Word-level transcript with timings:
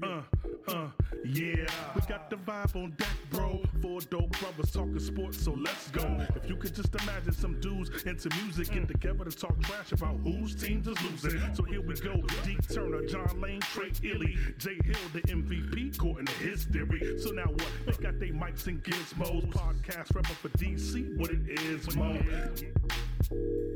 Uh, 0.00 0.22
uh, 0.68 0.88
yeah. 1.24 1.66
We 1.94 2.00
got 2.06 2.30
the 2.30 2.36
vibe 2.36 2.76
on 2.76 2.90
deck, 2.92 3.08
bro. 3.30 3.60
Four 3.82 4.00
dope 4.02 4.30
brothers 4.38 4.70
talking 4.70 4.98
sports, 5.00 5.42
so 5.42 5.52
let's 5.52 5.90
go. 5.90 6.04
If 6.36 6.48
you 6.48 6.56
could 6.56 6.74
just 6.74 6.94
imagine 7.02 7.32
some 7.32 7.60
dudes 7.60 7.90
into 8.04 8.28
music 8.42 8.70
get 8.70 8.86
together 8.86 9.24
to 9.24 9.30
talk 9.36 9.58
trash 9.62 9.92
about 9.92 10.16
whose 10.22 10.54
team 10.54 10.82
is 10.86 11.02
losing. 11.02 11.40
So 11.54 11.64
here 11.64 11.80
we 11.80 11.94
go. 11.94 12.22
Deep 12.44 12.66
Turner, 12.68 13.06
John 13.06 13.40
Lane, 13.40 13.60
Trey 13.60 13.90
Illy, 14.04 14.36
Jay 14.58 14.78
Hill, 14.84 14.96
the 15.12 15.20
MVP, 15.22 15.96
according 15.96 16.26
to 16.26 16.32
his 16.34 16.64
theory. 16.64 17.18
So 17.18 17.30
now 17.30 17.46
what? 17.46 17.66
They 17.86 17.92
got 18.02 18.20
their 18.20 18.28
mics 18.28 18.66
and 18.68 18.82
gizmos. 18.84 19.50
Podcast 19.50 20.14
rapper 20.14 20.34
for 20.34 20.48
DC, 20.50 21.16
what 21.18 21.30
it 21.30 21.48
is, 21.48 21.96
mo. 21.96 22.16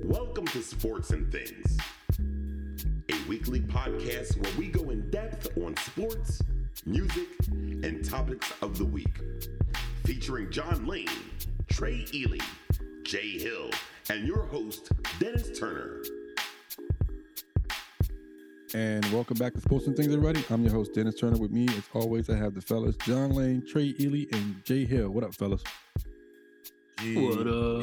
Welcome 0.05 0.47
to 0.47 0.63
Sports 0.63 1.11
and 1.11 1.31
Things, 1.33 1.79
a 3.09 3.29
weekly 3.29 3.61
podcast 3.61 4.41
where 4.41 4.53
we 4.59 4.69
go 4.69 4.91
in 4.91 5.11
depth 5.11 5.57
on 5.59 5.77
sports, 5.79 6.43
music, 6.87 7.29
and 7.51 8.05
topics 8.05 8.53
of 8.63 8.79
the 8.79 8.85
week. 8.85 9.21
Featuring 10.05 10.51
John 10.51 10.87
Lane, 10.87 11.09
Trey 11.69 12.05
Ely, 12.15 12.39
Jay 13.03 13.39
Hill, 13.39 13.71
and 14.11 14.27
your 14.27 14.45
host, 14.45 14.91
Dennis 15.19 15.59
Turner. 15.59 16.03
And 18.75 19.05
welcome 19.13 19.37
back 19.37 19.55
to 19.55 19.61
Sports 19.61 19.87
and 19.87 19.97
Things, 19.97 20.15
everybody. 20.15 20.45
I'm 20.51 20.63
your 20.63 20.73
host, 20.73 20.95
Dennis 20.95 21.19
Turner. 21.19 21.39
With 21.39 21.51
me, 21.51 21.69
as 21.69 21.89
always, 21.95 22.31
I 22.31 22.37
have 22.37 22.55
the 22.55 22.63
fellas, 22.63 22.97
John 22.97 23.31
Lane, 23.31 23.65
Trey 23.67 23.95
Ely, 24.01 24.27
and 24.33 24.65
Jay 24.65 24.85
Hill. 24.85 25.11
What 25.11 25.25
up, 25.25 25.35
fellas? 25.35 25.63
What 27.01 27.47
up? 27.49 27.81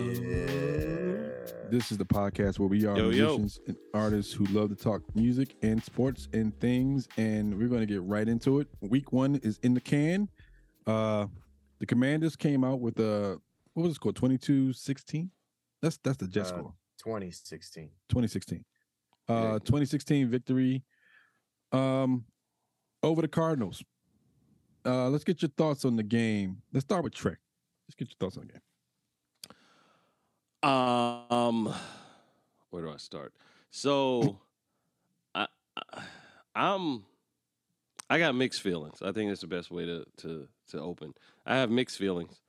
This 1.70 1.92
is 1.92 1.98
the 1.98 2.06
podcast 2.06 2.58
where 2.58 2.70
we 2.70 2.86
are 2.86 2.96
Yo, 2.98 3.10
yo. 3.10 3.38
musicians 3.38 3.60
and 3.68 3.76
artists 3.94 4.32
who 4.34 4.46
love 4.46 4.70
to 4.70 4.76
talk 4.76 5.02
music 5.14 5.56
and 5.62 5.84
sports 5.84 6.28
and 6.34 6.58
things. 6.62 7.08
And 7.18 7.58
we're 7.58 7.68
going 7.68 7.82
to 7.82 7.86
get 7.86 8.02
right 8.04 8.28
into 8.28 8.60
it. 8.60 8.68
Week 8.82 9.12
one 9.12 9.36
is 9.44 9.60
in 9.62 9.74
the 9.74 9.82
can. 9.82 10.30
Uh, 10.88 11.28
the 11.80 11.86
Commanders 11.86 12.36
came 12.38 12.64
out 12.64 12.80
with 12.80 12.98
a 13.00 13.40
what 13.74 13.84
was 13.84 13.98
it 13.98 14.00
called? 14.00 14.16
22-16? 14.16 15.30
That's 15.82 15.98
that's 15.98 16.18
the 16.18 16.28
Jet 16.28 16.44
Uh, 16.46 16.50
score. 16.50 16.74
2016. 17.00 17.90
2016. 18.10 18.64
Yeah. 19.28 19.36
Uh 19.36 19.54
2016 19.60 20.30
victory 20.30 20.84
um 21.72 22.24
over 23.04 23.22
the 23.22 23.28
Cardinals. 23.28 23.84
Uh 24.86 25.10
let's 25.10 25.24
get 25.26 25.42
your 25.42 25.50
thoughts 25.50 25.84
on 25.86 25.98
the 25.98 26.04
game. 26.04 26.62
Let's 26.74 26.86
start 26.86 27.04
with 27.04 27.14
Trey. 27.14 27.36
Let's 27.88 27.96
get 27.98 28.08
your 28.10 28.16
thoughts 28.20 28.38
on 28.38 28.48
the 28.48 28.54
game. 28.54 28.62
Um, 30.62 31.74
where 32.70 32.84
do 32.84 32.92
I 32.92 32.98
start? 32.98 33.34
So, 33.72 34.40
I, 35.36 35.48
I, 35.76 36.02
I'm, 36.56 37.06
I 38.10 38.20
got 38.20 38.36
mixed 38.36 38.62
feelings. 38.62 39.02
I 39.02 39.12
think 39.12 39.30
that's 39.30 39.42
the 39.42 39.48
best 39.48 39.72
way 39.72 39.86
to 39.86 40.06
to 40.18 40.48
to 40.72 40.80
open. 40.80 41.14
I 41.46 41.58
have 41.58 41.70
mixed 41.70 41.98
feelings. 41.98 42.42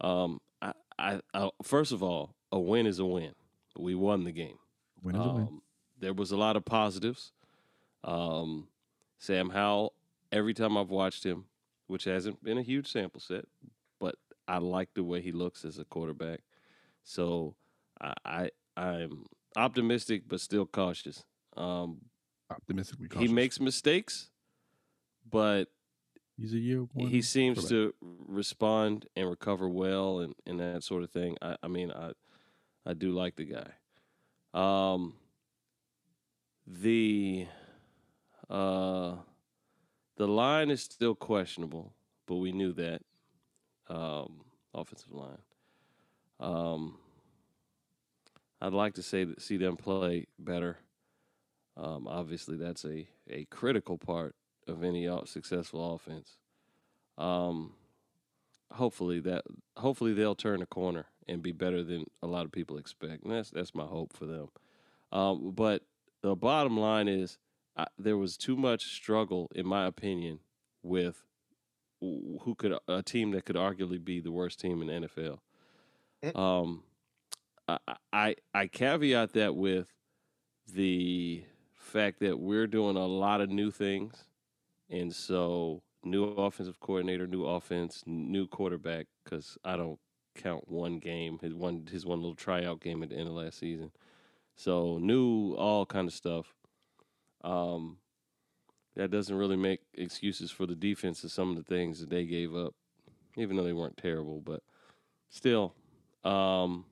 Um, 0.00 0.40
I, 0.62 0.72
I, 0.98 1.20
I 1.34 1.50
first 1.62 1.92
of 1.92 2.02
all, 2.02 2.34
a 2.52 2.58
win 2.58 2.86
is 2.86 2.98
a 2.98 3.04
win. 3.06 3.34
We 3.76 3.94
won 3.94 4.24
the 4.24 4.32
game. 4.32 4.58
Win 5.02 5.16
is 5.16 5.26
a 5.26 5.28
win. 5.30 5.42
Um, 5.42 5.62
there 6.00 6.12
was 6.14 6.32
a 6.32 6.36
lot 6.36 6.56
of 6.56 6.64
positives. 6.64 7.32
Um, 8.04 8.68
Sam 9.18 9.50
Howell, 9.50 9.92
every 10.30 10.54
time 10.54 10.76
I've 10.76 10.90
watched 10.90 11.24
him, 11.24 11.44
which 11.88 12.04
hasn't 12.04 12.42
been 12.44 12.58
a 12.58 12.62
huge 12.62 12.90
sample 12.90 13.20
set, 13.20 13.44
but 13.98 14.14
I 14.46 14.58
like 14.58 14.94
the 14.94 15.02
way 15.02 15.20
he 15.20 15.32
looks 15.32 15.64
as 15.64 15.78
a 15.78 15.84
quarterback. 15.84 16.40
So 17.02 17.54
I, 18.00 18.14
I 18.24 18.50
I'm 18.76 19.24
optimistic 19.56 20.22
but 20.28 20.40
still 20.40 20.66
cautious. 20.66 21.24
Um, 21.56 21.98
Optimistically 22.50 23.08
he 23.18 23.28
makes 23.28 23.60
mistakes, 23.60 24.30
but 25.28 25.66
he's 26.36 26.54
a 26.54 26.58
year 26.58 26.86
one. 26.92 27.08
he 27.08 27.20
seems 27.20 27.68
to 27.68 27.92
respond 28.00 29.06
and 29.16 29.28
recover 29.28 29.68
well 29.68 30.20
and, 30.20 30.34
and 30.46 30.60
that 30.60 30.82
sort 30.82 31.02
of 31.02 31.10
thing. 31.10 31.36
I, 31.42 31.56
I 31.62 31.68
mean, 31.68 31.90
I 31.90 32.12
I 32.86 32.94
do 32.94 33.12
like 33.12 33.36
the 33.36 33.44
guy. 33.44 33.70
Um, 34.54 35.14
the 36.66 37.46
uh, 38.48 39.16
the 40.16 40.26
line 40.26 40.70
is 40.70 40.82
still 40.82 41.14
questionable, 41.14 41.92
but 42.26 42.36
we 42.36 42.52
knew 42.52 42.72
that. 42.74 43.02
Um, 43.88 44.44
offensive 44.74 45.12
line. 45.12 45.38
Um, 46.40 46.98
I'd 48.60 48.72
like 48.72 48.94
to 48.94 49.02
say 49.02 49.24
that 49.24 49.40
see 49.40 49.56
them 49.56 49.76
play 49.76 50.26
better. 50.38 50.78
Um, 51.76 52.08
obviously, 52.08 52.56
that's 52.56 52.84
a, 52.84 53.08
a 53.30 53.44
critical 53.50 53.98
part 53.98 54.34
of 54.66 54.82
any 54.82 55.08
successful 55.26 55.94
offense. 55.94 56.38
Um, 57.16 57.74
hopefully 58.72 59.20
that 59.20 59.44
hopefully 59.76 60.12
they'll 60.12 60.34
turn 60.34 60.62
a 60.62 60.66
corner 60.66 61.06
and 61.26 61.42
be 61.42 61.52
better 61.52 61.82
than 61.82 62.04
a 62.22 62.26
lot 62.26 62.44
of 62.44 62.52
people 62.52 62.78
expect. 62.78 63.24
And 63.24 63.32
that's 63.32 63.50
that's 63.50 63.74
my 63.74 63.84
hope 63.84 64.12
for 64.12 64.26
them. 64.26 64.48
Um, 65.12 65.52
but 65.54 65.82
the 66.22 66.34
bottom 66.34 66.76
line 66.76 67.08
is 67.08 67.38
I, 67.76 67.86
there 67.98 68.16
was 68.16 68.36
too 68.36 68.56
much 68.56 68.86
struggle, 68.94 69.50
in 69.54 69.66
my 69.66 69.86
opinion, 69.86 70.40
with 70.82 71.24
who 72.00 72.54
could 72.56 72.74
a 72.86 73.02
team 73.02 73.32
that 73.32 73.44
could 73.44 73.56
arguably 73.56 74.02
be 74.02 74.20
the 74.20 74.30
worst 74.30 74.60
team 74.60 74.82
in 74.82 74.86
the 74.88 75.08
NFL. 75.08 75.38
Mm. 76.22 76.38
Um, 76.38 76.82
I, 78.12 78.36
I 78.54 78.66
caveat 78.66 79.34
that 79.34 79.54
with 79.54 79.88
the 80.72 81.44
fact 81.74 82.20
that 82.20 82.38
we're 82.38 82.66
doing 82.66 82.96
a 82.96 83.06
lot 83.06 83.40
of 83.40 83.50
new 83.50 83.70
things, 83.70 84.24
and 84.90 85.14
so 85.14 85.82
new 86.02 86.24
offensive 86.24 86.80
coordinator, 86.80 87.26
new 87.26 87.44
offense, 87.44 88.02
new 88.06 88.46
quarterback. 88.46 89.06
Because 89.24 89.58
I 89.64 89.76
don't 89.76 89.98
count 90.34 90.68
one 90.70 90.98
game, 90.98 91.38
his 91.40 91.54
one 91.54 91.86
his 91.90 92.06
one 92.06 92.20
little 92.20 92.34
tryout 92.34 92.80
game 92.80 93.02
at 93.02 93.10
the 93.10 93.16
end 93.16 93.28
of 93.28 93.34
last 93.34 93.58
season. 93.58 93.90
So 94.56 94.98
new, 94.98 95.54
all 95.54 95.86
kind 95.86 96.08
of 96.08 96.14
stuff. 96.14 96.54
Um, 97.44 97.98
that 98.96 99.10
doesn't 99.10 99.36
really 99.36 99.56
make 99.56 99.80
excuses 99.94 100.50
for 100.50 100.66
the 100.66 100.74
defense 100.74 101.22
of 101.22 101.30
some 101.30 101.50
of 101.50 101.56
the 101.56 101.62
things 101.62 102.00
that 102.00 102.10
they 102.10 102.24
gave 102.24 102.54
up, 102.54 102.74
even 103.36 103.56
though 103.56 103.62
they 103.62 103.72
weren't 103.72 103.96
terrible. 103.96 104.40
But 104.40 104.62
still, 105.28 105.74
um, 106.24 106.84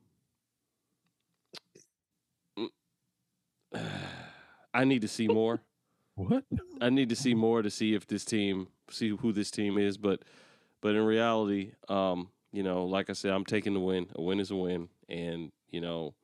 I 4.74 4.84
need 4.84 5.02
to 5.02 5.08
see 5.08 5.26
more. 5.26 5.60
what? 6.14 6.44
I 6.80 6.90
need 6.90 7.08
to 7.08 7.16
see 7.16 7.34
more 7.34 7.62
to 7.62 7.70
see 7.70 7.94
if 7.94 8.06
this 8.06 8.24
team, 8.24 8.68
see 8.90 9.10
who 9.10 9.32
this 9.32 9.50
team 9.50 9.78
is. 9.78 9.96
But, 9.96 10.22
but 10.80 10.94
in 10.94 11.04
reality, 11.04 11.72
um, 11.88 12.28
you 12.52 12.62
know, 12.62 12.84
like 12.84 13.10
I 13.10 13.12
said, 13.12 13.32
I'm 13.32 13.44
taking 13.44 13.74
the 13.74 13.80
win. 13.80 14.08
A 14.14 14.22
win 14.22 14.40
is 14.40 14.50
a 14.50 14.56
win, 14.56 14.88
and 15.08 15.52
you 15.70 15.80
know, 15.80 16.14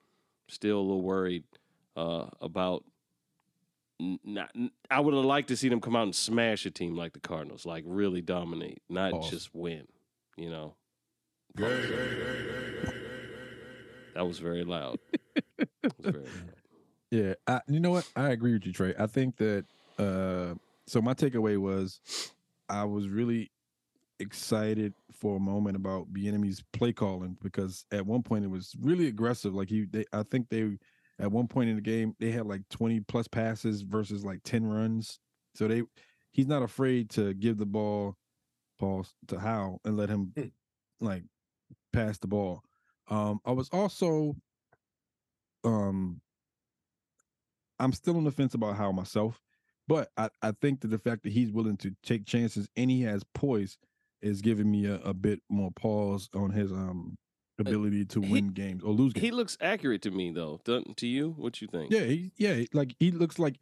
still 0.48 0.78
a 0.78 0.80
little 0.80 1.02
worried 1.02 1.44
uh, 1.96 2.26
about. 2.40 2.84
Not, 4.00 4.50
I 4.90 4.98
would 4.98 5.14
have 5.14 5.24
liked 5.24 5.48
to 5.48 5.56
see 5.56 5.69
them 5.69 5.80
come 5.80 5.94
out 5.94 6.04
and 6.04 6.14
smash 6.14 6.66
a 6.66 6.70
team 6.70 6.96
like 6.96 7.12
the 7.12 7.20
Cardinals, 7.20 7.64
like 7.64 7.84
really 7.87 8.20
dominate, 8.20 8.82
not 8.88 9.12
Pause. 9.12 9.31
just 9.31 9.55
win. 9.55 9.87
You 10.37 10.50
know. 10.50 10.75
That 14.14 14.26
was 14.26 14.38
very 14.38 14.64
loud. 14.64 14.98
That 15.82 15.98
was 15.98 16.06
very 16.06 16.25
loud. 16.25 16.56
Yeah, 17.12 17.35
I, 17.47 17.61
you 17.69 17.81
know 17.81 17.93
what? 17.93 18.09
I 18.17 18.31
agree 18.31 18.55
with 18.55 18.67
you, 18.67 18.73
Trey. 18.73 18.94
I 18.99 19.09
think 19.09 19.38
that 19.38 19.67
uh 19.99 20.55
so 20.88 21.03
my 21.03 21.14
takeaway 21.14 21.59
was 21.59 22.00
I 22.70 22.85
was 22.85 23.09
really 23.09 23.53
excited 24.20 24.94
for 25.12 25.37
a 25.37 25.41
moment 25.41 25.76
about 25.76 26.12
Bieniemy's 26.12 26.62
play 26.73 26.93
calling 26.93 27.38
because 27.43 27.87
at 27.93 28.06
one 28.06 28.23
point 28.23 28.44
it 28.44 28.50
was 28.50 28.75
really 28.81 29.09
aggressive. 29.09 29.55
Like 29.55 29.70
he, 29.70 29.87
they, 29.91 30.06
I 30.12 30.25
think 30.25 30.49
they 30.50 30.79
at 31.20 31.32
one 31.32 31.49
point 31.49 31.70
in 31.70 31.76
the 31.76 31.82
game 31.82 32.17
they 32.20 32.32
had 32.32 32.47
like 32.47 32.62
twenty 32.70 33.00
plus 33.00 33.29
passes 33.29 33.82
versus 33.82 34.25
like 34.25 34.41
ten 34.44 34.65
runs. 34.67 35.20
So 35.56 35.69
they, 35.69 35.85
he's 36.32 36.49
not 36.49 36.62
afraid 36.62 37.11
to 37.12 37.35
give 37.35 37.58
the 37.58 37.67
ball, 37.67 38.17
pause 38.81 39.15
to 39.29 39.41
Howell 39.41 39.81
and 39.85 39.97
let 39.99 40.11
him 40.11 40.32
Mm. 40.37 40.53
like 41.00 41.25
pass 41.93 42.19
the 42.19 42.29
ball. 42.29 42.62
Um, 43.08 43.41
I 43.47 43.53
was 43.53 43.69
also, 43.70 44.37
um, 45.65 46.20
I'm 47.82 47.93
still 47.93 48.17
on 48.17 48.25
the 48.25 48.31
fence 48.31 48.55
about 48.55 48.76
how 48.76 48.93
myself, 48.93 49.40
But 49.88 50.08
I, 50.17 50.31
I 50.40 50.52
think 50.52 50.81
that 50.82 50.88
the 50.88 50.99
fact 50.99 51.25
that 51.25 51.32
he's 51.32 51.50
willing 51.50 51.76
to 51.79 51.90
take 52.02 52.25
chances 52.26 52.69
and 52.76 52.90
he 52.90 53.02
has 53.02 53.25
poise 53.34 53.76
is 54.23 54.40
giving 54.40 54.70
me 54.70 54.87
a, 54.87 54.96
a 55.00 55.12
bit 55.12 55.40
more 55.50 55.70
pause 55.73 56.29
on 56.34 56.50
his 56.50 56.70
um 56.73 57.19
ability 57.58 58.05
to 58.06 58.20
he- 58.20 58.32
win 58.32 58.49
games 58.49 58.82
or 58.84 58.93
lose 58.93 59.12
games. 59.12 59.25
He 59.25 59.31
looks 59.32 59.58
accurate 59.61 60.02
to 60.02 60.11
me 60.12 60.31
though. 60.32 60.61
Doesn't 60.64 60.96
to 60.99 61.06
you? 61.08 61.31
What 61.37 61.61
you 61.61 61.67
think? 61.69 61.90
yeah, 61.93 62.05
he, 62.05 62.31
yeah, 62.37 62.62
like 62.73 62.94
he 63.00 63.11
looks 63.11 63.38
like 63.40 63.56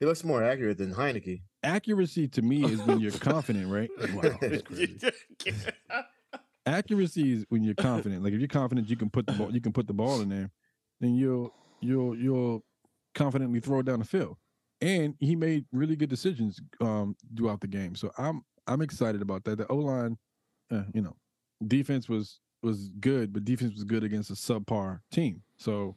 He 0.00 0.06
looks 0.06 0.24
more 0.24 0.42
accurate 0.42 0.78
than 0.78 0.94
Heinicke. 0.94 1.42
accuracy 1.62 2.28
to 2.28 2.42
me 2.42 2.64
is 2.64 2.80
when 2.82 3.00
you're 3.00 3.12
confident, 3.32 3.70
right? 3.70 3.90
Wow, 4.14 4.38
that's 4.40 4.62
crazy. 4.62 4.98
accuracy 6.66 7.32
is 7.34 7.46
when 7.48 7.62
you're 7.62 7.74
confident. 7.74 8.24
Like 8.24 8.32
if 8.32 8.40
you're 8.40 8.48
confident 8.48 8.88
you 8.88 8.96
can 8.96 9.10
put 9.10 9.26
the 9.26 9.32
ball 9.34 9.52
you 9.52 9.60
can 9.60 9.72
put 9.72 9.86
the 9.86 9.92
ball 9.94 10.20
in 10.22 10.28
there, 10.28 10.50
then 11.00 11.14
you'll 11.14 11.52
you'll 11.80 12.16
you'll 12.16 12.64
confidently 13.16 13.58
throw 13.58 13.80
it 13.80 13.86
down 13.86 13.98
the 13.98 14.04
field. 14.04 14.36
And 14.80 15.14
he 15.18 15.34
made 15.34 15.64
really 15.72 15.96
good 15.96 16.10
decisions 16.10 16.60
um 16.80 17.16
throughout 17.36 17.60
the 17.60 17.66
game. 17.66 17.96
So 17.96 18.12
I'm 18.16 18.42
I'm 18.68 18.82
excited 18.82 19.22
about 19.22 19.42
that. 19.44 19.58
The 19.58 19.66
O 19.68 19.76
line, 19.76 20.18
uh, 20.70 20.82
you 20.94 21.00
know, 21.02 21.16
defense 21.66 22.08
was 22.08 22.40
was 22.62 22.90
good, 23.00 23.32
but 23.32 23.44
defense 23.44 23.72
was 23.72 23.84
good 23.84 24.04
against 24.04 24.30
a 24.30 24.34
subpar 24.34 25.00
team. 25.10 25.42
So 25.56 25.96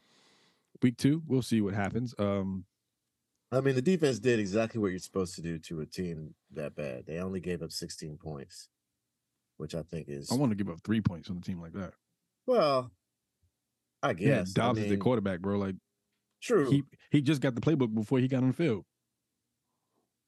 week 0.82 0.98
two, 0.98 1.22
we'll 1.28 1.42
see 1.42 1.62
what 1.62 1.74
happens. 1.76 2.16
Um 2.18 2.66
I 3.52 3.62
mean, 3.62 3.76
the 3.76 3.82
defense 3.82 4.20
did 4.20 4.40
exactly 4.40 4.80
what 4.80 4.92
you're 4.92 5.00
supposed 5.00 5.36
to 5.36 5.42
do 5.42 5.58
to 5.60 5.82
a 5.82 5.86
team 5.86 6.36
that 6.54 6.76
bad. 6.76 7.06
They 7.08 7.18
only 7.18 7.40
gave 7.40 7.64
up 7.64 7.72
16 7.72 8.18
points, 8.18 8.70
which 9.58 9.74
I 9.74 9.82
think 9.82 10.08
is 10.08 10.32
I 10.32 10.36
want 10.36 10.52
to 10.52 10.56
give 10.56 10.70
up 10.70 10.80
three 10.84 11.02
points 11.02 11.30
on 11.30 11.38
a 11.38 11.42
team 11.42 11.60
like 11.60 11.74
that. 11.74 11.94
well. 12.48 12.92
I 14.02 14.14
guess. 14.14 14.54
Yeah, 14.56 14.64
Dobbs 14.64 14.80
I 14.80 14.84
is 14.84 14.90
the 14.90 14.96
quarterback, 14.96 15.42
bro. 15.42 15.58
Like 15.58 15.76
True, 16.42 16.70
he 16.70 16.84
he 17.12 17.22
just 17.22 17.42
got 17.42 17.56
the 17.56 17.62
playbook 17.62 17.94
before 17.94 18.20
he 18.20 18.28
got 18.28 18.44
on 18.44 18.50
the 18.50 18.54
field. 18.54 18.86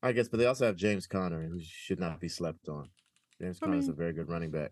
I 0.04 0.12
guess, 0.12 0.28
but 0.28 0.38
they 0.38 0.46
also 0.46 0.66
have 0.66 0.76
James 0.76 1.08
Conner, 1.08 1.44
who 1.48 1.60
should 1.62 2.00
not 2.00 2.20
be 2.20 2.28
slept 2.28 2.68
on. 2.68 2.90
James 3.40 3.60
I 3.62 3.66
Conner's 3.66 3.88
a 3.88 3.94
very 3.94 4.14
good 4.14 4.30
running 4.30 4.52
back. 4.52 4.72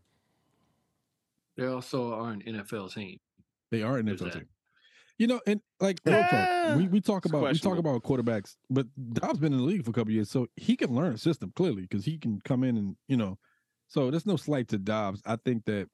They 1.55 1.65
also 1.65 2.13
are 2.13 2.31
an 2.31 2.41
NFL 2.41 2.93
team. 2.93 3.19
They 3.71 3.83
are 3.83 3.97
an 3.97 4.05
There's 4.05 4.21
NFL 4.21 4.25
that. 4.25 4.33
team. 4.33 4.47
You 5.17 5.27
know, 5.27 5.41
and 5.45 5.59
like 5.81 5.99
real 6.05 6.23
talk, 6.23 6.77
we, 6.77 6.87
we 6.87 7.01
talk 7.01 7.25
It's 7.25 7.33
about 7.33 7.51
we 7.51 7.59
talk 7.59 7.77
about 7.77 8.01
quarterbacks, 8.03 8.55
but 8.69 8.87
Dobbs 9.13 9.39
been 9.39 9.51
in 9.51 9.59
the 9.59 9.65
league 9.65 9.83
for 9.83 9.91
a 9.91 9.93
couple 9.93 10.13
years, 10.13 10.31
so 10.31 10.47
he 10.55 10.77
can 10.77 10.95
learn 10.95 11.13
a 11.13 11.17
system 11.17 11.51
clearly 11.55 11.81
because 11.81 12.05
he 12.05 12.17
can 12.17 12.39
come 12.45 12.63
in 12.63 12.77
and 12.77 12.95
you 13.07 13.17
know. 13.17 13.37
So 13.89 14.09
there's 14.11 14.25
no 14.25 14.37
slight 14.37 14.69
to 14.69 14.77
Dobbs. 14.77 15.21
I 15.25 15.35
think 15.35 15.65
that 15.65 15.89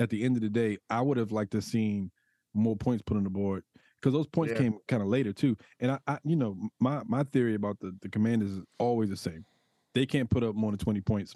at 0.00 0.10
the 0.10 0.24
end 0.24 0.36
of 0.36 0.42
the 0.42 0.48
day, 0.48 0.78
I 0.90 1.00
would 1.00 1.16
have 1.16 1.30
liked 1.30 1.52
to 1.52 1.62
seen 1.62 2.10
more 2.54 2.76
points 2.76 3.02
put 3.06 3.16
on 3.16 3.24
the 3.24 3.30
board 3.30 3.62
because 4.04 4.12
those 4.12 4.26
points 4.26 4.52
Yeah. 4.52 4.58
came 4.58 4.78
kind 4.86 5.00
of 5.00 5.08
later 5.08 5.32
too. 5.32 5.56
And 5.80 5.92
I, 5.92 5.98
I, 6.06 6.18
you 6.24 6.36
know, 6.36 6.58
my 6.78 7.02
my 7.06 7.22
theory 7.24 7.54
about 7.54 7.80
the 7.80 7.96
the 8.02 8.10
Commanders 8.10 8.50
is 8.50 8.62
always 8.78 9.08
the 9.08 9.16
same. 9.16 9.46
They 9.94 10.04
can't 10.04 10.28
put 10.28 10.42
up 10.42 10.54
more 10.54 10.70
than 10.70 10.78
20 10.78 11.00
points. 11.00 11.34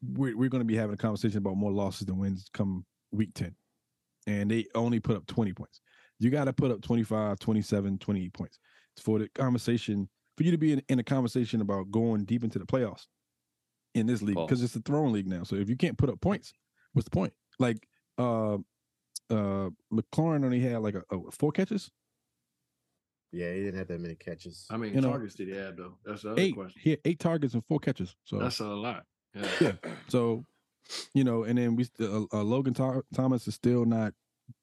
We're 0.00 0.36
we're 0.36 0.48
going 0.48 0.60
to 0.60 0.66
be 0.66 0.76
having 0.76 0.94
a 0.94 0.96
conversation 0.96 1.38
about 1.38 1.56
more 1.56 1.72
losses 1.72 2.06
than 2.06 2.18
wins 2.18 2.48
come 2.54 2.86
week 3.10 3.30
10. 3.34 3.52
And 4.28 4.48
they 4.48 4.66
only 4.76 5.00
put 5.00 5.16
up 5.16 5.26
20 5.26 5.52
points. 5.54 5.80
You 6.20 6.30
got 6.30 6.44
to 6.44 6.52
put 6.52 6.70
up 6.70 6.82
25, 6.82 7.40
27, 7.40 7.98
28 7.98 8.32
points 8.32 8.58
it's 8.92 9.04
for 9.04 9.18
the 9.18 9.28
conversation, 9.30 10.08
for 10.36 10.44
you 10.44 10.52
to 10.52 10.58
be 10.58 10.72
in, 10.72 10.82
in 10.88 10.98
a 11.00 11.04
conversation 11.04 11.60
about 11.60 11.90
going 11.90 12.24
deep 12.24 12.44
into 12.44 12.60
the 12.60 12.66
playoffs 12.66 13.06
in 13.94 14.06
this 14.06 14.22
league 14.22 14.36
because 14.36 14.62
it's 14.62 14.76
a 14.76 14.80
throwing 14.80 15.12
league 15.12 15.26
now. 15.26 15.42
So 15.42 15.56
if 15.56 15.68
you 15.68 15.76
can't 15.76 15.98
put 15.98 16.10
up 16.10 16.20
points, 16.20 16.52
what's 16.92 17.04
the 17.06 17.10
point? 17.10 17.32
Like, 17.58 17.88
uh, 18.18 18.58
uh, 19.30 19.70
McLaurin 19.92 20.44
only 20.44 20.60
had 20.60 20.78
like 20.80 20.94
a, 20.94 21.02
a 21.10 21.30
four 21.30 21.52
catches, 21.52 21.90
Yeah, 23.32 23.52
he 23.52 23.60
didn't 23.64 23.78
have 23.78 23.88
that 23.88 24.00
many 24.00 24.14
catches. 24.14 24.66
I 24.70 24.76
mean, 24.76 24.94
You 24.94 25.00
know, 25.00 25.10
targets 25.10 25.34
did 25.34 25.48
he 25.48 25.54
have 25.54 25.76
though? 25.76 25.94
That's 26.04 26.22
the 26.22 26.32
other 26.32 26.40
eight. 26.40 26.54
question. 26.54 26.80
He 26.82 26.90
had 26.90 27.00
eight 27.04 27.18
targets 27.18 27.54
and 27.54 27.64
four 27.66 27.78
catches. 27.78 28.16
So 28.24 28.38
That's 28.38 28.60
a 28.60 28.66
lot. 28.66 29.04
Yeah. 29.34 29.46
yeah. 29.60 29.72
So, 30.08 30.44
you 31.14 31.24
know, 31.24 31.44
and 31.44 31.58
then 31.58 31.76
we 31.76 31.86
uh, 32.00 32.22
uh, 32.32 32.42
Logan 32.42 32.72
Tho- 32.72 33.02
Thomas 33.14 33.46
is 33.46 33.54
still 33.54 33.84
not 33.84 34.14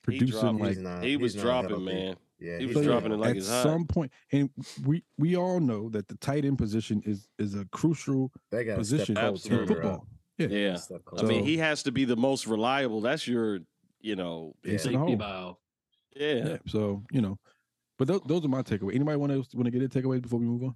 producing 0.03 0.39
dropped- 0.57 0.59
like 0.61 0.77
not- 0.77 1.03
he 1.03 1.17
was 1.17 1.35
dropping, 1.35 1.83
man. 1.85 2.15
Yeah, 2.39 2.57
He 2.57 2.65
was 2.65 2.75
So, 2.75 2.81
not 2.81 2.85
yeah, 2.87 2.91
dropping 2.99 3.11
it 3.13 3.17
like 3.19 3.29
at 3.31 3.37
it's 3.37 3.49
hot. 3.49 3.63
some 3.63 3.85
point, 3.85 4.11
and 4.31 4.49
we 4.83 5.03
we 5.17 5.37
all 5.37 5.59
know 5.61 5.87
that 5.89 6.07
the 6.09 6.15
tight 6.17 6.43
end 6.43 6.57
position 6.57 7.01
is 7.05 7.29
is 7.39 7.55
a 7.55 7.63
crucial 7.65 8.31
position 8.51 9.17
in 9.17 9.23
Absolutely. 9.23 9.67
Cold 9.67 9.77
football. 9.77 10.07
Yeah. 10.37 10.47
Yeah. 10.47 10.75
Step 10.75 11.01
I 11.17 11.21
mean, 11.23 11.45
he 11.45 11.57
has 11.57 11.83
to 11.83 11.91
be 11.93 12.03
the 12.03 12.17
most 12.17 12.45
reliable. 12.45 12.99
That's 12.99 13.25
your, 13.25 13.59
you 14.05 14.15
know, 14.15 14.55
Yeah. 14.63 14.73
Ace 14.73 14.85
in 14.85 14.93
the 14.93 14.97
Safety 14.99 15.11
hole. 15.11 15.15
valve. 15.17 15.57
yeah. 16.15 16.33
Yeah. 16.33 16.57
So 16.67 17.03
you 17.11 17.21
know, 17.21 17.37
but 17.97 18.07
those, 18.07 18.21
those 18.27 18.45
are 18.45 18.47
my 18.47 18.61
takeaways. 18.61 18.95
Anybody 18.95 19.17
want 19.17 19.31
to 19.31 19.57
want 19.57 19.65
to 19.65 19.71
get 19.71 19.79
their 19.79 20.01
takeaway 20.01 20.21
before 20.21 20.39
we 20.39 20.45
move 20.45 20.63
on? 20.63 20.75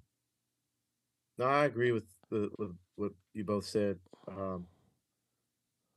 No, 1.38 1.46
I 1.46 1.64
agree 1.64 1.92
with 1.92 2.04
the, 2.30 2.50
with 2.58 2.74
what 2.96 3.12
you 3.32 3.44
both 3.44 3.64
said. 3.64 3.98
Um, 4.28 4.66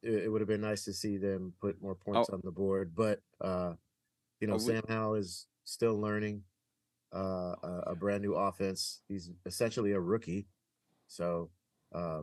it, 0.02 0.24
it 0.26 0.30
would 0.32 0.42
have 0.42 0.48
been 0.48 0.62
nice 0.62 0.86
to 0.86 0.94
see 0.94 1.18
them 1.18 1.54
put 1.60 1.82
more 1.82 1.96
points 1.96 2.30
on 2.30 2.40
the 2.44 2.52
board, 2.52 2.94
but 2.96 3.20
uh, 3.42 3.74
you 4.40 4.48
know, 4.48 4.54
Are 4.54 4.58
we- 4.58 4.64
Sam 4.64 4.84
Howell 4.88 5.16
is 5.16 5.48
still 5.66 6.00
learning 6.00 6.44
uh, 7.16 7.56
a, 7.64 7.84
a 7.88 7.96
brand 7.96 8.22
new 8.22 8.36
offense. 8.36 9.02
He's 9.08 9.32
essentially 9.46 9.92
a 9.94 10.00
rookie, 10.00 10.46
so 11.08 11.50
uh, 11.94 12.22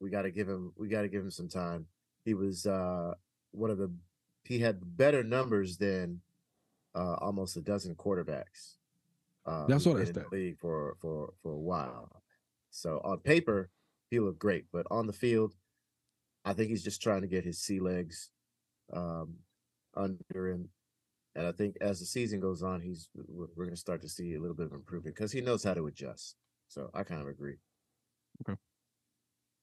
we 0.00 0.10
got 0.10 0.22
to 0.22 0.30
give 0.30 0.48
him 0.48 0.72
we 0.76 0.88
got 0.88 1.02
to 1.02 1.08
give 1.08 1.22
him 1.22 1.30
some 1.30 1.48
time. 1.48 1.86
He 2.24 2.34
was 2.34 2.66
uh, 2.66 3.14
one 3.56 3.70
of 3.70 3.78
the 3.78 3.90
he 4.44 4.60
had 4.60 4.96
better 4.96 5.24
numbers 5.24 5.78
than 5.78 6.22
uh, 6.94 7.16
almost 7.20 7.56
a 7.56 7.62
dozen 7.62 7.94
quarterbacks. 7.96 8.76
Uh, 9.46 9.66
Yeah, 9.68 9.76
I 9.76 9.78
who've 9.78 9.82
saw 9.82 9.94
been 9.94 10.04
that 10.04 10.08
in 10.08 10.14
the 10.14 10.22
stat. 10.22 10.32
league 10.32 10.58
for 10.58 10.96
for 11.00 11.34
for 11.42 11.52
a 11.52 11.58
while. 11.60 12.22
So 12.70 13.00
on 13.04 13.20
paper, 13.20 13.70
he 14.10 14.20
looked 14.20 14.38
great, 14.40 14.66
but 14.72 14.86
on 14.90 15.06
the 15.06 15.12
field, 15.12 15.54
I 16.44 16.52
think 16.54 16.70
he's 16.70 16.84
just 16.84 17.02
trying 17.02 17.22
to 17.22 17.28
get 17.28 17.44
his 17.44 17.60
sea 17.60 17.80
legs 17.80 18.30
um, 18.92 19.40
under 19.96 20.48
him. 20.48 20.70
And 21.34 21.46
I 21.46 21.52
think 21.52 21.76
as 21.80 22.00
the 22.00 22.06
season 22.06 22.40
goes 22.40 22.62
on, 22.62 22.80
he's 22.80 23.10
we're, 23.14 23.48
we're 23.56 23.64
going 23.66 23.74
to 23.74 23.80
start 23.80 24.02
to 24.02 24.08
see 24.08 24.34
a 24.34 24.40
little 24.40 24.56
bit 24.56 24.66
of 24.66 24.72
improvement 24.72 25.16
because 25.16 25.32
he 25.32 25.40
knows 25.40 25.64
how 25.64 25.74
to 25.74 25.86
adjust. 25.86 26.36
So 26.68 26.90
I 26.94 27.04
kind 27.04 27.22
of 27.22 27.28
agree. 27.28 27.56
Okay. 28.48 28.58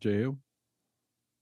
Hill, 0.02 0.38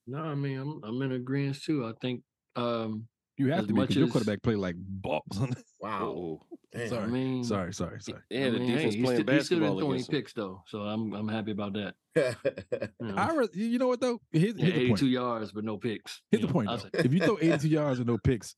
No, 0.07 0.19
I 0.19 0.35
mean 0.35 0.57
I'm 0.59 0.83
I'm 0.83 1.01
in 1.01 1.11
agreement 1.13 1.61
too. 1.61 1.85
I 1.85 1.93
think 2.01 2.23
um 2.55 3.07
you 3.37 3.51
have 3.51 3.61
to 3.61 3.67
be 3.67 3.73
much 3.73 3.87
because 3.89 3.95
your 3.95 4.05
as- 4.05 4.11
quarterback 4.11 4.41
played 4.43 4.57
like 4.57 4.75
balls. 4.77 5.23
Wow. 5.81 6.03
Oh, 6.03 6.41
Damn. 6.71 6.81
I 6.83 6.87
Sorry. 6.87 7.07
mean 7.11 7.43
sorry, 7.43 7.73
sorry, 7.73 7.99
sorry. 8.01 8.19
yeah. 8.29 8.45
I 8.45 8.49
The 8.51 8.59
mean, 8.59 8.69
hey, 8.69 8.75
defense 8.75 8.93
he 8.93 9.01
playing 9.03 9.21
still, 9.21 9.33
he 9.35 9.41
still 9.41 9.59
basketball 9.59 9.69
didn't 9.69 9.79
throw 9.79 9.87
any 9.87 9.93
against 9.95 10.09
him. 10.11 10.15
picks 10.19 10.33
though, 10.33 10.63
so 10.67 10.79
I'm 10.81 11.13
I'm 11.13 11.27
happy 11.27 11.51
about 11.51 11.73
that. 11.73 11.95
You 12.15 12.91
know, 13.07 13.15
I 13.17 13.33
re- 13.33 13.47
you 13.53 13.79
know 13.79 13.87
what 13.87 13.99
though? 13.99 14.21
Here's, 14.31 14.53
yeah, 14.57 14.65
here's 14.65 14.75
the 14.75 14.81
82 14.81 14.89
point. 14.95 15.11
yards 15.11 15.51
but 15.53 15.63
no 15.63 15.77
picks. 15.77 16.21
Here's 16.29 16.41
you 16.41 16.47
the 16.47 16.53
know, 16.53 16.53
point. 16.53 16.69
I'll 16.69 16.77
Though. 16.77 16.83
say- 16.83 17.05
If 17.05 17.13
you 17.13 17.19
throw 17.19 17.37
82 17.41 17.67
yards 17.67 17.99
and 17.99 18.07
no 18.07 18.17
picks, 18.19 18.55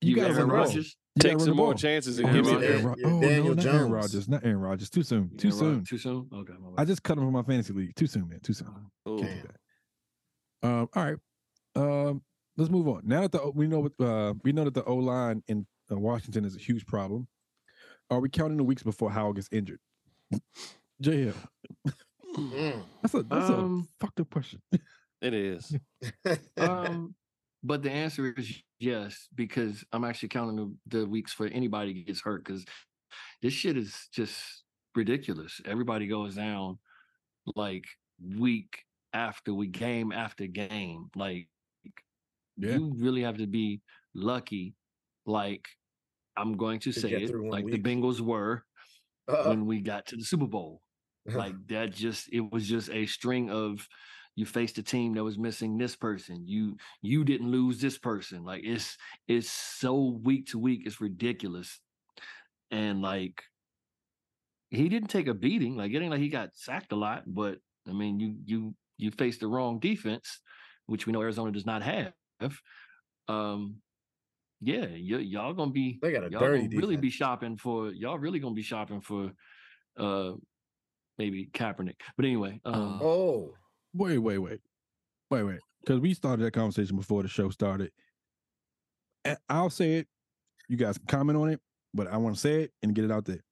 you, 0.00 0.10
You 0.10 0.16
got 0.16 0.28
to 0.28 0.34
Aaron 0.34 0.40
the 0.42 0.46
ball. 0.46 0.56
Rodgers? 0.64 0.96
You 1.16 1.20
gotta 1.22 1.28
Take 1.28 1.32
run 1.32 1.40
some 1.40 1.48
the 1.48 1.54
more 1.54 1.66
ball. 1.66 1.74
chances 1.74 2.18
and 2.20 2.28
Oh, 2.28 2.32
give 2.32 2.44
me 2.46 2.52
Rodgers. 2.52 2.70
Aaron 2.70 2.84
Rod- 2.86 2.98
Yeah, 2.98 3.06
oh, 3.08 3.20
Daniel 3.20 3.44
no, 3.44 3.54
not 3.54 3.64
Aaron 3.66 3.78
Jones. 3.80 3.90
Rodgers. 3.92 4.28
Not 4.28 4.44
Aaron 4.44 4.58
Rodgers. 4.58 4.90
Too 4.90 5.02
soon. 5.02 5.36
Too 5.36 5.48
Aaron 5.48 5.58
Rod- 5.60 5.66
soon. 5.74 5.84
Too 5.84 5.98
soon. 5.98 6.28
Okay. 6.32 6.52
my 6.60 6.82
I 6.82 6.84
just 6.84 7.02
cut 7.02 7.18
him 7.18 7.24
from 7.24 7.32
my 7.32 7.42
fantasy 7.42 7.72
league. 7.72 7.94
Too 7.96 8.06
soon, 8.06 8.28
man. 8.28 8.40
Too 8.40 8.52
soon. 8.52 8.68
Ooh. 9.08 9.18
Damn. 9.18 9.48
Um, 10.62 10.88
all 10.94 11.04
right. 11.04 11.16
Um, 11.76 12.22
let's 12.56 12.70
move 12.70 12.88
on. 12.88 13.02
Now 13.04 13.22
that 13.22 13.32
the 13.32 13.50
we 13.50 13.66
know 13.66 13.80
what 13.80 13.92
uh 14.00 14.34
we 14.42 14.52
know 14.52 14.64
that 14.64 14.74
the 14.74 14.84
O 14.84 14.96
line 14.96 15.42
in 15.48 15.66
uh, 15.90 15.96
Washington 15.96 16.44
is 16.44 16.56
a 16.56 16.60
huge 16.60 16.86
problem. 16.86 17.28
Are 18.10 18.20
we 18.20 18.28
counting 18.28 18.56
the 18.56 18.64
weeks 18.64 18.82
before 18.82 19.10
Howell 19.10 19.32
gets 19.32 19.48
injured? 19.50 19.80
Jay 21.00 21.24
Hill. 21.24 21.34
Mm. 22.36 22.82
That's 23.02 23.14
a 23.14 23.22
that's 23.22 23.50
Um, 23.50 23.88
a 24.00 24.04
fucked 24.04 24.20
up 24.20 24.30
question. 24.30 24.60
It 25.22 25.34
is. 25.34 25.76
um, 26.58 27.14
but 27.62 27.82
the 27.82 27.90
answer 27.90 28.34
is 28.36 28.62
yes 28.78 29.28
because 29.34 29.84
I'm 29.92 30.04
actually 30.04 30.28
counting 30.28 30.56
the, 30.56 30.98
the 30.98 31.06
weeks 31.06 31.32
for 31.32 31.46
anybody 31.46 32.04
gets 32.04 32.20
hurt 32.20 32.44
because 32.44 32.64
this 33.40 33.54
shit 33.54 33.76
is 33.76 34.08
just 34.12 34.34
ridiculous. 34.94 35.60
Everybody 35.64 36.06
goes 36.06 36.34
down 36.34 36.78
like 37.56 37.84
week 38.36 38.82
after 39.12 39.54
week, 39.54 39.72
game 39.72 40.12
after 40.12 40.46
game. 40.46 41.10
Like 41.16 41.48
Yeah. 42.56 42.76
you 42.76 42.92
really 42.96 43.22
have 43.22 43.38
to 43.38 43.46
be 43.46 43.82
lucky. 44.14 44.74
Like 45.26 45.68
I'm 46.36 46.56
going 46.56 46.80
to 46.80 46.92
To 46.92 47.00
say 47.00 47.10
it, 47.10 47.34
like 47.50 47.64
week. 47.64 47.74
the 47.74 47.82
Bengals 47.82 48.20
were 48.20 48.64
Uh, 49.28 49.44
when 49.48 49.66
we 49.66 49.80
got 49.80 50.06
to 50.06 50.16
the 50.16 50.24
Super 50.24 50.46
Bowl 50.46 50.82
like 51.26 51.54
that 51.68 51.92
just 51.92 52.28
it 52.32 52.40
was 52.52 52.68
just 52.68 52.90
a 52.90 53.06
string 53.06 53.50
of 53.50 53.88
you 54.36 54.44
faced 54.44 54.76
a 54.78 54.82
team 54.82 55.14
that 55.14 55.24
was 55.24 55.38
missing 55.38 55.78
this 55.78 55.96
person 55.96 56.46
you 56.46 56.76
you 57.02 57.24
didn't 57.24 57.50
lose 57.50 57.80
this 57.80 57.96
person 57.98 58.44
like 58.44 58.62
it's 58.64 58.98
it's 59.26 59.50
so 59.50 60.18
week 60.22 60.46
to 60.48 60.58
week 60.58 60.82
it's 60.84 61.00
ridiculous 61.00 61.80
and 62.70 63.02
like 63.02 63.42
he 64.70 64.88
didn't 64.88 65.08
take 65.08 65.26
a 65.26 65.34
beating 65.34 65.76
like 65.76 65.92
it 65.92 66.00
ain't 66.00 66.10
like 66.10 66.20
he 66.20 66.28
got 66.28 66.54
sacked 66.54 66.92
a 66.92 66.96
lot 66.96 67.22
but 67.26 67.58
i 67.88 67.92
mean 67.92 68.18
you 68.20 68.36
you 68.44 68.74
you 68.98 69.10
faced 69.10 69.40
the 69.40 69.48
wrong 69.48 69.78
defense 69.78 70.40
which 70.86 71.06
we 71.06 71.12
know 71.12 71.22
arizona 71.22 71.52
does 71.52 71.66
not 71.66 71.82
have 71.82 72.12
um 73.28 73.76
yeah 74.60 74.86
y- 74.86 75.26
y'all 75.28 75.52
gonna 75.54 75.70
be 75.70 75.98
They 76.02 76.12
got 76.12 76.24
a 76.24 76.30
y'all 76.30 76.40
dirty 76.40 76.68
gonna 76.68 76.80
really 76.80 76.96
be 76.96 77.10
shopping 77.10 77.56
for 77.56 77.90
y'all 77.90 78.18
really 78.18 78.38
gonna 78.38 78.54
be 78.54 78.62
shopping 78.62 79.00
for 79.00 79.30
uh, 79.96 80.32
maybe 81.18 81.48
Kaepernick. 81.52 81.94
But 82.16 82.26
anyway, 82.26 82.60
um, 82.64 83.00
Oh, 83.02 83.54
Wait, 83.94 84.18
wait, 84.18 84.38
wait, 84.38 84.58
wait, 85.30 85.42
wait. 85.44 85.58
Because 85.80 86.00
we 86.00 86.14
started 86.14 86.44
that 86.44 86.50
conversation 86.50 86.96
before 86.96 87.22
the 87.22 87.28
show 87.28 87.48
started. 87.50 87.92
And 89.24 89.38
I'll 89.48 89.70
say 89.70 89.94
it. 89.94 90.08
You 90.68 90.76
guys 90.76 90.98
can 90.98 91.06
comment 91.06 91.38
on 91.38 91.50
it, 91.50 91.60
but 91.92 92.08
I 92.08 92.16
want 92.16 92.34
to 92.34 92.40
say 92.40 92.62
it 92.62 92.72
and 92.82 92.94
get 92.94 93.04
it 93.04 93.12
out 93.12 93.24
there. 93.24 93.44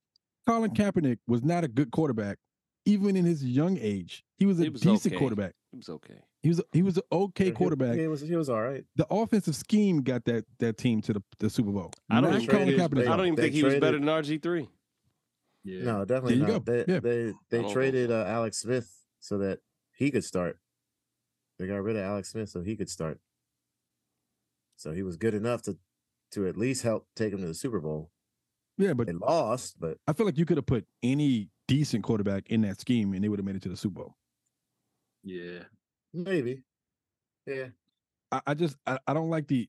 Colin 0.48 0.72
Kaepernick 0.72 1.18
was 1.28 1.44
not 1.44 1.62
a 1.62 1.68
good 1.68 1.92
quarterback, 1.92 2.38
even 2.86 3.16
in 3.16 3.24
his 3.24 3.44
young 3.44 3.78
age. 3.78 4.24
He 4.38 4.46
was 4.46 4.60
a 4.60 4.68
was 4.68 4.80
decent 4.80 5.14
okay. 5.14 5.18
quarterback. 5.18 5.52
It 5.72 5.76
was 5.76 5.88
okay. 5.88 6.18
He 6.42 6.48
was 6.48 6.60
he 6.72 6.82
was 6.82 6.96
an 6.96 7.04
okay 7.12 7.46
he- 7.46 7.50
quarterback. 7.52 7.96
He, 7.98 8.06
was 8.08 8.20
he 8.20 8.34
was 8.36 8.48
all 8.48 8.60
right. 8.60 8.84
The 8.96 9.06
offensive 9.10 9.54
scheme 9.54 10.02
got 10.02 10.24
that 10.24 10.44
that 10.58 10.76
team 10.76 11.00
to 11.02 11.12
the, 11.12 11.22
the 11.38 11.48
Super 11.48 11.70
Bowl. 11.70 11.92
I 12.10 12.20
don't 12.20 12.30
Not 12.32 12.42
even 12.42 12.54
Colin 12.56 12.66
think- 12.68 12.80
Kaepernick. 12.80 13.08
I 13.08 13.16
don't 13.16 13.26
even 13.26 13.34
They 13.36 13.42
think 13.42 13.54
he 13.54 13.62
was 13.62 13.74
better 13.76 13.98
than 13.98 14.08
RG 14.08 14.42
three. 14.42 14.68
yeah. 15.64 15.82
No, 15.84 16.04
definitely 16.04 16.38
There 16.38 16.48
you 16.48 16.52
not. 16.54 16.64
go. 16.64 16.72
They 16.84 16.92
Yeah. 16.92 17.00
they 17.00 17.32
they 17.50 17.72
traded 17.72 18.10
uh, 18.10 18.24
Alex 18.26 18.58
Smith 18.58 18.90
so 19.20 19.38
that 19.38 19.60
he 19.96 20.10
could 20.10 20.24
start. 20.24 20.58
They 21.58 21.66
got 21.68 21.76
rid 21.82 21.94
of 21.96 22.02
Alex 22.02 22.30
Smith 22.30 22.48
so 22.48 22.62
he 22.62 22.74
could 22.74 22.90
start. 22.90 23.20
So 24.76 24.90
he 24.92 25.02
was 25.04 25.16
good 25.16 25.34
enough 25.34 25.62
to 25.62 25.78
to 26.32 26.46
at 26.48 26.56
least 26.56 26.82
help 26.82 27.06
take 27.14 27.32
him 27.32 27.40
to 27.42 27.46
the 27.46 27.54
Super 27.54 27.78
Bowl. 27.78 28.10
Yeah, 28.78 28.94
but 28.94 29.06
They 29.06 29.12
lost, 29.12 29.78
but 29.78 29.98
I 30.08 30.12
feel 30.14 30.24
like 30.26 30.38
you 30.38 30.46
could 30.46 30.56
have 30.56 30.66
put 30.66 30.86
any 31.02 31.50
decent 31.68 32.02
quarterback 32.02 32.48
in 32.50 32.62
that 32.62 32.80
scheme 32.80 33.12
and 33.12 33.22
they 33.22 33.28
would 33.28 33.38
have 33.38 33.44
made 33.46 33.54
it 33.54 33.62
to 33.62 33.68
the 33.68 33.76
Super 33.76 34.00
Bowl. 34.00 34.16
yeah. 35.22 35.64
Maybe. 36.12 36.62
Yeah. 37.46 37.66
I, 38.30 38.40
I 38.48 38.54
just 38.54 38.76
I, 38.86 38.98
I 39.06 39.14
don't 39.14 39.30
like 39.30 39.48
the 39.48 39.68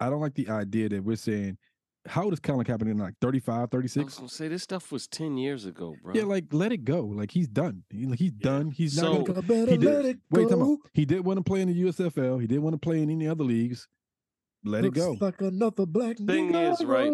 I 0.00 0.08
don't 0.10 0.20
like 0.20 0.34
the 0.34 0.48
idea 0.48 0.88
that 0.90 1.02
we're 1.04 1.16
saying 1.16 1.58
how 2.06 2.22
old 2.24 2.32
is 2.32 2.40
Colin 2.40 2.64
Kaepernick 2.64 2.98
like 2.98 3.14
35, 3.20 3.54
I 3.54 3.60
was 3.60 3.68
36? 3.70 4.14
gonna 4.16 4.28
say 4.28 4.48
this 4.48 4.62
stuff 4.62 4.90
was 4.92 5.06
ten 5.06 5.36
years 5.36 5.66
ago, 5.66 5.94
bro. 6.02 6.14
Yeah, 6.14 6.22
like 6.22 6.44
let 6.52 6.72
it 6.72 6.84
go. 6.84 7.02
Like 7.02 7.30
he's 7.30 7.48
done. 7.48 7.82
He, 7.90 8.06
like 8.06 8.18
he's 8.18 8.32
done. 8.32 8.70
He's 8.70 8.96
not 8.96 9.26
gonna 9.26 9.40
I 9.40 9.42
better 9.42 9.70
he 9.72 9.76
did- 9.76 9.94
let 9.94 10.04
it 10.06 10.18
wait, 10.30 10.48
time 10.48 10.62
out. 10.62 10.78
He 10.94 11.04
did 11.04 11.24
want 11.24 11.38
to 11.38 11.42
play 11.44 11.60
in 11.60 11.68
the 11.68 11.82
USFL. 11.82 12.40
He 12.40 12.46
didn't 12.46 12.62
want 12.62 12.74
to 12.74 12.78
play 12.78 13.02
in 13.02 13.10
any 13.10 13.26
other 13.28 13.44
leagues. 13.44 13.88
Let 14.64 14.84
Looks 14.84 14.96
it 14.98 15.00
go. 15.00 15.16
like 15.20 15.40
another 15.42 15.86
black 15.86 16.16
Thing 16.18 16.54
is, 16.54 16.84
right, 16.84 17.12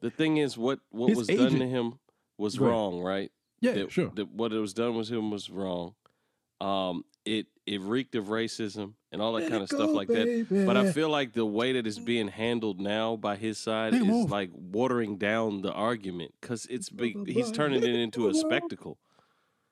the 0.00 0.10
thing 0.10 0.38
is, 0.38 0.56
what 0.56 0.80
what 0.90 1.10
His 1.10 1.18
was 1.18 1.26
done 1.28 1.58
to 1.58 1.66
him 1.68 1.94
was 2.38 2.56
Go 2.56 2.64
ahead. 2.64 2.72
wrong, 2.72 3.00
right? 3.02 3.30
yeah, 3.60 3.72
that, 3.72 3.92
sure. 3.92 4.10
that 4.14 4.32
what 4.32 4.52
it 4.52 4.58
was 4.58 4.72
done 4.72 4.96
with 4.96 5.08
him 5.08 5.30
was 5.30 5.48
wrong. 5.50 5.94
Um, 6.60 7.04
it 7.24 7.46
it 7.66 7.80
reeked 7.80 8.14
of 8.16 8.26
racism 8.26 8.94
and 9.12 9.22
all 9.22 9.34
that 9.34 9.42
Let 9.42 9.50
kind 9.50 9.62
it 9.62 9.70
of 9.70 9.76
stuff 9.76 9.88
go, 9.88 9.92
like 9.92 10.08
that. 10.08 10.46
But 10.66 10.76
I 10.76 10.90
feel 10.92 11.08
like 11.08 11.32
the 11.32 11.46
way 11.46 11.72
that 11.74 11.86
it's 11.86 11.98
mm. 11.98 12.04
being 12.04 12.28
handled 12.28 12.80
now 12.80 13.16
by 13.16 13.36
his 13.36 13.58
side 13.58 13.92
Let 13.92 14.02
is 14.02 14.08
off. 14.08 14.30
like 14.30 14.50
watering 14.52 15.16
down 15.16 15.62
the 15.62 15.72
argument 15.72 16.34
because 16.40 16.66
it's 16.66 16.88
big, 16.88 17.14
Brother 17.14 17.32
he's 17.32 17.52
turning 17.52 17.82
it 17.82 17.94
into 17.94 18.28
a 18.28 18.34
spectacle. 18.34 18.98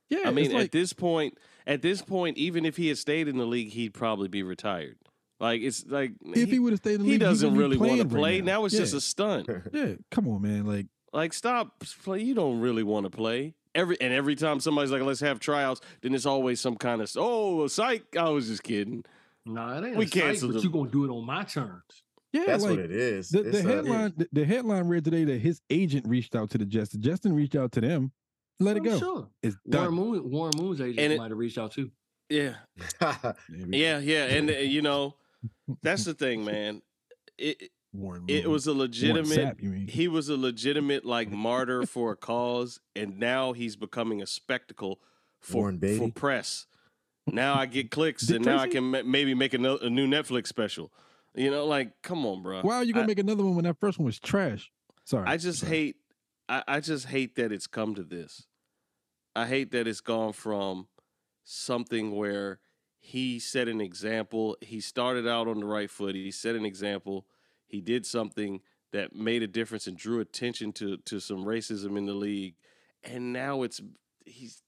yeah, 0.08 0.22
I 0.26 0.30
mean, 0.30 0.52
like, 0.52 0.66
at 0.66 0.72
this 0.72 0.92
point, 0.92 1.38
at 1.66 1.82
this 1.82 2.02
point, 2.02 2.38
even 2.38 2.64
if 2.64 2.76
he 2.76 2.88
had 2.88 2.98
stayed 2.98 3.28
in 3.28 3.38
the 3.38 3.46
league, 3.46 3.70
he'd 3.70 3.94
probably 3.94 4.28
be 4.28 4.42
retired. 4.42 4.96
Like 5.40 5.62
it's 5.62 5.86
like 5.86 6.12
if 6.22 6.50
he, 6.50 6.58
would 6.58 6.74
have 6.74 6.80
stayed 6.80 6.96
in 6.96 7.00
the 7.00 7.06
he 7.06 7.12
league, 7.12 7.20
doesn't 7.20 7.54
wouldn't 7.54 7.58
really 7.58 7.76
want 7.78 8.02
to 8.02 8.04
playing 8.04 8.08
right 8.08 8.20
play. 8.20 8.40
Now. 8.42 8.66
it's 8.66 8.76
just 8.76 8.94
a 8.94 9.00
stunt. 9.00 9.48
yeah. 9.72 9.94
Come 10.10 10.28
on, 10.28 10.42
man. 10.42 10.66
Like 10.66 10.86
Like 11.14 11.32
stop 11.32 11.82
play. 12.04 12.20
You 12.20 12.34
don't 12.34 12.60
really 12.60 12.82
want 12.82 13.04
to 13.04 13.10
play. 13.10 13.54
Every 13.74 14.00
and 14.00 14.12
every 14.12 14.34
time 14.34 14.58
somebody's 14.60 14.90
like, 14.90 15.02
"Let's 15.02 15.20
have 15.20 15.38
tryouts," 15.38 15.80
then 16.02 16.14
it's 16.14 16.26
always 16.26 16.60
some 16.60 16.76
kind 16.76 17.00
of 17.00 17.10
oh, 17.16 17.66
psych. 17.68 18.16
I 18.16 18.28
was 18.30 18.48
just 18.48 18.62
kidding. 18.62 19.04
No, 19.46 19.68
it 19.78 19.86
ain't 19.86 19.96
We 19.96 20.04
a 20.06 20.08
site, 20.08 20.22
canceled 20.22 20.52
but 20.54 20.58
him. 20.58 20.64
you 20.64 20.70
gonna 20.70 20.90
do 20.90 21.04
it 21.04 21.10
on 21.10 21.24
my 21.24 21.44
terms. 21.44 21.82
yeah, 22.32 22.44
That's 22.46 22.62
like 22.64 22.70
what 22.72 22.78
it 22.80 22.90
is. 22.90 23.28
the, 23.30 23.42
the 23.42 23.48
It's, 23.50 23.60
headline 23.60 24.12
the, 24.16 24.28
the 24.32 24.44
headline 24.44 24.88
read 24.88 25.04
today 25.04 25.24
that 25.24 25.38
his 25.40 25.60
agent 25.70 26.06
reached 26.08 26.34
out 26.34 26.50
to 26.50 26.58
the 26.58 26.66
Jets. 26.66 26.92
Justin 26.94 27.32
reached 27.32 27.54
out 27.56 27.72
to 27.72 27.80
them. 27.80 28.12
Let 28.58 28.76
it 28.76 28.80
I'm 28.80 28.84
go. 28.84 28.98
Sure. 28.98 29.28
It's 29.42 29.56
Warren 29.64 29.86
done. 29.86 29.94
Moon, 29.94 30.30
Warren 30.30 30.52
Moon's 30.56 30.80
agent 30.80 31.16
might 31.16 31.30
have 31.30 31.38
reached 31.38 31.56
out 31.58 31.72
too. 31.72 31.90
Yeah, 32.28 32.54
yeah, 33.68 33.98
yeah. 33.98 34.24
And 34.26 34.50
uh, 34.50 34.54
you 34.54 34.82
know, 34.82 35.14
that's 35.82 36.04
the 36.04 36.14
thing, 36.14 36.44
man. 36.44 36.82
It 37.38 37.70
it- 37.92 37.96
Warren 37.96 38.24
it 38.28 38.48
was 38.48 38.66
a 38.66 38.72
legitimate. 38.72 39.26
Sapp, 39.26 39.62
you 39.62 39.70
mean? 39.70 39.88
He 39.88 40.08
was 40.08 40.28
a 40.28 40.36
legitimate 40.36 41.04
like 41.04 41.30
martyr 41.48 41.86
for 41.86 42.12
a 42.12 42.16
cause, 42.16 42.80
and 42.94 43.18
now 43.18 43.52
he's 43.52 43.76
becoming 43.76 44.22
a 44.22 44.26
spectacle 44.26 45.00
for 45.40 45.72
for 45.98 46.10
press. 46.10 46.66
Now 47.26 47.54
I 47.54 47.66
get 47.66 47.90
clicks, 47.90 48.28
and 48.30 48.44
now 48.44 48.58
I 48.58 48.68
can 48.68 48.84
ma- 48.84 49.02
maybe 49.04 49.34
make 49.34 49.54
a, 49.54 49.58
no- 49.58 49.78
a 49.78 49.90
new 49.90 50.06
Netflix 50.06 50.46
special. 50.48 50.92
You 51.34 51.50
know, 51.50 51.66
like 51.66 52.02
come 52.02 52.26
on, 52.26 52.42
bro. 52.42 52.62
Why 52.62 52.76
are 52.76 52.84
you 52.84 52.92
gonna 52.92 53.04
I- 53.04 53.08
make 53.08 53.18
another 53.18 53.44
one 53.44 53.54
when 53.56 53.64
that 53.64 53.78
first 53.78 53.98
one 53.98 54.06
was 54.06 54.18
trash? 54.18 54.70
Sorry. 55.04 55.26
I 55.26 55.36
just 55.36 55.60
sorry. 55.60 55.72
hate 55.72 55.96
I, 56.48 56.62
I 56.66 56.80
just 56.80 57.06
hate 57.06 57.36
that 57.36 57.52
it's 57.52 57.66
come 57.66 57.94
to 57.94 58.02
this. 58.02 58.46
I 59.36 59.46
hate 59.46 59.70
that 59.72 59.86
it's 59.86 60.00
gone 60.00 60.32
from 60.32 60.88
something 61.44 62.14
where 62.16 62.58
he 62.98 63.38
set 63.38 63.68
an 63.68 63.80
example. 63.80 64.56
He 64.60 64.80
started 64.80 65.26
out 65.26 65.46
on 65.48 65.60
the 65.60 65.66
right 65.66 65.90
foot. 65.90 66.14
He 66.14 66.30
set 66.30 66.54
an 66.56 66.64
example. 66.64 67.26
He 67.70 67.80
did 67.80 68.04
something 68.04 68.60
that 68.92 69.14
made 69.14 69.42
a 69.42 69.46
difference 69.46 69.86
and 69.86 69.96
drew 69.96 70.20
attention 70.20 70.72
to 70.72 70.96
to 70.98 71.20
some 71.20 71.44
racism 71.44 71.96
in 71.96 72.06
the 72.06 72.14
league. 72.14 72.54
And 73.04 73.32
now 73.32 73.62
it's 73.62 73.80
he's 74.24 74.62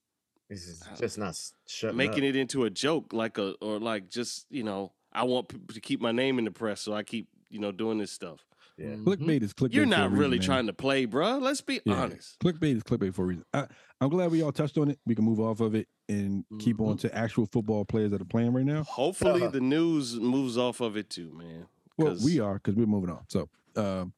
This 0.49 0.67
is 0.67 0.83
uh, 0.83 0.95
just 0.95 1.17
not 1.17 1.29
s- 1.29 1.53
making 1.93 2.23
up. 2.23 2.29
it 2.29 2.35
into 2.35 2.63
a 2.63 2.69
joke, 2.69 3.13
like 3.13 3.37
a 3.37 3.51
or 3.61 3.79
like 3.79 4.09
just 4.09 4.45
you 4.49 4.63
know 4.63 4.93
I 5.11 5.23
want 5.23 5.49
people 5.49 5.73
to 5.73 5.81
keep 5.81 6.01
my 6.01 6.11
name 6.11 6.39
in 6.39 6.45
the 6.45 6.51
press, 6.51 6.81
so 6.81 6.93
I 6.93 7.03
keep 7.03 7.27
you 7.49 7.59
know 7.59 7.71
doing 7.71 7.97
this 7.97 8.11
stuff. 8.11 8.45
Yeah. 8.77 8.87
Clickbait 8.87 9.17
mm-hmm. 9.17 9.45
is 9.45 9.53
clickbait. 9.53 9.73
You're 9.73 9.85
not 9.85 10.11
really 10.11 10.39
man. 10.39 10.45
trying 10.45 10.67
to 10.67 10.73
play, 10.73 11.05
bruh. 11.05 11.39
Let's 11.39 11.61
be 11.61 11.79
Yeah. 11.85 12.01
honest. 12.01 12.39
Clickbait 12.39 12.75
is 12.77 12.83
clickbait 12.83 13.13
for 13.13 13.23
a 13.23 13.25
reason. 13.25 13.45
I, 13.53 13.67
I'm 14.01 14.09
glad 14.09 14.31
we 14.31 14.41
all 14.41 14.51
touched 14.51 14.77
on 14.77 14.89
it. 14.89 14.99
We 15.05 15.13
can 15.13 15.25
move 15.25 15.39
off 15.39 15.59
of 15.59 15.75
it 15.75 15.87
and 16.09 16.43
keep 16.59 16.79
on 16.79 16.97
mm-hmm. 16.97 17.07
to 17.07 17.15
actual 17.15 17.45
football 17.45 17.85
players 17.85 18.11
that 18.11 18.21
are 18.21 18.25
playing 18.25 18.53
right 18.53 18.65
now. 18.65 18.83
Hopefully, 18.83 19.47
the 19.51 19.61
news 19.61 20.15
moves 20.15 20.57
off 20.57 20.81
of 20.81 20.97
it 20.97 21.09
too, 21.09 21.31
man. 21.33 21.67
Well, 21.97 22.09
'Cause- 22.13 22.23
we 22.25 22.39
are 22.39 22.55
because 22.55 22.75
we're 22.75 22.85
moving 22.87 23.09
on. 23.09 23.25
So, 23.29 23.49
um, 23.75 24.13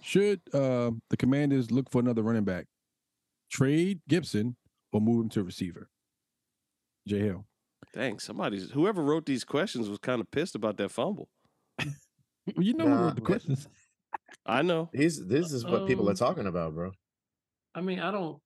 should 0.00 0.40
uh, 0.54 0.92
the 1.10 1.16
Commanders 1.16 1.70
look 1.70 1.90
for 1.90 2.00
another 2.00 2.22
running 2.22 2.44
back, 2.44 2.66
trade 3.50 4.00
Gibson 4.08 4.56
or 4.92 5.00
move 5.00 5.22
him 5.24 5.28
to 5.30 5.42
receiver? 5.42 5.90
J 7.06 7.18
Hill. 7.20 7.46
Dang, 7.94 8.18
somebody's 8.18 8.70
whoever 8.70 9.02
wrote 9.02 9.24
these 9.26 9.44
questions 9.44 9.88
was 9.88 9.98
kind 9.98 10.20
of 10.20 10.30
pissed 10.30 10.54
about 10.54 10.76
that 10.76 10.90
fumble. 10.90 11.28
Well, 11.78 11.86
you 12.64 12.74
know 12.74 12.86
who 12.88 12.94
wrote 12.94 13.14
the 13.16 13.20
questions. 13.22 13.68
I 14.46 14.62
know. 14.62 14.88
He's 14.94 15.24
this 15.26 15.52
is 15.52 15.64
what 15.64 15.86
people 15.86 16.06
are 16.08 16.12
Um, 16.12 16.16
talking 16.16 16.46
about, 16.46 16.74
bro. 16.74 16.92
I 17.74 17.80
mean, 17.80 17.98
I 18.00 18.10
don't, 18.10 18.40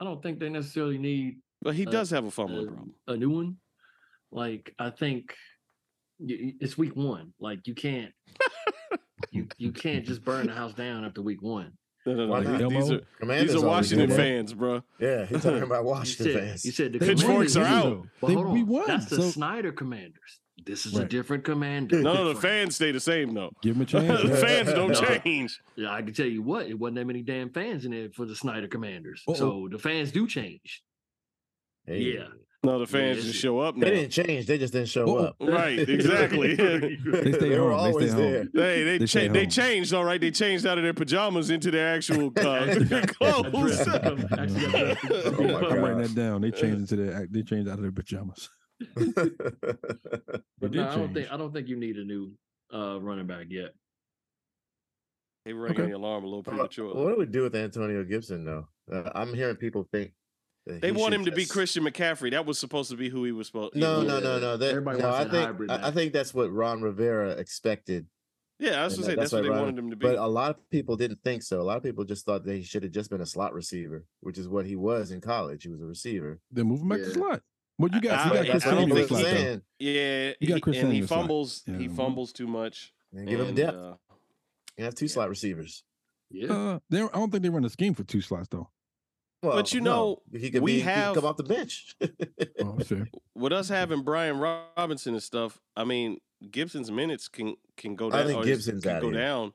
I 0.00 0.04
don't 0.04 0.22
think 0.22 0.38
they 0.38 0.48
necessarily 0.50 0.98
need 0.98 1.38
But 1.62 1.74
he 1.74 1.86
Uh, 1.86 1.90
does 1.90 2.10
have 2.10 2.24
a 2.26 2.30
fumbling 2.30 2.68
a, 2.68 2.70
problem. 2.72 2.94
a 3.08 3.16
new 3.16 3.30
one. 3.30 3.56
Like 4.30 4.74
I 4.78 4.90
think 4.90 5.30
y- 5.30 5.34
y- 5.34 5.36
it's 6.20 6.76
week 6.78 6.96
one. 6.96 7.32
Like 7.40 7.66
you 7.66 7.74
can't, 7.74 8.12
you 9.30 9.48
you 9.58 9.72
can't 9.72 10.04
just 10.04 10.24
burn 10.24 10.46
the 10.46 10.52
house 10.54 10.74
down 10.74 11.04
after 11.04 11.22
week 11.22 11.42
one. 11.42 11.72
No, 12.04 12.14
no, 12.14 12.26
no. 12.26 12.32
Why 12.32 12.40
These, 12.40 12.48
not? 12.48 12.58
these 12.70 12.82
Elmo? 12.90 12.94
are 12.96 13.00
Commanders 13.18 13.52
these 13.54 13.62
are 13.62 13.66
Washington 13.66 14.10
fans, 14.10 14.54
bro. 14.54 14.82
Yeah, 15.00 15.26
he's 15.26 15.42
talking 15.42 15.62
about 15.62 15.82
You 15.84 15.88
Washington 15.90 16.26
said, 16.34 16.42
fans. 16.48 16.64
you 16.64 16.70
said 16.72 16.92
the 16.92 16.98
They 17.00 17.06
Pitchforks 17.08 17.56
are 17.56 17.64
out. 17.64 17.84
though. 17.84 18.06
But 18.20 18.26
They- 18.28 18.34
hold 18.34 18.46
on, 18.46 18.52
we 18.52 18.62
won. 18.62 18.84
that's 18.86 19.06
the 19.06 19.16
so 19.16 19.30
Snyder 19.30 19.72
Commanders. 19.72 20.40
This 20.64 20.86
is 20.86 20.96
a 20.96 21.04
different 21.04 21.44
commander. 21.44 22.00
No, 22.00 22.14
no, 22.14 22.32
the 22.34 22.40
fans 22.40 22.74
stay 22.76 22.90
the 22.90 22.98
same 22.98 23.34
though. 23.34 23.50
give 23.62 23.76
him 23.76 23.82
a 23.82 23.84
chance. 23.86 24.22
the 24.22 24.36
fans 24.36 24.72
don't 24.72 24.92
No. 24.92 25.00
change. 25.18 25.60
Yeah, 25.76 25.92
I 25.92 26.02
can 26.02 26.14
tell 26.14 26.26
you 26.26 26.42
what, 26.42 26.66
it 26.66 26.78
wasn't 26.78 26.96
that 26.96 27.06
many 27.06 27.22
damn 27.22 27.50
fans 27.50 27.84
in 27.84 27.90
there 27.92 28.08
for 28.10 28.24
the 28.24 28.34
Snyder 28.34 28.66
Commanders. 28.68 29.22
Uh-oh. 29.28 29.34
So 29.34 29.68
the 29.70 29.78
fans 29.78 30.10
do 30.12 30.26
change. 30.26 30.82
Hey. 31.86 31.98
Yeah. 32.14 32.28
No, 32.66 32.78
the 32.78 32.86
fans 32.86 33.18
it's- 33.18 33.26
just 33.32 33.40
show 33.40 33.58
up 33.60 33.76
They 33.78 33.90
didn't 33.90 34.10
change. 34.10 34.46
They 34.46 34.58
just 34.58 34.72
didn't 34.72 34.88
show 34.88 35.06
Uh-oh. 35.06 35.24
up. 35.24 35.36
Right, 35.40 35.78
exactly. 35.78 36.54
They 36.56 37.32
stay 37.32 37.48
they 37.50 37.58
were 37.58 37.70
home. 37.72 37.78
They 37.84 37.88
always 37.90 38.10
stay 38.12 38.38
home. 38.40 38.50
there. 38.52 38.64
Hey, 38.64 38.84
they 38.84 38.98
They 38.98 39.06
cha- 39.06 39.32
they 39.32 39.46
changed, 39.46 39.94
all 39.94 40.04
right. 40.04 40.20
They 40.20 40.30
changed 40.30 40.66
out 40.66 40.76
of 40.78 40.84
their 40.84 40.94
pajamas 40.94 41.50
into 41.50 41.70
their 41.70 41.94
actual 41.94 42.26
uh, 42.28 42.30
clothes. 43.06 43.80
Address. 43.80 43.88
Actually, 43.88 44.82
address. 44.82 44.98
Oh 45.04 45.66
I'm 45.70 45.80
writing 45.80 46.02
that 46.02 46.14
down. 46.14 46.40
They 46.42 46.50
changed 46.50 46.80
into 46.92 46.96
their 46.96 47.26
they 47.30 47.42
changed 47.42 47.68
out 47.68 47.74
of 47.78 47.82
their 47.82 47.92
pajamas. 47.92 48.50
But 50.60 50.72
no, 50.72 50.88
I 50.88 50.96
don't 50.96 51.14
think. 51.14 51.32
I 51.32 51.36
don't 51.36 51.52
think 51.52 51.68
you 51.68 51.76
need 51.76 51.96
a 51.96 52.04
new 52.04 52.32
uh, 52.74 53.00
running 53.00 53.26
back 53.26 53.46
yet. 53.48 53.70
They 55.44 55.52
rang 55.52 55.72
Okay. 55.72 55.86
the 55.86 55.92
alarm 55.92 56.24
a 56.24 56.26
little 56.26 56.40
Uh, 56.40 56.50
premature. 56.50 56.94
what 56.94 57.10
do 57.12 57.16
we 57.18 57.26
do 57.26 57.42
with 57.42 57.54
Antonio 57.54 58.02
Gibson 58.04 58.44
though? 58.44 58.66
Uh, 58.92 59.10
I'm 59.14 59.32
hearing 59.34 59.56
people 59.56 59.86
think 59.92 60.08
that 60.08 60.12
They 60.66 60.90
want 60.92 61.12
should 61.12 61.20
him 61.20 61.24
to 61.26 61.32
be 61.32 61.44
Christian 61.46 61.84
McCaffrey. 61.84 62.32
That 62.32 62.44
was 62.44 62.58
supposed 62.58 62.90
to 62.90 62.96
be 62.96 63.08
who 63.08 63.24
he 63.24 63.32
was 63.32 63.46
supposed. 63.46 63.74
he 63.74 63.80
No, 63.80 64.02
no, 64.02 64.18
no, 64.20 64.38
no. 64.40 64.56
That, 64.56 64.70
Everybody 64.70 64.98
no, 65.00 65.08
wants 65.10 65.26
I 65.26 65.30
think 65.30 65.44
hybrid 65.46 65.70
I, 65.70 65.88
I 65.88 65.90
think 65.92 66.12
that's 66.12 66.34
what 66.34 66.52
Ron 66.52 66.82
Rivera 66.82 67.30
expected. 67.32 68.06
Yeah, 68.58 68.80
I 68.80 68.84
was 68.84 68.94
and 68.94 69.02
gonna 69.02 69.06
say 69.06 69.14
that- 69.14 69.20
that's, 69.20 69.32
what 69.32 69.42
they 69.44 69.48
Ron- 69.50 69.60
wanted 69.60 69.78
him 69.78 69.90
to 69.90 69.96
be. 69.96 70.06
But 70.06 70.16
a 70.18 70.26
lot 70.26 70.50
of 70.50 70.70
people 70.70 70.96
didn't 70.96 71.20
think 71.22 71.42
so. 71.42 71.60
A 71.60 71.62
lot 71.62 71.76
of 71.76 71.82
people 71.82 72.04
just 72.04 72.24
thought 72.24 72.44
that 72.44 72.54
he 72.56 72.62
should 72.62 72.82
have 72.82 72.92
just 72.92 73.10
been 73.10 73.20
a 73.20 73.26
slot 73.26 73.52
receiver, 73.54 74.06
which 74.20 74.38
is 74.38 74.48
what 74.48 74.66
he 74.66 74.74
was 74.76 75.10
in 75.12 75.20
college. 75.20 75.62
He 75.62 75.68
was 75.68 75.80
a 75.82 75.86
receiver. 75.86 76.40
Then 76.50 76.66
move 76.66 76.80
him 76.80 76.88
back 76.88 76.98
Yeah. 77.00 77.04
to 77.04 77.10
slot. 77.12 77.42
What 77.76 77.92
you 77.94 78.00
got 78.00 78.18
I- 78.18 78.24
you 78.24 78.30
I- 78.30 78.34
got 78.34 78.46
I 78.46 78.50
Chris 78.52 78.64
don't 78.64 78.88
think 78.88 78.98
in 79.00 79.06
slot, 79.08 79.22
saying, 79.22 79.62
yeah, 79.78 80.32
You 80.40 80.48
got 80.48 80.54
he- 80.54 80.60
Chris 80.62 80.76
and 80.78 80.86
he 80.92 80.92
Samuel 81.02 81.06
slot. 81.08 81.20
fumbles. 81.20 81.62
He 81.66 81.88
fumbles 81.88 82.32
too 82.32 82.46
much. 82.46 82.92
and 83.12 83.28
give 83.28 83.38
him 83.40 83.48
and, 83.48 83.56
depth. 83.56 83.76
uh, 83.76 83.94
You 84.78 84.84
have 84.84 84.94
two 84.94 85.08
slot 85.08 85.28
receivers. 85.28 85.84
Yeah. 86.30 86.52
Uh, 86.52 86.78
they 86.90 87.00
I 87.02 87.06
don't 87.08 87.30
think 87.30 87.42
they 87.44 87.50
run 87.50 87.62
the 87.62 87.70
scheme 87.70 87.94
for 87.94 88.02
two 88.04 88.20
slots 88.20 88.48
though. 88.48 88.68
Well, 89.42 89.54
But 89.56 89.72
you 89.74 89.80
no, 89.80 90.20
know, 90.32 90.38
he 90.40 90.50
could 90.50 90.62
we 90.62 90.72
be, 90.72 90.76
he 90.78 90.82
could 90.84 90.92
have- 90.92 91.14
come 91.14 91.24
off 91.26 91.36
the 91.36 91.42
bench. 91.44 91.94
Oh, 92.60 92.78
sure. 92.84 93.06
with 93.34 93.52
us 93.52 93.68
having 93.68 94.02
Brian 94.02 94.38
Robinson 94.38 95.14
and 95.14 95.22
stuff, 95.22 95.60
I 95.76 95.84
mean, 95.84 96.18
Gibson's 96.50 96.90
minutes 96.90 97.28
can 97.28 97.54
can 97.76 97.94
go 97.94 98.10
down. 98.10 98.18
I 98.18 98.22
down. 98.22 98.28
think 98.28 98.40
or 98.42 98.44
Gibson's 98.46 98.82
can 98.82 98.92
outta 98.92 99.00
go 99.02 99.10
here. 99.10 99.20
down 99.20 99.52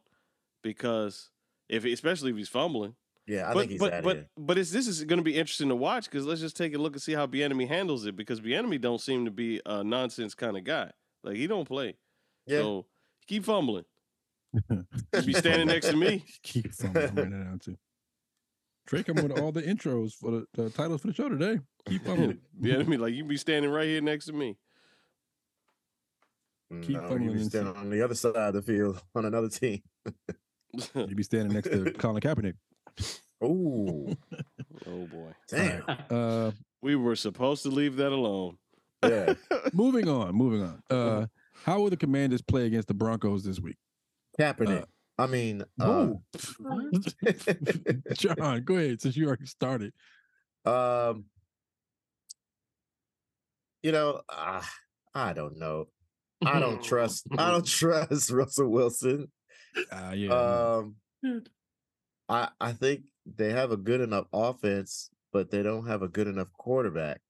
because 0.64 1.30
if 1.70 1.84
especially 1.86 2.32
if 2.32 2.38
he's 2.38 2.50
fumbling. 2.50 2.96
yeah, 3.28 3.50
I 3.50 3.54
but 3.54 3.60
think 3.62 3.72
he's 3.72 3.80
but 3.80 3.94
out 3.94 4.04
but 4.04 4.16
here. 4.18 4.30
but 4.38 4.58
it's 4.58 4.72
this 4.72 4.88
is 4.88 5.04
going 5.04 5.18
to 5.18 5.24
be 5.24 5.36
interesting 5.38 5.70
to 5.70 5.76
watch 5.76 6.06
because 6.06 6.26
let's 6.26 6.42
just 6.42 6.56
take 6.58 6.74
a 6.74 6.78
look 6.78 6.94
and 6.94 7.02
see 7.02 7.14
how 7.14 7.26
Bieniemy 7.28 7.68
handles 7.68 8.06
it 8.06 8.16
because 8.16 8.40
Bieniemy 8.40 8.80
don't 8.80 9.02
seem 9.02 9.26
to 9.26 9.32
be 9.32 9.62
a 9.66 9.84
nonsense 9.84 10.34
kind 10.36 10.58
of 10.58 10.64
guy. 10.64 10.92
Like 11.24 11.36
he 11.38 11.48
don't 11.48 11.68
play. 11.68 11.96
Yeah, 12.48 12.60
So 12.60 12.86
keep 13.28 13.44
fumbling. 13.46 13.86
You 14.70 15.22
be 15.26 15.34
standing 15.34 15.68
next 15.68 15.90
to 15.90 15.96
me. 15.96 16.24
Keep 16.44 16.74
fumbling. 16.74 17.08
I'm 17.08 17.16
writing 17.16 17.52
that 17.52 17.62
too. 17.62 17.78
Trey 18.92 19.04
coming 19.04 19.30
with 19.30 19.40
all 19.40 19.54
the 19.54 19.62
intros 19.62 20.16
for 20.16 20.32
the, 20.32 20.46
the 20.54 20.70
titles 20.70 21.00
for 21.00 21.08
the 21.08 21.14
show 21.14 21.30
today. 21.30 21.62
Keep 21.88 22.04
fumbling. 22.04 22.40
Bieniemy, 22.62 23.00
like 23.00 23.14
you 23.14 23.24
be 23.24 23.38
standing 23.38 23.72
right 23.72 23.88
here 23.88 24.02
next 24.02 24.26
to 24.26 24.34
me. 24.34 24.58
keep 26.82 26.98
no, 26.98 27.00
fumbling 27.00 27.24
you 27.24 27.32
be 27.32 27.44
standing 27.44 27.74
on 27.74 27.90
the 27.90 28.02
other 28.02 28.16
side 28.16 28.36
of 28.36 28.54
the 28.54 28.62
field 28.62 29.02
on 29.16 29.26
another 29.26 29.48
team. 29.48 29.82
You 30.96 31.16
be 31.16 31.24
standing 31.24 31.54
next 31.54 31.70
to 31.70 31.92
Colin 31.92 32.22
Kaepernick. 32.22 32.54
Oh, 33.42 34.08
oh 34.88 35.06
boy. 35.08 35.34
damn. 35.50 35.84
Uh, 36.10 36.52
We 36.82 36.96
were 36.96 37.18
supposed 37.18 37.64
to 37.64 37.70
leave 37.70 37.98
that 37.98 38.14
alone. 38.14 38.58
Yeah, 39.04 39.34
moving 39.74 40.08
on. 40.08 40.34
Moving 40.34 40.64
on. 40.64 40.84
Uh, 40.90 41.26
how 41.66 41.82
will 41.82 41.90
the 41.90 41.98
Commanders 41.98 42.42
play 42.42 42.68
against 42.68 42.88
the 42.88 42.94
Broncos 42.94 43.44
this 43.44 43.60
week? 43.60 43.76
Kaepernick. 44.40 44.86
I 45.22 45.28
mean, 45.28 45.64
uh, 45.80 46.08
John, 48.14 48.64
go 48.64 48.76
ahead 48.76 49.02
since 49.02 49.16
you 49.16 49.28
already 49.28 49.46
started. 49.46 49.94
um, 50.66 51.26
you 53.84 53.92
know, 53.92 54.22
uh, 54.30 54.64
I 55.14 55.34
don't 55.34 55.60
know. 55.60 55.90
I 56.44 56.60
don't 56.60 56.84
trust. 56.90 57.28
I 57.38 57.52
don't 57.52 57.66
trust 57.66 58.32
Russell 58.32 58.70
Wilson. 58.70 59.32
Uh, 59.92 60.14
yeah. 60.16 60.34
Um, 60.34 60.96
I 62.28 62.50
I 62.60 62.72
think 62.74 63.04
they 63.28 63.52
have 63.52 63.72
a 63.72 63.78
good 63.78 64.02
enough 64.02 64.26
offense, 64.34 65.12
but 65.32 65.52
they 65.52 65.62
don't 65.62 65.86
have 65.86 66.02
a 66.02 66.08
good 66.08 66.28
enough 66.28 66.52
quarterback. 66.58 67.22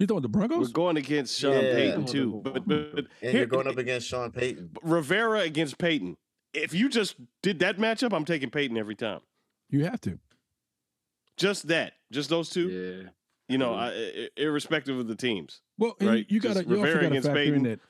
You 0.00 0.06
talking 0.06 0.22
the 0.22 0.28
Broncos? 0.28 0.58
We're 0.68 0.72
going 0.72 0.96
against 0.96 1.38
Sean 1.38 1.52
Yeah. 1.52 1.74
Payton 1.74 2.06
too. 2.06 2.40
But, 2.42 2.66
but, 2.66 2.94
but 2.94 3.04
And 3.22 3.30
here- 3.30 3.32
you're 3.40 3.46
going 3.46 3.66
up 3.68 3.76
against 3.78 4.08
Sean 4.08 4.32
Payton. 4.32 4.70
Rivera 4.82 5.40
against 5.40 5.78
Payton. 5.78 6.16
If 6.52 6.74
you 6.74 6.88
just 6.88 7.16
did 7.42 7.60
that 7.60 7.76
matchup, 7.78 8.12
I'm 8.12 8.24
taking 8.24 8.50
Payton 8.50 8.76
every 8.76 8.96
time. 8.96 9.20
You 9.68 9.84
have 9.84 10.00
to. 10.02 10.18
Just 11.36 11.68
that, 11.68 11.92
just 12.10 12.28
those 12.28 12.50
two. 12.50 12.68
Yeah. 12.68 13.10
You 13.48 13.58
know, 13.58 13.74
I, 13.74 13.88
I- 13.88 14.28
irrespective 14.36 14.98
of 14.98 15.06
the 15.08 15.14
teams, 15.16 15.60
Well, 15.78 15.96
Right, 16.00 16.18
you, 16.28 16.36
you 16.36 16.40
gotta 16.40 16.64
you 16.64 16.70
also 16.76 16.82
Rivera 16.82 16.94
gotta 16.94 17.06
against 17.08 17.28
factor 17.28 17.54
in 17.54 17.62
that 17.64 17.80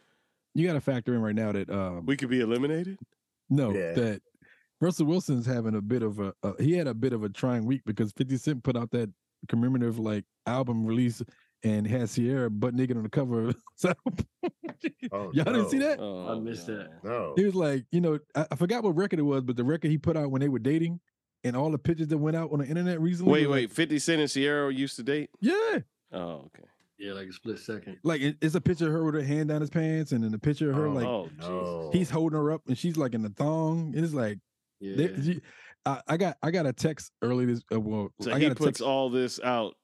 you 0.55 0.67
gotta 0.67 0.81
factor 0.81 1.15
in 1.15 1.21
right 1.23 1.35
now 1.35 1.53
that 1.53 1.69
um 1.71 2.07
we 2.07 2.17
could 2.17 2.31
be 2.31 2.41
eliminated. 2.41 2.99
no 3.51 3.73
Yeah. 3.73 3.93
that 3.93 4.23
Russell 4.81 5.07
Wilson's 5.07 5.45
having 5.47 5.75
a 5.75 5.83
bit 5.83 6.03
of 6.03 6.19
a 6.19 6.33
uh, 6.43 6.53
he 6.59 6.73
had 6.73 6.87
a 6.87 6.95
bit 6.95 7.13
of 7.13 7.23
a 7.25 7.29
trying 7.29 7.67
week 7.67 7.83
because 7.85 8.11
50 8.13 8.37
Cent 8.39 8.63
put 8.65 8.75
out 8.77 8.91
that 8.93 9.11
commemorative 9.49 9.99
like 9.99 10.25
album 10.47 10.87
release 10.87 11.23
and 11.63 11.87
had 11.87 12.09
Ciara 12.11 12.51
butt 12.51 12.75
naked 12.75 12.97
on 12.97 13.03
the 13.03 13.09
cover. 13.09 13.53
so 13.77 13.93
Oh, 15.13 15.31
y'all 15.35 15.45
didn't 15.45 15.69
see 15.71 15.79
that? 15.79 15.99
Oh, 16.01 16.41
missed 16.41 16.67
that. 16.69 16.89
No. 17.05 17.35
He 17.37 17.45
was 17.45 17.55
like, 17.55 17.85
you 17.91 18.01
know, 18.01 18.19
I, 18.35 18.47
I 18.53 18.57
forgot 18.57 18.83
what 18.83 18.97
record 18.97 19.19
it 19.19 19.23
was, 19.23 19.43
but 19.43 19.57
the 19.57 19.65
record 19.65 19.91
he 19.91 19.99
put 19.99 20.17
out 20.17 20.31
when 20.31 20.41
they 20.41 20.49
were 20.49 20.59
dating 20.59 21.01
and 21.45 21.55
all 21.57 21.71
the 21.71 21.79
pictures 21.79 22.09
that 22.09 22.19
went 22.19 22.37
out 22.37 22.53
on 22.53 22.61
the 22.61 22.67
internet 22.67 23.01
recently. 23.01 23.33
Wait, 23.33 23.47
wait. 23.47 23.63
like- 23.65 23.73
Fifty 23.73 23.99
Cent 23.99 24.21
and 24.23 24.31
Ciara 24.31 24.73
used 24.73 24.97
to 24.97 25.03
date. 25.03 25.31
yeah. 25.41 25.79
Oh, 26.13 26.47
okay. 26.47 26.65
Yeah, 26.99 27.13
like 27.15 27.29
a 27.29 27.33
split 27.33 27.59
second. 27.59 27.97
Like 28.03 28.21
it, 28.21 28.37
it's 28.43 28.55
a 28.55 28.61
picture 28.61 28.87
of 28.87 28.93
her 28.93 29.05
with 29.05 29.15
her 29.15 29.23
hand 29.23 29.49
down 29.49 29.61
his 29.63 29.71
pants, 29.71 30.13
and 30.13 30.23
then 30.23 30.35
a 30.35 30.39
picture 30.39 30.71
of 30.71 30.77
her 30.77 30.87
Oh, 30.89 30.93
like 30.93 31.07
oh, 31.07 31.31
no. 31.41 31.91
he's 31.95 32.11
holding 32.11 32.39
her 32.39 32.51
up 32.53 32.61
and 32.69 32.77
she's 32.77 32.97
like 32.99 33.15
in 33.15 33.23
the 33.23 33.31
thong. 33.31 33.95
It's 33.97 34.13
like 34.13 34.39
Yeah. 34.81 34.97
they, 34.97 35.23
she- 35.23 35.41
I, 35.87 36.03
I 36.09 36.17
got 36.19 36.37
I 36.43 36.51
got 36.51 36.67
a 36.67 36.75
text 36.75 37.11
early 37.23 37.47
this 37.47 37.63
uh, 37.73 37.81
well 37.81 38.11
So 38.21 38.33
I 38.33 38.39
he 38.39 38.43
got 38.45 38.53
a 38.53 38.55
puts 38.55 38.67
text 38.67 38.83
all 38.83 39.09
this 39.09 39.41
out. 39.41 39.77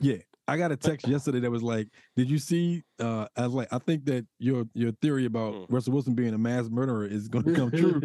yeah 0.00 0.16
I 0.50 0.56
got 0.56 0.72
a 0.72 0.76
text 0.76 1.06
yesterday 1.08 1.40
that 1.40 1.50
was 1.50 1.62
like 1.62 1.88
did 2.16 2.28
you 2.28 2.38
see 2.38 2.82
uh 2.98 3.26
I 3.36 3.42
was 3.46 3.54
like 3.54 3.68
I 3.72 3.78
think 3.78 4.04
that 4.06 4.26
your 4.38 4.64
your 4.74 4.92
theory 5.00 5.24
about 5.26 5.54
Mm. 5.54 5.66
Russell 5.70 5.92
Wilson 5.92 6.14
being 6.14 6.34
a 6.34 6.38
mass 6.38 6.68
murderer 6.68 7.06
is 7.06 7.28
going 7.28 7.44
to 7.46 7.54
come 7.54 7.70
true. 7.70 8.00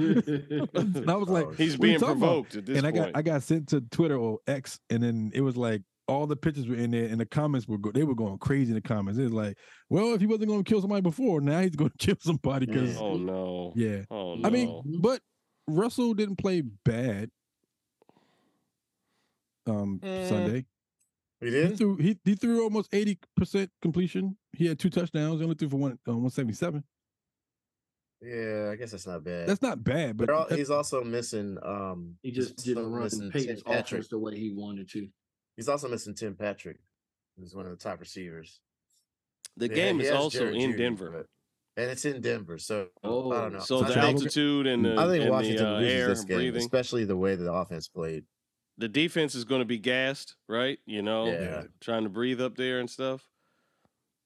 and 0.75 1.10
I 1.10 1.15
was 1.15 1.29
like 1.29 1.45
Oh, 1.47 1.51
He's 1.51 1.77
what 1.77 1.86
are 1.86 1.88
being 1.88 1.95
about? 1.97 2.08
provoked 2.08 2.55
at 2.55 2.65
this 2.65 2.77
and 2.77 2.86
I 2.88 2.91
point. 2.91 3.13
got 3.13 3.17
I 3.19 3.21
got 3.21 3.43
sent 3.43 3.67
to 3.69 3.81
Twitter 3.81 4.17
or 4.17 4.39
X, 4.47 4.79
and 4.89 5.01
then 5.03 5.31
it 5.34 5.41
was 5.41 5.58
like 5.58 5.81
all 6.08 6.27
the 6.27 6.36
pictures 6.36 6.67
were 6.67 6.75
in 6.75 6.91
there, 6.91 7.05
and 7.05 7.19
the 7.19 7.25
comments 7.25 7.67
were 7.67 7.79
go- 7.79 7.91
they 7.91 8.03
were 8.03 8.13
going 8.13 8.38
crazy 8.38 8.69
in 8.69 8.75
the 8.75 8.81
comments. 8.81 9.19
It 9.19 9.23
was 9.23 9.31
like, 9.34 9.58
well, 9.89 10.13
if 10.13 10.21
he 10.21 10.27
wasn't 10.27 10.49
going 10.49 10.63
to 10.63 10.69
kill 10.69 10.79
somebody 10.79 11.01
before, 11.01 11.41
now 11.41 11.62
he's 11.62 11.75
going 11.75 11.89
to 11.97 11.97
kill 11.97 12.15
somebody 12.19 12.67
because 12.67 12.95
oh 12.97 13.17
no. 13.17 13.73
yeah. 13.75 14.03
Oh 14.12 14.36
no. 14.36 14.47
I 14.47 14.51
mean, 14.51 14.81
but 15.01 15.19
Russell 15.67 16.13
didn't 16.13 16.36
play 16.38 16.62
bad. 16.62 17.31
Um, 19.67 19.99
Mm. 20.03 20.29
Sunday 20.29 20.65
He 21.45 21.67
he 21.67 21.75
threw 21.75 21.95
he 21.97 22.17
he 22.23 22.36
threw 22.36 22.63
almost 22.63 22.93
eighty 22.93 23.17
percent 23.38 23.69
completion. 23.81 24.38
He 24.53 24.65
had 24.67 24.79
two 24.79 24.89
touchdowns. 24.89 25.39
He 25.39 25.43
only 25.43 25.55
threw 25.55 25.69
for 25.69 25.77
one 25.77 25.99
uh, 26.08 26.15
one 26.17 26.29
seventy 26.29 26.53
seven. 26.53 26.84
Yeah, 28.21 28.69
I 28.71 28.75
guess 28.75 28.91
that's 28.91 29.05
not 29.05 29.23
bad. 29.23 29.47
That's 29.47 29.62
not 29.62 29.84
bad, 29.84 30.17
but 30.17 30.27
But 30.27 30.36
all, 30.36 30.45
he's 30.58 30.69
also 30.71 31.03
missing. 31.03 31.58
Um, 31.62 32.15
he 32.23 32.31
just 32.31 32.58
didn't 32.63 32.91
run 32.91 33.03
missing 33.03 33.29
Payton's 33.31 33.62
Patrick. 33.62 33.86
offense 33.86 34.08
the 34.08 34.17
way 34.17 34.36
he 34.38 34.51
wanted 34.51 34.89
to. 34.91 35.08
He's 35.58 35.67
also 35.69 35.88
missing 35.89 36.15
Tim 36.15 36.34
Patrick, 36.36 36.77
who's 37.38 37.53
one 37.53 37.65
of 37.65 37.71
the 37.71 37.77
top 37.77 37.99
receivers. 37.99 38.60
the 39.58 39.67
Yeah, 39.69 39.75
game 39.75 40.01
is 40.01 40.12
also 40.12 40.39
Jerry 40.39 40.62
in 40.62 40.71
Jeudy, 40.71 40.77
Denver. 40.77 41.12
but- 41.12 41.27
and 41.77 41.91
it's 41.91 42.05
in 42.05 42.21
Denver. 42.21 42.58
So 42.58 42.88
I 43.03 43.08
Oh, 43.08 43.31
don't 43.31 43.53
know. 43.53 43.60
So 43.60 43.84
I 43.84 43.89
the 43.89 43.97
altitude 43.99 44.65
and 44.65 44.86
the, 44.86 44.95
I 44.97 45.08
think 45.08 45.23
and 45.23 45.31
Washington 45.31 45.63
the 45.65 45.75
uh, 45.75 45.79
loses 45.79 45.93
air 45.93 46.08
this 46.08 46.23
game, 46.23 46.38
breathing. 46.38 46.62
especially 46.62 47.03
the 47.05 47.17
way 47.17 47.36
the 47.36 47.51
offense 47.51 47.88
played. 47.89 48.23
The 48.77 48.88
defense 48.89 49.35
is 49.35 49.45
going 49.45 49.59
to 49.61 49.65
be 49.65 49.77
gassed, 49.79 50.35
right? 50.49 50.79
You 50.85 51.01
know, 51.01 51.27
Yeah. 51.27 51.63
trying 51.79 52.03
to 52.03 52.09
breathe 52.09 52.41
up 52.41 52.55
there 52.57 52.79
and 52.79 52.89
stuff. 52.89 53.27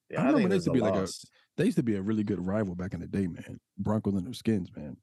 Yeah, 0.09 0.21
I 0.21 0.23
I, 0.23 0.25
remember 0.31 0.39
think 0.39 0.49
there 0.49 0.55
used 0.55 0.65
to 0.65 0.71
a 0.71 0.73
be 0.73 0.79
like 0.81 0.95
a- 0.95 1.13
they 1.57 1.65
used 1.65 1.77
to 1.77 1.83
be 1.83 1.95
a 1.95 2.01
really 2.01 2.23
good 2.23 2.43
rival 2.43 2.73
back 2.73 2.93
in 2.93 2.99
the 3.01 3.07
day, 3.07 3.27
man. 3.27 3.59
Broncos 3.77 4.13
and 4.15 4.25
their 4.25 4.33
skins, 4.33 4.69
man. 4.75 4.97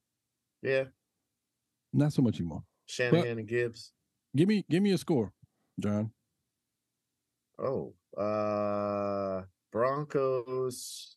Yeah, 0.62 0.84
Not 1.92 2.12
so 2.12 2.22
much 2.22 2.36
anymore. 2.40 2.64
Shanahan 2.86 3.38
and 3.38 3.46
Gibbs. 3.46 3.92
Give 4.34 4.48
me 4.48 4.64
give 4.68 4.82
me 4.82 4.90
a 4.92 4.98
score, 4.98 5.32
John. 5.78 6.12
Oh, 7.58 7.94
uh, 8.18 9.44
Broncos 9.70 11.16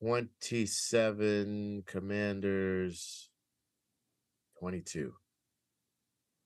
27, 0.00 1.82
Commanders 1.86 3.30
22. 4.60 5.14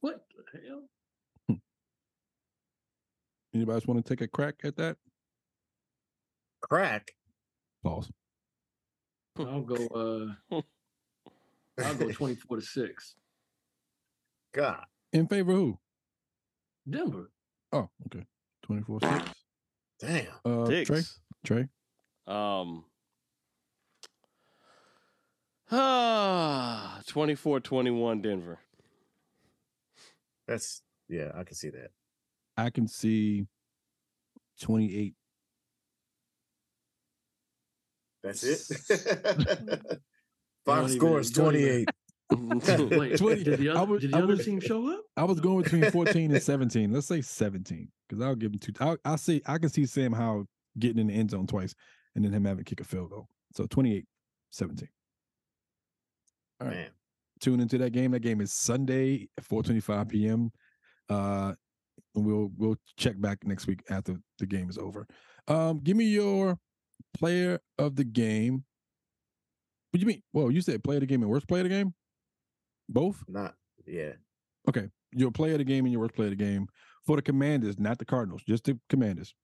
What 0.00 0.24
the 0.52 0.60
hell? 0.68 1.58
Anybody 3.54 3.74
else 3.74 3.86
want 3.86 4.04
to 4.04 4.08
take 4.08 4.20
a 4.20 4.28
crack 4.28 4.56
at 4.64 4.76
that? 4.76 4.96
Crack. 6.60 7.12
Pause. 7.82 8.10
I'll 9.38 9.62
go 9.62 10.34
uh 10.50 10.60
I'll 11.84 11.94
go 11.94 12.10
24 12.10 12.56
to 12.56 12.62
6. 12.62 13.14
God. 14.52 14.84
In 15.12 15.26
favor 15.28 15.52
of 15.52 15.58
who? 15.58 15.78
Denver. 16.88 17.30
Oh, 17.72 17.88
okay. 18.06 18.24
24 18.62 19.00
6. 19.00 19.14
Damn. 20.00 20.26
Uh, 20.44 20.66
Trey? 20.84 21.02
Trey? 21.44 21.68
Um, 22.26 22.84
ah, 25.70 27.00
24-21 27.06 28.22
Denver. 28.22 28.58
That's 30.48 30.82
yeah, 31.08 31.30
I 31.36 31.44
can 31.44 31.54
see 31.54 31.70
that. 31.70 31.90
I 32.56 32.70
can 32.70 32.88
see 32.88 33.46
28. 34.62 35.14
That's 38.22 38.42
it. 38.42 38.68
don't 39.68 40.00
Final 40.66 40.88
score 40.88 41.20
is 41.20 41.30
28. 41.30 41.88
Wait, 42.90 43.16
20 43.18 43.44
did 43.44 43.58
the 43.58 43.70
I 43.70 43.74
other, 43.74 43.92
would- 43.92 44.00
did 44.00 44.10
the 44.12 44.16
other 44.18 44.26
would- 44.26 44.44
team 44.44 44.60
show 44.60 44.90
up? 44.92 45.00
I 45.16 45.24
was 45.24 45.40
going 45.40 45.62
between 45.62 45.90
14 45.90 46.32
and 46.32 46.42
17. 46.42 46.92
Let's 46.92 47.06
say 47.06 47.20
17 47.22 47.88
because 48.08 48.22
I'll 48.24 48.34
give 48.34 48.52
him 48.52 48.58
two. 48.58 48.72
I'll, 48.80 48.96
I'll 49.04 49.18
see. 49.18 49.40
I 49.46 49.58
can 49.58 49.68
see 49.68 49.86
Sam 49.86 50.12
Howell 50.12 50.46
getting 50.78 50.98
in 50.98 51.06
the 51.06 51.14
end 51.14 51.30
zone 51.30 51.46
twice 51.46 51.74
and 52.14 52.24
then 52.24 52.32
him 52.32 52.44
having 52.44 52.64
to 52.64 52.68
kick 52.68 52.80
a 52.80 52.84
field 52.84 53.10
goal. 53.10 53.28
So 53.54 53.66
28 53.66 54.04
17. 54.50 54.88
All 56.60 56.66
right. 56.66 56.76
Man. 56.76 56.90
Tune 57.40 57.60
into 57.60 57.78
that 57.78 57.90
game. 57.90 58.12
That 58.12 58.20
game 58.20 58.40
is 58.40 58.52
Sunday 58.52 59.28
4:25 59.40 60.08
p.m. 60.08 60.50
Uh, 61.08 61.54
and 62.14 62.26
we'll 62.26 62.50
we'll 62.56 62.76
check 62.96 63.20
back 63.20 63.38
next 63.44 63.66
week 63.66 63.82
after 63.90 64.16
the 64.38 64.46
game 64.46 64.68
is 64.68 64.78
over. 64.78 65.06
Um, 65.46 65.80
give 65.82 65.96
me 65.96 66.04
your 66.04 66.58
player 67.16 67.60
of 67.78 67.96
the 67.96 68.04
game. 68.04 68.64
What 69.90 69.98
do 69.98 70.00
you 70.00 70.06
mean? 70.06 70.22
Well, 70.32 70.50
you 70.50 70.60
said 70.60 70.84
player 70.84 70.96
of 70.96 71.02
the 71.02 71.06
game 71.06 71.22
and 71.22 71.30
worst 71.30 71.48
player 71.48 71.62
of 71.62 71.68
the 71.68 71.74
game. 71.74 71.94
Both. 72.88 73.24
Not 73.28 73.54
yeah. 73.86 74.12
Okay. 74.68 74.88
your 75.12 75.30
player 75.30 75.52
of 75.52 75.58
the 75.58 75.64
game 75.64 75.84
and 75.86 75.92
your 75.92 76.02
worst 76.02 76.14
player 76.14 76.30
of 76.30 76.36
the 76.36 76.44
game 76.44 76.66
for 77.06 77.16
the 77.16 77.22
Commanders, 77.22 77.78
not 77.78 77.98
the 77.98 78.04
Cardinals, 78.04 78.42
just 78.46 78.64
the 78.64 78.78
Commanders. 78.90 79.34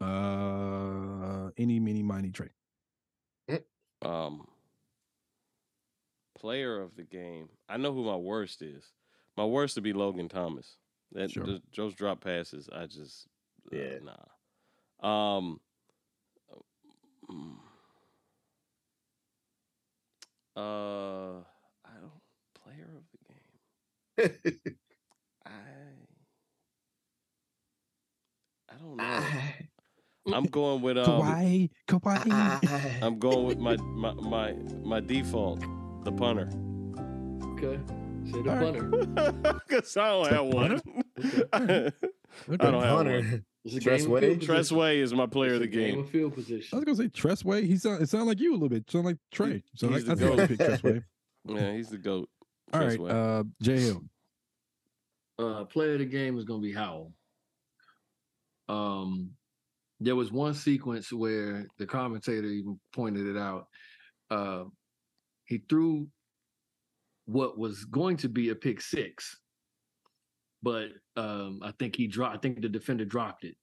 Uh, 0.00 1.50
any, 1.58 1.78
mini, 1.78 2.02
miny, 2.02 2.30
Trey. 2.30 2.48
Um, 4.04 4.46
player 6.42 6.82
of 6.82 6.96
the 6.96 7.04
game. 7.04 7.48
I 7.68 7.76
know 7.76 7.92
who 7.94 8.04
my 8.04 8.16
worst 8.16 8.60
is. 8.62 8.84
My 9.36 9.44
worst 9.44 9.76
would 9.76 9.84
be 9.84 9.92
Logan 9.92 10.28
Thomas. 10.28 10.76
That 11.12 11.30
Sure. 11.30 11.44
th- 11.44 11.62
those 11.76 11.94
drop 11.94 12.20
passes, 12.22 12.68
I 12.74 12.86
just 12.86 13.28
uh, 13.72 13.76
Yeah. 13.76 13.98
nah. 14.02 15.38
Um, 15.38 15.60
uh, 20.56 21.40
I 21.84 21.94
don't 22.00 22.22
player 22.62 22.88
of 22.96 23.04
the 23.12 23.18
game. 23.28 24.40
I 25.46 25.50
I 28.70 28.74
don't 28.80 28.96
know. 28.96 30.34
I'm 30.36 30.44
going 30.44 30.82
with 30.82 30.96
um. 30.98 31.04
Kawaii, 31.22 31.70
Kawaii. 31.88 33.02
I'm 33.02 33.18
going 33.18 33.46
with 33.46 33.58
my 33.58 33.76
my 33.76 34.12
my 34.14 34.52
my 34.84 35.00
default, 35.00 35.62
the 36.04 36.12
punter. 36.12 36.48
Okay. 37.54 37.80
Say 38.30 38.42
the 38.42 38.50
All 38.50 38.56
right. 38.56 38.74
punter. 38.74 39.52
Because 39.68 39.96
I 39.96 40.08
don't 40.08 40.28
have 40.28 40.46
one. 40.46 40.80
I 41.52 41.58
Okay. 41.62 41.90
don't 42.56 42.82
have 42.82 42.96
Hunter. 42.96 43.16
one. 43.20 43.44
It's 43.64 43.76
a 43.76 43.80
Tress 43.80 44.02
game 44.02 44.06
of 44.16 44.22
Way? 44.22 44.36
Tress 44.38 44.72
Way 44.72 44.98
is 45.00 45.14
my 45.14 45.26
player 45.26 45.54
of 45.54 45.60
the 45.60 45.66
game 45.68 45.94
game. 45.94 46.00
of 46.00 46.10
field 46.10 46.32
I 46.36 46.36
was 46.76 46.84
gonna 46.84 46.96
say 46.96 47.08
Tress 47.08 47.44
Way. 47.44 47.64
He 47.66 47.76
sound 47.76 48.02
it 48.02 48.08
sound 48.08 48.26
like 48.26 48.40
you 48.40 48.50
a 48.52 48.54
little 48.54 48.68
bit. 48.68 48.90
Sound 48.90 49.04
like 49.04 49.18
Trey. 49.30 49.62
So 49.76 49.88
he's 49.88 50.08
I, 50.08 50.12
I 50.12 50.14
the 50.14 50.20
think 50.20 50.30
I'll 50.30 50.36
goat. 50.36 50.48
pick 50.48 50.58
Tress 50.58 50.82
Way. 50.82 51.02
Yeah, 51.48 51.72
he's 51.72 51.88
the 51.88 51.98
goat. 51.98 52.28
All 52.72 52.80
right, 52.80 52.86
Tress 52.86 52.98
Way. 52.98 53.10
uh, 53.10 53.42
Jay 53.60 53.80
Hill. 53.80 54.02
uh 55.38 55.64
player 55.64 55.94
of 55.94 55.98
the 56.00 56.04
game 56.06 56.38
is 56.38 56.44
gonna 56.44 56.60
be 56.60 56.72
Howell. 56.72 57.12
Um 58.68 59.30
there 60.00 60.16
was 60.16 60.32
one 60.32 60.54
sequence 60.54 61.12
where 61.12 61.66
the 61.78 61.86
commentator 61.86 62.46
even 62.48 62.80
pointed 62.92 63.26
it 63.26 63.36
out. 63.38 63.66
Uh 64.30 64.64
he 65.52 65.58
threw 65.68 66.08
what 67.26 67.58
was 67.58 67.84
going 67.84 68.16
to 68.18 68.28
be 68.28 68.48
a 68.48 68.54
pick 68.54 68.80
six, 68.80 69.38
but 70.62 70.88
um 71.16 71.60
I 71.62 71.72
think 71.78 71.94
he 71.94 72.06
dropped 72.06 72.34
I 72.36 72.38
think 72.38 72.62
the 72.62 72.68
defender 72.70 73.04
dropped 73.04 73.44
it. 73.44 73.54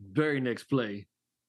Very 0.00 0.40
next 0.40 0.64
play, 0.64 1.06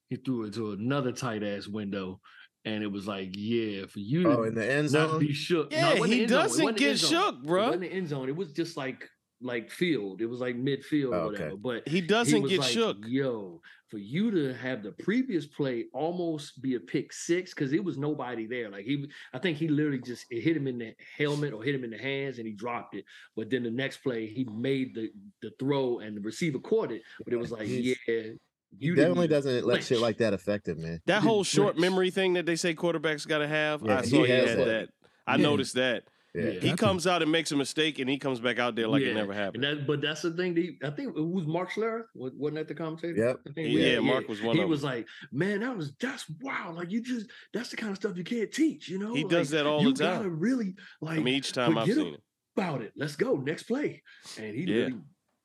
he 0.09 0.15
threw 0.15 0.45
it 0.45 0.53
to 0.55 0.71
another 0.71 1.11
tight 1.11 1.43
ass 1.43 1.67
window. 1.67 2.19
And 2.65 2.83
it 2.83 2.91
was 2.91 3.07
like, 3.07 3.29
yeah, 3.33 3.85
for 3.85 3.99
you 3.99 4.27
Oh, 4.29 4.43
in 4.43 4.55
the 4.55 4.69
end 4.69 4.91
not 4.91 5.09
zone. 5.11 5.19
be 5.19 5.31
shook. 5.33 5.71
Yeah, 5.71 5.91
it 5.93 5.99
wasn't 5.99 6.13
he 6.13 6.15
the 6.17 6.21
end 6.23 6.29
zone. 6.29 6.39
It 6.39 6.41
doesn't 6.43 6.63
wasn't 6.65 6.79
get 6.79 6.97
zone. 6.97 7.09
shook, 7.11 7.35
It 7.35 7.47
bruh. 7.47 7.65
wasn't 7.65 7.81
the 7.81 7.91
end 7.93 8.07
zone. 8.09 8.29
It 8.29 8.35
was 8.35 8.51
just 8.51 8.75
like 8.75 9.09
like 9.41 9.69
field. 9.69 10.21
It 10.21 10.25
was 10.25 10.39
like 10.39 10.55
midfield 10.55 11.13
Oh, 11.13 11.27
or 11.27 11.33
okay. 11.33 11.43
whatever. 11.43 11.57
But 11.57 11.87
He 11.87 11.95
he 11.97 12.01
doesn't 12.01 12.41
was 12.41 12.51
get 12.51 12.59
like, 12.61 12.69
shook. 12.71 12.97
Yo, 13.05 13.61
for 13.89 13.97
you 13.99 14.31
to 14.31 14.53
have 14.55 14.83
the 14.83 14.91
previous 14.91 15.45
play 15.45 15.85
almost 15.93 16.61
be 16.61 16.75
a 16.75 16.79
pick 16.79 17.13
six 17.13 17.53
because 17.53 17.71
it 17.71 17.83
was 17.83 17.97
nobody 17.97 18.45
there. 18.47 18.69
Like 18.69 18.85
he, 18.85 19.07
I 19.33 19.39
think 19.39 19.57
he 19.57 19.67
literally 19.67 19.99
just 20.01 20.25
it 20.29 20.41
hit 20.41 20.57
him 20.57 20.67
in 20.67 20.79
the 20.79 20.93
helmet 21.17 21.53
or 21.53 21.63
hit 21.63 21.75
him 21.75 21.83
in 21.83 21.91
the 21.91 21.97
hands 21.97 22.37
and 22.39 22.47
he 22.47 22.53
dropped 22.53 22.95
it. 22.95 23.05
But 23.35 23.49
then 23.49 23.63
the 23.63 23.71
next 23.71 23.97
play 23.97 24.27
he 24.27 24.43
made 24.45 24.95
the 24.95 25.11
the 25.41 25.51
throw 25.59 25.99
and 25.99 26.17
the 26.17 26.21
receiver 26.21 26.59
caught 26.59 26.91
it. 26.91 27.01
But 27.23 27.33
it 27.33 27.37
was 27.37 27.51
like, 27.51 27.67
He's- 27.67 27.97
yeah, 28.07 28.15
He 28.23 28.33
you 28.79 28.95
definitely 28.95 29.29
doesn't 29.29 29.65
let 29.65 29.83
shit 29.83 29.99
like 30.01 30.17
that 30.17 30.33
affect 30.33 30.67
him, 30.67 30.81
man. 30.81 30.99
That 31.05 31.21
whole 31.23 31.45
short 31.45 31.77
memory 31.77 32.09
thing 32.11 32.33
that 32.33 32.45
they 32.45 32.57
say 32.57 32.73
quarterbacks 32.75 33.25
got 33.25 33.37
to 33.37 33.47
have, 33.47 33.81
Yeah, 33.81 33.99
I 33.99 34.01
saw 34.01 34.23
he, 34.25 34.29
has 34.31 34.49
had 34.49 34.59
that. 34.59 34.65
that. 34.65 34.89
I 35.25 35.35
Yeah. 35.37 35.43
noticed 35.43 35.75
that. 35.75 36.03
Yeah. 36.37 36.51
He 36.51 36.69
Got 36.69 36.77
to. 36.77 36.85
comes 36.85 37.07
out 37.07 37.21
and 37.23 37.31
makes 37.31 37.51
a 37.51 37.55
mistake, 37.55 37.99
and 37.99 38.09
he 38.09 38.17
comes 38.17 38.39
back 38.39 38.59
out 38.59 38.75
there 38.75 38.87
like 38.87 39.01
it 39.01 39.07
Yeah, 39.07 39.13
never 39.13 39.31
And 39.31 39.41
happened. 39.41 39.63
that, 39.63 39.87
but 39.87 40.01
that's 40.01 40.21
the 40.21 40.31
thing. 40.31 40.53
That 40.53 40.61
he, 40.61 40.77
I 40.83 40.89
think 40.91 41.17
it 41.17 41.21
was 41.21 41.47
Mark 41.47 41.71
Schlereth. 41.71 42.05
Wasn't 42.13 42.55
that 42.55 42.67
the 42.67 42.75
commentator? 42.75 43.15
Yep. 43.15 43.39
I 43.47 43.51
think, 43.53 43.69
Yeah, 43.71 43.99
Mark 43.99 44.27
was 44.29 44.41
one 44.41 44.55
He 44.55 44.61
of 44.61 44.69
was 44.69 44.83
like, 44.83 45.07
"Man, 45.31 45.61
that 45.61 45.75
was 45.75 45.93
that's 45.99 46.25
wow! 46.41 46.73
Like 46.75 46.91
you 46.91 47.01
just 47.01 47.27
that's 47.53 47.69
the 47.69 47.77
kind 47.77 47.91
of 47.91 47.97
stuff 47.97 48.15
you 48.17 48.23
can't 48.23 48.51
teach. 48.51 48.87
You 48.89 48.99
know, 48.99 49.13
He 49.13 49.23
Like, 49.23 49.31
does 49.31 49.49
that 49.49 49.65
all 49.65 49.79
the 49.83 49.93
time. 49.93 50.17
gotta 50.19 50.29
really 50.29 50.75
like 51.01 51.19
I 51.19 51.23
mean, 51.23 51.35
each 51.35 51.51
time 51.53 51.77
I've 51.77 51.87
seen 51.87 52.13
it. 52.15 52.21
about 52.55 52.81
it. 52.81 52.93
Let's 52.95 53.15
go 53.15 53.35
next 53.37 53.63
play. 53.63 54.03
And 54.39 54.55
he 54.55 54.63
Yeah. 54.63 54.75
really 54.85 54.95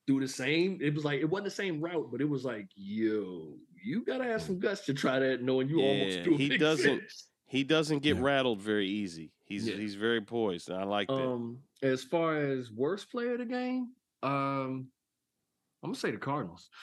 do 0.06 0.20
the 0.20 0.28
same. 0.28 0.78
It 0.82 0.94
was 0.94 1.04
like 1.04 1.20
it 1.20 1.24
wasn't 1.30 1.44
the 1.46 1.50
same 1.52 1.80
route, 1.80 2.10
but 2.10 2.20
it 2.20 2.28
was 2.28 2.44
like, 2.44 2.68
yo, 2.76 3.56
you 3.84 4.04
gotta 4.04 4.24
have 4.24 4.42
some 4.42 4.58
guts 4.58 4.84
to 4.86 4.94
try 4.94 5.18
that, 5.20 5.42
knowing 5.42 5.68
you 5.68 5.80
almost 5.80 6.18
Yeah, 6.18 6.24
threw 6.24 6.34
a 6.34 6.38
he 6.38 6.58
doesn't- 6.58 7.00
six. 7.00 7.28
He 7.52 7.64
doesn't 7.64 7.98
get 7.98 8.16
Yeah. 8.16 8.22
rattled 8.22 8.62
very 8.62 8.88
easy. 8.88 9.30
He's 9.52 9.68
Yeah. 9.68 9.76
he's 9.76 9.94
very 9.96 10.22
poised, 10.22 10.70
and 10.70 10.78
I 10.78 10.84
like 10.84 11.08
that. 11.08 11.14
Um, 11.14 11.58
as 11.82 12.02
far 12.02 12.38
as 12.38 12.70
worst 12.72 13.10
player 13.10 13.32
of 13.32 13.38
the 13.40 13.44
game, 13.44 13.90
um, 14.22 14.88
I'm 15.82 15.90
gonna 15.90 15.94
say 15.94 16.10
the 16.10 16.16
Cardinals. 16.18 16.68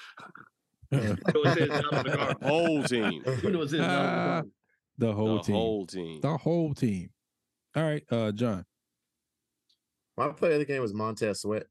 You 0.92 1.00
know, 1.02 1.16
it 1.46 1.58
says 1.58 1.70
down 1.70 1.86
on 1.94 2.04
the 2.04 2.38
whole 2.42 2.84
team, 2.84 3.24
You 3.44 3.52
know, 3.52 3.62
it 3.62 3.70
says 3.70 3.80
down 3.80 3.90
on 3.90 4.06
the 4.06 4.10
Ah, 4.10 4.26
Cardinals. 4.26 4.54
the 4.98 5.14
whole 5.14 5.38
the 5.38 5.44
team. 5.44 5.56
whole 5.56 5.86
team. 5.88 6.22
the 6.22 6.38
whole 6.38 6.74
team. 6.74 7.10
All 7.76 7.84
right, 7.84 8.04
uh, 8.12 8.32
John. 8.32 8.66
My 10.18 10.30
player 10.30 10.54
of 10.54 10.60
the 10.60 10.66
game 10.66 10.82
was 10.82 10.94
Montez 10.94 11.42
Sweat. 11.42 11.68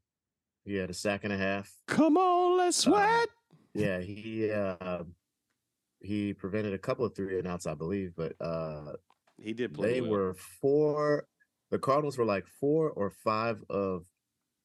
He 0.64 0.74
had 0.76 0.90
a 0.90 0.94
sack 0.94 1.24
and 1.24 1.32
a 1.32 1.36
half. 1.36 1.72
Come 1.88 2.16
on, 2.16 2.58
let's 2.58 2.86
Uh, 2.86 2.90
sweat. 2.90 3.28
Yeah, 3.74 4.00
he 4.00 4.50
uh, 4.52 5.02
he 6.00 6.32
prevented 6.32 6.72
a 6.74 6.78
couple 6.78 7.04
of 7.04 7.14
three 7.16 7.38
and 7.38 7.46
outs, 7.48 7.66
I 7.66 7.74
believe, 7.74 8.12
but 8.16 8.34
uh, 8.40 8.92
he 9.40 9.52
did 9.52 9.74
play. 9.74 9.94
they 9.94 10.00
well. 10.00 10.10
were 10.10 10.34
four. 10.34 11.26
The 11.70 11.78
Cardinals 11.78 12.16
were 12.18 12.24
like 12.24 12.46
four 12.60 12.90
or 12.90 13.10
five 13.10 13.62
of 13.70 14.04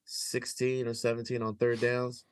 sixteen 0.05 0.88
or 0.88 0.93
seventeen 0.93 1.41
on 1.41 1.55
third 1.55 1.79
downs, 1.81 2.25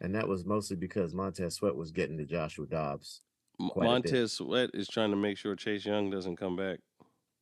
and 0.00 0.14
that 0.14 0.26
was 0.28 0.44
mostly 0.44 0.76
because 0.76 1.14
Montez 1.14 1.54
Sweat 1.54 1.74
was 1.76 1.90
getting 1.90 2.18
to 2.18 2.24
Joshua 2.24 2.66
Dobbs. 2.66 3.20
M- 3.60 3.68
quite 3.70 3.84
a 3.84 3.86
bit. 3.86 3.90
Montez 4.12 4.32
Sweat 4.32 4.70
is 4.74 4.88
trying 4.88 5.10
to 5.10 5.16
make 5.16 5.38
sure 5.38 5.54
Chase 5.56 5.84
Young 5.84 6.10
doesn't 6.10 6.36
come 6.36 6.56
back. 6.56 6.78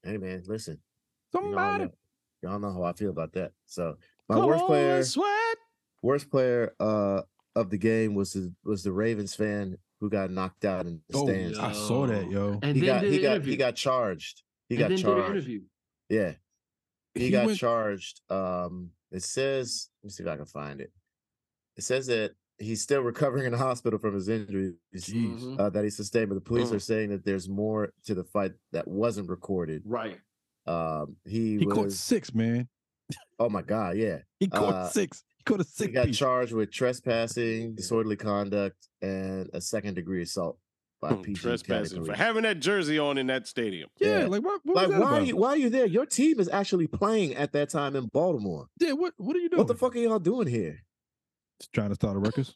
Hey 0.02 0.16
man, 0.16 0.42
listen, 0.46 0.78
you 1.34 1.40
know, 1.40 1.46
Somebody. 1.48 1.84
y'all, 2.42 2.52
y'all 2.52 2.58
know 2.60 2.72
how 2.72 2.84
I 2.84 2.92
feel 2.92 3.10
about 3.10 3.32
that. 3.34 3.52
So 3.66 3.96
my 4.28 4.36
Come 4.36 4.46
worst 4.46 4.64
player, 4.66 4.96
let's 4.96 5.10
sweat. 5.10 5.56
worst 6.02 6.30
player 6.30 6.74
uh 6.80 7.22
of 7.56 7.68
the 7.70 7.78
game 7.78 8.14
was 8.14 8.32
the 8.32 8.52
was 8.64 8.82
the 8.82 8.92
Ravens 8.92 9.34
fan 9.34 9.76
who 10.00 10.08
got 10.08 10.30
knocked 10.30 10.64
out 10.64 10.86
in 10.86 11.00
the 11.08 11.18
Oh, 11.18 11.26
stands. 11.26 11.58
I 11.58 11.72
saw 11.72 12.06
that, 12.06 12.30
yo. 12.30 12.58
And 12.62 12.74
he 12.76 12.80
then 12.80 12.94
got 12.96 13.00
did 13.02 13.10
he 13.12 13.16
an 13.18 13.22
got 13.22 13.30
interview. 13.36 13.50
he 13.52 13.56
got 13.56 13.74
charged. 13.76 14.42
He 14.68 14.74
and 14.76 14.80
got 14.80 14.88
then 14.88 14.96
did 14.96 15.06
an 15.06 15.12
charged. 15.12 15.30
interview. 15.30 15.60
Yeah, 16.08 16.32
he, 17.14 17.24
He 17.24 17.30
got 17.30 17.46
went- 17.46 17.58
charged. 17.58 18.20
Um, 18.30 18.90
it 19.12 19.22
says, 19.22 19.90
let 20.02 20.06
me 20.08 20.10
see 20.10 20.22
if 20.22 20.28
I 20.28 20.36
can 20.36 20.46
find 20.46 20.80
it. 20.80 20.90
It 21.76 21.82
says 21.84 22.06
that 22.06 22.32
he's 22.58 22.82
still 22.82 23.00
recovering 23.02 23.46
in 23.46 23.52
the 23.52 23.58
hospital 23.58 23.98
from 23.98 24.14
his 24.14 24.28
injuries 24.28 24.74
Jeez. 24.94 25.40
Mhm. 25.40 25.58
uh, 25.60 25.70
that 25.70 25.84
he 25.84 25.90
sustained, 25.90 26.28
but 26.28 26.34
the 26.36 26.40
police 26.40 26.68
Mm. 26.70 26.74
are 26.74 26.78
saying 26.80 27.10
that 27.10 27.24
there's 27.24 27.48
more 27.48 27.92
to 28.04 28.14
the 28.14 28.24
fight 28.24 28.52
that 28.72 28.86
wasn't 28.88 29.28
recorded. 29.28 29.82
Right. 29.84 30.18
Um, 30.66 31.16
he, 31.24 31.58
He 31.58 31.66
caught 31.66 31.92
six, 31.92 32.34
man. 32.34 32.68
Oh 33.38 33.48
my 33.48 33.62
god, 33.62 33.96
yeah. 33.96 34.18
He 34.38 34.46
caught 34.46 34.74
Uh, 34.74 34.88
six. 34.88 35.24
He 35.50 35.56
caught 35.56 35.66
a 35.80 35.84
He 35.84 35.90
got 35.92 36.06
piece. 36.06 36.18
charged 36.18 36.52
with 36.52 36.70
trespassing, 36.70 37.74
disorderly 37.74 38.16
conduct, 38.16 38.76
and 39.02 39.48
a 39.52 39.60
second 39.60 39.94
degree 39.94 40.22
assault 40.22 40.58
by 41.00 41.10
Hmm, 41.14 41.22
PG 41.22 41.40
Trespassing 41.40 42.04
for 42.04 42.14
having 42.14 42.42
that 42.42 42.60
jersey 42.60 42.98
on 42.98 43.16
in 43.18 43.26
that 43.28 43.46
stadium. 43.46 43.88
yeah, 43.98 44.20
yeah. 44.20 44.26
like 44.26 44.42
what? 44.42 44.60
what 44.64 44.76
Like, 44.76 44.88
was 44.88 44.96
that 44.98 45.00
why 45.02 45.12
are 45.12 45.20
you 45.22 45.36
why 45.36 45.48
are 45.50 45.56
you 45.56 45.70
there? 45.70 45.86
Your 45.86 46.04
team 46.06 46.38
is 46.40 46.48
actually 46.48 46.86
playing 46.88 47.34
at 47.36 47.52
that 47.52 47.70
time 47.70 47.96
in 47.96 48.06
Baltimore. 48.06 48.66
Yeah, 48.78 48.92
what? 48.92 49.14
What 49.16 49.34
are 49.34 49.38
you 49.38 49.48
doing? 49.48 49.58
What 49.58 49.68
the 49.68 49.74
fuck 49.74 49.96
are 49.96 49.98
y'all 49.98 50.18
doing 50.18 50.46
here, 50.46 50.82
Just 51.58 51.72
trying 51.72 51.88
to 51.88 51.94
start 51.94 52.16
a 52.16 52.18
ruckus. 52.18 52.54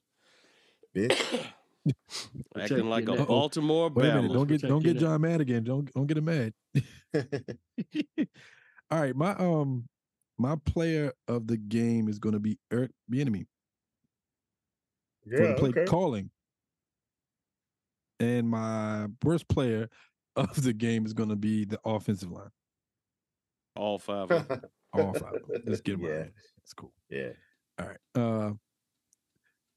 bitch? 0.94 1.11
Acting 1.87 2.42
Protect 2.54 2.85
like 2.85 3.09
a 3.09 3.12
neck. 3.16 3.26
Baltimore 3.28 3.90
Wait 3.90 4.09
a 4.09 4.14
minute! 4.22 4.33
Don't 4.33 4.46
get 4.46 4.54
protect 4.61 4.68
don't 4.70 4.83
get 4.83 4.94
neck. 4.94 5.00
John 5.02 5.20
mad 5.20 5.40
again. 5.40 5.64
Don't 5.64 5.92
don't 5.92 6.07
get 6.07 6.16
him 6.18 6.24
mad. 6.26 6.52
All 8.90 9.00
right, 9.00 9.14
my 9.16 9.35
um 9.37 9.88
my 10.38 10.56
player 10.64 11.12
of 11.28 11.46
the 11.46 11.56
game 11.56 12.08
is 12.08 12.18
going 12.18 12.32
to 12.34 12.40
be 12.40 12.58
Eric 12.72 12.90
Bieniemy 13.10 13.46
for 15.30 15.46
the 15.46 15.54
play 15.54 15.84
calling, 15.86 16.30
and 18.20 18.48
my 18.48 19.06
worst 19.22 19.48
player 19.48 19.88
of 20.36 20.62
the 20.62 20.72
game 20.72 21.06
is 21.06 21.12
going 21.12 21.28
to 21.30 21.36
be 21.36 21.64
the 21.64 21.78
offensive 21.84 22.30
line. 22.30 22.50
All 23.76 23.98
five. 23.98 24.30
Of 24.30 24.48
them. 24.48 24.60
All 24.92 25.12
five. 25.14 25.34
of 25.34 25.46
them. 25.48 25.62
Let's 25.66 25.80
get 25.80 26.00
them 26.00 26.04
out. 26.04 26.10
Yeah, 26.10 26.20
of. 26.20 26.28
It's 26.62 26.72
cool. 26.74 26.92
yeah. 27.08 27.30
All 27.80 27.86
right. 27.88 27.98
Uh, 28.14 28.52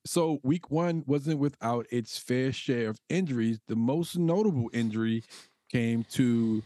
so 0.05 0.39
week 0.43 0.69
one 0.71 1.03
wasn't 1.07 1.39
without 1.39 1.85
its 1.91 2.17
fair 2.17 2.51
share 2.51 2.89
of 2.89 2.99
injuries. 3.09 3.59
The 3.67 3.75
most 3.75 4.17
notable 4.17 4.69
injury 4.73 5.23
came 5.71 6.03
to 6.11 6.61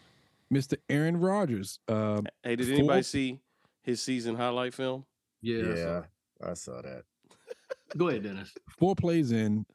Mr. 0.53 0.75
Aaron 0.89 1.17
Rodgers. 1.17 1.79
Uh, 1.87 2.21
Hey, 2.43 2.55
did 2.57 2.67
Four- 2.67 2.75
anybody 2.75 3.03
see 3.03 3.39
his 3.83 4.01
season 4.01 4.35
highlight 4.35 4.73
film? 4.73 5.05
Yeah. 5.41 5.59
I 5.59 5.63
saw 5.63 5.75
Yeah. 5.75 6.01
I 6.43 6.53
saw 6.53 6.81
that. 6.81 7.03
Go 7.97 8.07
ahead, 8.07 8.23
Dennis. 8.23 8.53
four 8.79 8.95
plays 8.95 9.31
in. 9.31 9.65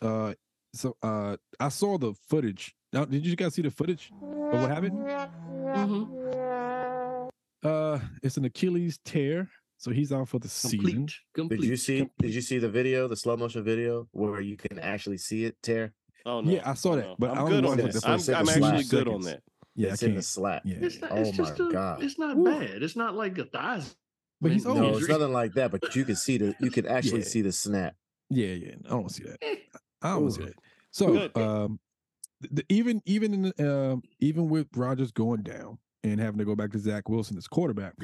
Uh, 0.00 0.34
so 0.72 0.96
uh, 1.02 1.36
I 1.58 1.68
saw 1.68 1.98
the 1.98 2.14
footage. 2.28 2.74
Now, 2.92 3.04
did 3.04 3.26
you 3.26 3.34
guys 3.36 3.54
see 3.54 3.62
the 3.62 3.70
footage 3.70 4.10
of 4.22 4.60
what 4.60 4.70
happened? 4.70 4.98
Mm-hmm. 5.74 7.28
Uh, 7.62 7.98
it's 8.22 8.36
an 8.36 8.44
Achilles 8.44 8.98
tear. 9.04 9.48
so 9.78 9.90
he's 9.90 10.12
out 10.12 10.28
for 10.28 10.38
the 10.38 10.48
season. 10.48 10.78
Complete. 10.78 11.12
Complete. 11.34 11.60
Did 11.62 11.68
you 11.70 11.76
see? 11.76 12.08
Did 12.20 12.34
you 12.34 12.40
see 12.40 12.58
the 12.58 12.68
video, 12.68 13.08
the 13.08 13.16
slow 13.16 13.36
motion 13.36 13.64
video, 13.64 14.06
where 14.12 14.40
you 14.40 14.56
can 14.56 14.78
actually 14.78 15.18
see 15.18 15.44
it 15.44 15.56
tear? 15.62 15.92
Oh 16.26 16.40
no. 16.40 16.52
Yeah, 16.52 16.62
I 16.70 16.74
saw 16.74 16.96
that, 16.96 17.04
no. 17.06 17.16
but 17.18 17.30
I 17.30 17.34
I'm 17.34 17.38
only 17.40 17.50
good 17.56 17.64
on 17.64 17.70
watched 17.70 17.82
like 17.82 17.92
that. 17.92 18.06
I'm, 18.06 18.12
I'm 18.12 18.18
seven 18.20 18.48
actually 18.48 18.62
seconds. 18.62 18.90
good 18.90 19.08
on 19.08 19.20
that. 19.22 19.42
Yeah, 19.76 19.92
it's 19.92 20.02
in 20.02 20.10
the 20.10 20.16
can't. 20.16 20.24
slap. 20.24 20.62
Yeah, 20.64 20.76
It's, 20.80 21.00
not, 21.00 21.12
Oh 21.12 21.20
it's 21.20 21.36
just 21.36 21.58
my 21.58 21.66
a, 21.66 21.68
God. 21.70 22.02
It's 22.02 22.18
not 22.18 22.36
Ooh. 22.36 22.44
bad. 22.44 22.82
It's 22.82 22.96
not 22.96 23.14
like 23.14 23.36
a 23.38 23.44
thighs. 23.44 23.96
But 24.40 24.52
he's 24.52 24.64
No, 24.66 24.74
No, 24.74 24.84
old. 24.88 24.98
it's 24.98 25.08
nothing 25.08 25.32
like 25.32 25.54
that. 25.54 25.70
But 25.70 25.94
you 25.96 26.04
can 26.04 26.16
see 26.16 26.38
the, 26.38 26.54
you 26.60 26.70
can 26.70 26.86
actually 26.88 27.20
Yeah. 27.20 27.26
see 27.28 27.42
the 27.42 27.52
snap. 27.52 27.94
Yeah, 28.30 28.48
yeah. 28.48 28.74
I 28.86 28.88
don't 28.90 29.10
see 29.10 29.24
that. 29.24 29.38
I 30.02 30.14
don't 30.14 30.22
want 30.22 30.34
to 30.34 30.40
see 30.40 30.42
Ooh. 30.44 30.46
that. 30.46 30.58
So, 30.90 31.12
Good. 31.12 31.36
um, 31.36 31.80
the, 32.40 32.64
even 32.68 33.02
even 33.06 33.34
in 33.34 33.42
the, 33.56 33.90
um, 33.92 34.02
even 34.20 34.48
with 34.48 34.68
Rodgers 34.76 35.10
going 35.12 35.42
down 35.42 35.78
and 36.02 36.20
having 36.20 36.38
to 36.38 36.44
go 36.44 36.54
back 36.54 36.72
to 36.72 36.78
Zach 36.78 37.08
Wilson 37.08 37.36
as 37.38 37.48
quarterback, 37.48 37.94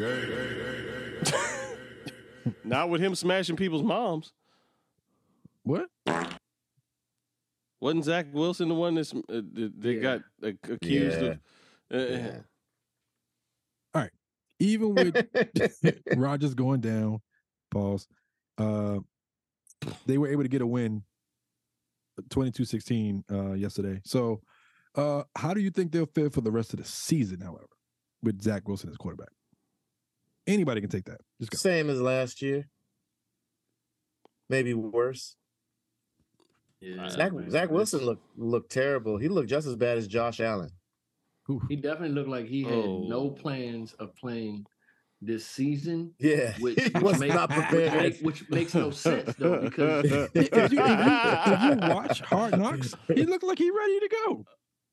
Not 2.64 2.88
with 2.88 3.00
him 3.00 3.14
smashing 3.14 3.56
people's 3.56 3.82
moms. 3.82 4.32
what? 5.62 5.88
Wasn't 7.80 8.04
Zach 8.04 8.26
Wilson 8.32 8.68
the 8.68 8.74
one 8.74 8.94
that's 8.94 9.12
uh, 9.14 9.20
that, 9.28 9.72
that 9.78 9.94
Yeah. 9.94 10.00
got 10.00 10.20
uh, 10.42 10.74
accused 10.74 11.20
Yeah. 11.22 11.28
of? 11.28 11.38
Uh, 11.92 11.98
Yeah. 11.98 12.38
All 13.94 14.02
right. 14.02 14.10
Even 14.58 14.94
with 14.94 15.16
Rodgers 16.16 16.54
going 16.54 16.80
down, 16.80 17.20
pause. 17.70 18.06
Uh, 18.58 18.98
they 20.06 20.18
were 20.18 20.28
able 20.28 20.42
to 20.42 20.48
get 20.48 20.60
a 20.60 20.66
win, 20.66 21.02
22-16 22.28 23.22
uh, 23.30 23.52
yesterday. 23.54 24.00
So, 24.04 24.42
uh, 24.94 25.22
how 25.36 25.54
do 25.54 25.60
you 25.60 25.70
think 25.70 25.92
they'll 25.92 26.06
fare 26.14 26.30
for 26.30 26.40
the 26.42 26.50
rest 26.50 26.72
of 26.74 26.80
the 26.80 26.84
season? 26.84 27.40
However, 27.40 27.68
with 28.22 28.42
Zach 28.42 28.68
Wilson 28.68 28.90
as 28.90 28.96
quarterback, 28.96 29.30
anybody 30.46 30.80
can 30.80 30.90
take 30.90 31.04
that. 31.04 31.20
Just. 31.40 31.56
Same 31.56 31.88
as 31.88 32.00
last 32.00 32.42
year. 32.42 32.68
Maybe 34.48 34.74
worse. 34.74 35.36
Yeah, 36.80 37.08
Zach, 37.08 37.32
Zach 37.48 37.70
Wilson 37.70 38.04
looked 38.04 38.26
looked 38.36 38.72
terrible. 38.72 39.18
He 39.18 39.28
looked 39.28 39.48
just 39.48 39.66
as 39.66 39.76
bad 39.76 39.98
as 39.98 40.08
Josh 40.08 40.40
Allen. 40.40 40.70
Oof. 41.50 41.62
He 41.68 41.76
definitely 41.76 42.10
looked 42.14 42.28
like 42.28 42.46
he 42.46 42.62
had 42.64 42.72
Oh. 42.74 43.06
no 43.08 43.30
plans 43.30 43.92
of 43.94 44.14
playing 44.16 44.64
this 45.22 45.44
season, 45.46 46.14
Yeah, 46.18 46.54
which, 46.60 46.78
he 46.82 46.90
which 46.90 47.02
was 47.02 47.18
make- 47.20 47.34
not 47.34 47.50
which, 47.50 47.58
prepared. 47.66 48.02
make- 48.02 48.20
which 48.20 48.48
makes 48.50 48.74
no 48.74 48.90
sense 48.90 49.34
though 49.36 49.60
because 49.62 50.04
if, 50.34 50.34
you, 50.34 50.48
if, 50.52 50.72
you, 50.72 50.80
if 50.82 51.62
you 51.62 51.88
watch 51.94 52.20
Hard 52.22 52.58
Knocks, 52.58 52.94
he 53.14 53.24
looked 53.24 53.44
like 53.44 53.58
he 53.58 53.70
ready 53.70 54.00
to 54.00 54.08
go. 54.26 54.44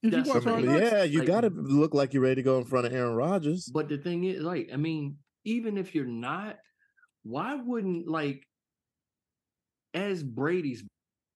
If 0.04 0.14
you 0.26 0.34
watch 0.34 0.44
Hard 0.44 0.64
Knocks, 0.66 0.82
yeah, 0.82 1.04
you 1.04 1.20
like- 1.20 1.28
got 1.28 1.42
to 1.42 1.50
look 1.50 1.94
like 1.94 2.14
you're 2.14 2.24
ready 2.24 2.36
to 2.36 2.44
go 2.44 2.58
in 2.58 2.66
front 2.66 2.86
of 2.88 2.94
Aaron 2.94 3.16
Rodgers. 3.16 3.70
But 3.74 3.88
the 3.90 3.98
thing 3.98 4.24
is, 4.26 4.42
like, 4.42 4.70
I 4.74 4.78
mean, 4.78 5.18
even 5.46 5.78
if 5.78 5.96
you're 5.96 6.06
not, 6.06 6.58
why 7.24 7.56
wouldn't 7.56 8.08
like 8.08 8.44
as 9.94 10.24
Brady's 10.24 10.84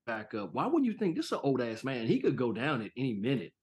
backup, 0.05 0.53
why 0.53 0.65
wouldn't 0.65 0.85
you 0.85 0.93
think 0.97 1.15
this 1.15 1.27
is 1.27 1.31
an 1.33 1.39
old 1.43 1.61
ass 1.61 1.83
man? 1.83 2.07
He 2.07 2.19
could 2.19 2.35
go 2.35 2.51
down 2.51 2.81
at 2.81 2.91
any 2.97 3.13
minute. 3.13 3.53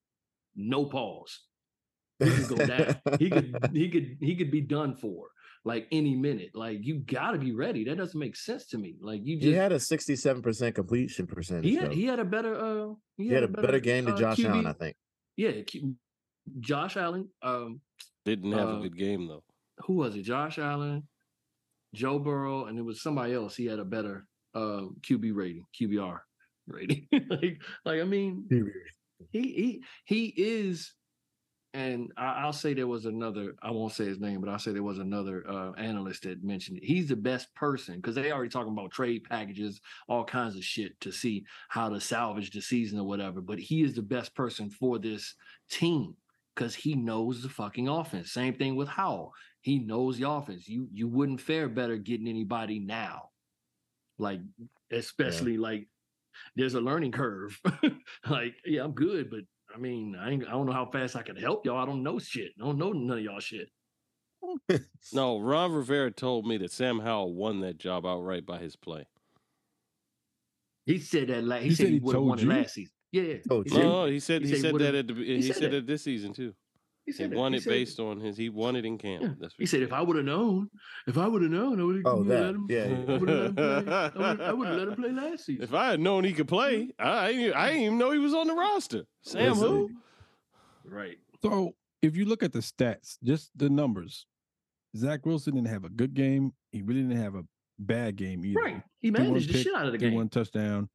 No 0.61 0.85
pause. 0.87 1.39
He 2.21 2.31
could 2.31 2.49
go 2.59 2.67
down. 2.67 2.97
he 3.21 3.31
could 3.31 3.69
he 3.73 3.89
could 3.89 4.17
he 4.21 4.35
could 4.37 4.51
be 4.51 4.61
done 4.61 4.97
for 4.97 5.29
like 5.65 5.87
any 5.93 6.17
minute. 6.17 6.51
Like 6.53 6.79
you 6.83 6.99
gotta 6.99 7.39
be 7.39 7.53
ready. 7.53 7.85
That 7.85 7.97
doesn't 7.97 8.19
make 8.19 8.35
sense 8.35 8.67
to 8.71 8.79
me. 8.79 8.97
Like 9.01 9.21
you 9.25 9.37
just 9.37 9.47
He 9.47 9.53
had 9.53 9.71
a 9.71 9.77
67% 9.77 10.75
completion 10.75 11.27
percentage. 11.29 11.65
he 11.65 11.77
had 11.77 11.91
though. 11.91 11.95
he 11.95 12.05
had 12.07 12.19
a 12.19 12.25
better 12.25 12.55
uh 12.59 12.95
He 13.17 13.29
had 13.29 13.45
a 13.45 13.49
better 13.49 13.79
game 13.79 14.05
than 14.07 14.15
uh, 14.15 14.19
Josh 14.19 14.45
Allen, 14.45 14.67
I 14.67 14.73
think. 14.73 14.97
Yeah, 15.37 15.63
Q- 15.63 15.95
Josh 16.59 16.97
Allen. 16.97 17.29
Um, 17.43 17.81
Didn't 18.25 18.51
have 18.53 18.69
Uh, 18.69 18.79
a 18.79 18.83
good 18.83 18.97
game 18.99 19.29
though. 19.29 19.45
who 19.87 19.95
was 19.95 20.17
it? 20.17 20.23
Josh 20.23 20.59
Allen, 20.59 21.07
Joe 21.95 22.19
Burrow, 22.19 22.65
and 22.67 22.77
it 22.79 22.83
was 22.83 23.01
somebody 23.01 23.33
else. 23.35 23.55
He 23.55 23.67
had 23.67 23.79
a 23.79 23.85
better 23.85 24.27
uh, 24.55 24.87
QB 25.07 25.35
rating, 25.35 25.65
QBR 25.81 26.19
rating. 26.67 27.07
like, 27.31 27.63
like 27.85 28.01
I 28.01 28.05
mean, 28.05 28.49
he 29.31 29.43
he 29.43 29.85
he 30.05 30.35
is. 30.37 30.95
And 31.75 32.11
I, 32.17 32.41
I'll 32.45 32.53
say 32.55 32.73
there 32.73 32.87
was 32.87 33.05
another. 33.05 33.55
I 33.63 33.71
won't 33.71 33.93
say 33.93 34.07
his 34.07 34.21
name, 34.21 34.41
but 34.41 34.49
I'll 34.49 34.59
say 34.59 34.73
there 34.73 34.83
was 34.83 34.99
another 34.99 35.45
uh, 35.49 35.73
analyst 35.73 36.23
that 36.23 36.43
mentioned 36.43 36.79
it. 36.79 36.85
he's 36.85 37.09
the 37.09 37.17
best 37.17 37.55
person 37.55 37.97
because 37.97 38.15
they 38.15 38.33
already 38.33 38.49
talking 38.49 38.73
about 38.73 38.91
trade 38.91 39.25
packages, 39.25 39.81
all 40.09 40.25
kinds 40.25 40.57
of 40.57 40.65
shit 40.65 40.99
to 41.03 41.13
see 41.13 41.45
how 41.69 41.91
to 41.91 42.01
salvage 42.01 42.51
the 42.53 42.63
season 42.63 42.99
or 42.99 43.07
whatever. 43.07 43.43
But 43.43 43.59
he 43.59 43.83
is 43.83 43.95
the 43.95 44.03
best 44.03 44.35
person 44.35 44.71
for 44.71 44.99
this 44.99 45.35
team 45.71 46.15
because 46.55 46.75
he 46.75 46.95
knows 46.95 47.43
the 47.43 47.49
fucking 47.49 47.87
offense. 47.87 48.33
Same 48.33 48.55
thing 48.55 48.75
with 48.75 48.89
Howell. 48.89 49.33
He 49.61 49.79
knows 49.79 50.19
the 50.19 50.29
offense. 50.29 50.67
You 50.67 50.89
you 50.93 51.07
wouldn't 51.07 51.41
fare 51.41 51.69
better 51.69 51.97
getting 51.97 52.29
anybody 52.29 52.81
now. 52.81 53.29
Like, 54.19 54.41
especially 54.91 55.59
like 55.59 55.87
there's 56.57 56.75
a 56.75 56.81
learning 56.81 57.13
curve. 57.13 57.61
like, 58.29 58.55
yeah, 58.65 58.83
I'm 58.85 58.93
good, 58.93 59.31
but 59.31 59.41
I 59.75 59.79
mean, 59.79 60.17
I 60.19 60.31
ain't, 60.31 60.47
I 60.47 60.51
don't 60.53 60.67
know 60.67 60.73
how 60.73 60.87
fast 60.91 61.17
I 61.17 61.23
can 61.23 61.37
help 61.37 61.67
y'all. 61.67 61.79
I 61.79 61.87
don't 61.87 62.03
know 62.03 62.19
shit. 62.19 62.53
I 62.61 62.65
don't 62.65 62.79
know 62.79 62.93
none 62.93 63.19
of 63.19 63.25
y'all 63.25 63.41
shit. 63.41 63.69
No, 65.13 65.39
Ron 65.41 65.73
Rivera 65.73 66.11
told 66.11 66.47
me 66.47 66.59
that 66.59 66.71
Sam 66.71 67.01
Howell 67.01 67.35
won 67.35 67.61
that 67.61 67.79
job 67.79 68.07
outright 68.07 68.45
by 68.47 68.59
his 68.59 68.77
play. 68.77 69.07
He 70.87 70.99
said 70.99 71.29
that. 71.29 71.45
La- 71.45 71.57
he, 71.59 71.69
He 71.69 71.75
said, 71.75 71.77
said 71.77 71.87
he 71.89 71.93
he 71.95 72.01
would 72.01 72.13
have 72.15 72.21
told 72.21 72.29
won 72.29 72.39
it 72.39 72.43
you? 72.43 72.49
last 72.49 72.75
season. 72.75 72.93
Yeah, 73.11 73.35
Oh, 73.51 73.63
he 73.63 73.71
said, 73.71 73.79
No, 73.83 74.05
he 74.07 74.21
said 74.21 74.43
he 74.43 74.49
he, 74.49 74.55
said 74.55 74.61
said 74.73 74.81
that 74.81 74.95
at 74.95 75.07
the 75.09 75.15
he, 75.15 75.37
he 75.37 75.43
said, 75.43 75.57
said 75.57 75.71
that 75.73 75.87
this 75.87 76.03
season 76.03 76.33
too. 76.35 76.55
He 77.09 77.13
He 77.13 77.17
said 77.17 77.31
that. 77.31 77.37
won 77.39 77.53
He 77.53 77.59
it 77.59 77.63
said- 77.63 77.71
based 77.71 78.01
on 78.01 78.21
his 78.21 78.37
he 78.37 78.51
won 78.51 78.77
it 78.77 78.85
in 78.85 78.99
camp. 78.99 79.23
Yeah. 79.23 79.29
That's 79.41 79.55
what 79.55 79.61
He 79.61 79.67
said, 79.67 79.81
if 79.83 79.93
I 79.95 80.03
would 80.03 80.17
have 80.17 80.27
known, 80.27 80.69
if 81.07 81.17
I 81.17 81.27
would 81.27 81.41
have 81.43 81.51
known, 81.51 81.81
I 81.81 81.85
would 81.85 81.97
have 81.97 82.07
Oh, 82.07 82.17
let 82.19 82.41
that. 82.43 82.55
him. 82.55 82.67
Yeah, 82.69 82.87
yeah. 82.87 83.15
I 83.15 83.17
would 83.19 83.29
have 83.29 83.39
let 83.39 83.47
him 83.47 83.55
play. 83.55 83.93
I 83.95 84.09
would- 84.19 84.41
I 84.41 84.53
would 84.53 84.69
have 84.69 84.77
let 84.79 84.89
him 84.89 84.95
play 84.97 85.13
last 85.13 85.47
season. 85.47 85.63
If 85.65 85.73
I 85.73 85.91
had 85.91 86.01
known 86.01 86.25
he 86.25 86.33
could 86.35 86.49
play, 86.49 86.91
I 86.99 87.31
ain't- 87.31 87.55
I 87.57 87.69
didn't 87.69 87.83
even 87.85 87.99
know 87.99 88.11
he 88.11 88.19
was 88.19 88.35
on 88.35 88.47
the 88.47 88.55
roster. 88.55 89.05
Sam 89.23 89.55
who? 89.55 89.91
Right. 90.85 91.19
So 91.43 91.75
if 92.03 92.17
you 92.17 92.25
look 92.27 92.43
at 92.43 92.53
the 92.53 92.61
stats, 92.61 93.17
just 93.25 93.51
the 93.57 93.71
numbers, 93.71 94.27
Zach 94.97 95.25
Wilson 95.27 95.55
didn't 95.55 95.69
have 95.69 95.85
a 95.85 95.91
good 95.91 96.15
game. 96.15 96.53
He 96.73 96.83
really 96.83 97.03
didn't 97.03 97.17
have 97.23 97.35
a 97.35 97.45
bad 97.79 98.17
game 98.17 98.45
either. 98.45 98.61
Right. 98.61 98.83
He 99.01 99.11
one 99.11 99.23
managed 99.23 99.49
the 99.49 99.55
pick, 99.55 99.63
shit 99.63 99.75
out 99.75 99.87
of 99.87 99.93
the 99.93 99.99
game. 99.99 100.15
one 100.15 100.29
touchdown. 100.29 100.89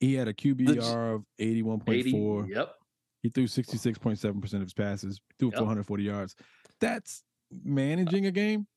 He 0.00 0.14
had 0.14 0.26
a 0.28 0.32
QBR 0.34 1.14
of 1.14 1.24
81.4. 1.38 2.48
Yep. 2.48 2.74
He 3.26 3.30
threw 3.30 3.48
66.7% 3.48 4.54
of 4.54 4.60
his 4.60 4.72
passes, 4.72 5.20
threw 5.40 5.48
Yep. 5.48 5.58
440 5.58 6.04
yards. 6.04 6.36
That's 6.80 7.24
managing 7.64 8.26
a 8.26 8.30
game. 8.30 8.68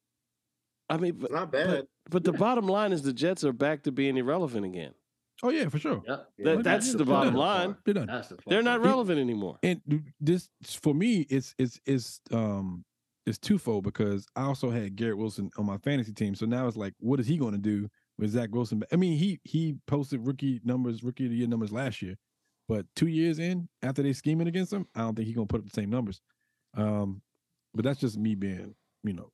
I 0.89 0.97
mean, 0.97 1.13
but, 1.17 1.25
It's 1.25 1.33
not 1.33 1.51
but, 1.51 1.67
bad. 1.67 1.87
but 2.09 2.23
the 2.23 2.33
bottom 2.33 2.65
line 2.65 2.91
is 2.91 3.03
the 3.03 3.13
Jets 3.13 3.43
are 3.43 3.53
back 3.53 3.83
to 3.83 3.91
being 3.91 4.17
irrelevant 4.17 4.65
again. 4.65 4.93
Oh, 5.43 5.49
yeah, 5.51 5.69
for 5.69 5.77
sure. 5.77 6.01
Yep. 6.07 6.27
Yeah, 6.39 6.45
That, 6.45 6.63
that's 6.63 6.85
that's 6.87 6.91
the 6.93 6.97
the 6.97 7.05
bottom 7.05 7.35
part. 7.35 7.67
line. 7.67 7.75
They're 7.85 7.93
done. 7.93 8.07
That's 8.07 8.29
the 8.29 8.37
They're 8.47 8.63
not 8.63 8.79
up. 8.79 8.85
relevant 8.87 9.19
anymore. 9.19 9.59
and 9.61 9.81
this 10.19 10.49
for 10.63 10.95
me 10.95 11.27
it's 11.29 11.53
it's 11.59 11.79
it's 11.85 12.19
um 12.31 12.83
it's 13.27 13.37
twofold 13.37 13.83
because 13.83 14.25
I 14.35 14.41
also 14.45 14.71
had 14.71 14.95
Garrett 14.95 15.19
Wilson 15.19 15.51
on 15.59 15.65
my 15.67 15.77
fantasy 15.77 16.11
team. 16.11 16.33
So 16.33 16.47
now 16.47 16.67
it's 16.67 16.75
like, 16.75 16.95
what 16.99 17.19
is 17.19 17.27
he 17.27 17.37
going 17.37 17.51
to 17.51 17.59
do 17.59 17.87
with 18.17 18.31
Zach 18.31 18.49
Wilson? 18.51 18.83
I 18.91 18.95
mean, 18.95 19.15
he 19.15 19.39
he 19.43 19.75
posted 19.85 20.25
rookie 20.25 20.59
numbers, 20.63 21.03
rookie 21.03 21.25
of 21.25 21.31
the 21.31 21.37
year 21.37 21.47
numbers 21.47 21.71
last 21.71 22.01
year, 22.01 22.15
but 22.69 22.85
two 22.95 23.07
years 23.07 23.39
in 23.39 23.67
after 23.81 24.03
they 24.03 24.13
scheming 24.13 24.47
against 24.47 24.71
him, 24.71 24.87
I 24.95 24.99
don't 25.01 25.15
think 25.15 25.25
he's 25.25 25.35
going 25.35 25.47
to 25.47 25.51
put 25.51 25.61
up 25.61 25.65
the 25.65 25.73
same 25.73 25.89
numbers. 25.89 26.21
Um, 26.77 27.21
but 27.73 27.83
that's 27.83 27.99
just 27.99 28.15
me 28.17 28.35
being, 28.35 28.75
you 29.03 29.13
know, 29.13 29.31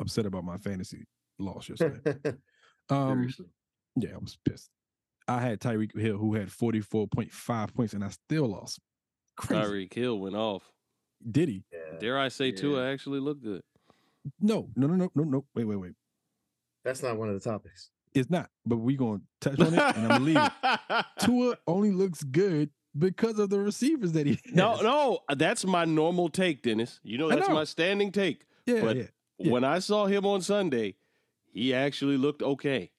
upset 0.00 0.26
about 0.26 0.44
my 0.44 0.56
fantasy 0.58 1.04
loss 1.40 1.68
yesterday. 1.68 2.14
um, 2.88 3.08
Seriously. 3.18 3.46
yeah, 3.96 4.10
I 4.14 4.18
was 4.18 4.38
pissed. 4.48 4.70
I 5.26 5.40
had 5.40 5.60
Tyreek 5.60 5.98
Hill 5.98 6.16
who 6.18 6.34
had 6.34 6.50
forty 6.52 6.80
four 6.80 7.06
point 7.08 7.32
five 7.32 7.74
points, 7.74 7.94
and 7.94 8.04
I 8.04 8.08
still 8.10 8.46
lost. 8.46 8.78
Crazy. 9.36 9.62
Tyreek 9.62 9.92
Hill 9.94 10.18
went 10.20 10.36
off. 10.36 10.62
Did 11.30 11.48
he? 11.48 11.64
Yeah. 11.72 11.98
Dare 11.98 12.18
I 12.18 12.28
say 12.28 12.52
Tua 12.52 12.84
Yeah. 12.84 12.90
actually 12.92 13.20
looked 13.20 13.42
good? 13.42 13.62
No, 14.40 14.68
no, 14.76 14.86
no, 14.86 14.94
no, 14.94 15.10
no, 15.16 15.24
no. 15.24 15.44
Wait, 15.54 15.64
wait, 15.64 15.76
wait. 15.76 15.92
That's 16.84 17.02
not 17.02 17.16
one 17.16 17.28
of 17.28 17.34
the 17.34 17.40
topics. 17.50 17.90
It's 18.14 18.30
not. 18.30 18.50
But 18.66 18.76
we're 18.76 18.96
gonna 18.96 19.20
touch 19.40 19.58
on 19.58 19.74
it, 19.74 19.96
and 19.96 20.12
I'm 20.12 20.24
leave 20.24 20.36
it. 20.36 21.04
Tua 21.20 21.56
only 21.66 21.90
looks 21.90 22.22
good 22.22 22.70
because 22.96 23.38
of 23.38 23.50
the 23.50 23.58
receivers 23.58 24.12
that 24.12 24.26
he. 24.26 24.32
Has. 24.44 24.54
No, 24.54 24.80
no, 24.80 25.20
that's 25.34 25.64
my 25.64 25.84
normal 25.84 26.28
take, 26.28 26.62
Dennis. 26.62 27.00
You 27.02 27.18
know 27.18 27.28
that's 27.28 27.48
know. 27.48 27.54
my 27.54 27.64
standing 27.64 28.12
take. 28.12 28.44
Yeah, 28.66 28.80
but 28.80 28.96
yeah. 28.96 29.02
Yeah. 29.38 29.50
When 29.50 29.64
I 29.64 29.78
saw 29.80 30.06
him 30.06 30.24
on 30.26 30.40
Sunday, 30.42 30.96
he 31.52 31.74
actually 31.74 32.16
looked 32.16 32.42
okay. 32.42 32.90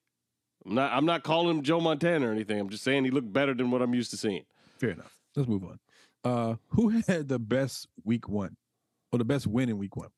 I'm 0.65 0.76
not 0.76 0.91
I'm 0.91 1.06
not 1.06 1.23
calling 1.23 1.58
him 1.58 1.63
Joe 1.63 1.80
Montana 1.80 2.28
or 2.28 2.32
anything. 2.32 2.60
I'm 2.60 2.69
just 2.69 2.84
saying 2.84 3.06
he 3.06 3.12
looked 3.12 3.32
better 3.32 3.54
than 3.54 3.71
what 3.71 3.82
I'm 3.82 3.93
used 3.93 4.12
to 4.12 4.17
seeing. 4.17 4.45
Fair 4.78 4.91
enough. 4.91 5.17
Let's 5.36 5.47
move 5.47 5.63
on. 5.63 5.80
Uh, 6.23 6.56
who 6.69 6.89
had 7.08 7.28
the 7.28 7.39
best 7.39 7.88
week 8.04 8.28
one, 8.28 8.56
or 9.12 9.19
the 9.19 9.26
best 9.26 9.47
win 9.47 9.69
in 9.69 9.78
week 9.78 9.95
one? 9.95 10.10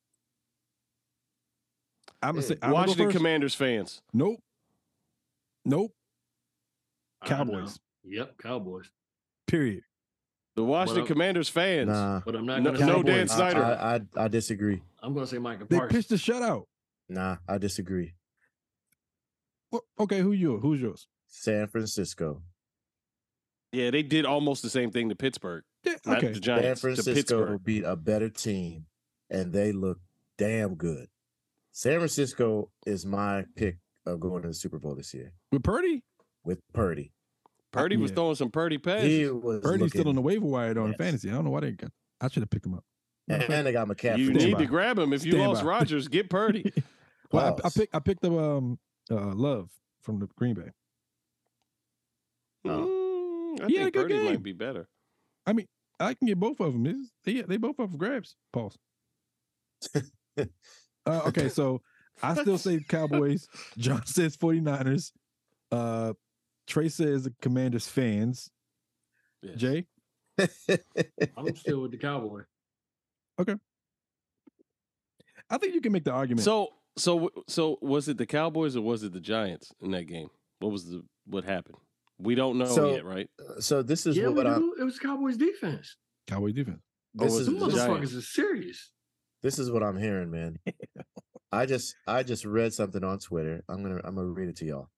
I'm 2.21 2.35
gonna 2.35 2.43
say 2.43 2.57
I'm 2.61 2.71
Washington. 2.71 3.11
Commanders 3.11 3.55
fans. 3.55 4.01
Nope. 4.13 4.41
Nope. 5.65 5.91
Cowboys. 7.25 7.79
Yep, 8.03 8.37
Cowboys. 8.41 8.85
Period. 9.47 9.81
The 10.55 10.63
Washington 10.63 11.01
Well, 11.01 11.05
uh, 11.05 11.07
Commanders 11.07 11.49
fans. 11.49 11.87
Nah. 11.89 12.21
But 12.25 12.35
I'm 12.35 12.45
not 12.45 12.61
No- 12.61 12.71
gonna 12.73 12.85
no 12.85 12.97
say 12.97 13.03
Dan 13.03 13.27
Cowboys. 13.27 13.31
I- 13.31 13.35
Snyder. 13.35 13.63
I, 13.63 13.95
I, 14.21 14.25
I 14.25 14.27
disagree. 14.27 14.81
I'm 15.01 15.13
gonna 15.13 15.27
say 15.27 15.37
Micah 15.39 15.65
They 15.69 15.77
Parsons. 15.77 16.07
pitched 16.07 16.11
a 16.27 16.31
shutout. 16.31 16.65
Nah, 17.09 17.37
I 17.47 17.57
disagree. 17.57 18.13
Well, 19.71 19.83
okay, 19.99 20.19
who 20.21 20.31
you? 20.31 20.59
Who's 20.59 20.81
yours? 20.81 21.07
San 21.27 21.67
Francisco. 21.67 22.41
Yeah, 23.71 23.91
they 23.91 24.03
did 24.03 24.25
almost 24.25 24.63
the 24.63 24.69
same 24.69 24.91
thing 24.91 25.09
to 25.09 25.15
Pittsburgh. 25.15 25.63
Yeah, 25.83 25.95
Not 26.05 26.17
okay. 26.19 26.27
the 26.29 26.33
San 26.35 26.41
Giants. 26.43 26.81
To 26.81 26.87
Francisco 26.87 27.13
Pittsburgh. 27.13 27.63
beat 27.63 27.83
a 27.83 27.95
better 27.95 28.29
team, 28.29 28.85
and 29.29 29.51
they 29.51 29.71
look 29.71 29.99
damn 30.37 30.75
good. 30.75 31.09
San 31.71 31.97
Francisco 31.99 32.71
is 32.85 33.05
my 33.05 33.45
pick 33.55 33.77
of 34.05 34.19
going 34.19 34.41
to 34.43 34.49
the 34.49 34.53
Super 34.53 34.79
Bowl 34.79 34.95
this 34.95 35.13
year 35.13 35.33
With 35.51 35.63
Purdy, 35.63 36.03
with 36.43 36.59
Purdy. 36.73 37.11
Purdy 37.71 37.97
was 37.97 38.11
yeah. 38.11 38.15
throwing 38.15 38.35
some 38.35 38.51
Purdy 38.51 38.77
passes. 38.77 39.09
He 39.09 39.27
was 39.29 39.61
Purdy's 39.61 39.91
still 39.91 40.07
on 40.07 40.15
the 40.15 40.21
waiver 40.21 40.45
wire 40.45 40.73
though 40.73 40.85
in 40.85 40.91
Yes. 40.91 40.97
fantasy. 40.97 41.29
I 41.29 41.33
don't 41.33 41.45
know 41.45 41.51
why 41.51 41.59
they 41.61 41.71
got. 41.71 41.91
I 42.21 42.29
should 42.29 42.41
have 42.43 42.49
picked 42.49 42.65
him 42.65 42.73
up. 42.75 42.83
Matter 43.27 43.45
of 43.45 43.49
and 43.49 43.67
they 43.67 43.71
got 43.73 43.87
McCaffrey. 43.87 44.17
you 44.19 44.31
need 44.31 44.53
by. 44.53 44.59
to 44.59 44.65
grab 44.67 44.97
him. 44.99 45.11
If 45.11 45.25
you 45.25 45.31
Stand 45.33 45.47
lost 45.49 45.63
by. 45.63 45.69
Rodgers, 45.69 46.07
get 46.07 46.29
Purdy. 46.29 46.71
Well, 47.31 47.59
I, 47.63 47.67
I 47.67 47.69
picked 47.71 47.95
I 47.95 47.99
picked 47.99 48.23
up 48.23 48.31
um 48.33 48.79
uh 49.11 49.33
Love 49.33 49.69
from 50.03 50.19
the 50.19 50.27
Green 50.37 50.53
Bay. 50.53 50.69
Oh. 52.65 53.55
Mm, 53.59 53.63
I 53.63 53.67
He 53.67 53.77
think 53.77 53.93
good 53.93 54.01
Purdy 54.03 54.13
game. 54.15 54.25
might 54.25 54.43
be 54.43 54.53
better. 54.53 54.87
I 55.45 55.53
mean, 55.53 55.65
I 55.99 56.13
can 56.13 56.27
get 56.27 56.39
both 56.39 56.59
of 56.59 56.73
them. 56.73 56.85
It's, 56.85 57.11
they 57.23 57.41
they 57.41 57.57
both 57.57 57.79
up 57.79 57.91
for 57.91 57.97
grabs. 57.97 58.35
Pause. 58.53 58.77
uh, 59.95 60.45
okay, 61.07 61.49
so 61.49 61.81
I 62.23 62.33
still 62.35 62.57
say 62.57 62.79
Cowboys. 62.87 63.47
John 63.77 64.05
says 64.05 64.37
49ers. 64.37 65.11
Uh, 65.71 66.13
Trey 66.67 66.89
says 66.89 67.23
the 67.23 67.33
Commanders 67.41 67.87
fans. 67.87 68.49
Yes. 69.41 69.55
Jay, 69.57 69.85
I'm 71.37 71.55
still 71.55 71.81
with 71.81 71.91
the 71.91 71.97
Cowboy. 71.97 72.41
Okay. 73.39 73.55
I 75.49 75.57
think 75.57 75.75
you 75.75 75.81
can 75.81 75.91
make 75.91 76.03
the 76.05 76.11
argument. 76.11 76.43
So, 76.43 76.69
so, 76.97 77.29
so 77.47 77.77
was 77.81 78.07
it 78.07 78.17
the 78.17 78.25
Cowboys 78.25 78.75
or 78.75 78.81
was 78.81 79.03
it 79.03 79.13
the 79.13 79.19
Giants 79.19 79.71
in 79.81 79.91
that 79.91 80.05
game? 80.05 80.29
What 80.59 80.71
was 80.71 80.85
the 80.89 81.03
what 81.27 81.43
happened? 81.43 81.77
We 82.17 82.33
don't 82.33 82.57
know 82.57 82.65
So- 82.65 82.91
yet, 82.93 83.05
right? 83.05 83.29
so 83.59 83.83
this 83.83 84.05
is 84.05 84.17
yeah, 84.17 84.29
what 84.29 84.45
we 84.45 84.51
I'm. 84.51 84.71
It 84.79 84.83
was 84.83 84.97
Cowboys 84.97 85.37
defense. 85.37 85.97
Cowboy 86.27 86.53
defense. 86.53 86.81
Or 87.19 87.25
This 87.25 87.33
was 87.33 87.41
is 87.41 87.45
Them 87.47 87.55
it 87.57 87.59
the 87.59 87.65
this, 87.67 87.75
Giants? 87.75 88.11
motherfuckers 88.11 88.17
is 88.17 88.33
serious. 88.33 88.91
this 89.43 89.59
is 89.59 89.69
what 89.69 89.83
I'm 89.83 89.97
hearing, 89.97 90.31
man. 90.31 90.57
I 91.55 91.65
just 91.65 91.95
I 92.05 92.23
just 92.23 92.43
read 92.43 92.73
something 92.73 93.03
on 93.03 93.19
Twitter. 93.19 93.63
I'm 93.69 93.81
gonna 93.81 94.01
I'm 94.03 94.15
gonna 94.15 94.27
read 94.27 94.49
it 94.49 94.57
to 94.57 94.65
y'all. 94.65 94.89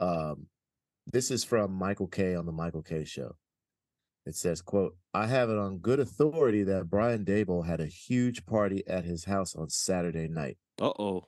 Um, 0.00 0.46
this 1.12 1.30
is 1.30 1.44
from 1.44 1.72
Michael 1.72 2.06
Kay 2.06 2.34
on 2.34 2.46
the 2.46 2.52
Michael 2.52 2.82
Kay 2.82 3.04
Show. 3.04 3.36
It 4.24 4.34
says, 4.34 4.62
"quote 4.62 4.96
I 5.12 5.26
have 5.26 5.50
it 5.50 5.58
on 5.58 5.78
good 5.78 6.00
authority 6.00 6.62
that 6.64 6.88
Brian 6.88 7.26
Daboll 7.26 7.66
had 7.66 7.80
a 7.80 7.86
huge 7.86 8.46
party 8.46 8.82
at 8.88 9.04
his 9.04 9.24
house 9.24 9.54
on 9.54 9.68
Saturday 9.68 10.28
night. 10.28 10.56
Uh 10.80 10.92
oh. 10.98 11.24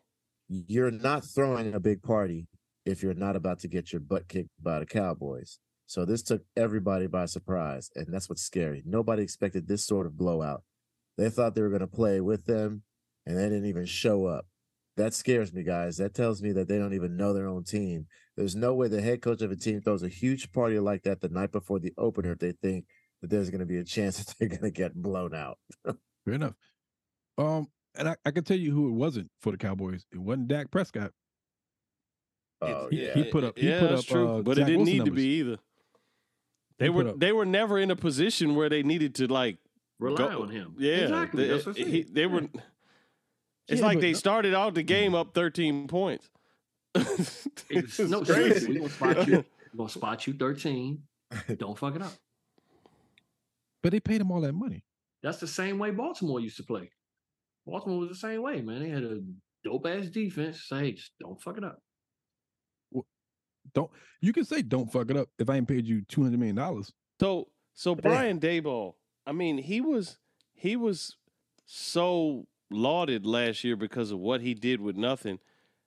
You're 0.48 0.90
not 0.90 1.27
throwing 1.27 1.74
a 1.74 1.81
big 1.81 2.03
party 2.03 2.48
if 2.87 3.03
you're 3.03 3.12
not 3.12 3.37
about 3.37 3.59
to 3.61 3.68
get 3.68 3.92
your 3.92 4.00
butt 4.00 4.29
kicked 4.29 4.50
by 4.62 4.79
the 4.79 4.87
Cowboys. 4.87 5.59
So 5.87 6.07
this 6.07 6.22
took 6.22 6.42
everybody 6.57 7.07
by 7.07 7.27
surprise, 7.27 7.90
and 7.94 8.07
that's 8.09 8.31
what's 8.31 8.42
scary. 8.42 8.83
Nobody 8.87 9.22
expected 9.22 9.68
this 9.68 9.85
sort 9.85 10.07
of 10.07 10.16
blowout. 10.16 10.62
They 11.18 11.29
thought 11.29 11.55
they 11.55 11.62
were 11.62 11.68
going 11.68 11.81
to 11.81 11.87
play 11.87 12.22
with 12.22 12.46
them, 12.46 12.83
and 13.27 13.37
they 13.37 13.44
didn't 13.44 13.66
even 13.66 13.85
show 13.85 14.27
up. 14.27 14.46
That 14.96 15.12
scares 15.14 15.52
me, 15.52 15.62
guys. 15.64 15.96
That 15.96 16.14
tells 16.14 16.40
me 16.40 16.52
that 16.52 16.68
they 16.68 16.78
don't 16.78 16.94
even 16.94 17.16
know 17.16 17.33
their 17.33 17.48
own 17.48 17.64
team. 17.64 18.07
There's 18.37 18.54
no 18.54 18.74
way 18.74 18.88
the 18.88 19.00
head 19.02 19.22
coach 19.22 19.42
of 19.42 19.50
a 19.50 19.57
team 19.57 19.80
throws 19.80 20.02
a 20.02 20.09
huge 20.09 20.52
party 20.52 20.78
like 20.78 21.02
that 21.04 21.20
the 21.20 21.28
night 21.28 21.50
before 21.52 21.78
the 21.80 21.92
opener 21.98 22.33
if 22.33 22.38
they 22.38 22.52
think 22.52 22.87
that 23.20 23.30
there's 23.30 23.50
going 23.50 23.61
to 23.61 23.66
be 23.66 23.78
a 23.78 23.85
chance 23.85 24.18
that 24.24 24.35
they're 24.38 24.48
going 24.48 24.62
to 24.62 24.70
get 24.70 24.94
blown 24.94 25.35
out. 25.35 25.59
Fair 25.85 26.35
enough. 26.35 26.54
Um, 27.38 27.68
and 27.96 28.09
I, 28.09 28.16
I 28.24 28.30
can 28.30 28.44
tell 28.44 28.57
you 28.57 28.72
who 28.72 28.88
it 28.88 28.92
wasn't 28.92 29.30
for 29.40 29.50
the 29.50 29.59
Cowboys. 29.59 30.04
It 30.12 30.18
wasn't 30.18 30.48
Dak 30.48 30.70
Prescott. 30.70 31.11
Oh 32.62 32.88
he- 32.90 33.04
yeah, 33.07 33.14
he 33.14 33.24
put 33.24 33.44
up- 33.44 33.59
he 33.59 33.68
yeah, 33.68 33.80
put 33.80 33.90
that's 33.90 34.02
up, 34.02 34.07
true, 34.07 34.28
uh, 34.38 34.42
but 34.42 34.57
Zach 34.57 34.62
it 34.62 34.66
didn't 34.70 34.78
Wilson 34.87 34.98
need 34.98 35.04
to 35.07 35.11
be 35.11 35.26
either. 35.38 35.59
They 36.78 36.87
He 36.87 36.90
were 36.90 37.12
they 37.12 37.33
were 37.33 37.44
never 37.44 37.78
in 37.78 37.90
a 37.90 37.96
position 37.96 38.54
where 38.54 38.68
they 38.68 38.83
needed 38.83 39.14
to 39.16 39.26
like 39.26 39.59
Rely 39.98 40.16
go- 40.18 40.42
on 40.42 40.50
him. 40.50 40.74
Yeah, 40.78 40.94
exactly. 40.94 41.46
they, 41.46 41.52
That's 41.52 41.66
what 41.66 41.76
he- 41.76 42.02
they 42.11 42.26
were. 42.26 42.48
It's 43.68 43.81
Yeah, 43.81 43.87
like 43.87 44.00
they 44.00 44.12
no- 44.12 44.18
started 44.18 44.55
out 44.55 44.74
the 44.74 44.83
game 44.83 45.14
up 45.14 45.35
13 45.35 45.88
points. 45.88 46.29
It's- 46.94 47.48
It's 47.70 47.98
no, 47.98 48.22
crazy. 48.22 48.61
seriously, 48.61 48.72
we're 48.81 48.88
gonna 48.88 48.90
spot 48.90 49.27
you. 49.29 49.44
We're 49.74 49.79
gonna 49.79 49.88
spot 49.88 50.27
you 50.29 50.33
13. 50.35 51.03
Don't 51.57 51.77
fuck 51.77 51.96
it 51.96 52.03
up. 52.03 52.12
But 53.83 53.90
they 53.90 53.98
paid 53.98 54.20
him 54.20 54.31
all 54.31 54.40
that 54.42 54.53
money. 54.53 54.85
That's 55.22 55.38
the 55.38 55.48
same 55.48 55.79
way 55.81 55.90
Baltimore 55.90 56.38
used 56.38 56.57
to 56.59 56.62
play. 56.62 56.90
Baltimore 57.66 57.98
was 57.98 58.11
the 58.11 58.14
same 58.14 58.42
way, 58.42 58.61
man. 58.61 58.81
They 58.83 58.90
had 58.90 59.03
a 59.03 59.20
dope 59.64 59.87
ass 59.87 60.07
defense. 60.07 60.62
Say, 60.68 60.79
hey, 60.79 60.92
just 60.92 61.11
don't 61.18 61.40
fuck 61.42 61.59
it 61.59 61.64
up. 61.64 61.81
Don't 63.72 63.90
you 64.20 64.33
can 64.33 64.44
say 64.44 64.62
don't 64.62 64.92
fuck 64.92 65.11
it 65.11 65.16
up 65.16 65.29
if 65.38 65.48
I 65.50 65.57
ain't 65.57 65.66
paid 65.66 65.87
you 65.87 66.03
two 66.03 66.22
hundred 66.22 66.38
million 66.38 66.57
dollars. 66.57 66.92
So 67.18 67.48
so 67.72 67.94
Damn. 67.96 68.03
Brian 68.12 68.38
Daboll, 68.40 68.94
I 69.27 69.33
mean, 69.33 69.59
he 69.59 69.81
was 69.81 70.18
he 70.53 70.77
was 70.77 71.16
so 71.66 72.46
lauded 72.74 73.24
last 73.26 73.64
year 73.64 73.76
because 73.76 74.10
of 74.10 74.18
what 74.18 74.40
he 74.40 74.54
did 74.54 74.80
with 74.80 74.96
nothing. 74.96 75.38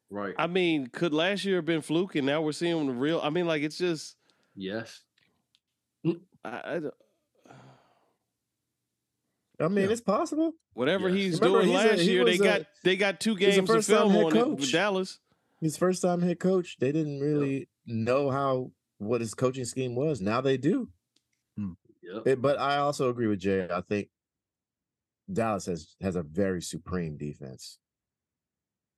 Right. 0.09 0.33
I 0.37 0.47
mean, 0.47 0.87
could 0.87 1.13
last 1.13 1.43
year 1.45 1.57
have 1.57 1.65
been 1.65 1.81
fluke 1.81 2.15
and 2.15 2.25
now 2.25 2.41
we're 2.41 2.53
seeing 2.53 2.87
the 2.87 2.93
real 2.93 3.19
I 3.21 3.29
mean, 3.29 3.45
like 3.45 3.61
it's 3.63 3.77
just 3.77 4.15
yes. 4.55 5.01
I, 6.05 6.11
I 6.45 6.79
don't- 6.79 6.93
I 9.59 9.67
mean, 9.69 9.85
Yeah. 9.85 9.91
it's 9.91 10.01
possible. 10.01 10.53
whatever 10.73 11.09
Yes. 11.09 11.17
he's 11.17 11.41
Remember, 11.41 11.61
doing 11.63 11.71
he's 11.73 11.83
a- 11.83 11.87
last 11.87 11.99
he 12.01 12.11
year, 12.11 12.25
they 12.25 12.35
a- 12.35 12.37
got 12.37 12.61
they 12.83 12.95
got 12.95 13.19
two 13.19 13.35
he's 13.35 13.47
a 13.47 13.51
games 13.51 13.69
of 13.69 13.75
first-time 13.75 13.97
film 13.97 14.11
head 14.11 14.23
on 14.25 14.31
it 14.37 14.47
with 14.49 14.59
coach. 14.59 14.71
Dallas. 14.71 15.19
His 15.59 15.75
first 15.77 16.01
time 16.03 16.21
head 16.21 16.39
coach. 16.39 16.77
They 16.79 16.91
didn't 16.91 17.19
really 17.19 17.67
know 17.87 18.29
how 18.29 18.71
what 18.99 19.21
his 19.21 19.33
coaching 19.33 19.65
scheme 19.65 19.95
was. 19.95 20.21
Now 20.21 20.41
they 20.41 20.57
do. 20.57 20.89
Hmm. 21.57 21.71
Yep. 22.03 22.27
It- 22.27 22.41
but 22.41 22.59
I 22.59 22.77
also 22.77 23.09
agree 23.09 23.25
with 23.27 23.39
Jay. 23.39 23.67
I 23.69 23.81
think 23.81 24.09
Dallas 25.31 25.65
has 25.65 25.95
has 26.01 26.15
a 26.15 26.23
very 26.23 26.61
supreme 26.61 27.17
defense. 27.17 27.79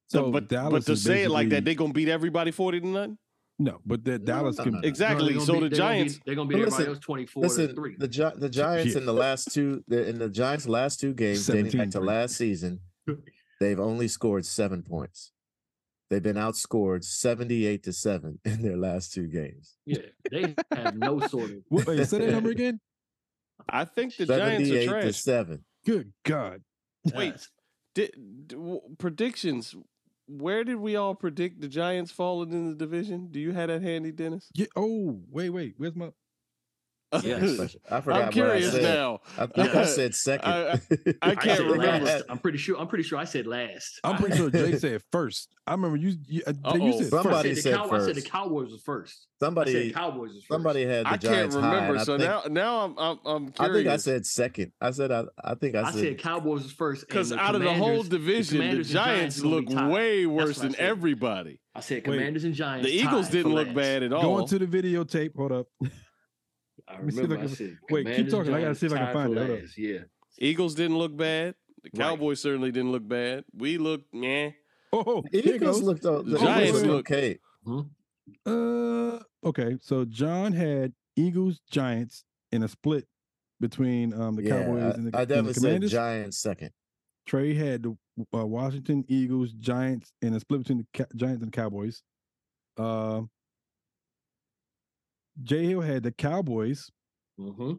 So, 0.10 0.26
So 0.26 0.32
but 0.32 0.48
Dallas 0.48 0.86
but 0.86 0.92
to 0.94 0.98
say 0.98 1.24
it 1.24 1.30
like 1.32 1.50
that, 1.50 1.66
they're 1.66 1.76
gonna 1.76 1.94
beat 1.94 2.10
everybody 2.10 2.52
forty 2.52 2.80
to 2.80 2.88
nothing. 2.88 3.18
No, 3.62 3.80
but 3.86 4.06
that 4.06 4.24
Dallas 4.24 4.58
no, 4.58 4.64
can 4.64 4.74
no, 4.74 4.80
no. 4.80 4.88
Exactly. 4.88 5.34
No, 5.34 5.40
so 5.42 5.46
the 5.46 5.52
they're 5.52 5.70
gonna 5.70 5.76
Giants, 5.76 6.14
Beat, 6.14 6.24
they're 6.26 6.36
going 6.36 6.48
to 6.48 6.54
But 6.54 6.58
beat 6.60 6.62
everybody 6.68 6.84
listen- 6.90 6.96
else 6.96 7.06
24 7.06 7.44
to 7.68 7.74
3. 7.76 7.96
the 8.00 8.08
Gi- 8.08 8.32
the 8.38 8.50
Giants 8.62 8.96
in 8.96 9.06
the 9.06 9.14
last 9.14 9.54
two 9.54 9.84
the, 9.88 10.08
in 10.08 10.18
the 10.18 10.30
Giants' 10.30 10.66
last 10.68 11.00
two 11.02 11.14
games 11.14 11.46
dating 11.46 11.66
back 11.66 11.72
17 11.72 11.90
to 11.92 12.00
last 12.00 12.36
season, 12.38 12.80
they've 13.60 13.80
only 13.80 14.08
scored 14.08 14.46
seven 14.46 14.82
points. 14.82 15.34
They've 16.10 16.24
been 16.24 16.38
outscored 16.38 17.04
seventy 17.04 17.66
eight 17.68 17.84
to 17.84 17.92
seven 17.94 18.40
in 18.46 18.62
their 18.62 18.78
last 18.78 19.14
two 19.14 19.28
games. 19.28 19.76
yeah. 19.86 20.00
They 20.32 20.56
have 20.72 20.96
no 20.96 21.20
sort 21.28 21.52
of. 21.52 21.58
Wait, 21.70 21.86
wait, 21.86 22.08
say 22.08 22.20
that 22.20 22.32
number 22.32 22.52
again. 22.52 22.80
I 23.68 23.84
think 23.84 24.16
the 24.16 24.26
Giants 24.26 24.70
are 24.72 25.00
eight 25.00 25.02
to 25.02 25.12
seven. 25.14 25.66
Good 25.86 26.14
God. 26.24 26.62
Wait. 27.14 27.48
Did, 27.96 28.12
d- 28.48 28.56
w- 28.56 28.82
predictions. 28.98 29.76
Where 30.28 30.64
did 30.64 30.76
we 30.76 30.96
all 30.96 31.16
predict 31.16 31.60
the 31.62 31.68
Giants 31.68 32.12
falling 32.12 32.52
in 32.52 32.70
the 32.70 32.76
division? 32.76 33.30
Do 33.32 33.40
you 33.40 33.52
have 33.52 33.70
that 33.70 33.82
handy, 33.82 34.12
Dennis? 34.12 34.50
Yeah. 34.54 34.68
Oh, 34.76 35.20
wait, 35.32 35.50
wait. 35.50 35.74
Where's 35.78 35.96
my? 35.96 36.12
Yes. 37.24 37.76
I 37.90 38.02
forgot. 38.02 38.22
I'm 38.26 38.32
curious 38.32 38.66
what 38.72 38.82
I 38.82 38.84
said. 38.84 38.96
now. 38.96 39.20
I 39.38 39.46
think 39.48 39.76
I 39.76 39.86
said 39.86 40.14
second. 40.14 40.48
I- 40.52 40.80
I 41.24 41.32
I 41.32 41.36
can't 41.36 41.58
said 41.58 41.66
remember. 41.72 42.06
last. 42.06 42.24
I'm 42.30 42.38
pretty 42.38 42.60
sure. 42.60 42.78
I'm 42.80 42.88
pretty 42.88 43.04
sure 43.04 43.18
I 43.18 43.24
said 43.24 43.48
last. 43.48 44.00
I'm 44.04 44.18
pretty 44.18 44.38
sure 44.38 44.50
Jay 44.52 44.78
said 44.78 45.02
first. 45.12 45.50
I 45.66 45.72
remember 45.72 45.98
you. 45.98 46.16
You, 46.28 46.44
uh, 46.46 46.76
you 46.76 46.94
said 46.94 47.08
Somebody 47.10 47.50
I 47.52 47.54
said, 47.54 47.56
the 47.56 47.62
said 47.62 47.76
Cow- 47.76 47.90
I 47.92 48.00
said 48.06 48.16
the. 48.16 48.22
Cowboys 48.22 48.72
was 48.72 48.82
first. 48.84 49.28
I 49.42 49.46
somebody 49.46 49.72
said 49.72 49.94
Cowboys 49.96 50.30
was 50.34 50.44
first. 50.44 50.48
somebody 50.52 50.86
had 50.86 51.06
the 51.06 51.10
I 51.10 51.12
can't 51.18 51.22
Giants 51.24 51.56
high, 51.56 51.74
remember. 51.76 52.00
I 52.00 52.04
So 52.04 52.18
think, 52.18 52.30
now, 52.30 52.44
now 52.50 52.80
I'm, 52.86 52.96
I'm, 53.00 53.20
I'm 53.26 53.54
I 53.60 53.74
think 53.74 53.88
I 53.88 53.98
said 53.98 54.26
second. 54.26 54.72
I 54.82 54.92
said 54.92 55.12
I, 55.12 55.24
I 55.44 55.56
think 55.56 55.76
I, 55.76 55.82
I 55.84 55.92
said, 55.92 56.00
said 56.02 56.18
Cowboys 56.20 56.64
was 56.64 56.72
first. 56.72 57.08
because 57.08 57.34
out 57.34 57.56
of 57.56 57.62
the 57.62 57.74
whole 57.74 58.04
division, 58.04 58.58
the, 58.58 58.64
Commanders 58.64 58.88
and 58.90 58.94
Giants 58.96 59.42
look 59.42 59.66
way 59.70 60.26
worse 60.28 60.60
than 60.60 60.76
everybody. 60.78 61.60
I 61.74 61.80
said 61.80 61.96
Wait. 62.08 62.18
Commanders 62.18 62.44
and 62.44 62.54
Giants. 62.54 62.88
The 62.88 62.94
Eagles 62.94 63.30
didn't 63.30 63.54
look 63.54 63.74
bad 63.74 64.04
at 64.04 64.14
all. 64.14 64.22
going 64.22 64.48
to 64.48 64.60
the 64.60 64.68
videotape. 64.68 65.36
Hold 65.36 65.52
up. 65.54 65.68
I 66.90 66.96
see 67.02 67.08
if 67.08 67.18
I 67.18 67.22
remember 67.22 67.44
I 67.44 67.48
said. 67.48 67.78
wait, 67.90 68.16
keep 68.16 68.30
talking. 68.30 68.54
I 68.54 68.62
gotta 68.62 68.76
see 68.76 68.86
if 68.88 68.94
I 68.94 68.98
can 68.98 69.14
find 69.14 69.34
for 69.34 69.40
it. 69.42 69.46
Hold 69.48 69.52
up. 69.58 69.62
last. 69.64 69.78
Yeah. 69.78 70.00
Eagles 70.40 70.76
didn't 70.76 70.98
look 70.98 71.16
bad. 71.16 71.56
The 71.84 71.90
Right. 71.94 72.10
Cowboys 72.10 72.42
certainly 72.42 72.72
didn't 72.72 72.92
look 72.92 73.08
bad. 73.08 73.46
We 73.54 73.78
looked, 73.78 74.14
yeah. 74.14 74.50
Oh, 74.92 75.24
the 75.32 75.42
here 75.42 75.54
it 75.54 75.56
Eagles 75.62 75.78
goes. 75.78 75.84
looked 75.84 76.06
o- 76.06 76.22
The 76.24 76.32
the 76.32 76.40
Giants 76.40 76.70
Eagles 76.70 76.84
look- 76.84 77.12
okay. 77.12 77.40
Uh, 78.46 79.20
okay. 79.46 79.78
So 79.82 80.06
John 80.06 80.54
had 80.54 80.94
Eagles, 81.16 81.60
Giants 81.70 82.24
in 82.52 82.64
a 82.64 82.68
split 82.68 83.06
between 83.60 84.14
um 84.14 84.36
the 84.36 84.44
Yeah, 84.44 84.64
Cowboys 84.64 84.96
and 84.96 85.08
the, 85.12 85.18
I, 85.18 85.20
I 85.20 85.22
and 85.24 85.30
the 85.30 85.36
definitely 85.36 85.54
said 85.54 85.62
Commanders. 85.64 85.92
Giants 85.92 86.38
second. 86.38 86.70
Trey 87.26 87.54
had 87.54 87.84
the 87.84 87.98
uh, 88.34 88.46
Washington 88.46 89.06
Eagles, 89.08 89.52
Giants 89.54 90.12
in 90.22 90.34
a 90.34 90.40
split 90.40 90.62
between 90.62 90.80
the 90.80 90.86
Ca- 90.94 91.12
Giants 91.16 91.44
and 91.44 91.52
the 91.52 91.56
Cowboys. 91.56 92.02
Uh, 92.78 93.22
Jay 95.44 95.66
Hill 95.66 95.82
had 95.82 96.04
the 96.04 96.12
Cowboys, 96.12 96.90
hmm 97.38 97.74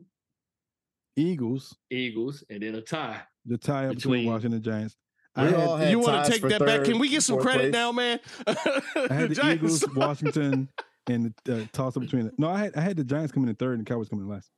Eagles, 1.16 1.76
Eagles, 1.90 2.44
and 2.48 2.62
then 2.62 2.74
a 2.76 2.80
tie. 2.80 3.20
the 3.44 3.58
tie 3.58 3.86
up 3.86 3.94
between, 3.96 4.12
Between- 4.22 4.32
Washington 4.32 4.62
Giants. 4.62 4.96
I 5.36 5.44
had, 5.44 5.54
had 5.80 5.90
you 5.92 6.00
want 6.00 6.24
to 6.24 6.30
take 6.32 6.40
for 6.40 6.48
that 6.48 6.64
back? 6.64 6.84
Can 6.84 6.98
we 6.98 7.08
get 7.08 7.22
some 7.22 7.38
credit 7.38 7.60
place. 7.60 7.72
now, 7.72 7.92
man? 7.92 8.18
I 8.48 9.14
had 9.14 9.30
the, 9.30 9.34
Giants- 9.36 9.82
Eagles, 9.82 9.84
Washington, 9.94 10.68
and 11.08 11.32
the 11.44 11.62
uh, 11.62 11.66
toss 11.72 11.96
up 11.96 12.02
between. 12.02 12.30
No, 12.36 12.48
I 12.48 12.58
had 12.58 12.76
I 12.76 12.80
had 12.80 12.96
the 12.96 13.04
Giants 13.04 13.30
coming 13.32 13.48
in 13.48 13.54
third 13.54 13.78
and 13.78 13.86
the 13.86 13.90
Cowboys 13.90 14.08
coming 14.08 14.24
in 14.24 14.30
last. 14.30 14.50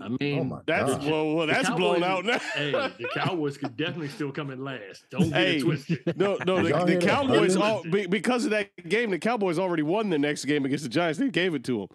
I 0.00 0.08
mean, 0.20 0.52
Oh 0.52 0.62
That's 0.66 0.90
God. 0.96 1.04
well, 1.06 1.34
well 1.34 1.46
the 1.46 1.52
that's 1.52 1.70
blown 1.70 2.02
out 2.02 2.24
now. 2.24 2.38
hey, 2.54 2.72
the 2.72 3.08
Cowboys 3.14 3.58
could 3.58 3.76
definitely 3.76 4.08
still 4.08 4.30
come 4.32 4.50
in 4.50 4.62
last. 4.62 5.04
Don't 5.10 5.30
get 5.30 5.34
Hey, 5.34 5.56
it 5.56 5.62
twisted. 5.62 6.00
No, 6.16 6.38
no, 6.46 6.62
the, 6.62 6.84
the 6.84 6.96
Cowboys 7.04 7.56
all 7.56 7.82
because 7.82 8.44
of 8.44 8.50
that 8.52 8.70
game. 8.88 9.10
The 9.10 9.18
Cowboys 9.18 9.58
already 9.58 9.82
won 9.82 10.10
the 10.10 10.18
next 10.18 10.44
game 10.44 10.64
against 10.64 10.84
the 10.84 10.90
Giants. 10.90 11.18
They 11.18 11.30
gave 11.30 11.54
it 11.54 11.64
to 11.64 11.78
them. 11.80 11.88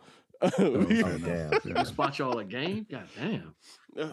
Oh, 0.60 1.18
damn. 1.20 1.78
You 1.78 1.86
spot 1.86 2.20
y'all 2.20 2.38
a 2.40 2.44
game? 2.44 2.86
God 2.90 3.08
damn. 3.16 3.56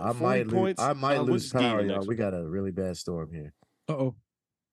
I 0.01 0.13
might 0.13 0.47
lose. 0.47 0.77
I 0.79 0.93
might 0.93 1.17
uh, 1.17 1.23
lose 1.23 1.29
what's 1.29 1.53
the 1.53 1.59
game 1.59 1.71
power, 1.71 1.85
y'all. 1.85 2.07
We 2.07 2.15
got 2.15 2.35
a 2.35 2.47
really 2.47 2.71
bad 2.71 2.97
storm 2.97 3.33
here. 3.33 3.53
Uh 3.89 3.93
oh. 3.93 3.97
Oh, 3.97 4.15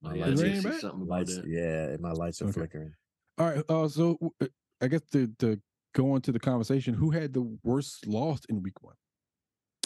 My 0.10 0.14
yeah, 0.14 0.26
lights, 0.28 0.42
did 0.42 0.48
raining 0.48 0.62
see 0.62 0.70
back? 0.70 0.80
something 0.80 1.08
lights, 1.08 1.40
yeah, 1.48 1.96
my 2.00 2.12
lights 2.12 2.42
are 2.42 2.46
Okay. 2.46 2.54
flickering. 2.54 2.94
All 3.40 3.48
right. 3.48 3.64
Uh, 3.68 3.88
so 3.88 4.20
uh, 4.42 4.46
I 4.80 4.88
guess 4.88 5.02
to 5.14 5.28
to 5.40 5.60
go 5.96 6.16
into 6.16 6.32
the 6.32 6.40
conversation, 6.40 6.94
who 6.94 7.10
had 7.10 7.34
the 7.34 7.42
worst 7.64 8.06
loss 8.06 8.42
in 8.50 8.62
week 8.62 8.82
one? 8.84 8.94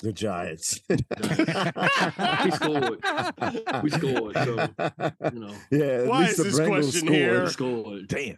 The 0.02 0.14
Giants. 0.14 0.80
We 0.90 2.52
scored. 2.52 3.04
We 3.84 3.90
scored, 3.92 4.36
so, 4.36 4.70
You 5.34 5.40
know, 5.40 5.54
Yeah. 5.72 5.86
At 5.86 6.08
Why 6.08 6.20
least 6.22 6.32
is 6.32 6.38
the 6.38 6.44
this 6.44 6.60
Bengals 6.60 6.68
question 6.68 6.92
scored. 7.08 7.14
here? 7.14 7.44
we 7.44 7.50
scored. 7.50 8.08
Damn. 8.08 8.38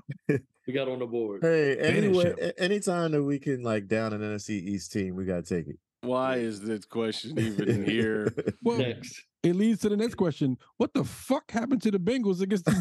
We 0.68 0.74
got 0.74 0.88
on 0.88 1.00
the 1.00 1.06
board. 1.06 1.42
Hey, 1.42 1.78
anyway, 1.78 2.52
anytime 2.58 3.12
that 3.12 3.24
we 3.24 3.40
can 3.40 3.64
like 3.64 3.88
down 3.88 4.14
an 4.14 4.22
NFC 4.22 4.52
East 4.52 4.92
team, 4.92 5.16
we 5.16 5.26
gotta 5.26 5.42
take 5.44 5.68
it. 5.68 5.78
Why 6.04 6.36
is 6.38 6.60
this 6.62 6.86
question 6.86 7.40
even 7.40 7.86
here? 7.90 8.34
Well, 8.62 8.78
Next. 8.78 9.22
it 9.42 9.56
leads 9.56 9.80
to 9.82 9.90
the 9.90 9.96
next 9.98 10.16
question: 10.16 10.58
What 10.78 10.94
the 10.94 11.04
fuck 11.06 11.50
happened 11.50 11.82
to 11.84 11.92
the 11.92 11.98
Bengals 11.98 12.42
against 12.42 12.66
the? 12.66 12.74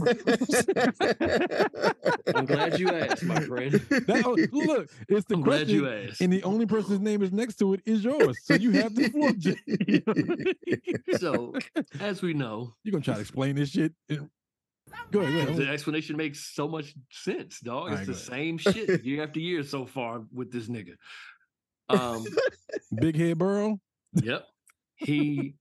I'm 2.34 2.46
glad 2.46 2.80
you 2.80 2.88
asked, 2.90 3.22
my 3.24 3.40
friend. 3.40 3.72
That- 3.90 4.24
oh, 4.26 4.36
look, 4.52 4.90
it's 5.08 5.26
the 5.26 5.34
I'm 5.34 5.42
glad 5.42 5.58
question, 5.66 5.74
you 5.74 5.88
asked. 5.88 6.20
and 6.20 6.32
the 6.32 6.42
only 6.42 6.66
person's 6.66 7.00
name 7.00 7.22
is 7.22 7.30
next 7.32 7.56
to 7.56 7.74
it 7.74 7.80
is 7.86 8.02
yours. 8.04 8.36
So 8.44 8.54
you 8.54 8.72
have 8.72 8.94
the 8.94 9.08
floor. 9.10 9.30
So, 11.18 11.54
as 12.00 12.22
we 12.22 12.34
know, 12.34 12.74
You're 12.82 12.92
gonna 12.92 13.04
try 13.04 13.14
to 13.14 13.20
explain 13.20 13.54
this 13.56 13.70
shit. 13.70 13.92
Go 15.10 15.20
ahead. 15.20 15.46
Go 15.48 15.54
the 15.54 15.68
explanation 15.68 16.16
makes 16.16 16.54
so 16.54 16.66
much 16.68 16.94
sense, 17.10 17.60
dog. 17.60 17.92
It's 17.92 17.92
Alright, 17.92 18.06
the 18.06 18.14
same 18.14 18.58
shit 18.58 19.04
year 19.04 19.22
after 19.22 19.40
year 19.40 19.62
so 19.62 19.86
far 19.86 20.22
with 20.32 20.50
this 20.52 20.68
nigga. 20.68 20.94
Um, 21.92 22.24
Big 23.00 23.16
head 23.16 23.38
Burrow. 23.38 23.80
yep. 24.14 24.46
He, 24.96 25.54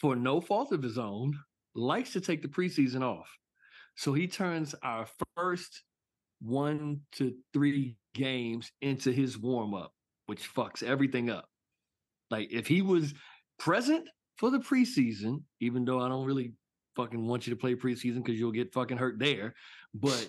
for 0.00 0.16
no 0.16 0.40
fault 0.40 0.72
of 0.72 0.82
his 0.82 0.98
own, 0.98 1.38
likes 1.74 2.12
to 2.12 2.20
take 2.20 2.42
the 2.42 2.48
preseason 2.48 3.02
off. 3.02 3.28
So 3.96 4.12
he 4.12 4.26
turns 4.26 4.74
our 4.82 5.06
first 5.36 5.82
one 6.40 7.00
to 7.12 7.34
three 7.52 7.96
games 8.14 8.72
into 8.80 9.12
his 9.12 9.38
warm 9.38 9.74
up, 9.74 9.92
which 10.26 10.52
fucks 10.52 10.82
everything 10.82 11.30
up. 11.30 11.48
Like 12.30 12.52
if 12.52 12.66
he 12.66 12.82
was 12.82 13.14
present 13.58 14.08
for 14.38 14.50
the 14.50 14.58
preseason, 14.58 15.42
even 15.60 15.84
though 15.84 16.00
I 16.00 16.08
don't 16.08 16.26
really 16.26 16.52
fucking 16.96 17.26
want 17.26 17.46
you 17.46 17.54
to 17.54 17.60
play 17.60 17.74
preseason 17.74 18.24
because 18.24 18.38
you'll 18.38 18.52
get 18.52 18.72
fucking 18.72 18.96
hurt 18.96 19.18
there, 19.18 19.54
but 19.94 20.28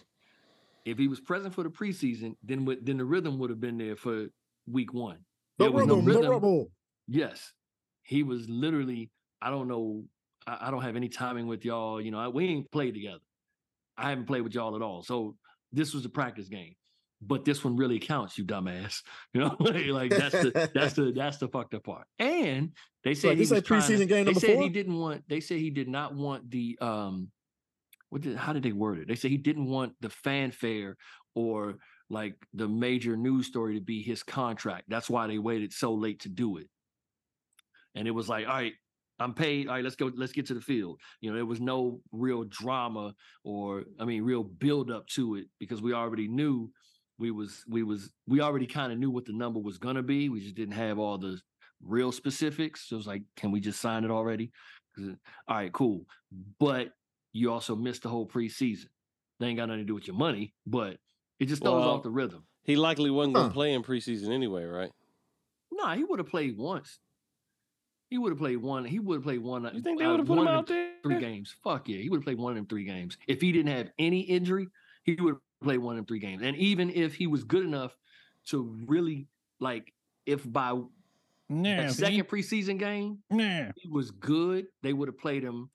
if 0.86 0.98
he 0.98 1.08
was 1.08 1.20
present 1.20 1.54
for 1.54 1.64
the 1.64 1.70
preseason, 1.70 2.36
then 2.44 2.68
then 2.84 2.98
the 2.98 3.06
rhythm 3.06 3.40
would 3.40 3.50
have 3.50 3.62
been 3.62 3.78
there 3.78 3.96
for 3.96 4.28
week 4.68 4.94
one. 4.94 5.18
The 5.58 5.66
There 5.66 5.72
was 5.72 5.86
no 5.86 5.96
rubble, 5.96 6.02
the 6.06 6.12
rhythm. 6.20 6.32
rubble. 6.32 6.72
Yes, 7.08 7.52
he 8.04 8.24
was 8.24 8.48
literally. 8.50 9.12
I 9.42 9.50
don't 9.50 9.68
know. 9.68 10.06
I, 10.48 10.68
I 10.68 10.72
don't 10.72 10.82
have 10.82 10.96
any 10.96 11.10
timing 11.10 11.48
with 11.48 11.66
y'all. 11.66 12.02
You 12.02 12.12
know, 12.12 12.20
I, 12.20 12.28
we 12.30 12.46
ain't 12.48 12.72
played 12.72 12.94
together. 12.94 13.20
I 13.98 14.10
haven't 14.10 14.26
played 14.26 14.42
with 14.42 14.54
y'all 14.56 14.76
at 14.76 14.82
all. 14.82 15.04
So 15.04 15.36
this 15.72 15.94
was 15.94 16.06
a 16.06 16.10
practice 16.10 16.48
game, 16.48 16.74
but 17.22 17.46
this 17.46 17.64
one 17.64 17.76
really 17.76 18.00
counts, 18.00 18.38
you 18.38 18.46
dumbass. 18.46 19.02
You 19.34 19.42
know, 19.42 19.56
like, 19.60 20.12
that's 20.12 20.32
the 20.34 20.70
that's 20.74 20.94
the 21.00 21.12
that's 21.16 21.38
the 21.38 21.48
fucked 21.48 21.74
up 21.74 21.84
part. 21.84 22.08
And 22.20 22.72
they 23.04 23.14
said 23.14 23.30
Like, 23.30 23.38
he 23.38 23.44
this 23.44 23.52
was 23.52 23.58
like 23.58 23.66
trying 23.66 23.82
to- 23.82 23.88
preseason 24.06 24.08
game 24.08 24.26
They 24.26 24.34
said 24.34 24.56
four? 24.56 24.64
he 24.64 24.70
didn't 24.70 24.96
want. 24.98 25.24
They 25.28 25.40
said 25.42 25.60
he 25.60 25.70
did 25.70 25.88
not 25.88 26.16
want 26.16 26.50
the 26.50 26.78
um. 26.82 27.30
What 28.10 28.22
did? 28.22 28.36
How 28.38 28.54
did 28.54 28.64
they 28.64 28.72
word 28.72 29.00
it? 29.00 29.08
They 29.08 29.16
said 29.16 29.32
he 29.32 29.38
didn't 29.38 29.66
want 29.66 29.94
the 30.00 30.10
fanfare 30.10 30.98
or 31.36 31.78
like 32.10 32.36
the 32.54 32.68
major 32.68 33.16
news 33.16 33.48
story 33.48 33.76
to 33.76 33.82
be 33.82 34.02
his 34.02 34.24
contract. 34.24 34.86
That's 34.88 35.10
why 35.10 35.28
they 35.28 35.40
waited 35.40 35.74
so 35.74 35.94
late 35.94 36.22
to 36.22 36.30
do 36.30 36.58
it. 36.58 36.68
And 37.96 38.08
it 38.08 38.12
was 38.12 38.30
like, 38.30 38.48
all 38.48 38.54
right, 38.54 38.74
I'm 39.20 39.34
paid. 39.34 39.68
All 39.68 39.76
right, 39.76 39.84
let's 39.84 39.96
go. 39.96 40.12
Let's 40.16 40.34
get 40.34 40.48
to 40.48 40.54
the 40.54 40.62
field. 40.62 41.00
You 41.22 41.30
know, 41.30 41.36
there 41.36 41.46
was 41.46 41.62
no 41.62 42.02
real 42.12 42.44
drama 42.44 43.14
or, 43.44 43.84
I 44.00 44.06
mean, 44.06 44.24
real 44.24 44.44
build 44.44 44.92
up 44.92 45.08
to 45.10 45.36
it 45.36 45.46
because 45.60 45.82
we 45.82 45.94
already 45.94 46.28
knew 46.28 46.72
we 47.20 47.32
was 47.32 47.64
we 47.70 47.84
was 47.84 48.12
we 48.28 48.42
already 48.42 48.66
kind 48.66 48.92
of 48.92 48.98
knew 48.98 49.12
what 49.12 49.26
the 49.26 49.34
number 49.34 49.60
was 49.60 49.78
gonna 49.78 50.04
be. 50.04 50.30
We 50.30 50.42
just 50.42 50.56
didn't 50.56 50.74
have 50.74 50.98
all 50.98 51.18
the 51.18 51.40
real 51.82 52.12
specifics. 52.12 52.90
So 52.90 52.96
it 52.96 52.98
was 52.98 53.08
like, 53.08 53.24
can 53.38 53.52
we 53.52 53.60
just 53.60 53.80
sign 53.80 54.04
it 54.04 54.12
already? 54.12 54.52
All 54.98 55.16
right, 55.50 55.72
cool. 55.72 56.06
But 56.60 56.90
you 57.32 57.52
also 57.52 57.76
missed 57.76 58.04
the 58.04 58.10
whole 58.10 58.28
preseason. 58.28 58.88
They 59.40 59.48
ain't 59.48 59.58
got 59.58 59.68
nothing 59.68 59.82
to 59.82 59.86
do 59.86 59.96
with 59.96 60.08
your 60.08 60.16
money, 60.16 60.54
but 60.66 60.98
it 61.44 61.48
just 61.48 61.62
throws 61.62 61.82
Well, 61.82 61.90
off 61.96 62.04
the 62.04 62.10
rhythm. 62.10 62.46
He 62.64 62.78
likely 62.78 63.10
wasn't 63.12 63.34
going 63.36 63.46
Huh. 63.46 63.50
to 63.50 63.54
play 63.54 63.74
in 63.74 63.84
preseason 63.84 64.30
anyway, 64.30 64.64
right? 64.64 64.92
Nah, 65.72 65.96
he 65.96 66.04
would 66.04 66.20
have 66.20 66.30
played 66.30 66.58
once. 66.58 67.00
He 68.10 68.18
would 68.18 68.32
have 68.32 68.40
played 68.40 68.58
one. 68.58 68.86
He 68.86 69.00
would 69.00 69.16
have 69.16 69.24
played 69.24 69.40
one. 69.40 69.70
You 69.74 69.82
think 69.82 70.00
they 70.00 70.06
uh, 70.06 70.12
would 70.12 70.20
have 70.20 70.28
put 70.28 70.38
him 70.38 70.46
one 70.46 70.56
out 70.56 70.68
there? 70.68 70.94
Three 71.04 71.20
games. 71.20 71.56
Fuck 71.64 71.90
yeah, 71.90 71.98
he 71.98 72.10
would 72.10 72.18
have 72.18 72.24
played 72.24 72.38
one 72.38 72.52
of 72.52 72.56
them 72.56 72.66
three 72.68 72.86
games. 72.86 73.18
If 73.28 73.42
he 73.42 73.52
didn't 73.52 73.76
have 73.76 73.90
any 74.00 74.22
injury, 74.22 74.68
he 75.04 75.16
would 75.16 75.34
have 75.34 75.42
played 75.62 75.80
one 75.80 75.96
of 75.96 75.98
them 75.98 76.06
three 76.06 76.20
games. 76.20 76.42
And 76.44 76.56
even 76.56 76.90
if 76.92 77.16
he 77.16 77.28
was 77.28 77.44
good 77.44 77.66
enough 77.66 77.98
to 78.48 78.78
really 78.86 79.28
like, 79.60 79.94
if 80.26 80.50
by 80.50 80.80
Nah, 81.50 81.76
that 81.76 81.92
second 81.92 82.28
preseason 82.30 82.80
game 82.80 83.20
nah. 83.30 83.72
he 83.76 83.90
was 83.90 84.12
good, 84.12 84.68
they 84.82 84.94
would 84.94 85.10
have 85.10 85.18
played 85.18 85.44
him 85.44 85.70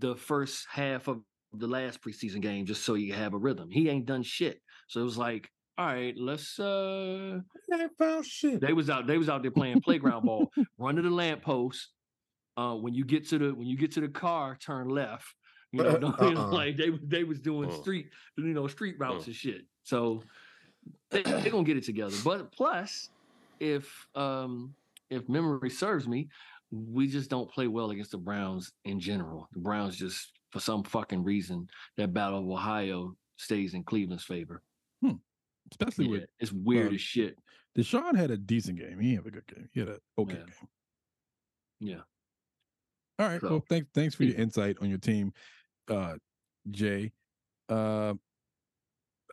the 0.00 0.16
first 0.16 0.66
half 0.68 1.06
of 1.06 1.20
the 1.58 1.66
last 1.66 2.00
preseason 2.02 2.40
game 2.40 2.66
just 2.66 2.84
so 2.84 2.94
you 2.94 3.12
have 3.14 3.34
a 3.34 3.38
rhythm. 3.38 3.70
He 3.70 3.88
ain't 3.88 4.06
done 4.06 4.22
shit. 4.22 4.60
So 4.88 5.00
it 5.00 5.04
was 5.04 5.18
like, 5.18 5.48
all 5.78 5.86
right, 5.86 6.14
let's 6.16 6.58
uh 6.58 7.38
I 7.72 7.88
found 7.98 8.24
shit. 8.26 8.60
they 8.60 8.72
was 8.72 8.88
out 8.90 9.06
they 9.06 9.18
was 9.18 9.28
out 9.28 9.42
there 9.42 9.50
playing 9.50 9.80
playground 9.82 10.24
ball 10.24 10.50
run 10.78 10.96
to 10.96 11.02
the 11.02 11.10
lamppost 11.10 11.88
uh 12.56 12.74
when 12.74 12.94
you 12.94 13.04
get 13.04 13.28
to 13.28 13.38
the 13.38 13.54
when 13.54 13.66
you 13.66 13.76
get 13.76 13.92
to 13.92 14.00
the 14.00 14.08
car 14.08 14.56
turn 14.60 14.88
left 14.88 15.26
you 15.72 15.82
know, 15.82 15.92
you 16.22 16.30
know, 16.34 16.40
Uh-uh. 16.40 16.52
like 16.52 16.76
they 16.78 16.90
they 17.04 17.24
was 17.24 17.40
doing 17.40 17.68
Uh. 17.68 17.74
street 17.74 18.06
you 18.38 18.44
know 18.54 18.66
street 18.68 18.94
routes 18.98 19.24
Uh. 19.24 19.26
and 19.26 19.34
shit 19.34 19.62
so 19.82 20.22
they, 21.10 21.22
they 21.22 21.50
gonna 21.50 21.64
get 21.64 21.76
it 21.76 21.84
together 21.84 22.16
but 22.24 22.50
plus 22.52 23.10
if 23.60 24.06
um 24.14 24.72
if 25.10 25.28
memory 25.28 25.68
serves 25.70 26.08
me 26.08 26.28
we 26.70 27.06
just 27.06 27.28
don't 27.28 27.50
play 27.50 27.66
well 27.66 27.90
against 27.90 28.12
the 28.12 28.18
browns 28.18 28.72
in 28.86 28.98
general 28.98 29.48
the 29.52 29.58
browns 29.60 29.96
just 29.96 30.32
for 30.52 30.60
some 30.60 30.82
fucking 30.84 31.22
reason 31.24 31.68
that 31.96 32.12
battle 32.14 32.38
of 32.40 32.48
ohio 32.48 33.14
stays 33.36 33.74
in 33.74 33.82
cleveland's 33.84 34.24
favor 34.24 34.62
Especially 35.72 36.04
yeah, 36.04 36.10
with 36.12 36.24
it's 36.38 36.52
weird 36.52 36.92
uh, 36.92 36.94
as 36.94 37.00
shit 37.00 37.36
Deshaun 37.76 38.16
had 38.16 38.30
a 38.30 38.36
decent 38.38 38.78
game. 38.78 38.98
He 39.00 39.14
had 39.16 39.26
a 39.26 39.30
good 39.30 39.46
game. 39.48 39.68
He 39.72 39.80
had 39.80 39.88
an 39.90 39.98
okay 40.16 40.34
Yeah. 40.34 40.44
game. 40.44 40.68
yeah 41.80 42.00
All 43.18 43.28
right. 43.28 43.40
So- 43.40 43.48
Well, 43.50 43.64
thanks 43.68 43.88
thanks 43.92 44.14
for 44.14 44.22
your 44.24 44.36
insight 44.36 44.76
on 44.80 44.88
your 44.88 44.98
team, 44.98 45.32
uh, 45.88 46.14
Jay. 46.70 47.10
Uh, 47.68 48.14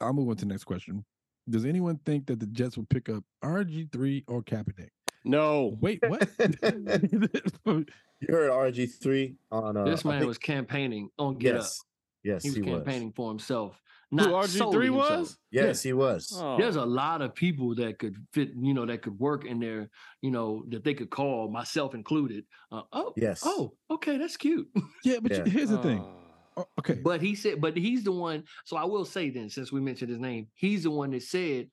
I'll 0.01 0.11
move 0.13 0.27
on 0.29 0.35
to 0.37 0.45
the 0.45 0.49
next 0.51 0.63
question. 0.65 1.05
Does 1.49 1.65
anyone 1.65 1.97
think 2.05 2.25
that 2.25 2.39
the 2.39 2.47
Jets 2.47 2.77
will 2.77 2.85
pick 2.87 3.09
up 3.09 3.23
RG 3.43 3.91
three 3.91 4.23
or 4.27 4.41
Kaepernick? 4.41 4.89
No. 5.25 5.77
Wait, 5.81 6.01
what? 6.07 6.29
You 8.25 8.33
heard 8.33 8.51
RG 8.51 9.01
three 9.01 9.35
on 9.51 9.75
uh, 9.75 9.83
this 9.83 10.05
man 10.05 10.19
think- 10.19 10.27
was 10.29 10.37
campaigning 10.37 11.09
on 11.19 11.37
Get 11.37 11.55
Up. 11.55 11.61
yes, 11.63 11.81
yes, 12.23 12.43
He 12.43 12.49
was 12.51 12.55
he, 12.55 12.61
was. 12.61 12.69
campaigning 12.71 13.11
for 13.11 13.29
himself. 13.29 13.81
Who 14.11 14.17
RG3 14.19 14.47
solely 14.47 14.85
himself. 14.85 15.09
was? 15.19 15.37
Yes, 15.51 15.83
he 15.83 15.91
was. 15.91 16.31
Oh. 16.39 16.55
There's 16.57 16.77
a 16.77 16.85
lot 16.85 17.21
of 17.21 17.35
people 17.35 17.75
that 17.75 17.99
could 17.99 18.15
fit, 18.31 18.51
you 18.57 18.73
know, 18.73 18.85
that 18.85 19.01
could 19.01 19.19
work 19.19 19.43
in 19.43 19.59
there, 19.59 19.89
you 20.21 20.31
know, 20.31 20.63
that 20.69 20.83
they 20.85 20.93
could 20.93 21.09
call, 21.09 21.49
myself 21.49 21.95
included. 21.95 22.45
Uh, 22.71 22.83
oh, 22.93 23.11
Yes. 23.17 23.41
Oh, 23.43 23.73
okay, 23.91 24.17
that's 24.17 24.37
cute. 24.37 24.69
yeah, 25.03 25.17
but 25.21 25.31
Yeah. 25.33 25.43
here's 25.45 25.69
the 25.69 25.79
thing. 25.79 25.99
Oh. 25.99 26.19
Oh, 26.55 26.67
okay. 26.79 26.93
But 26.93 27.19
he 27.21 27.33
said, 27.35 27.59
but 27.59 27.75
he's 27.75 28.03
the 28.03 28.11
one. 28.13 28.43
So 28.65 28.77
I 28.77 28.83
will 28.85 29.03
say 29.05 29.31
then, 29.31 29.49
since 29.49 29.71
we 29.71 29.81
mentioned 29.81 30.11
his 30.11 30.19
name, 30.19 30.47
he's 30.53 30.83
the 30.83 30.91
one 30.91 31.09
that 31.11 31.23
said, 31.23 31.71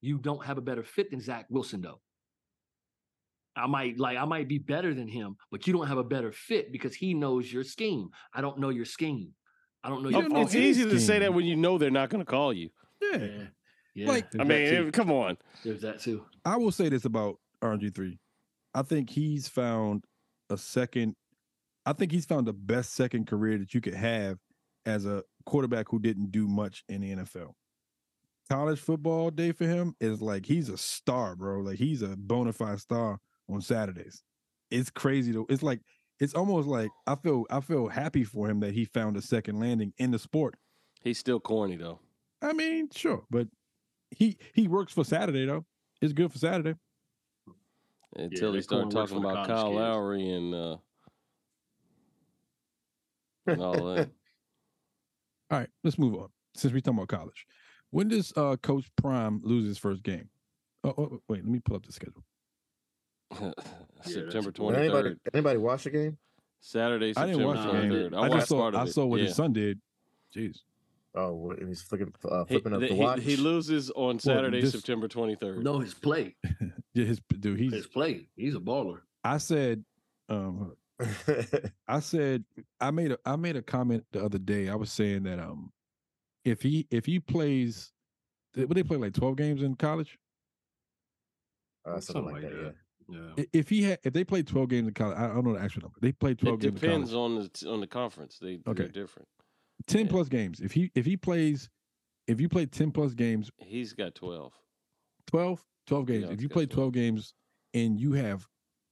"You 0.00 0.16
don't 0.16 0.42
have 0.46 0.56
a 0.56 0.62
better 0.62 0.82
fit 0.82 1.10
than 1.10 1.20
Zach 1.20 1.44
Wilson, 1.50 1.82
though." 1.82 2.00
I 3.58 3.66
might 3.66 3.98
like 3.98 4.16
I 4.16 4.24
might 4.24 4.48
be 4.48 4.58
better 4.58 4.94
than 4.94 5.08
him, 5.08 5.36
but 5.50 5.66
you 5.66 5.72
don't 5.72 5.86
have 5.88 5.98
a 5.98 6.04
better 6.04 6.32
fit 6.32 6.72
because 6.72 6.94
he 6.94 7.14
knows 7.14 7.52
your 7.52 7.64
scheme. 7.64 8.08
I 8.32 8.40
don't 8.40 8.58
know 8.58 8.68
your 8.70 8.84
scheme. 8.84 9.32
I 9.82 9.88
don't 9.88 10.02
know 10.02 10.08
You 10.08 10.16
your. 10.16 10.22
don't 10.22 10.32
know 10.32 10.40
it's 10.42 10.54
any 10.54 10.66
easy 10.66 10.84
to 10.84 10.98
say 11.00 11.18
that 11.20 11.32
when 11.34 11.44
you 11.44 11.56
know 11.56 11.78
they're 11.78 11.90
not 11.90 12.10
going 12.10 12.24
to 12.24 12.30
call 12.30 12.52
you. 12.52 12.70
yeah. 13.00 13.18
Yeah, 13.18 13.44
yeah. 13.94 14.08
Like- 14.08 14.26
I 14.38 14.44
mean, 14.44 14.68
too. 14.68 14.86
if- 14.88 14.92
come 14.92 15.10
on. 15.10 15.36
there's 15.64 15.82
that 15.82 16.00
too. 16.00 16.24
I 16.44 16.56
will 16.56 16.72
say 16.72 16.88
this 16.88 17.04
about 17.04 17.36
RNG 17.62 17.94
three. 17.94 18.18
I 18.74 18.82
think 18.82 19.10
he's 19.10 19.48
found 19.48 20.04
a 20.50 20.56
second 20.56 21.14
I 21.86 21.94
think 21.94 22.12
he's 22.12 22.26
found 22.26 22.46
the 22.46 22.52
best 22.52 22.92
second 22.94 23.26
career 23.26 23.56
that 23.58 23.72
you 23.72 23.80
could 23.80 23.94
have 23.94 24.36
as 24.84 25.06
a 25.06 25.22
quarterback 25.46 25.86
who 25.88 25.98
didn't 25.98 26.30
do 26.32 26.46
much 26.46 26.84
in 26.88 27.00
the 27.00 27.12
NFL. 27.14 27.52
College 28.50 28.78
football 28.80 29.30
day 29.30 29.52
for 29.52 29.64
him 29.64 29.94
is 30.00 30.20
like 30.22 30.44
he's 30.46 30.68
a 30.68 30.76
star, 30.78 31.34
bro. 31.36 31.60
Like 31.60 31.78
he's 31.78 32.02
a 32.02 32.08
bona 32.16 32.52
fide 32.52 32.80
star 32.80 33.18
on 33.48 33.60
Saturdays. 33.60 34.22
It's 34.70 34.90
crazy 34.90 35.32
though. 35.32 35.46
It's 35.48 35.62
like 35.62 35.80
it's 36.20 36.34
almost 36.34 36.68
like 36.68 36.90
I 37.06 37.14
feel 37.14 37.44
I 37.50 37.60
feel 37.60 37.88
happy 37.88 38.24
for 38.24 38.48
him 38.48 38.60
that 38.60 38.74
he 38.74 38.84
found 38.84 39.16
a 39.16 39.22
second 39.22 39.60
landing 39.60 39.92
in 39.98 40.10
the 40.10 40.18
sport. 40.18 40.56
He's 41.02 41.18
still 41.18 41.40
corny 41.40 41.76
though. 41.76 42.00
I 42.42 42.52
mean, 42.52 42.88
sure, 42.94 43.24
but 43.30 43.48
he 44.10 44.36
he 44.54 44.68
works 44.68 44.92
for 44.92 45.04
Saturday 45.04 45.46
though. 45.46 45.64
It's 46.00 46.12
good 46.12 46.32
for 46.32 46.38
Saturday. 46.38 46.74
Until 48.16 48.52
he 48.52 48.58
that 48.58 48.62
started 48.64 48.90
talking 48.90 49.18
about 49.18 49.46
Kyle 49.46 49.64
kids. 49.66 49.76
Lowry 49.76 50.30
and 50.30 50.54
uh 50.54 50.76
and 53.46 53.62
all 53.62 53.94
that. 53.94 54.10
All 55.50 55.58
right, 55.58 55.70
let's 55.82 55.98
move 55.98 56.14
on. 56.14 56.28
Since 56.54 56.74
we're 56.74 56.80
talking 56.80 56.98
about 56.98 57.08
college, 57.08 57.46
when 57.90 58.08
does 58.08 58.32
uh, 58.36 58.56
Coach 58.56 58.86
Prime 58.96 59.40
lose 59.42 59.66
his 59.66 59.78
first 59.78 60.02
game? 60.02 60.28
Oh, 60.84 60.94
oh, 60.96 61.02
oh, 61.12 61.22
wait, 61.28 61.42
let 61.42 61.50
me 61.50 61.60
pull 61.60 61.76
up 61.76 61.86
the 61.86 61.92
schedule. 61.92 62.22
September 64.02 64.30
that's 64.32 64.44
Did 64.46 64.54
twenty 64.54 64.78
anybody 64.78 65.16
anybody 65.34 65.58
watch 65.58 65.84
the 65.84 65.90
game? 65.90 66.16
Saturday, 66.60 67.12
I 67.16 67.26
didn't 67.26 67.40
September 67.40 67.46
watch 67.46 67.72
the 67.72 67.88
game. 67.88 68.14
I, 68.14 68.22
I, 68.22 68.28
just 68.30 68.48
saw 68.48 68.58
part 68.60 68.74
of 68.74 68.80
I 68.80 68.84
it. 68.84 68.92
saw 68.92 69.06
what 69.06 69.20
yeah. 69.20 69.26
his 69.26 69.36
son 69.36 69.52
did. 69.52 69.80
Jeez, 70.34 70.58
Oh, 71.14 71.32
what- 71.34 71.58
he's 71.58 71.82
flipping 71.82 72.12
uh, 72.24 72.44
He, 72.44 72.54
flipping 72.54 72.72
up 72.74 72.80
th- 72.80 72.90
the 72.90 72.96
he- 72.96 73.02
watch. 73.02 73.20
he 73.22 73.36
loses 73.36 73.90
on 73.90 74.18
Saturday, 74.18 74.60
just- 74.60 74.72
September 74.72 75.08
twenty 75.08 75.34
third. 75.36 75.62
No, 75.62 75.78
his 75.78 75.94
play. 75.94 76.36
yeah, 76.94 77.04
his 77.04 77.20
dude. 77.38 77.58
He's. 77.58 77.72
His 77.72 77.86
play. 77.86 78.28
He's 78.36 78.54
a 78.54 78.60
baller. 78.60 79.00
I 79.24 79.38
said, 79.38 79.84
um, 80.28 80.74
I 81.88 82.00
said, 82.00 82.44
I 82.80 82.90
made 82.90 83.12
a 83.12 83.18
I 83.24 83.36
made 83.36 83.56
a 83.56 83.62
comment 83.62 84.04
the 84.12 84.24
other 84.24 84.38
day. 84.38 84.68
I 84.68 84.74
was 84.74 84.90
saying 84.90 85.24
that 85.24 85.38
um, 85.38 85.72
if 86.44 86.62
he 86.62 86.86
if 86.90 87.06
he 87.06 87.20
plays, 87.20 87.92
would 88.56 88.74
they 88.74 88.82
play 88.82 88.96
like 88.96 89.12
twelve 89.14 89.36
games 89.36 89.62
in 89.62 89.74
college? 89.76 90.18
uh, 91.86 92.00
something, 92.00 92.24
like 92.32 92.42
that. 92.42 92.52
Yeah. 92.52 92.70
Yeah. 93.08 93.44
If 93.52 93.68
he 93.70 93.82
had 93.84 93.98
if 94.04 94.12
they 94.12 94.24
played 94.24 94.46
twelve 94.46 94.68
games 94.68 94.86
in 94.88 94.94
college, 94.94 95.16
I 95.16 95.28
don't 95.28 95.44
know 95.44 95.54
the 95.54 95.60
actual 95.60 95.82
number. 95.82 95.96
They 96.00 96.12
played 96.12 96.38
twelve 96.38 96.62
It 96.62 96.62
games. 96.62 96.74
in 96.74 96.80
college. 96.80 97.08
depends 97.08 97.14
on 97.14 97.34
the 97.36 97.70
on 97.70 97.80
the 97.80 97.86
conference. 97.86 98.38
They 98.38 98.60
Okay. 98.66 98.82
they're 98.84 98.88
different. 98.88 99.28
10 99.86 100.06
Yeah. 100.06 100.10
plus 100.10 100.28
games. 100.28 100.60
If 100.60 100.72
he 100.72 100.90
if 100.94 101.06
he 101.06 101.16
plays 101.16 101.70
if 102.26 102.40
you 102.40 102.48
play 102.48 102.66
10 102.66 102.90
plus 102.90 103.14
games, 103.14 103.50
He's 103.58 103.92
got 103.94 104.14
twelve. 104.14 104.52
12, 105.28 105.64
12 105.86 106.06
games. 106.06 106.24
Yeah, 106.26 106.32
if 106.32 106.42
you 106.42 106.48
play. 106.48 106.66
12 106.66 106.92
games 106.92 107.34
and 107.74 107.98
you 107.98 108.12
have 108.12 108.46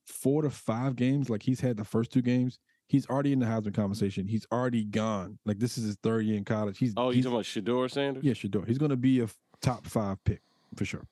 four 0.07 0.43
to 0.43 0.51
five 0.51 0.97
games 0.97 1.29
like 1.29 1.43
he's 1.43 1.61
had 1.61 1.77
the 1.77 1.85
first 1.85 2.13
two 2.13 2.23
games, 2.23 2.59
he's 2.89 3.07
already 3.09 3.33
in 3.33 3.39
the 3.41 3.47
Heisman 3.47 3.75
conversation. 3.75 4.29
He's 4.29 4.47
already 4.53 4.85
gone. 4.85 5.39
Like 5.45 5.59
this 5.59 5.77
is 5.77 5.85
his 5.85 5.97
third 6.03 6.25
year 6.25 6.37
in 6.37 6.45
college. 6.45 6.79
He's 6.79 6.95
Oh, 6.97 7.11
you 7.11 7.17
he's, 7.17 7.25
talking 7.25 7.37
about 7.37 7.45
Shedeur 7.45 7.91
Sanders? 7.91 8.25
Yeah, 8.25 8.33
sure. 8.35 8.65
He's 8.67 8.79
going 8.79 8.91
to 8.91 8.97
be 8.97 9.21
a 9.21 9.25
f- 9.25 9.37
top 9.61 9.87
5 9.87 10.23
pick 10.25 10.41
for 10.77 10.85
sure. 10.85 11.07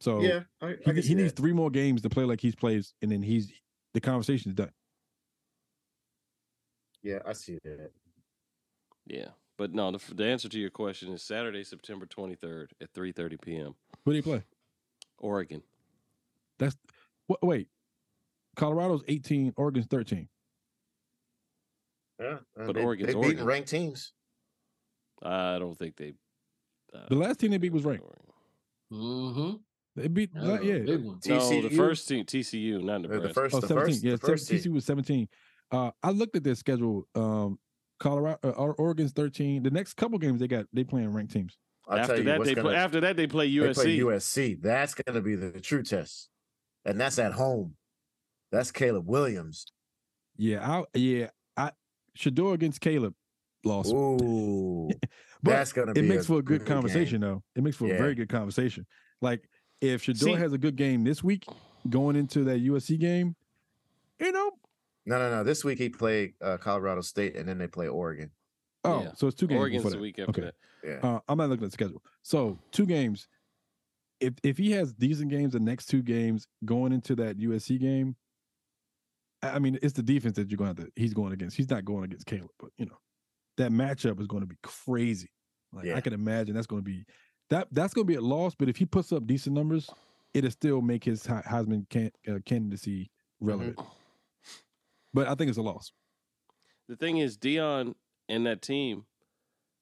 So 0.00 0.20
yeah, 0.20 0.40
I, 0.60 0.76
I 0.86 0.92
he, 0.92 1.00
he 1.00 1.14
needs 1.14 1.32
three 1.32 1.52
more 1.52 1.70
games 1.70 2.02
to 2.02 2.08
play 2.08 2.24
like 2.24 2.40
he's 2.40 2.54
plays 2.54 2.94
and 3.02 3.10
then 3.10 3.22
he's 3.22 3.52
the 3.94 4.00
conversation's 4.00 4.54
done. 4.54 4.70
Yeah, 7.02 7.18
I 7.26 7.32
see 7.32 7.58
that. 7.64 7.90
Yeah. 9.06 9.28
But 9.56 9.74
no, 9.74 9.90
the, 9.90 10.14
the 10.14 10.24
answer 10.24 10.48
to 10.48 10.58
your 10.58 10.70
question 10.70 11.12
is 11.12 11.22
Saturday, 11.22 11.64
September 11.64 12.06
23rd 12.06 12.68
at 12.80 12.92
3:30 12.92 13.40
p.m. 13.40 13.74
Who 14.04 14.12
do 14.12 14.16
you 14.16 14.22
play? 14.22 14.42
Oregon. 15.18 15.62
That's 16.58 16.76
what 17.26 17.42
wait. 17.42 17.68
Colorado's 18.56 19.02
18, 19.06 19.54
Oregon's 19.56 19.86
13. 19.86 20.28
Yeah, 22.20 22.26
uh, 22.26 22.38
But 22.66 22.74
they, 22.74 22.82
Oregon's 22.82 23.06
they 23.06 23.14
beating 23.14 23.24
Oregon. 23.24 23.44
ranked 23.46 23.68
teams. 23.68 24.12
I 25.22 25.58
don't 25.58 25.76
think 25.78 25.96
they. 25.96 26.14
Uh, 26.92 27.06
The 27.08 27.14
last 27.16 27.38
team 27.38 27.52
they 27.52 27.58
beat 27.58 27.72
was 27.72 27.84
ranked. 27.84 28.04
Mm-hmm. 28.92 29.56
They 29.98 30.08
beat 30.08 30.30
Yeah, 30.34 30.60
yeah. 30.60 30.78
big 30.78 31.04
one. 31.04 31.18
No, 31.26 31.60
the 31.62 31.68
first 31.70 32.08
team 32.08 32.24
TCU, 32.24 32.82
not 32.82 32.94
Uh, 32.94 32.98
Nebraska. 32.98 33.28
the 33.28 33.34
first, 33.34 33.54
Oh, 33.54 33.60
the 33.60 33.66
17. 33.68 33.86
first, 33.92 34.04
yeah, 34.04 34.12
the 34.12 34.18
first 34.18 34.48
TCU 34.50 34.62
team. 34.64 34.74
was 34.74 34.84
17. 34.84 35.28
Uh, 35.70 35.90
I 36.02 36.10
looked 36.10 36.36
at 36.36 36.44
their 36.44 36.54
schedule. 36.54 37.06
Um, 37.14 37.58
Colorado, 38.00 38.38
uh, 38.44 38.50
Oregon's 38.78 39.12
13. 39.12 39.62
The 39.62 39.70
next 39.70 39.94
couple 39.94 40.18
games 40.18 40.40
they 40.40 40.48
got, 40.48 40.66
they 40.72 40.84
playing 40.84 41.12
ranked 41.12 41.32
teams. 41.32 41.58
I'll 41.88 41.96
tell 41.96 42.02
after 42.04 42.16
you 42.18 42.22
that, 42.24 42.44
they 42.44 42.54
gonna, 42.54 42.68
play. 42.68 42.76
After 42.76 43.00
that, 43.00 43.16
they 43.16 43.26
play 43.26 43.46
they 43.48 43.54
USC. 43.66 43.74
play 43.74 43.98
USC. 43.98 44.62
That's 44.62 44.94
going 44.94 45.14
to 45.14 45.20
be 45.22 45.34
the, 45.34 45.50
the 45.50 45.60
true 45.60 45.82
test, 45.82 46.28
and 46.84 47.00
that's 47.00 47.18
at 47.18 47.32
home. 47.32 47.74
That's 48.52 48.70
Caleb 48.70 49.06
Williams. 49.08 49.66
Yeah, 50.36 50.84
I 50.92 50.98
yeah, 50.98 51.30
I 51.56 51.72
Shedeur 52.16 52.52
against 52.54 52.80
Caleb 52.80 53.14
lost. 53.64 53.90
Ooh, 53.92 54.90
but 55.42 55.50
that's 55.50 55.72
going 55.72 55.88
to 55.88 55.94
be. 55.94 56.00
it 56.00 56.04
makes 56.04 56.26
for 56.26 56.38
a 56.38 56.42
good 56.42 56.60
game. 56.60 56.68
conversation 56.68 57.20
though. 57.22 57.42
It 57.56 57.62
makes 57.64 57.76
for 57.76 57.86
a 57.92 57.96
very 57.98 58.14
good 58.14 58.28
conversation. 58.28 58.86
Like 59.20 59.48
if 59.80 60.04
Shedeur 60.04 60.18
See- 60.18 60.32
has 60.34 60.52
a 60.52 60.58
good 60.58 60.76
game 60.76 61.04
this 61.04 61.22
week, 61.22 61.44
going 61.88 62.16
into 62.16 62.44
that 62.44 62.60
USC 62.60 62.98
game, 62.98 63.36
you 64.20 64.32
know, 64.32 64.50
No, 65.06 65.18
no, 65.18 65.30
no. 65.30 65.44
This 65.44 65.64
week 65.64 65.78
he 65.78 65.88
played 65.88 66.34
uh, 66.42 66.56
Colorado 66.58 67.00
State, 67.00 67.36
and 67.36 67.48
then 67.48 67.58
they 67.58 67.66
play 67.68 67.88
Oregon. 67.88 68.30
oh, 68.84 69.02
Yeah. 69.04 69.12
so 69.14 69.26
it's 69.26 69.36
two 69.36 69.46
games 69.46 69.58
Oregon's 69.60 69.84
the 69.84 69.90
that. 69.90 70.00
week 70.00 70.18
after 70.18 70.30
Okay. 70.30 70.40
that. 70.42 70.54
Yeah, 70.84 71.08
Uh, 71.16 71.20
I'm 71.28 71.38
not 71.38 71.48
looking 71.48 71.64
at 71.64 71.70
the 71.70 71.74
schedule. 71.74 72.02
So 72.22 72.58
two 72.72 72.86
games. 72.86 73.26
If 74.20 74.34
if 74.42 74.58
he 74.58 74.72
has 74.72 74.92
decent 74.92 75.30
games, 75.30 75.52
the 75.52 75.60
next 75.60 75.86
two 75.86 76.02
games 76.02 76.46
going 76.64 76.92
into 76.92 77.14
that 77.16 77.38
USC 77.38 77.78
game, 77.78 78.16
I 79.42 79.50
I 79.50 79.58
mean, 79.60 79.78
it's 79.82 79.92
the 79.94 80.02
defense 80.02 80.36
that 80.36 80.50
you're 80.50 80.58
going 80.58 80.74
to. 80.76 80.90
He's 80.96 81.14
going 81.14 81.32
against. 81.32 81.56
He's 81.56 81.70
not 81.70 81.84
going 81.84 82.04
against 82.04 82.26
Caleb, 82.26 82.50
but 82.58 82.70
you 82.78 82.86
know, 82.86 82.98
that 83.58 83.70
matchup 83.70 84.20
is 84.20 84.26
going 84.26 84.40
to 84.42 84.46
be 84.48 84.56
crazy. 84.62 85.30
Like 85.72 85.90
I 85.90 86.00
can 86.00 86.12
imagine 86.14 86.54
that's 86.54 86.66
going 86.66 86.82
to 86.82 86.84
be 86.90 87.04
that 87.50 87.68
that's 87.72 87.94
going 87.94 88.06
to 88.06 88.10
be 88.10 88.16
a 88.16 88.20
loss. 88.20 88.54
But 88.54 88.68
if 88.68 88.76
he 88.76 88.84
puts 88.86 89.12
up 89.12 89.26
decent 89.26 89.54
numbers, 89.54 89.88
it'll 90.34 90.50
still 90.50 90.80
make 90.82 91.04
his 91.04 91.24
Heisman 91.24 91.88
can, 91.88 92.10
uh, 92.28 92.38
candidacy 92.44 93.10
relevant. 93.40 93.78
But 95.14 95.28
I 95.28 95.34
think 95.34 95.48
it's 95.48 95.58
a 95.58 95.62
loss. 95.62 95.92
The 96.88 96.96
thing 96.96 97.18
is, 97.18 97.36
Deion 97.38 97.94
and 98.28 98.46
that 98.46 98.62
team, 98.62 99.04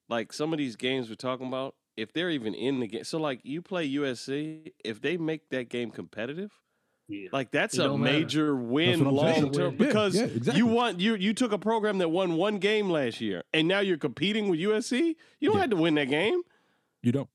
like 0.09 0.31
some 0.33 0.53
of 0.53 0.57
these 0.59 0.75
games 0.75 1.09
we're 1.09 1.15
talking 1.15 1.47
about, 1.47 1.75
if 1.95 2.13
they're 2.13 2.29
even 2.29 2.53
in 2.53 2.79
the 2.79 2.87
game, 2.87 3.03
so 3.03 3.17
like 3.17 3.41
you 3.43 3.61
play 3.61 3.89
USC, 3.89 4.71
if 4.83 5.01
they 5.01 5.17
make 5.17 5.49
that 5.49 5.67
game 5.69 5.89
competitive, 5.91 6.51
Yeah. 7.07 7.29
like 7.31 7.51
that's 7.51 7.73
It 7.77 7.81
a 7.81 7.83
don't 7.85 8.01
matter. 8.01 8.19
major 8.19 8.55
win 8.55 9.03
what 9.03 9.25
I'm 9.25 9.33
saying. 9.33 9.43
long 9.45 9.51
term 9.53 9.71
Yeah, 9.73 9.77
because 9.87 10.15
yeah, 10.15 10.23
exactly. 10.25 10.57
you 10.59 10.67
want 10.67 10.99
you 10.99 11.15
you 11.15 11.33
took 11.33 11.51
a 11.53 11.57
program 11.57 11.97
that 11.97 12.09
won 12.09 12.35
one 12.35 12.59
game 12.59 12.89
last 12.89 13.19
year 13.19 13.43
and 13.53 13.67
now 13.67 13.79
you're 13.79 13.97
competing 13.97 14.47
with 14.49 14.59
USC. 14.59 15.15
You 15.39 15.49
don't 15.49 15.55
Yeah. 15.55 15.61
have 15.61 15.69
to 15.71 15.75
win 15.77 15.95
that 15.95 16.09
game. 16.09 16.41
You 17.01 17.11
don't. 17.13 17.29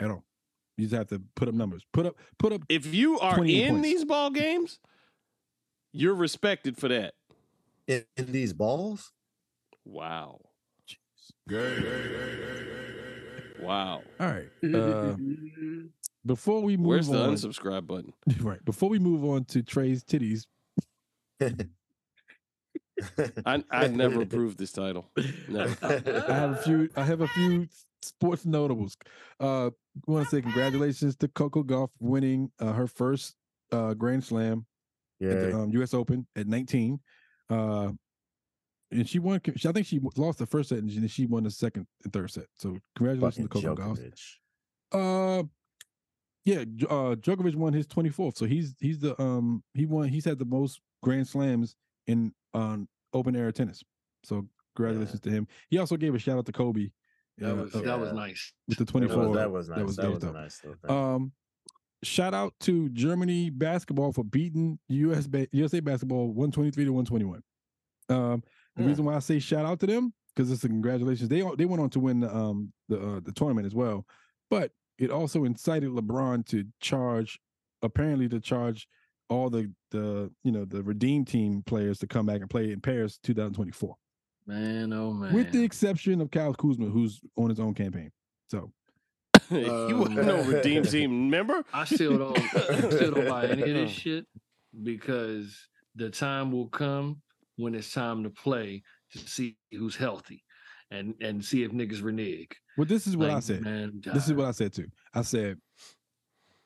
At 0.00 0.10
all. 0.10 0.24
You 0.76 0.86
just 0.86 0.96
have 0.96 1.08
to 1.08 1.20
put 1.36 1.48
up 1.48 1.54
numbers. 1.54 1.84
Put 1.92 2.06
up 2.06 2.16
put 2.38 2.52
up 2.52 2.62
If 2.68 2.92
you 2.94 3.18
are 3.20 3.44
in 3.44 3.68
points. 3.74 3.82
these 3.82 4.04
ball 4.04 4.30
games, 4.30 4.78
you're 5.92 6.14
respected 6.14 6.76
for 6.78 6.88
that. 6.88 7.14
in, 7.86 8.04
in 8.16 8.32
these 8.32 8.52
balls. 8.52 9.12
Wow. 9.84 10.40
Wow. 13.60 14.02
All 14.18 14.26
right. 14.26 14.48
Uh, 14.64 15.16
before 16.26 16.62
we 16.62 16.76
move 16.76 16.86
Where's 16.86 17.08
the 17.08 17.22
on, 17.22 17.34
unsubscribe 17.34 17.86
button? 17.86 18.12
right? 18.40 18.64
Before 18.64 18.88
we 18.88 18.98
move 18.98 19.24
on 19.24 19.44
to 19.46 19.62
Trey's 19.62 20.02
titties, 20.02 20.46
I 23.46 23.64
I 23.70 23.88
never 23.88 24.22
approved 24.22 24.58
this 24.58 24.72
title. 24.72 25.10
Never. 25.48 25.76
I 25.82 26.32
have 26.34 26.52
a 26.52 26.56
few. 26.56 26.88
I 26.96 27.04
have 27.04 27.20
a 27.20 27.28
few 27.28 27.68
sports 28.02 28.46
notables. 28.46 28.96
Uh, 29.38 29.66
I 29.66 29.70
want 30.10 30.24
to 30.28 30.30
say 30.30 30.42
congratulations 30.42 31.16
to 31.16 31.28
Coco 31.28 31.62
Gauff 31.62 31.90
winning 31.98 32.50
uh, 32.60 32.72
her 32.72 32.86
first 32.86 33.36
uh, 33.72 33.94
Grand 33.94 34.24
Slam 34.24 34.66
at 35.20 35.26
yeah, 35.26 35.34
the 35.34 35.56
um, 35.56 35.70
U.S. 35.72 35.94
Open 35.94 36.26
at 36.36 36.46
19. 36.46 36.98
Uh, 37.50 37.90
and 38.92 39.08
she 39.08 39.18
won. 39.18 39.40
she- 39.56 39.68
I 39.68 39.72
think 39.72 39.86
she 39.86 40.00
lost 40.16 40.38
the 40.38 40.46
first 40.46 40.68
set, 40.70 40.78
and 40.78 40.90
she- 40.90 41.06
she 41.08 41.26
won 41.26 41.44
the 41.44 41.50
second 41.50 41.86
and 42.04 42.12
third 42.12 42.30
set. 42.30 42.46
So 42.58 42.76
congratulations 42.96 43.48
fucking 43.48 43.62
to 43.62 43.68
Coco 43.76 43.94
Gauff. 43.94 44.00
Uh, 44.92 45.44
yeah, 46.44 46.60
uh, 46.88 47.14
Djokovic 47.16 47.54
won 47.54 47.72
his 47.72 47.86
24th, 47.86 48.36
so 48.36 48.46
he's 48.46 48.74
he's 48.80 48.98
the 48.98 49.20
um 49.20 49.62
he 49.74 49.84
won 49.86 50.08
he's 50.08 50.24
had 50.24 50.38
the 50.38 50.44
most 50.46 50.80
Grand 51.02 51.28
Slams 51.28 51.76
in 52.06 52.32
um 52.54 52.88
Open 53.12 53.36
Era 53.36 53.52
tennis. 53.52 53.84
So 54.24 54.46
congratulations 54.74 55.20
to 55.20 55.30
him. 55.30 55.46
He 55.68 55.78
also 55.78 55.96
gave 55.96 56.14
a 56.14 56.18
shout 56.18 56.38
out 56.38 56.46
to 56.46 56.52
Kobe. 56.52 56.90
That 57.38 57.56
was 57.56 57.74
uh, 57.74 57.80
that 57.82 57.98
was 57.98 58.12
nice. 58.12 58.52
with 58.68 58.78
the 58.78 58.84
That 58.84 58.90
24. 58.90 59.28
was, 59.28 59.36
that 59.36 59.50
was 59.50 59.68
nice. 59.68 59.76
That 59.96 60.10
was 60.10 60.14
was, 60.14 60.24
a 60.24 60.32
nice 60.32 60.60
little 60.64 60.78
thing. 60.80 60.90
Um, 60.90 61.32
shout 62.02 62.34
out 62.34 62.54
to 62.60 62.88
Germany 62.90 63.50
basketball 63.50 64.12
for 64.12 64.24
beating 64.24 64.78
US 64.88 65.26
ba- 65.26 65.48
USA 65.52 65.80
basketball 65.80 66.28
123 66.28 66.84
to 66.84 66.92
121. 66.92 67.42
Um, 68.08 68.42
the 68.76 68.82
Yeah. 68.82 68.88
reason 68.88 69.04
why 69.04 69.14
I 69.16 69.20
say 69.20 69.38
shout 69.38 69.64
out 69.64 69.80
to 69.80 69.86
them 69.86 70.12
because 70.34 70.50
it's 70.50 70.64
a 70.64 70.68
congratulations. 70.68 71.28
They 71.28 71.42
they 71.56 71.64
went 71.64 71.82
on 71.82 71.90
to 71.90 72.00
win 72.00 72.20
the 72.20 72.34
um 72.34 72.72
the 72.88 73.00
uh, 73.00 73.20
the 73.20 73.32
tournament 73.32 73.66
as 73.66 73.74
well, 73.74 74.06
but 74.50 74.72
it 74.98 75.10
also 75.10 75.44
incited 75.44 75.90
LeBron 75.90 76.44
to 76.46 76.64
charge, 76.80 77.40
apparently 77.82 78.28
to 78.28 78.40
charge 78.40 78.86
all 79.28 79.48
the 79.48 79.72
the 79.90 80.30
you 80.44 80.52
know 80.52 80.64
the 80.64 80.82
redeem 80.82 81.24
team 81.24 81.62
players 81.64 81.98
to 81.98 82.06
come 82.06 82.26
back 82.26 82.40
and 82.40 82.50
play 82.50 82.70
in 82.72 82.80
Paris 82.80 83.18
2024, 83.22 83.94
Man, 84.46 84.92
oh 84.92 85.12
man. 85.12 85.32
with 85.32 85.52
the 85.52 85.62
exception 85.62 86.20
of 86.20 86.30
Kyle 86.30 86.54
Kuzma, 86.54 86.86
who's 86.86 87.20
on 87.36 87.50
his 87.50 87.60
own 87.60 87.74
campaign. 87.74 88.10
So 88.48 88.72
he 89.48 89.64
wasn't 89.64 90.26
no 90.26 90.40
Um, 90.40 90.48
redeem 90.52 90.82
team 90.84 91.30
member. 91.30 91.64
I 91.72 91.84
still 91.84 92.18
don't 92.18 92.38
I 92.38 92.80
still 92.90 93.12
don't 93.12 93.28
buy 93.28 93.46
any 93.46 93.62
of 93.62 93.68
this 93.68 93.90
shit 94.02 94.26
because 94.82 95.56
the 95.94 96.10
time 96.10 96.52
will 96.52 96.68
come 96.68 97.20
when 97.56 97.74
it's 97.74 97.92
time 97.92 98.22
to 98.24 98.30
play 98.30 98.82
to 99.12 99.18
see 99.18 99.56
who's 99.72 99.96
healthy 99.96 100.42
and 100.90 101.14
and 101.20 101.44
see 101.44 101.62
if 101.62 101.70
niggas 101.72 102.02
renege. 102.02 102.50
well, 102.76 102.86
this 102.86 103.06
is 103.06 103.16
what 103.16 103.30
I 103.30 103.40
said. 103.40 103.60
Man, 103.62 104.00
This 104.12 104.26
is 104.26 104.32
what 104.32 104.46
I 104.46 104.52
said 104.52 104.72
too. 104.72 104.88
I 105.14 105.22
said 105.22 105.58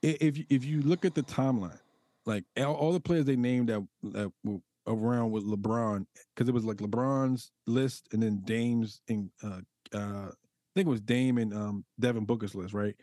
if 0.03 0.39
you- 0.39 0.47
if 0.51 0.65
you 0.65 0.83
look 0.83 1.05
at 1.05 1.15
the 1.15 1.23
timeline, 1.23 1.79
like 2.27 2.45
all, 2.59 2.75
all 2.75 2.93
the 2.93 3.01
players 3.01 3.25
they 3.27 3.37
named 3.37 3.69
that 3.69 3.87
that 4.05 4.33
were 4.45 4.59
around 4.87 5.31
with 5.31 5.45
LeBron, 5.45 6.05
because 6.35 6.49
it 6.49 6.55
was 6.55 6.65
like 6.65 6.79
LeBron's 6.79 7.53
list 7.67 8.09
and 8.13 8.23
then 8.23 8.43
Dame's 8.45 9.01
and 9.09 9.31
uh, 9.43 9.61
uh, 9.95 10.29
I 10.29 10.73
think 10.75 10.87
it 10.87 10.91
was 10.91 11.01
Dame 11.01 11.39
and 11.39 11.55
um, 11.55 11.85
Devin 12.01 12.25
Booker's 12.25 12.55
list, 12.55 12.75
right? 12.75 12.97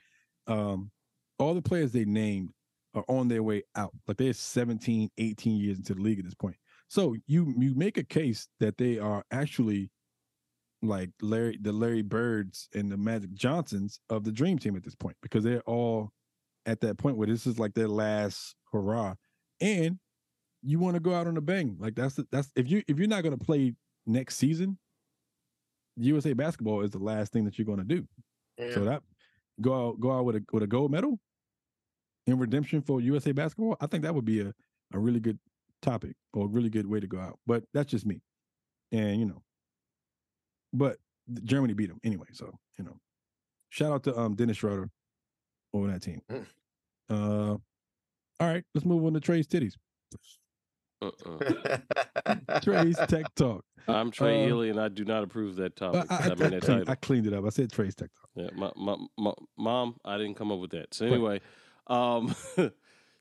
Um, 0.48 0.92
all 1.40 1.54
the 1.54 1.62
players 1.62 1.92
they 1.92 2.06
named 2.06 2.50
are 2.94 3.06
on 3.08 3.28
their 3.28 3.44
way 3.44 3.64
out. 3.76 3.92
Like 4.08 4.18
they're 4.18 4.34
17, 4.34 5.10
18 5.18 5.58
years 5.58 5.78
into 5.78 5.94
the 5.94 6.02
league 6.02 6.20
at 6.20 6.26
this 6.26 6.36
point. 6.36 6.56
So 6.90 7.16
you 7.28 7.54
you 7.58 7.74
make 7.76 7.98
a 7.98 8.04
case 8.04 8.48
that 8.60 8.78
they 8.78 9.00
are 9.00 9.24
actually 9.32 9.90
like 10.82 11.12
Larry, 11.22 11.58
the 11.62 11.72
Larry 11.72 12.02
Birds 12.02 12.68
and 12.76 12.92
the 12.92 12.98
Magic 12.98 13.34
Johnsons 13.34 14.00
of 14.10 14.24
the 14.24 14.32
Dream 14.32 14.60
Team 14.60 14.76
at 14.76 14.84
this 14.84 14.96
point 14.96 15.16
because 15.22 15.44
they're 15.44 15.62
all 15.62 16.12
at 16.66 16.82
that 16.82 16.98
point 16.98 17.18
where 17.18 17.28
this 17.28 17.48
is 17.48 17.60
like 17.60 17.74
their 17.74 17.88
last 17.88 18.56
hurrah, 18.72 19.16
and 19.62 19.98
you 20.64 20.80
want 20.80 20.96
to 20.96 21.00
go 21.00 21.14
out 21.14 21.28
on 21.28 21.38
a 21.38 21.42
bang. 21.42 21.76
Like 21.80 21.96
that's 21.96 22.16
the, 22.16 22.28
that's 22.32 22.52
if 22.56 22.70
you 22.70 22.84
if 22.88 22.98
you're 22.98 23.08
not 23.08 23.24
going 23.24 23.38
to 23.38 23.44
play 23.44 23.74
next 24.06 24.38
season, 24.38 24.78
USA 25.98 26.34
basketball 26.34 26.82
is 26.82 26.92
the 26.92 27.00
last 27.00 27.34
thing 27.34 27.46
that 27.46 27.58
you're 27.58 27.66
going 27.66 27.80
to 27.80 27.84
do. 27.84 28.08
Yeah. 28.58 28.74
So 28.74 28.86
that 28.86 29.02
go 29.60 29.90
out 29.90 30.00
go 30.00 30.12
out 30.12 30.26
with 30.26 30.36
a 30.38 30.46
with 30.52 30.64
a 30.64 30.68
gold 30.68 30.92
medal 30.92 31.20
in 32.28 32.38
redemption 32.38 32.82
for 32.82 33.02
USA 33.02 33.32
basketball. 33.32 33.78
I 33.82 33.88
think 33.88 34.04
that 34.04 34.14
would 34.14 34.26
be 34.26 34.42
a 34.42 34.54
a 34.94 35.00
really 35.00 35.20
good 35.20 35.40
topic 35.82 36.16
or 36.34 36.46
a 36.46 36.50
really 36.50 36.70
good 36.70 36.88
way 36.88 37.00
to 37.00 37.08
go 37.08 37.20
out. 37.20 37.40
But 37.48 37.64
that's 37.74 37.90
just 37.90 38.06
me, 38.06 38.22
and 38.92 39.20
you 39.20 39.26
know, 39.26 39.42
but 40.74 40.98
Germany 41.44 41.74
beat 41.74 41.90
them 41.90 42.00
anyway. 42.04 42.28
So 42.34 42.54
you 42.78 42.86
know, 42.86 42.98
shout 43.70 43.92
out 43.92 44.04
to 44.04 44.18
um 44.18 44.36
Dennis 44.36 44.58
Schroeder 44.58 44.90
over 45.74 45.88
that 45.88 46.02
team. 46.02 46.22
Mm. 46.30 46.46
Uh, 47.10 47.58
all 48.40 48.48
right, 48.48 48.64
let's 48.74 48.86
move 48.86 49.04
on 49.06 49.14
to 49.14 49.20
Trey's 49.20 49.48
titties. 49.48 49.74
Uh-uh. 51.02 52.60
Trey's 52.62 52.98
Tech 53.08 53.34
Talk. 53.36 53.66
I'm 53.88 54.12
Trey 54.12 54.44
Uh, 54.46 54.48
Ely, 54.50 54.68
and 54.68 54.80
I 54.80 54.88
do 54.90 55.04
not 55.04 55.24
approve 55.24 55.56
that 55.56 55.76
topic. 55.76 56.06
I, 56.10 56.16
I, 56.16 56.18
I, 56.18 56.36
mean 56.36 56.38
that 56.38 56.54
I, 56.56 56.60
cleaned. 56.60 56.90
I 56.90 56.96
cleaned 56.96 57.28
it 57.28 57.34
up. 57.34 57.46
I 57.46 57.50
said 57.50 57.72
Trey's 57.72 57.96
Tech 57.96 58.10
Talk. 58.14 58.30
Yeah, 58.36 58.50
my, 58.56 58.72
my, 58.76 58.96
my, 59.18 59.34
mom, 59.58 59.96
I 60.06 60.18
didn't 60.18 60.36
come 60.36 60.52
up 60.52 60.60
with 60.60 60.72
that. 60.72 60.94
So 60.94 61.06
anyway, 61.06 61.42
um, 61.88 62.36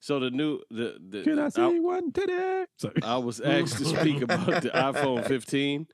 so 0.00 0.20
the 0.20 0.30
new 0.30 0.60
the 0.70 0.98
the 1.08 1.22
Can 1.22 1.38
I 1.38 1.46
I- 1.46 1.48
see 1.48 1.80
one 1.80 2.12
today? 2.12 2.66
Sorry. 2.76 2.94
I 3.02 3.16
was 3.16 3.40
asked 3.40 3.78
to 3.78 3.84
speak 3.84 4.22
about 4.22 4.62
the 4.62 4.70
iPhone 4.70 5.26
15. 5.26 5.86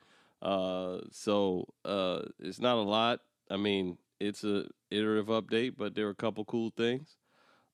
Uh, 0.42 0.98
so 1.10 1.66
uh, 1.84 2.22
it's 2.40 2.60
not 2.60 2.76
a 2.76 2.82
lot. 2.82 3.20
I 3.50 3.56
mean, 3.56 3.96
it's 4.20 4.44
a 4.44 4.66
iterative 4.90 5.26
update, 5.26 5.74
but 5.76 5.94
there 5.94 6.06
are 6.08 6.10
a 6.10 6.14
couple 6.14 6.44
cool 6.44 6.72
things. 6.76 7.16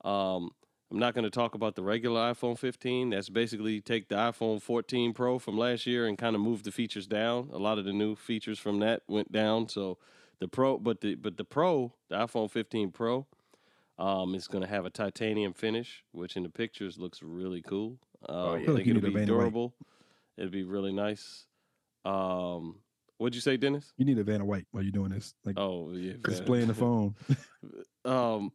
Um, 0.04 0.50
I'm 0.93 0.99
not 0.99 1.14
going 1.14 1.24
to 1.24 1.30
talk 1.30 1.55
about 1.55 1.74
the 1.74 1.82
regular 1.82 2.20
iPhone 2.20 2.59
15. 2.59 3.11
That's 3.11 3.30
basically 3.30 3.80
take 3.80 4.09
the 4.11 4.14
iPhone 4.16 4.61
14 4.61 5.14
Pro 5.14 5.38
from 5.38 5.57
last 5.57 5.86
year 5.86 6.07
and 6.07 6.18
kind 6.18 6.36
of 6.36 6.43
move 6.43 6.64
the 6.64 6.70
features 6.70 7.07
down. 7.07 7.49
A 7.51 7.57
lot 7.57 7.78
of 7.78 7.86
the 7.86 7.95
new 7.95 8.14
features 8.14 8.59
from 8.59 8.80
that 8.80 9.01
went 9.09 9.32
down. 9.32 9.70
So 9.70 9.97
the 10.38 10.49
Pro, 10.49 10.76
but 10.76 11.01
the 11.01 11.14
but 11.14 11.38
the 11.38 11.45
Pro, 11.45 11.95
the 12.11 12.16
iPhone 12.16 12.51
15 12.51 12.90
Pro, 12.90 13.26
um, 13.99 14.34
is 14.34 14.47
going 14.47 14.61
to 14.61 14.68
have 14.68 14.84
a 14.84 14.90
titanium 14.90 15.55
finish, 15.55 16.05
which 16.12 16.36
in 16.36 16.43
the 16.43 16.51
pictures 16.51 16.99
looks 16.99 17.22
really 17.22 17.62
cool. 17.62 17.97
Uh, 18.28 18.32
Oh, 18.32 18.55
I 18.55 18.59
yeah. 18.59 18.66
Like 18.70 18.84
think 18.84 18.88
it'll 18.88 19.11
be 19.11 19.24
durable. 19.24 19.74
It'll 20.36 20.51
be 20.51 20.64
really 20.64 20.93
nice. 20.93 21.47
Um, 22.05 22.80
what'd 23.16 23.34
you 23.34 23.40
say, 23.40 23.57
Dennis? 23.57 23.95
You 23.97 24.05
need 24.05 24.18
a 24.18 24.24
Vanna 24.24 24.45
White 24.45 24.66
while 24.72 24.82
you're 24.82 24.93
doing 24.93 25.12
this. 25.12 25.32
Like 25.43 25.59
Oh 25.59 25.90
yeah, 25.95 26.14
displaying 26.22 26.66
the 26.66 26.74
phone. 26.74 27.14
um 28.05 28.53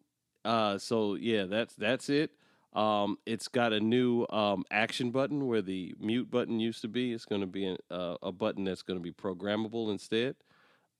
uh 0.47 0.77
so 0.77 1.15
yeah 1.15 1.43
that's 1.43 1.75
that's 1.75 2.09
it. 2.09 2.31
Um 2.73 3.17
it's 3.25 3.49
got 3.49 3.73
a 3.73 3.79
new 3.81 4.25
um 4.29 4.63
action 4.71 5.11
button 5.11 5.45
where 5.45 5.61
the 5.61 5.93
mute 5.99 6.31
button 6.31 6.59
used 6.59 6.81
to 6.81 6.87
be. 6.87 7.11
It's 7.11 7.25
going 7.25 7.41
to 7.41 7.47
be 7.47 7.65
an, 7.65 7.77
uh, 7.91 8.15
a 8.21 8.31
button 8.31 8.63
that's 8.63 8.81
going 8.81 8.97
to 8.97 9.03
be 9.03 9.11
programmable 9.11 9.91
instead. 9.91 10.35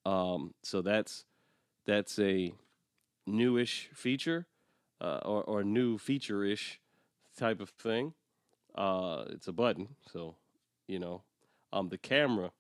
Um 0.06 0.54
so 0.64 0.82
that's 0.82 1.24
that's 1.86 2.20
a 2.20 2.54
newish 3.26 3.90
feature 3.94 4.48
uh, 5.00 5.22
or 5.24 5.44
or 5.44 5.64
new 5.64 5.98
feature-ish 5.98 6.82
type 7.38 7.62
of 7.62 7.70
thing. 7.70 8.14
Uh 8.76 9.24
it's 9.30 9.48
a 9.48 9.54
button 9.54 9.96
so 10.12 10.36
you 10.88 11.00
know. 11.00 11.24
Um 11.72 11.90
the 11.90 11.98
camera 11.98 12.52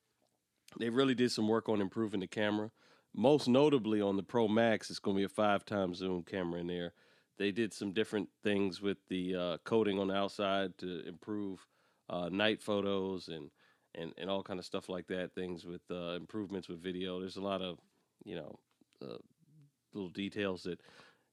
they 0.80 0.90
really 0.90 1.16
did 1.16 1.32
some 1.32 1.48
work 1.50 1.68
on 1.68 1.82
improving 1.82 2.22
the 2.22 2.28
camera 2.28 2.72
most 3.18 3.47
notably 3.47 3.99
on 3.99 4.15
the 4.15 4.24
Pro 4.24 4.47
Max, 4.47 4.89
it's 4.89 4.99
going 4.99 5.18
to 5.18 5.22
be 5.22 5.26
a 5.26 5.30
five 5.30 5.65
times 5.65 5.97
zoom 5.97 6.24
camera 6.24 6.61
in 6.61 6.68
there. 6.68 6.93
They 7.38 7.51
did 7.51 7.74
some 7.74 7.91
different 7.91 8.30
things 8.43 8.80
with 8.80 8.97
the 9.09 9.36
uh, 9.36 9.57
coating 9.63 9.99
on 9.99 10.07
the 10.07 10.15
outside 10.15 10.78
to 10.78 11.05
improve 11.07 11.65
uh, 12.09 12.30
night 12.32 12.61
photos 12.61 13.28
and, 13.28 13.49
and, 13.95 14.13
and 14.18 14.30
all 14.30 14.43
kind 14.43 14.59
of 14.59 14.65
stuff 14.65 14.88
like 14.88 15.07
that. 15.07 15.34
Things 15.34 15.65
with 15.65 15.82
uh, 15.91 16.15
improvements 16.15 16.70
with 16.70 16.82
video. 16.82 17.20
There's 17.20 17.38
a 17.38 17.41
lot 17.41 17.61
of 17.61 17.80
you 18.24 18.36
know 18.36 18.59
uh, 19.01 19.18
little 19.93 20.09
details 20.09 20.63
that 20.63 20.80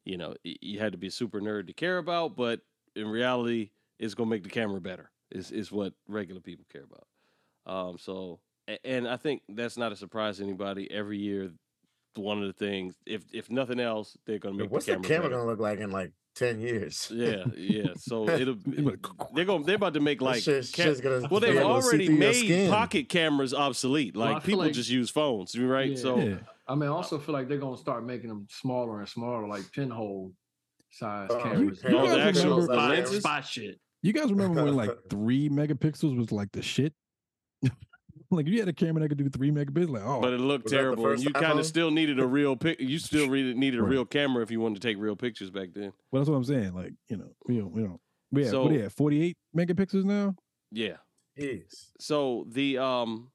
you 0.04 0.16
know 0.16 0.34
you 0.42 0.78
had 0.78 0.92
to 0.92 0.98
be 0.98 1.08
a 1.08 1.12
super 1.12 1.40
nerd 1.40 1.66
to 1.66 1.74
care 1.74 1.98
about, 1.98 2.34
but 2.34 2.60
in 2.96 3.08
reality, 3.08 3.70
it's 3.98 4.14
going 4.14 4.28
to 4.28 4.34
make 4.34 4.42
the 4.42 4.50
camera 4.50 4.80
better. 4.80 5.10
Is 5.30 5.50
is 5.50 5.70
what 5.70 5.92
regular 6.08 6.40
people 6.40 6.64
care 6.72 6.84
about. 6.84 7.06
Um, 7.66 7.98
so 7.98 8.40
and 8.84 9.06
I 9.06 9.16
think 9.16 9.42
that's 9.48 9.76
not 9.76 9.92
a 9.92 9.96
surprise 9.96 10.38
to 10.38 10.44
anybody. 10.44 10.90
Every 10.90 11.18
year, 11.18 11.50
one 12.16 12.40
of 12.40 12.46
the 12.46 12.52
things, 12.52 12.94
if 13.06 13.22
if 13.32 13.50
nothing 13.50 13.80
else, 13.80 14.16
they're 14.26 14.38
gonna 14.38 14.56
make 14.56 14.70
What's 14.70 14.86
the 14.86 14.92
the 14.96 15.00
camera, 15.00 15.28
camera 15.28 15.30
gonna 15.38 15.50
look 15.50 15.60
like 15.60 15.78
in 15.80 15.90
like 15.90 16.12
ten 16.34 16.60
years? 16.60 17.10
Yeah, 17.12 17.44
yeah. 17.56 17.88
So 17.96 18.28
it'll 18.40 18.56
they're 19.34 19.44
gonna 19.44 19.64
they're 19.64 19.76
about 19.76 19.94
to 19.94 20.00
make 20.00 20.20
like 20.20 20.42
shit- 20.42 20.70
ca- 20.74 20.82
shit's 20.84 21.00
gonna 21.00 21.28
well 21.30 21.40
they've 21.40 21.56
able 21.56 21.70
already 21.72 22.08
made 22.08 22.70
pocket 22.70 23.08
cameras 23.08 23.52
obsolete. 23.54 24.16
Like 24.16 24.36
feel 24.42 24.46
people 24.46 24.60
like- 24.64 24.72
just 24.72 24.90
use 24.90 25.10
phones, 25.10 25.58
right? 25.58 25.90
Yeah. 25.90 25.96
So 25.96 26.18
Yeah. 26.18 26.36
I 26.66 26.74
mean, 26.74 26.88
I 26.88 26.92
also 26.92 27.18
feel 27.18 27.34
like 27.34 27.48
they're 27.48 27.58
gonna 27.58 27.76
start 27.76 28.04
making 28.06 28.28
them 28.30 28.46
smaller 28.50 29.00
and 29.00 29.08
smaller, 29.08 29.46
like 29.46 29.70
pinhole 29.72 30.32
size 30.90 31.28
Oh, 31.30 31.38
cameras. 31.42 31.82
you 31.88 31.98
Oh, 31.98 32.08
the 32.08 32.16
guys 32.16 32.36
actual 32.38 32.60
remember- 32.66 33.06
spot 33.20 33.44
shit. 33.46 33.78
You 34.02 34.12
guys 34.12 34.30
remember 34.30 34.64
when 34.64 34.76
like 34.76 34.90
three 35.10 35.48
megapixels 35.48 36.16
was 36.16 36.30
like 36.32 36.52
the 36.52 36.62
shit? 36.62 36.92
like 38.36 38.46
you 38.46 38.58
had 38.58 38.68
a 38.68 38.72
camera 38.72 39.00
that 39.02 39.08
could 39.08 39.18
do 39.18 39.28
three 39.28 39.50
megapixels. 39.50 39.90
Like, 39.90 40.02
oh, 40.04 40.20
but 40.20 40.32
it 40.32 40.40
looked 40.40 40.64
Was 40.64 40.70
that 40.72 40.76
the 40.76 40.82
terrible, 40.82 41.10
and 41.10 41.22
you 41.22 41.30
kind 41.32 41.58
of 41.58 41.66
still 41.66 41.90
needed 41.90 42.18
a 42.20 42.26
real 42.26 42.56
pic. 42.56 42.80
You 42.80 42.98
still 42.98 43.28
really 43.28 43.54
needed 43.54 43.80
a 43.80 43.82
Right. 43.82 43.90
real 43.92 44.04
camera 44.04 44.42
if 44.42 44.50
you 44.50 44.60
wanted 44.60 44.80
to 44.80 44.88
take 44.88 44.98
real 44.98 45.16
pictures 45.16 45.50
back 45.50 45.70
then. 45.74 45.92
well, 46.10 46.20
that's 46.22 46.28
what 46.30 46.36
I'm 46.36 46.44
saying. 46.44 46.74
Like, 46.74 46.92
you 47.08 47.16
know, 47.16 47.30
we 47.46 47.58
don't, 47.58 47.72
we 47.72 47.82
don't. 47.82 48.00
We 48.32 48.44
have, 48.44 48.52
what 48.52 48.62
So- 48.64 48.68
do 48.68 48.74
you 48.74 48.82
have? 48.82 48.92
48 48.92 49.36
megapixels 49.56 50.04
now? 50.04 50.34
Yeah. 50.72 50.96
Jeez. 51.38 51.90
So 52.00 52.46
the 52.48 52.78
um 52.78 53.30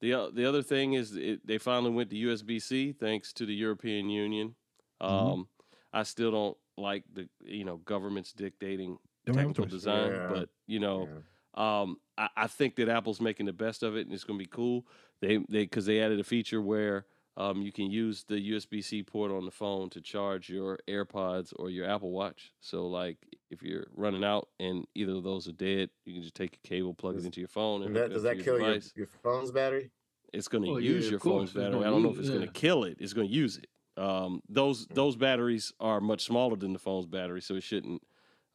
the 0.00 0.14
o- 0.14 0.30
the 0.30 0.44
other 0.46 0.62
thing 0.62 0.94
is 0.94 1.14
it, 1.16 1.46
they 1.46 1.58
finally 1.58 1.90
went 1.92 2.10
to 2.10 2.16
USB 2.16 2.60
C 2.60 2.92
thanks 2.92 3.32
to 3.34 3.46
the 3.46 3.54
European 3.54 4.08
Union. 4.10 4.54
Um, 5.00 5.10
Mhm. 5.10 5.46
I 5.92 6.02
still 6.02 6.30
don't 6.30 6.56
like 6.76 7.04
the 7.12 7.28
you 7.44 7.64
know 7.64 7.76
governments 7.78 8.32
dictating 8.32 8.98
Don't 9.26 9.36
technical 9.36 9.66
design, 9.66 10.10
Yeah. 10.12 10.28
but 10.30 10.48
you 10.66 10.80
know 10.80 11.08
Yeah. 11.56 11.80
um, 11.82 11.96
I, 12.16 12.28
I 12.36 12.46
think 12.46 12.76
that 12.76 12.88
Apple's 12.88 13.20
making 13.20 13.46
the 13.46 13.52
best 13.52 13.82
of 13.82 13.96
it, 13.96 14.06
and 14.06 14.14
it's 14.14 14.24
going 14.24 14.38
to 14.38 14.42
be 14.44 14.48
cool. 14.50 14.86
They 15.20 15.38
they 15.48 15.62
because 15.64 15.86
they 15.86 16.00
added 16.00 16.20
a 16.20 16.24
feature 16.24 16.60
where 16.62 17.06
um, 17.36 17.62
you 17.62 17.72
can 17.72 17.90
use 17.90 18.24
the 18.28 18.36
USB 18.52 18.82
C 18.84 19.02
port 19.02 19.32
on 19.32 19.44
the 19.44 19.50
phone 19.50 19.90
to 19.90 20.00
charge 20.00 20.48
your 20.48 20.78
AirPods 20.88 21.52
or 21.56 21.70
your 21.70 21.88
Apple 21.88 22.10
Watch. 22.12 22.52
So 22.60 22.86
like 22.86 23.16
if 23.50 23.62
you're 23.62 23.86
running 23.96 24.22
out 24.24 24.48
and 24.60 24.86
either 24.94 25.12
of 25.14 25.24
those 25.24 25.48
are 25.48 25.52
dead, 25.52 25.90
you 26.04 26.14
can 26.14 26.22
just 26.22 26.34
take 26.34 26.58
a 26.62 26.68
cable, 26.68 26.94
plug 26.94 27.14
Does- 27.14 27.24
it 27.24 27.26
into 27.28 27.40
your 27.40 27.48
phone, 27.48 27.82
and 27.82 27.88
And 27.88 27.96
that, 27.96 28.10
does 28.12 28.22
that 28.22 28.36
your 28.36 28.44
kill 28.44 28.58
your, 28.60 28.68
device. 28.74 28.92
your 28.94 29.06
phone's 29.22 29.50
battery? 29.50 29.90
It's 30.32 30.48
going 30.48 30.64
to 30.64 30.70
Oh, 30.70 30.76
use 30.78 31.04
yeah, 31.04 31.10
your 31.12 31.20
course, 31.20 31.50
phone's 31.50 31.52
battery. 31.52 31.84
I 31.84 31.90
don't 31.90 32.02
know 32.02 32.10
if 32.10 32.16
use- 32.16 32.26
it's 32.28 32.34
going 32.34 32.46
to 32.46 32.52
kill 32.52 32.84
it. 32.84 32.96
It's 33.00 33.12
going 33.12 33.28
to 33.28 33.32
use 33.34 33.56
it. 33.56 33.68
Um, 33.96 34.42
those 34.48 34.86
Mm. 34.88 34.94
those 34.94 35.14
batteries 35.16 35.72
are 35.78 36.00
much 36.00 36.24
smaller 36.24 36.56
than 36.56 36.72
the 36.72 36.78
phone's 36.80 37.06
battery, 37.06 37.40
so 37.40 37.54
it 37.54 37.62
shouldn't 37.62 38.02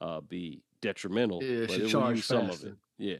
uh, 0.02 0.20
be 0.22 0.62
detrimental. 0.82 1.42
Yeah, 1.44 1.50
it 1.50 1.60
but 1.68 1.72
should 1.72 1.80
it 1.80 1.84
will 1.84 1.90
charge 1.92 2.16
use 2.18 2.26
some 2.26 2.50
of 2.50 2.64
it. 2.64 2.76
Yeah, 2.98 3.16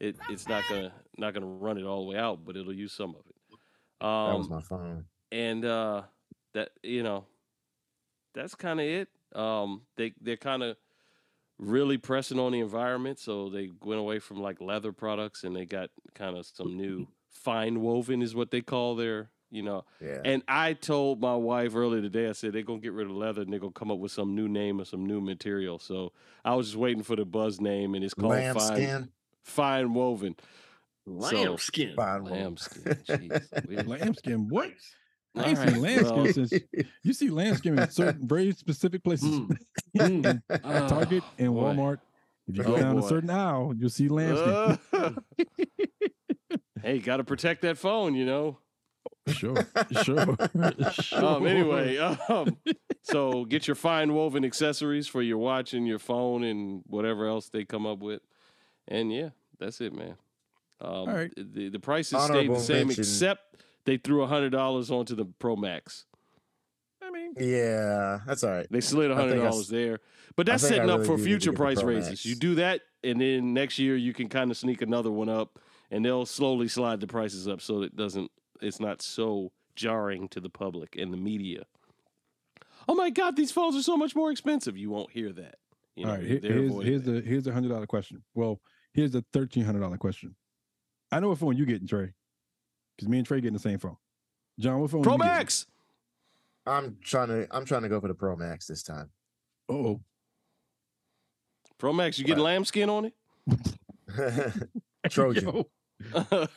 it 0.00 0.16
it's 0.30 0.48
not 0.48 0.64
gonna 0.68 0.92
not 1.18 1.34
gonna 1.34 1.46
run 1.46 1.78
it 1.78 1.84
all 1.84 2.04
the 2.04 2.10
way 2.12 2.18
out, 2.18 2.44
but 2.44 2.56
it'll 2.56 2.72
use 2.74 2.92
some 2.92 3.10
of 3.10 3.22
it. 3.28 3.34
That 4.00 4.06
was 4.36 4.46
Um, 4.46 4.52
my 4.52 4.60
phone. 4.62 5.04
and 5.32 5.64
uh, 5.64 6.02
that 6.54 6.70
you 6.82 7.02
know, 7.02 7.24
that's 8.34 8.54
kind 8.54 8.80
of 8.80 8.86
it. 8.86 9.08
Um, 9.34 9.82
they 9.96 10.12
they're 10.20 10.36
kind 10.36 10.62
of 10.62 10.76
really 11.58 11.96
pressing 11.98 12.38
on 12.38 12.52
the 12.52 12.60
environment, 12.60 13.18
so 13.18 13.48
they 13.48 13.70
went 13.82 14.00
away 14.00 14.18
from 14.18 14.40
like 14.40 14.60
leather 14.60 14.92
products 14.92 15.44
and 15.44 15.56
they 15.56 15.64
got 15.64 15.90
kind 16.14 16.36
of 16.36 16.46
some 16.46 16.76
new 16.76 17.06
fine 17.30 17.80
woven 17.80 18.22
is 18.22 18.34
what 18.34 18.50
they 18.50 18.60
call 18.60 18.94
their, 18.96 19.30
you 19.50 19.62
know. 19.62 19.84
Yeah. 20.00 20.20
And 20.24 20.42
I 20.48 20.74
told 20.74 21.20
my 21.20 21.34
wife 21.34 21.74
earlier 21.74 22.02
today, 22.02 22.28
I 22.28 22.32
said 22.32 22.52
they're 22.52 22.62
gonna 22.62 22.80
get 22.80 22.92
rid 22.92 23.06
of 23.06 23.12
leather 23.16 23.42
and 23.42 23.52
they're 23.52 23.60
gonna 23.60 23.72
come 23.72 23.90
up 23.90 23.98
with 23.98 24.12
some 24.12 24.34
new 24.34 24.48
name 24.48 24.80
or 24.80 24.84
some 24.84 25.06
new 25.06 25.20
material. 25.20 25.78
So 25.78 26.12
I 26.44 26.54
was 26.54 26.66
just 26.68 26.76
waiting 26.78 27.02
for 27.02 27.16
the 27.16 27.24
buzz 27.24 27.60
name, 27.60 27.94
and 27.94 28.04
it's 28.04 28.14
called 28.14 28.32
fine 28.34 28.54
Lambskin. 28.54 29.08
Fine 29.46 29.94
woven 29.94 30.34
Lambskin. 31.06 31.94
Fine 31.96 32.24
wool. 32.24 32.32
lambskin. 32.32 32.82
Jeez, 32.82 33.66
weird. 33.68 33.86
Lambskin. 33.88 34.48
What? 34.48 34.70
I 35.36 35.50
ain't 35.50 35.58
right, 35.58 35.68
seen 35.70 35.80
lambskin 35.82 36.16
well, 36.24 36.32
since 36.32 36.52
you 37.04 37.12
see 37.12 37.28
lambskin 37.30 37.78
in 37.78 37.90
certain 37.90 38.26
very 38.28 38.52
specific 38.52 39.02
places. 39.04 39.28
Mm. 39.40 39.56
Mm. 39.96 40.42
uh, 40.50 40.88
Target 40.88 41.22
and 41.38 41.54
boy. 41.54 41.60
Walmart. 41.62 41.98
If 42.48 42.56
you 42.58 42.64
go 42.64 42.74
Oh, 42.74 42.80
down 42.80 42.98
a 42.98 43.02
certain 43.02 43.30
aisle, 43.30 43.72
you'll 43.78 43.88
see 43.88 44.08
lambskin. 44.08 44.78
Uh, 44.92 45.10
hey, 46.82 46.98
got 46.98 47.16
to 47.18 47.24
protect 47.24 47.62
that 47.62 47.78
phone, 47.78 48.14
you 48.14 48.24
know. 48.26 48.58
sure, 49.28 49.56
sure, 50.02 50.36
sure. 50.92 51.24
Um, 51.24 51.46
anyway, 51.46 51.96
um, 51.98 52.58
so 53.02 53.44
get 53.44 53.66
your 53.66 53.74
fine 53.74 54.12
woven 54.14 54.44
accessories 54.44 55.08
for 55.08 55.22
your 55.22 55.38
watch 55.38 55.72
and 55.74 55.86
your 55.86 55.98
phone 55.98 56.44
and 56.44 56.82
whatever 56.86 57.26
else 57.26 57.48
they 57.48 57.64
come 57.64 57.86
up 57.86 57.98
with, 58.00 58.20
and 58.88 59.12
yeah, 59.12 59.30
that's 59.58 59.80
it, 59.80 59.92
man. 59.92 60.16
Um, 60.80 60.90
All 60.90 61.06
right. 61.06 61.32
the 61.36 61.68
the 61.70 61.80
prices 61.80 62.22
stayed 62.22 62.50
the 62.50 62.58
same, 62.58 62.88
mention. 62.88 63.02
except 63.02 63.62
they 63.84 63.96
threw 63.96 64.22
a 64.22 64.26
hundred 64.26 64.50
dollars 64.50 64.90
onto 64.90 65.14
the 65.14 65.24
Pro 65.24 65.56
Max. 65.56 66.04
I 67.02 67.10
mean, 67.10 67.34
Yeah, 67.38 68.20
that's 68.26 68.44
all 68.44 68.50
right. 68.50 68.66
They 68.70 68.80
slid 68.80 69.10
a 69.10 69.14
I 69.14 69.16
hundred 69.16 69.42
dollars 69.42 69.68
there, 69.68 70.00
but 70.34 70.46
that's 70.46 70.62
think 70.62 70.74
I 70.74 70.76
setting 70.76 70.90
up 70.90 71.00
for 71.00 71.16
do 71.16 71.16
need 71.16 71.22
to 71.22 71.24
future 71.24 71.52
price 71.52 71.82
raises. 71.82 72.10
Max. 72.10 72.26
You 72.26 72.34
do 72.34 72.56
that, 72.56 72.82
and 73.04 73.20
then 73.20 73.54
next 73.54 73.78
year 73.78 73.96
you 73.96 74.12
can 74.12 74.28
kind 74.28 74.50
of 74.50 74.56
sneak 74.56 74.82
another 74.82 75.10
one 75.10 75.28
up, 75.28 75.58
and 75.90 76.04
they'll 76.04 76.26
slowly 76.26 76.68
slide 76.68 77.00
the 77.00 77.06
prices 77.06 77.48
up 77.48 77.60
so 77.60 77.82
it 77.82 77.96
doesn't. 77.96 78.30
It's 78.60 78.80
not 78.80 79.02
so 79.02 79.52
jarring 79.76 80.28
to 80.28 80.40
the 80.40 80.50
public 80.50 80.96
and 80.96 81.12
the 81.12 81.18
media. 81.18 81.64
Oh 82.88 82.94
my 82.94 83.10
God, 83.10 83.36
these 83.36 83.52
phones 83.52 83.76
are 83.76 83.82
so 83.82 83.96
much 83.96 84.14
more 84.14 84.30
expensive. 84.30 84.76
You 84.76 84.90
won't 84.90 85.10
hear 85.10 85.32
that. 85.32 85.56
You 85.94 86.04
know, 86.04 86.10
all 86.10 86.16
right. 86.18 86.26
here's 86.26 86.42
here's 86.42 87.02
that. 87.02 87.10
the 87.10 87.20
here's 87.22 87.44
the 87.44 87.52
hundred 87.52 87.70
dollar 87.70 87.86
question. 87.86 88.22
Well, 88.34 88.60
here's 88.96 89.12
the 89.12 89.24
thirteen 89.32 89.64
hundred 89.64 89.80
dollar 89.80 89.98
question. 89.98 90.34
I 91.12 91.20
know 91.20 91.28
what 91.28 91.38
phone 91.38 91.56
you 91.56 91.66
getting, 91.66 91.86
Trey, 91.86 92.12
because 92.96 93.08
me 93.08 93.18
and 93.18 93.26
Trey 93.26 93.40
getting 93.40 93.52
the 93.52 93.60
same 93.60 93.78
phone. 93.78 93.96
John, 94.58 94.80
what 94.80 94.90
phone? 94.90 95.02
Pro 95.02 95.12
you 95.12 95.18
getting? 95.18 95.32
Max. 95.34 95.66
I'm 96.66 96.96
trying 97.04 97.28
to 97.28 97.46
I'm 97.52 97.64
trying 97.64 97.82
to 97.82 97.88
go 97.88 98.00
for 98.00 98.08
the 98.08 98.14
Pro 98.14 98.34
Max 98.34 98.66
this 98.66 98.82
time. 98.82 99.10
Oh, 99.68 100.00
Pro 101.78 101.92
Max. 101.92 102.18
You 102.18 102.24
getting 102.24 102.40
uh, 102.40 102.44
lambskin 102.44 102.90
on 102.90 103.04
it? 103.04 103.14
Trojan. 105.10 105.64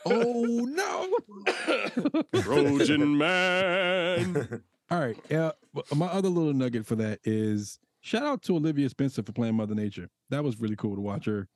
Oh 0.04 0.66
no! 0.68 2.22
Trojan 2.42 3.16
man. 3.16 4.62
All 4.90 5.00
right. 5.00 5.16
Yeah. 5.30 5.52
but 5.72 5.96
my 5.96 6.08
other 6.08 6.28
little 6.28 6.52
nugget 6.52 6.84
for 6.84 6.94
that 6.96 7.20
is 7.24 7.78
shout 8.02 8.24
out 8.24 8.42
to 8.42 8.56
Octavia 8.56 8.90
Spencer 8.90 9.22
for 9.22 9.32
playing 9.32 9.54
Mother 9.54 9.74
Nature. 9.74 10.10
That 10.28 10.44
was 10.44 10.60
really 10.60 10.76
cool 10.76 10.94
to 10.94 11.00
watch 11.00 11.24
her 11.24 11.48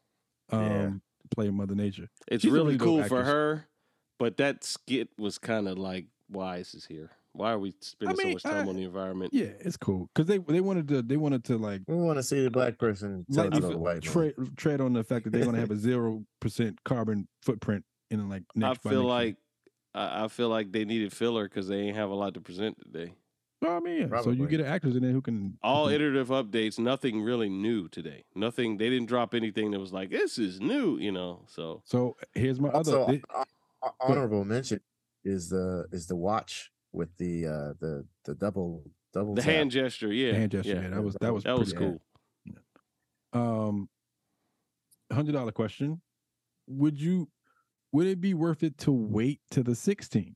um, 0.50 0.60
Yeah. 0.62 0.90
play 1.34 1.50
Mother 1.50 1.74
Nature. 1.74 2.08
It's 2.28 2.42
She's 2.42 2.50
really 2.52 2.76
really 2.76 2.78
dope 2.78 2.86
cool 2.86 3.04
for 3.04 3.24
her, 3.24 3.66
but 4.18 4.36
that 4.38 4.64
skit 4.64 5.08
was 5.18 5.38
kind 5.38 5.68
of 5.68 5.78
like, 5.78 6.06
why 6.28 6.58
is 6.58 6.72
this 6.72 6.86
here? 6.86 7.10
Why 7.32 7.52
are 7.52 7.58
we 7.58 7.74
spending 7.80 8.16
mean, 8.16 8.26
so 8.26 8.32
much 8.34 8.42
time 8.44 8.66
I- 8.66 8.68
on 8.70 8.76
the 8.76 8.84
environment? 8.84 9.34
Yeah, 9.34 9.50
it's 9.58 9.76
cool 9.76 10.08
because 10.14 10.28
they 10.28 10.38
they 10.38 10.60
wanted 10.60 10.86
to 10.88 11.02
they 11.02 11.16
wanted 11.16 11.42
to 11.46 11.58
like 11.58 11.82
we 11.88 11.96
want 11.96 12.16
to 12.18 12.22
see 12.22 12.42
the 12.44 12.50
black 12.50 12.78
person 12.78 13.26
tell 13.32 13.46
it 13.46 13.54
lightly 13.54 13.60
to 13.60 13.74
the 13.74 13.78
white 13.78 14.56
tread 14.56 14.80
on 14.80 14.92
the 14.92 15.02
fact 15.02 15.24
that 15.24 15.30
they're 15.30 15.42
going 15.42 15.54
to 15.54 15.60
have 15.60 15.72
a 15.72 15.76
zero 15.90 16.24
percent 16.40 16.78
carbon 16.84 17.26
footprint 17.42 17.84
in 18.12 18.28
like 18.28 18.44
I 18.56 18.60
next. 18.60 18.82
by 18.84 18.90
feel 18.90 19.00
next 19.02 19.08
like 19.10 19.36
I, 19.96 20.24
I 20.24 20.28
feel 20.28 20.48
like 20.48 20.70
they 20.70 20.84
needed 20.84 21.12
filler 21.12 21.48
because 21.48 21.66
they 21.66 21.78
ain't 21.80 21.96
have 21.96 22.10
a 22.10 22.14
lot 22.14 22.34
to 22.34 22.40
present 22.40 22.78
today. 22.80 23.14
Well, 23.64 23.76
I 23.76 23.80
mean, 23.80 24.08
yeah. 24.12 24.20
so 24.20 24.30
you 24.30 24.46
get 24.46 24.60
an 24.60 24.66
actors 24.66 24.94
in 24.94 25.02
there 25.02 25.12
who 25.12 25.22
can 25.22 25.56
All 25.62 25.84
who 25.84 25.90
can- 25.90 25.94
iterative 25.96 26.28
updates, 26.28 26.78
nothing 26.78 27.22
really 27.22 27.48
new 27.48 27.88
today. 27.88 28.24
Nothing. 28.34 28.76
They 28.76 28.90
didn't 28.90 29.06
drop 29.06 29.34
anything 29.34 29.70
that 29.70 29.80
was 29.80 29.92
like 29.92 30.10
this 30.10 30.38
is 30.38 30.60
new, 30.60 30.98
you 30.98 31.12
know. 31.12 31.44
So 31.48 31.82
So 31.86 32.16
here's 32.34 32.60
my 32.60 32.68
other. 32.68 32.98
Also, 32.98 33.06
they- 33.12 33.22
uh, 33.34 33.44
uh, 33.82 33.90
honorable 34.00 34.44
mention 34.44 34.80
is 35.24 35.48
the 35.48 35.86
is 35.92 36.06
the 36.06 36.16
watch 36.16 36.70
with 36.92 37.08
the 37.16 37.46
uh 37.46 37.72
the 37.80 38.06
the 38.24 38.34
double 38.34 38.82
double 39.12 39.34
the 39.34 39.42
tap. 39.42 39.50
hand 39.54 39.70
gesture, 39.70 40.12
yeah, 40.12 40.32
hand 40.34 40.50
gesture. 40.52 40.74
yeah, 40.74 40.82
Yeah, 40.82 40.88
that 40.90 41.02
was 41.02 41.16
that 41.20 41.32
was 41.34 41.44
that 41.44 41.58
was 41.58 41.72
pretty 41.72 41.98
cool. 43.32 43.40
Um, 43.68 43.88
hundred 45.12 45.32
dollar 45.32 45.52
question: 45.52 46.00
Would 46.66 47.00
you? 47.00 47.28
Would 47.92 48.06
it 48.08 48.20
be 48.20 48.34
worth 48.34 48.62
it 48.64 48.76
to 48.78 48.90
wait 48.92 49.40
to 49.52 49.62
the 49.62 49.76
16? 49.76 50.34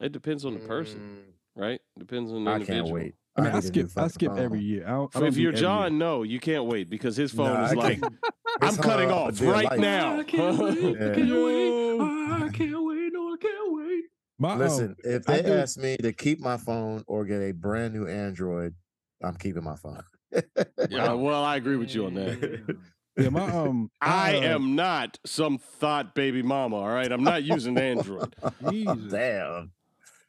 It 0.00 0.12
depends 0.12 0.44
on 0.44 0.54
the 0.54 0.60
person, 0.60 0.98
Mm, 0.98 1.60
right? 1.62 1.80
Depends 1.98 2.32
on 2.32 2.44
the 2.44 2.50
I 2.50 2.54
individual. 2.54 2.84
can't 2.84 2.94
wait. 2.94 3.14
I 3.36 3.40
mean, 3.42 3.50
I, 3.50 3.54
need 3.54 3.58
a 3.58 3.60
new 3.60 3.66
skip. 3.68 3.86
I 3.86 3.88
fucking 3.88 4.08
skip 4.10 4.32
every 4.36 4.60
year. 4.60 4.84
I 4.86 4.90
don't, 4.90 5.16
I 5.16 5.20
don't 5.20 5.28
if 5.28 5.36
you're 5.36 5.50
every 5.52 5.60
year. 5.60 5.68
John, 5.68 5.98
no, 5.98 6.22
you 6.24 6.40
can't 6.40 6.64
wait 6.64 6.90
because 6.90 7.16
his 7.16 7.30
phone 7.32 7.52
Nah, 7.52 7.66
is 7.66 7.74
like, 7.74 8.00
I'm 8.62 8.76
cutting 8.76 9.10
off 9.10 9.40
right 9.40 9.64
life. 9.70 9.78
now. 9.78 10.18
I 10.20 10.24
can't 10.24 10.58
wait. 10.58 10.78
Yeah. 10.82 11.14
Can't 11.14 11.44
wait. 11.44 12.00
I 12.00 12.48
can't 12.52 12.84
wait. 12.84 13.12
No, 13.12 13.32
I 13.32 13.36
can't 13.40 13.72
wait. 13.76 14.04
My, 14.38 14.52
um, 14.54 14.58
Listen, 14.58 14.96
if 15.04 15.24
they 15.24 15.44
ask 15.44 15.78
me 15.78 15.96
to 15.98 16.12
keep 16.12 16.40
my 16.40 16.56
phone 16.56 17.04
or 17.06 17.24
get 17.24 17.40
a 17.42 17.52
brand 17.52 17.92
new 17.94 18.06
Android, 18.06 18.74
I'm 19.22 19.36
keeping 19.36 19.64
my 19.64 19.76
phone. 19.76 20.02
Yeah, 20.88 21.12
well, 21.12 21.44
I 21.44 21.56
agree 21.56 21.76
with 21.76 21.94
you 21.94 22.06
on 22.06 22.14
that. 22.14 22.76
yeah, 23.18 23.28
my 23.28 23.44
um, 23.52 23.90
I 24.00 24.36
uh, 24.38 24.40
am 24.54 24.74
not 24.76 25.18
some 25.26 25.58
thought 25.58 26.14
baby 26.14 26.42
mama. 26.42 26.76
All 26.76 26.88
right, 26.88 27.10
I'm 27.10 27.22
not 27.24 27.42
using 27.42 27.76
Android. 27.78 28.34
Jesus. 28.70 29.10
Damn. 29.12 29.72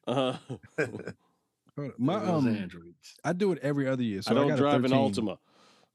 Uh, 0.07 0.33
Hold 0.77 1.05
on. 1.77 1.93
My 1.97 2.19
Those 2.19 2.45
um, 2.45 2.55
androids. 2.55 3.15
I 3.23 3.33
do 3.33 3.51
it 3.51 3.59
every 3.61 3.87
other 3.87 4.03
year. 4.03 4.21
So 4.21 4.31
I 4.31 4.33
don't 4.33 4.47
got 4.49 4.55
a 4.55 4.61
drive 4.61 4.83
an 4.83 4.91
13. 4.91 5.25
Altima. 5.25 5.37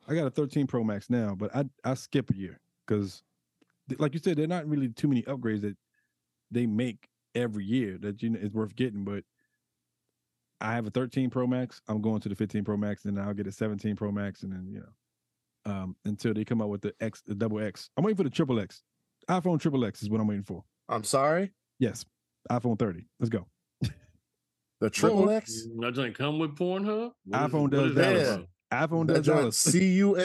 I 0.08 0.14
got 0.14 0.26
a 0.26 0.30
13 0.30 0.66
Pro 0.66 0.84
Max 0.84 1.10
now, 1.10 1.34
but 1.36 1.54
I 1.54 1.64
I 1.84 1.94
skip 1.94 2.30
a 2.30 2.36
year 2.36 2.60
because, 2.86 3.22
like 3.98 4.14
you 4.14 4.20
said, 4.20 4.36
there 4.36 4.44
are 4.44 4.48
not 4.48 4.66
really 4.66 4.88
too 4.88 5.08
many 5.08 5.22
upgrades 5.22 5.62
that 5.62 5.76
they 6.50 6.66
make 6.66 7.08
every 7.34 7.64
year 7.64 7.98
that 7.98 8.22
you 8.22 8.30
know 8.30 8.38
is 8.38 8.52
worth 8.52 8.74
getting. 8.76 9.04
But 9.04 9.24
I 10.60 10.72
have 10.72 10.86
a 10.86 10.90
13 10.90 11.30
Pro 11.30 11.46
Max. 11.46 11.82
I'm 11.88 12.00
going 12.00 12.20
to 12.20 12.28
the 12.28 12.36
15 12.36 12.64
Pro 12.64 12.76
Max, 12.76 13.04
and 13.04 13.16
then 13.16 13.24
I'll 13.24 13.34
get 13.34 13.46
a 13.46 13.52
17 13.52 13.96
Pro 13.96 14.10
Max, 14.12 14.42
and 14.42 14.52
then 14.52 14.66
you 14.68 14.80
know, 14.80 15.72
um, 15.72 15.96
until 16.04 16.32
they 16.32 16.44
come 16.44 16.62
out 16.62 16.68
with 16.68 16.82
the 16.82 16.94
X, 17.00 17.22
the 17.26 17.34
double 17.34 17.60
X. 17.60 17.90
I'm 17.96 18.04
waiting 18.04 18.16
for 18.16 18.24
the 18.24 18.30
triple 18.30 18.60
X. 18.60 18.82
iPhone 19.28 19.60
triple 19.60 19.84
X 19.84 20.02
is 20.02 20.08
what 20.08 20.20
I'm 20.20 20.26
waiting 20.26 20.44
for. 20.44 20.64
I'm 20.88 21.04
sorry. 21.04 21.52
Yes, 21.78 22.04
iPhone 22.50 22.78
30. 22.78 23.06
Let's 23.18 23.28
go. 23.28 23.46
The 24.86 24.90
triple 24.90 25.28
Or- 25.28 25.32
X. 25.32 25.66
Mm, 25.66 25.80
that 25.80 25.94
joint 25.94 26.16
come 26.16 26.38
with 26.38 26.54
Pornhub. 26.54 27.10
What 27.24 27.40
is- 27.42 27.50
iPhone 27.50 27.62
what 27.62 27.70
does 27.72 27.90
is 27.90 27.94
that. 27.96 28.16
about? 28.34 28.46
iPhone 28.90 29.06
That 29.08 29.14
does 29.14 29.26
joint 29.26 29.44
all 29.44 29.50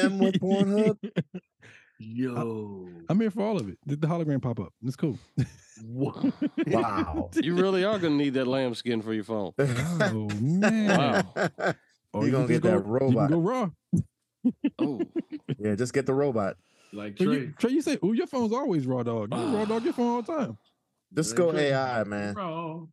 CUM 0.07 0.20
with 0.20 0.36
Pornhub. 0.39 0.97
Yo. 1.99 2.88
I'm 3.09 3.20
here 3.20 3.32
for 3.32 3.41
all 3.43 3.57
of 3.57 3.68
it. 3.70 3.78
Did 3.88 4.01
the 4.01 4.07
hologram 4.07 4.39
pop 4.41 4.59
up? 4.59 4.72
It's 4.86 4.95
cool. 4.95 5.18
Wow. 5.84 6.32
Wow. 6.68 7.30
You 7.41 7.55
really 7.55 7.84
are 7.84 7.97
gonna 7.97 8.14
need 8.16 8.36
that 8.36 8.45
lambskin 8.45 9.01
for 9.01 9.14
your 9.16 9.24
phone. 9.24 9.53
Oh 9.57 10.28
man! 10.39 11.26
Wow. 11.36 11.74
Or 12.14 12.26
You 12.26 12.32
gonna 12.32 12.45
can 12.45 12.55
get 12.55 12.62
go, 12.62 12.70
that 12.70 12.86
You 12.86 12.91
robot. 12.91 13.30
can 13.32 13.41
go 13.41 13.49
raw. 13.49 13.70
Oh, 14.78 15.01
yeah, 15.57 15.74
just 15.74 15.91
get 15.91 16.05
the 16.05 16.14
robot. 16.14 16.57
Like 16.93 17.16
Trey, 17.18 17.26
Trey. 17.26 17.36
you, 17.36 17.53
Trey, 17.57 17.72
you 17.72 17.82
say, 17.82 17.97
"Oh, 18.03 18.12
your 18.12 18.28
phone's 18.28 18.53
always 18.53 18.86
raw 18.86 19.01
dog. 19.01 19.34
You 19.34 19.57
raw 19.57 19.66
dog 19.66 19.84
your 19.84 19.93
phone 19.93 20.07
all 20.07 20.22
the 20.22 20.32
time." 20.38 20.57
Just 21.16 21.32
Like 21.32 21.38
go 21.38 21.51
Trey. 21.51 21.72
AI, 21.72 22.03
man. 22.03 22.34
Bro. 22.36 22.89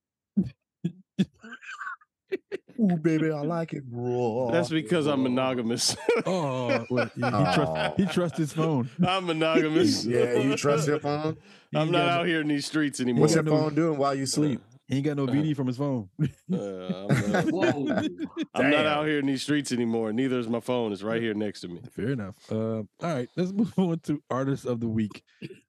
Ooh, 2.80 2.96
baby, 2.96 3.30
I 3.30 3.40
like 3.42 3.72
it 3.72 3.82
raw. 3.90 4.50
that's 4.52 4.68
because 4.68 5.06
I'm 5.06 5.22
monogamous. 5.22 5.96
Oh, 6.26 6.84
well, 6.90 7.10
he, 7.14 7.20
he 7.20 7.26
Aw. 7.26 7.54
trust 7.54 7.96
he 7.98 8.06
trusts 8.06 8.38
his 8.38 8.52
phone. 8.52 8.90
I'm 9.06 9.26
monogamous. 9.26 10.04
yeah, 10.06 10.34
you 10.34 10.56
trust 10.56 10.86
your 10.88 11.00
phone? 11.00 11.36
I'm 11.74 11.86
He 11.86 11.92
not 11.92 12.08
out 12.08 12.20
no- 12.22 12.24
here 12.28 12.40
in 12.40 12.48
these 12.48 12.66
streets 12.66 13.00
anymore. 13.00 13.22
What's 13.22 13.34
your 13.34 13.42
no- 13.44 13.50
phone 13.58 13.74
doing 13.74 13.98
while 13.98 14.14
you 14.14 14.26
sleep? 14.26 14.60
He 14.88 14.96
ain't 14.96 15.04
got 15.04 15.16
no 15.18 15.26
BD 15.26 15.54
from 15.54 15.66
his 15.66 15.76
phone. 15.76 16.08
Uh, 16.50 16.56
I'm, 16.56 17.50
not, 17.50 18.04
I'm 18.54 18.70
not 18.70 18.86
out 18.86 19.06
here 19.06 19.18
in 19.18 19.26
these 19.26 19.42
streets 19.42 19.70
anymore. 19.70 20.12
Neither 20.14 20.38
is 20.38 20.48
my 20.48 20.60
phone. 20.60 20.92
It's 20.92 21.02
right 21.02 21.20
here 21.20 21.34
next 21.34 21.60
to 21.60 21.68
me. 21.68 21.80
Fair 21.94 22.08
enough. 22.10 22.36
Uh, 22.50 22.78
all 22.78 22.86
right, 23.02 23.28
let's 23.36 23.52
move 23.52 23.72
on 23.78 23.98
to 24.04 24.22
artists 24.30 24.64
of 24.64 24.80
the 24.80 24.88
week. 24.88 25.22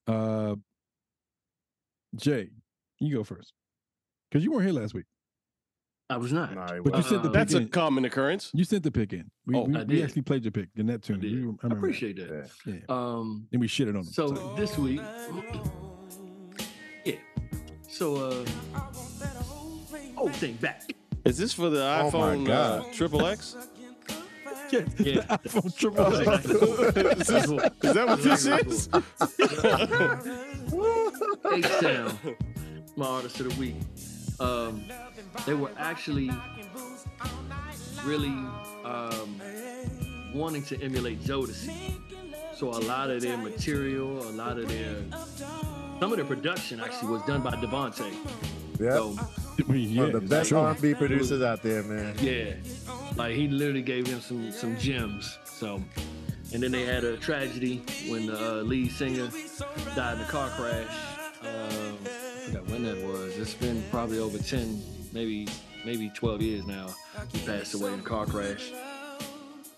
Uh, 0.07 0.55
Jay, 2.16 2.49
you 2.99 3.16
go 3.18 3.24
first 3.24 3.53
because 4.32 4.43
you 4.43 4.51
weren't 4.51 4.64
here 4.70 4.74
last 4.80 4.93
week. 4.93 5.05
I 6.12 6.18
was 6.18 6.34
not. 6.34 6.55
Nah, 6.55 6.74
he 6.74 6.80
But 6.80 6.86
you 6.86 6.91
wasn't. 6.91 7.05
said 7.05 7.16
the 7.18 7.20
Uh, 7.20 7.24
pick 7.24 7.34
That's 7.34 7.53
a 7.53 7.57
in. 7.57 7.68
common 7.70 8.03
occurrence. 8.05 8.49
You 8.53 8.64
sent 8.64 8.82
the 8.84 8.91
pick 8.91 9.14
in. 9.14 9.30
We, 9.45 9.55
Oh, 9.55 9.64
we, 9.66 9.76
I 9.78 9.84
we 9.84 10.01
actually 10.03 10.24
played 10.24 10.43
your 10.43 10.51
pick 10.51 10.70
in 10.76 10.88
that 10.88 10.95
I, 10.95 10.97
tune. 10.97 11.20
did. 11.20 11.45
I 11.64 11.68
appreciate 11.76 12.16
that. 12.18 12.49
Yeah. 12.66 12.74
Yeah. 12.74 12.80
Um, 12.89 13.47
And 13.51 13.62
we 13.62 13.68
shitted 13.68 13.89
on 13.89 13.97
him. 13.97 14.03
so 14.05 14.30
this 14.57 14.76
week, 14.78 15.01
yeah. 17.05 17.14
So 17.88 18.16
uh, 18.16 18.45
oh, 20.18 20.30
thing 20.30 20.53
back. 20.55 20.91
Is 21.26 21.38
this 21.38 21.53
for 21.53 21.70
the 21.70 21.84
Oh 21.84 22.10
my 22.12 22.36
iPhone 22.36 22.43
uh, 22.49 22.80
God. 22.80 22.93
Triple 22.93 23.26
X? 23.28 23.55
Yeah, 24.72 24.82
Yeah. 24.99 25.22
the 25.43 25.49
iPhone 25.49 25.76
triple 25.78 26.10
That's 26.12 26.28
X. 26.28 26.45
exactly 26.45 26.68
what- 26.68 26.97
is, 27.18 27.28
this, 27.28 27.45
is 27.84 27.93
that 27.95 28.07
what 28.07 28.22
this 28.22 28.45
is? 28.45 28.89
H-Town, 31.51 32.36
my 32.95 33.05
artist 33.07 33.39
of 33.39 33.49
the 33.49 33.60
week. 33.60 33.76
Um, 34.39 34.83
they 35.45 35.53
were 35.53 35.71
actually 35.77 36.31
really 38.05 38.33
um, 38.85 39.41
wanting 40.33 40.63
to 40.63 40.81
emulate 40.81 41.21
Jodeci. 41.23 41.93
So 42.55 42.69
a 42.69 42.79
lot 42.79 43.09
of 43.09 43.21
their 43.21 43.37
material, 43.37 44.29
a 44.29 44.31
lot 44.31 44.57
of 44.57 44.67
their, 44.67 44.95
some 45.99 46.11
of 46.11 46.17
their 46.17 46.25
production 46.25 46.79
actually 46.79 47.09
was 47.11 47.21
done 47.23 47.41
by 47.41 47.51
DeVante. 47.51 48.13
Yeah. 48.79 48.91
So 48.91 49.15
I 49.67 49.71
mean, 49.71 49.89
yeah, 49.89 50.01
One 50.03 50.15
of 50.15 50.21
the 50.21 50.27
best 50.27 50.49
sure. 50.49 50.59
R&B 50.59 50.93
producers 50.95 51.41
out 51.41 51.61
there, 51.61 51.83
man. 51.83 52.15
yeah, 52.21 52.53
like 53.17 53.35
he 53.35 53.47
literally 53.49 53.81
gave 53.81 54.07
him 54.07 54.21
some 54.21 54.51
some 54.51 54.77
gems. 54.77 55.37
So, 55.45 55.81
and 56.53 56.63
then 56.63 56.71
they 56.71 56.85
had 56.85 57.03
a 57.03 57.17
tragedy 57.17 57.81
when 58.07 58.27
the 58.27 58.59
uh, 58.59 58.61
lead 58.61 58.91
singer 58.91 59.29
died 59.95 60.15
in 60.17 60.21
a 60.23 60.27
car 60.27 60.49
crash. 60.51 60.95
Um, 61.41 61.97
I 62.05 62.18
forgot 62.49 62.69
when 62.69 62.83
that 62.83 62.97
was. 63.05 63.37
It's 63.37 63.53
been 63.53 63.83
probably 63.91 64.19
over 64.19 64.37
ten, 64.37 64.81
maybe 65.13 65.47
maybe 65.85 66.09
twelve 66.15 66.41
years 66.41 66.65
now. 66.65 66.89
He 67.31 67.39
passed 67.45 67.73
away 67.73 67.93
in 67.93 67.99
a 67.99 68.03
car 68.03 68.25
crash. 68.25 68.71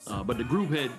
Uh, 0.08 0.24
but 0.24 0.38
the 0.38 0.44
group 0.44 0.70
had 0.70 0.92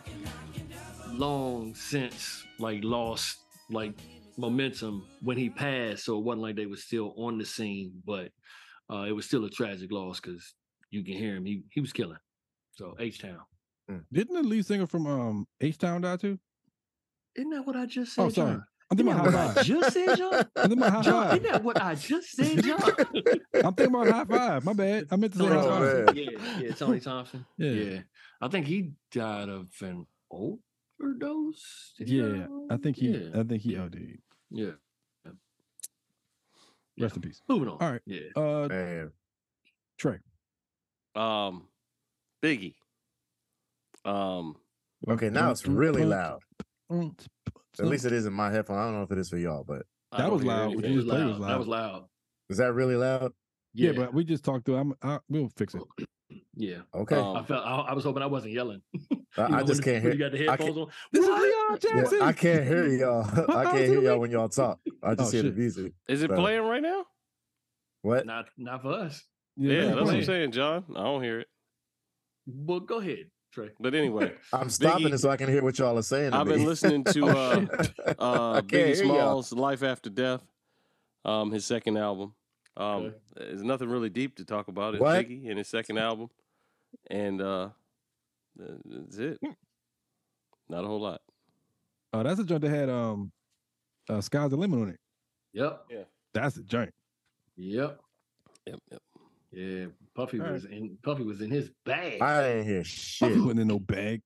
long 1.11 1.75
since 1.75 2.45
like 2.59 2.83
lost 2.85 3.39
like 3.71 3.95
momentum 4.37 5.07
when 5.23 5.37
he 5.37 5.49
passed, 5.51 6.05
so 6.05 6.19
it 6.19 6.25
wasn't 6.25 6.43
like 6.43 6.57
they 6.57 6.67
were 6.67 6.77
still 6.77 7.15
on 7.17 7.39
the 7.39 7.45
scene, 7.45 7.93
but 8.07 8.31
uh, 8.93 9.05
it 9.09 9.13
was 9.13 9.27
still 9.27 9.45
a 9.45 9.51
tragic 9.51 9.91
loss 9.91 10.21
because 10.21 10.55
you 10.91 11.03
can 11.03 11.15
hear 11.15 11.37
him. 11.37 11.45
He 11.45 11.63
he 11.71 11.81
was 11.81 11.93
killing. 11.93 12.19
So 12.73 12.95
H 12.99 13.21
Town. 13.21 13.41
Didn't 14.11 14.35
the 14.35 14.43
lead 14.43 14.65
singer 14.65 14.87
from 14.87 15.07
um 15.07 15.47
H 15.61 15.79
Town 15.79 16.03
die 16.03 16.17
too? 16.17 16.39
Isn't 17.35 17.51
that 17.51 17.67
what 17.67 17.77
I 17.77 17.87
just 17.87 18.15
said, 18.15 18.23
Oh, 18.25 18.29
sorry. 18.29 18.53
John? 18.53 18.65
I'm 18.93 18.97
thinking 18.99 19.15
about 19.15 19.25
what 19.25 19.35
high 19.35 19.45
I 19.51 19.55
five. 19.55 19.65
just 19.65 19.93
said, 19.93 20.17
John? 20.19 20.35
I'm 20.57 20.69
thinking 20.69 20.79
about 20.79 20.93
high 20.93 21.03
John, 21.03 21.23
five. 21.25 21.33
isn't 21.41 21.53
that 21.53 21.63
what 21.65 21.83
I 21.83 21.95
just 21.95 22.31
said, 22.37 22.63
John? 22.65 22.81
I'm 23.65 23.75
thinking 23.75 23.87
about 23.95 24.09
Hi-Five. 24.31 24.65
My 24.65 24.73
bad. 24.75 25.07
I 25.11 25.17
meant 25.17 25.33
to 25.33 25.39
say 25.39 25.45
Tony 25.49 25.57
high 25.61 25.67
Oh, 25.67 26.05
five. 26.07 26.15
man. 26.15 26.25
Yeah, 26.25 26.59
yeah, 26.61 26.75
Tony 26.75 27.01
Thompson. 27.01 27.47
Yeah. 27.57 27.71
yeah. 27.71 27.99
I 28.41 28.49
think 28.49 28.67
he 28.67 28.91
died 29.11 29.49
of 29.49 29.69
an 29.81 30.07
overdose. 30.31 31.95
Did 31.99 32.09
he 32.09 32.17
Yeah, 32.19 32.25
of 32.45 32.49
I 32.71 32.77
think 32.77 32.97
he. 32.97 33.09
Yeah, 33.09 33.41
I 33.41 33.43
think 33.45 33.63
he 33.63 33.77
OD'd. 33.79 34.19
yeah. 34.51 34.71
Rest 37.01 37.17
in 37.17 37.23
peace. 37.23 37.41
Moving 37.49 37.69
on. 37.69 37.79
All 37.81 37.91
right. 37.93 38.03
Yeah. 38.05 38.21
Uh, 38.37 38.69
Man. 38.69 39.13
Trey. 39.99 40.19
Um, 41.15 41.69
Biggie. 42.43 42.75
Um, 44.05 44.57
Okay, 45.09 45.31
now 45.31 45.51
it's 45.51 45.67
really 45.67 46.05
loud. 46.05 46.43
At 47.79 47.87
least 47.87 48.05
it 48.05 48.13
is 48.13 48.27
in 48.27 48.33
my 48.33 48.51
headphone. 48.51 48.79
I 48.79 48.85
don't 48.85 48.95
know 48.95 49.03
if 49.03 49.11
it 49.11 49.19
is 49.19 49.31
for 49.31 49.39
y'all, 49.39 49.65
but 49.65 49.83
That 50.17 50.31
was 50.31 50.43
loud. 50.45 50.73
anything. 50.73 50.77
Would 50.77 50.85
It 50.85 50.89
you 50.91 50.97
was 50.97 51.05
just 51.07 51.15
play 51.17 51.25
loud. 51.25 51.51
That 51.51 51.59
was 51.59 51.69
loud. 51.69 52.05
is 52.51 52.57
that 52.59 52.73
really 52.75 52.97
loud? 52.97 53.33
Yeah, 53.75 53.91
Yeah, 53.93 53.97
but 53.99 54.15
we 54.15 54.25
just 54.25 54.45
talked 54.45 54.67
through. 54.67 54.77
I'm. 54.77 54.95
I, 55.03 55.19
we'll 55.31 55.49
fix 55.57 55.75
it. 55.75 55.83
yeah. 56.55 56.81
Okay. 56.95 57.17
Um, 57.17 57.37
I 57.37 57.43
felt. 57.43 57.65
I, 57.65 57.77
I 57.77 57.93
was 57.95 58.05
hoping 58.05 58.23
I 58.23 58.27
wasn't 58.27 58.53
yelling. 58.53 58.83
I, 58.95 58.99
You 59.49 59.57
I 59.57 59.63
just 59.63 59.85
when, 59.85 59.95
can't 59.95 59.95
when 59.95 60.03
hear. 60.03 60.13
You 60.13 60.19
got 60.19 60.33
the 60.33 60.47
I 60.47 60.51
headphones 60.51 60.77
on. 60.77 60.87
This 61.13 61.25
is 61.25 61.31
What? 61.31 61.43
Leon 61.43 61.79
yeah, 61.83 62.01
Jackson. 62.03 62.23
I 62.23 62.33
can't 62.33 62.65
hear 62.67 62.87
y'all. 62.89 63.25
I 63.51 63.65
can't 63.65 63.79
hear 63.87 64.03
y'all 64.03 64.19
when 64.19 64.31
y'all 64.31 64.49
talk. 64.51 64.79
I 65.03 65.15
just 65.15 65.33
Oh, 65.33 65.37
hear 65.41 65.51
the 65.51 65.57
music. 65.57 65.93
Is 66.09 66.23
it 66.23 66.29
So- 66.29 66.37
playing 66.37 66.63
right 66.63 66.83
now? 66.83 67.05
What? 68.03 68.27
Not, 68.27 68.47
not 68.59 68.83
for 68.83 68.93
us. 68.93 69.23
Yeah, 69.57 69.73
it's 69.75 69.95
that's 69.95 70.05
what 70.07 70.15
I'm 70.17 70.25
saying, 70.25 70.53
John. 70.53 70.85
I 70.91 71.03
don't 71.05 71.23
hear 71.23 71.41
it. 71.41 71.47
Well, 72.47 72.81
go 72.81 72.99
ahead, 73.01 73.27
Trey. 73.53 73.71
But 73.79 73.95
anyway, 73.95 74.33
I'm 74.53 74.71
stopping 74.71 75.09
Biggie- 75.09 75.15
it 75.15 75.19
so 75.19 75.31
I 75.31 75.37
can 75.37 75.49
hear 75.49 75.63
what 75.63 75.79
y'all 75.79 75.99
are 75.99 76.03
saying. 76.03 76.33
to 76.33 76.39
I've 76.39 76.47
been 76.47 76.65
listening 76.65 77.05
to 77.05 77.27
uh, 77.27 77.67
uh, 78.19 78.61
Biggie 78.63 78.95
hear 78.97 79.05
y'all. 79.05 79.43
Smalls' 79.43 79.53
"Life 79.53 79.83
After 79.83 80.09
Death," 80.11 80.41
um, 81.25 81.51
his 81.53 81.65
second 81.65 81.99
album. 81.99 82.35
Um, 82.77 83.05
Okay. 83.05 83.17
There's 83.37 83.63
nothing 83.63 83.89
really 83.91 84.09
deep 84.09 84.37
to 84.37 84.45
talk 84.45 84.69
about. 84.69 84.95
It's 84.95 85.01
What? 85.03 85.27
Biggie 85.27 85.49
and 85.51 85.59
his 85.59 85.69
second 85.69 85.99
album, 85.99 86.31
and 87.11 87.43
uh, 87.43 87.69
that's 88.57 89.19
it. 89.19 89.39
Not 90.69 90.85
a 90.85 90.87
whole 90.87 91.01
lot. 91.01 91.21
Oh, 92.15 92.23
that's 92.23 92.41
a 92.41 92.45
joint 92.45 92.63
that 92.63 92.71
had 92.71 92.89
um, 92.89 93.33
uh, 94.09 94.21
Sky's 94.23 94.51
the 94.51 94.57
Limit 94.57 94.81
on 94.81 94.89
it. 94.91 95.01
Yep. 95.53 95.85
Yeah. 95.91 96.03
That's 96.33 96.57
a 96.57 96.63
joint. 96.63 96.93
Yep. 97.57 98.01
Yep, 98.67 98.79
yep. 98.91 99.03
Yeah. 99.53 99.87
Puffy 100.15 100.39
All 100.39 100.45
right. 100.47 100.53
was 100.55 100.65
in. 100.65 100.99
Puffy 101.03 101.23
was 101.25 101.41
in 101.41 101.51
his 101.51 101.71
bag. 101.85 102.21
I 102.23 102.43
didn't 102.43 102.65
hear 102.67 102.79
He 102.79 102.85
shit. 102.85 103.37
wasn't 103.39 103.61
in 103.61 103.69
no 103.69 103.79
bag. 103.79 104.23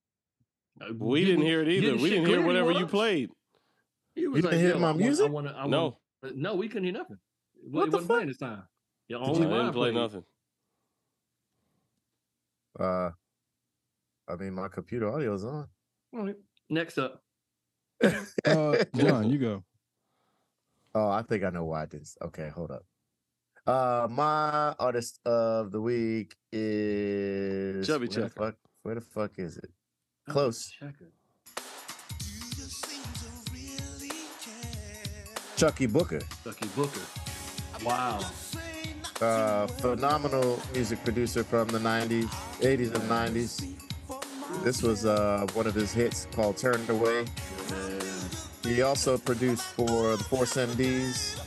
Uh, 0.81 0.93
We 0.99 1.21
getting- 1.21 1.37
didn't 1.37 1.47
hear 1.47 1.63
it 1.63 1.69
either. 1.69 1.81
getting 1.87 2.03
We 2.03 2.11
didn't 2.11 2.27
hear 2.27 2.45
whatever 2.47 2.71
you 2.73 2.87
played. 2.87 3.31
He 4.15 4.27
was 4.29 4.43
didn't 4.43 4.61
hear 4.61 4.71
"Yo, 4.71 4.79
my 4.79 4.89
I 4.89 4.91
want- 4.91 4.99
music? 4.99 5.27
I 5.27 5.31
want 5.31 5.47
to. 5.49 5.55
I 5.55 5.67
No. 5.67 5.83
want, 5.83 5.97
uh, 6.23 6.31
no, 6.35 6.55
we 6.55 6.69
couldn't 6.69 6.85
hear 6.85 6.93
nothing. 6.93 7.19
What 7.55 7.89
it 7.89 7.91
the 7.91 7.97
wasn't 7.99 8.09
playing 8.11 8.29
this 8.29 8.39
time. 8.39 8.63
Yeah, 9.09 9.19
I 9.19 9.21
only 9.21 9.41
didn't 9.47 9.73
play 9.73 9.91
played. 9.91 9.95
nothing. 9.95 10.25
Uh, 12.79 13.11
I 14.29 14.37
mean, 14.37 14.55
my 14.55 14.69
computer 14.69 15.09
audio's 15.11 15.45
on. 15.45 15.69
All 16.15 16.25
right. 16.27 16.37
Next 16.69 16.99
up, 16.99 17.23
Uh, 18.45 18.85
John, 18.95 19.31
you 19.31 19.39
go. 19.39 19.65
Oh, 20.95 21.09
I 21.09 21.23
think 21.23 21.45
I 21.45 21.51
know 21.51 21.65
why 21.65 21.83
I 21.83 21.87
did. 21.87 22.03
this. 22.03 22.17
Okay, 22.23 22.49
hold 22.49 22.71
up. 22.71 22.85
Uh, 23.67 24.07
my 24.11 24.75
artist 24.79 25.19
of 25.27 25.73
the 25.73 25.81
week 25.81 26.37
is 26.53 27.87
Chubby 27.87 28.07
where 28.07 28.15
the 28.15 28.23
Checker. 28.29 28.45
fuck? 28.45 28.55
Where 28.83 28.95
the 28.95 29.01
fuck 29.01 29.33
is 29.39 29.57
it? 29.59 29.71
Oh, 30.29 30.33
Close. 30.33 30.73
Chucky 35.57 35.87
Booker. 35.87 36.21
Chucky 36.45 36.69
Booker. 36.77 37.01
Wow. 37.83 38.21
uh, 39.21 39.67
phenomenal 39.67 40.61
music 40.73 41.03
producer 41.05 41.43
from 41.45 41.69
the 41.69 41.79
90s, 41.79 42.29
80s 42.61 42.95
and 42.95 43.11
90s. 43.11 43.75
This 44.63 44.83
was 44.83 45.05
uh, 45.07 45.47
one 45.55 45.67
of 45.67 45.75
his 45.75 45.93
hits 45.93 46.27
called 46.33 46.57
Turned 46.57 46.89
Away. 46.91 47.25
He 48.63 48.83
also 48.83 49.17
produced 49.19 49.63
for 49.63 50.17
the 50.17 50.25
Force 50.25 50.55
MDs. 50.57 51.41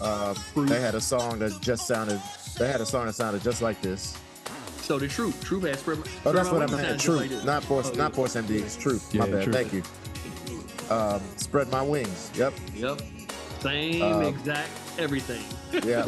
Um, 0.00 0.34
they 0.66 0.80
had 0.80 0.94
a 0.94 1.00
song 1.00 1.38
that 1.40 1.60
just 1.60 1.86
sounded, 1.86 2.20
they 2.58 2.68
had 2.68 2.80
a 2.80 2.86
song 2.86 3.06
that 3.06 3.14
sounded 3.14 3.42
just 3.42 3.60
like 3.62 3.80
this. 3.82 4.16
So 4.82 4.98
the 4.98 5.06
Troop. 5.08 5.38
Troop 5.42 5.64
had 5.64 5.78
spread. 5.78 5.98
Oh, 6.24 6.32
that's 6.32 6.48
Spread 6.48 6.52
My 6.52 6.52
what 6.52 6.62
I 6.62 6.64
Wings 6.64 6.70
meant. 6.72 7.00
sounded 7.00 7.00
Truth, 7.28 7.32
like 7.36 7.44
not 7.44 7.64
Force, 7.64 7.90
Oh, 7.92 7.96
not 7.96 8.10
yeah. 8.10 8.16
Force 8.16 8.34
MDs. 8.36 8.80
Truth. 8.80 9.14
My 9.14 9.26
Yeah, 9.26 9.30
bad. 9.32 9.44
Truth. 9.44 9.56
Thank 9.56 9.72
you. 9.72 9.82
Um, 10.94 11.20
spread 11.36 11.70
my 11.70 11.82
wings. 11.82 12.30
Yep. 12.34 12.54
Yep. 12.74 13.00
Same 13.60 14.02
Um, 14.02 14.22
exact 14.24 14.70
everything. 14.98 15.44
Yeah. 15.86 16.06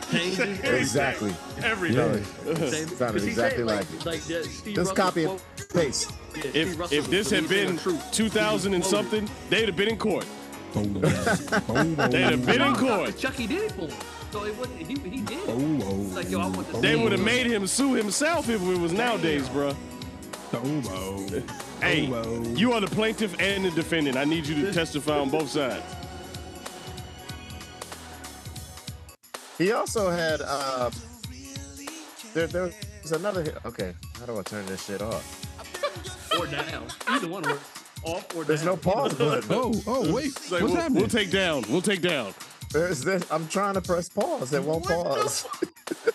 Changes 0.10 0.60
exactly. 0.60 1.34
Everything. 1.62 2.24
Same, 2.70 2.88
Sounded 2.88 2.98
'cause 2.98 3.22
he 3.24 3.28
exactly 3.30 3.66
said, 3.68 3.76
like 3.76 4.04
like 4.06 4.22
that. 4.24 4.44
Steve 4.46 4.74
Just 4.76 4.90
Russell 4.90 4.96
copy 4.96 5.24
quote- 5.26 5.42
and 5.58 5.68
paste. 5.70 6.10
yeah, 6.36 6.42
If 6.54 6.92
if 6.92 7.10
this 7.10 7.28
had 7.30 7.48
been 7.48 7.78
2000 8.12 8.72
and 8.72 8.84
something, 8.84 9.28
they'd 9.50 9.66
have 9.66 9.76
been 9.76 9.88
in 9.88 9.98
court. 9.98 10.24
Boom, 10.74 10.92
boom, 10.92 11.94
They'd 12.10 12.22
have 12.22 12.44
been 12.46 12.60
in 12.60 12.74
court. 12.74 13.16
Chucky 13.16 13.46
did 13.46 13.62
it 13.62 13.72
for 13.72 13.82
him. 13.82 13.90
So 14.32 14.44
it 14.44 14.56
wasn't. 14.58 14.78
He, 14.80 14.94
he 15.08 15.20
did. 15.20 15.38
it. 15.38 15.46
boom, 15.46 15.78
boom, 15.78 16.14
Like 16.14 16.28
yo, 16.28 16.40
I 16.40 16.48
want 16.48 16.70
the 16.72 16.80
They 16.80 16.96
would 16.96 17.12
have 17.12 17.20
made 17.24 17.46
him 17.46 17.66
sue 17.68 17.94
himself 17.94 18.48
if 18.48 18.60
it 18.60 18.78
was 18.78 18.92
nowadays, 18.92 19.48
bruh. 19.48 19.76
boom, 20.50 20.80
boom. 20.80 21.44
Hey, 21.80 22.06
boom. 22.08 22.56
you 22.56 22.72
are 22.72 22.80
the 22.80 22.88
plaintiff 22.88 23.38
and 23.40 23.64
the 23.64 23.70
defendant. 23.70 24.16
I 24.16 24.24
need 24.24 24.46
you 24.46 24.66
to 24.66 24.72
testify 24.72 25.18
on 25.18 25.30
both 25.30 25.48
sides. 25.50 25.84
He 29.58 29.70
also 29.70 30.10
had 30.10 30.40
uh 30.42 30.90
there 32.34 32.48
there 32.48 32.72
was 33.02 33.12
another 33.12 33.42
hit. 33.44 33.56
Okay, 33.64 33.94
how 34.18 34.26
do 34.26 34.36
I 34.38 34.42
turn 34.42 34.66
this 34.66 34.84
shit 34.84 35.00
off? 35.00 35.40
or 36.36 36.46
down. 36.48 36.88
Either 37.06 37.28
one 37.28 37.44
works. 37.44 37.83
Off 38.04 38.36
or 38.36 38.44
There's 38.44 38.60
down. 38.60 38.66
no 38.66 38.76
pause 38.76 39.14
button. 39.18 39.44
Oh, 39.50 39.72
oh, 39.86 40.12
wait. 40.12 40.34
Like, 40.50 40.62
What's 40.62 40.62
we'll, 40.62 40.74
happening? 40.76 41.00
we'll 41.00 41.08
take 41.08 41.30
down. 41.30 41.64
We'll 41.68 41.82
take 41.82 42.02
down. 42.02 42.34
There's 42.72 43.02
this 43.02 43.24
I'm 43.30 43.46
trying 43.48 43.74
to 43.74 43.80
press 43.80 44.08
pause. 44.08 44.52
It 44.52 44.62
won't 44.62 44.84
pause. 44.84 45.46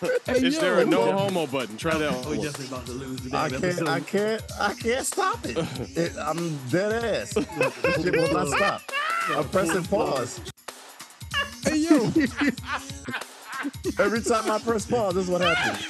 hey, 0.26 0.32
Is 0.46 0.54
yo, 0.56 0.60
there 0.60 0.80
a 0.80 0.84
no 0.84 1.06
Yeah. 1.06 1.12
homo 1.18 1.46
button? 1.46 1.76
Try 1.78 1.96
that 1.96 2.12
Oh, 2.12 2.30
we 2.30 2.36
one. 2.36 2.46
definitely 2.46 2.66
about 2.66 2.86
to 2.86 2.92
lose 2.92 3.20
the 3.22 3.36
I 3.36 3.48
can't 3.48 3.88
I 3.88 4.00
can't 4.00 4.42
I 4.60 4.74
can't 4.74 5.06
stop 5.06 5.38
it. 5.46 5.56
it 5.96 6.12
I'm 6.18 6.58
dead 6.68 7.02
ass. 7.04 7.32
This 7.34 7.46
shit 8.02 8.14
will 8.14 8.32
not 8.32 8.48
stop. 8.48 8.82
I'm 9.30 9.48
pressing 9.48 9.84
pause. 9.84 10.40
Hey, 11.64 11.76
yo. 11.76 11.96
Every 13.98 14.20
time 14.20 14.50
I 14.50 14.58
press 14.58 14.84
pause, 14.86 15.14
this 15.14 15.24
is 15.24 15.30
what 15.30 15.40
happens. 15.40 15.86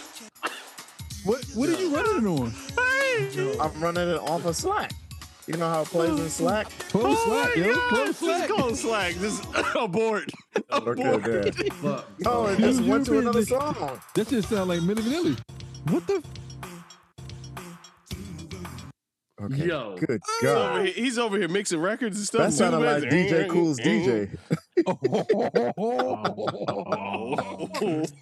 what, 1.24 1.44
what 1.54 1.68
are 1.68 1.80
you 1.80 1.94
running 1.94 2.26
on? 2.26 2.52
I'm 3.60 3.80
running 3.82 4.08
it 4.08 4.18
off 4.20 4.44
of 4.44 4.54
Slack. 4.56 4.92
You 5.50 5.56
know 5.56 5.68
how 5.68 5.82
it 5.82 5.88
plays 5.88 6.20
in 6.20 6.28
Slack? 6.28 6.68
Close 6.90 7.16
Oh 7.18 7.26
slack, 7.26 7.56
my 7.56 7.64
yo. 7.64 7.74
God, 7.74 7.88
Close 7.88 8.06
Just 8.06 8.20
slack. 8.20 8.48
call 8.48 8.74
slack. 8.76 9.14
Just 9.14 9.44
oh, 9.56 9.84
abort. 9.84 10.30
Okay, 10.70 10.92
Abort. 11.02 11.22
good. 11.24 11.72
Fuck. 11.72 12.08
Oh, 12.24 12.46
it 12.46 12.58
just 12.60 12.80
went 12.82 13.04
to 13.06 13.18
another 13.18 13.44
song. 13.44 14.00
That 14.14 14.28
just 14.28 14.48
sound 14.48 14.68
like 14.68 14.78
Milli 14.78 15.00
Vanilli. 15.02 15.40
What 15.90 16.06
the? 16.06 16.22
Okay. 19.42 19.66
Yo. 19.66 19.96
Good 19.98 20.20
He's 20.40 20.50
over, 20.50 20.54
God. 20.54 20.84
here, 20.84 20.94
he's 20.94 21.18
over 21.18 21.36
here 21.36 21.48
mixing 21.48 21.80
records 21.80 22.16
and 22.18 22.26
stuff. 22.26 22.42
That 22.42 22.52
sounded 22.52 22.78
like 22.78 23.10
DJ 23.10 23.46
mm, 23.46 23.50
Cool's 23.50 23.80
mm. 23.80 24.04
DJ. 24.04 24.38
Oh, 24.86 24.98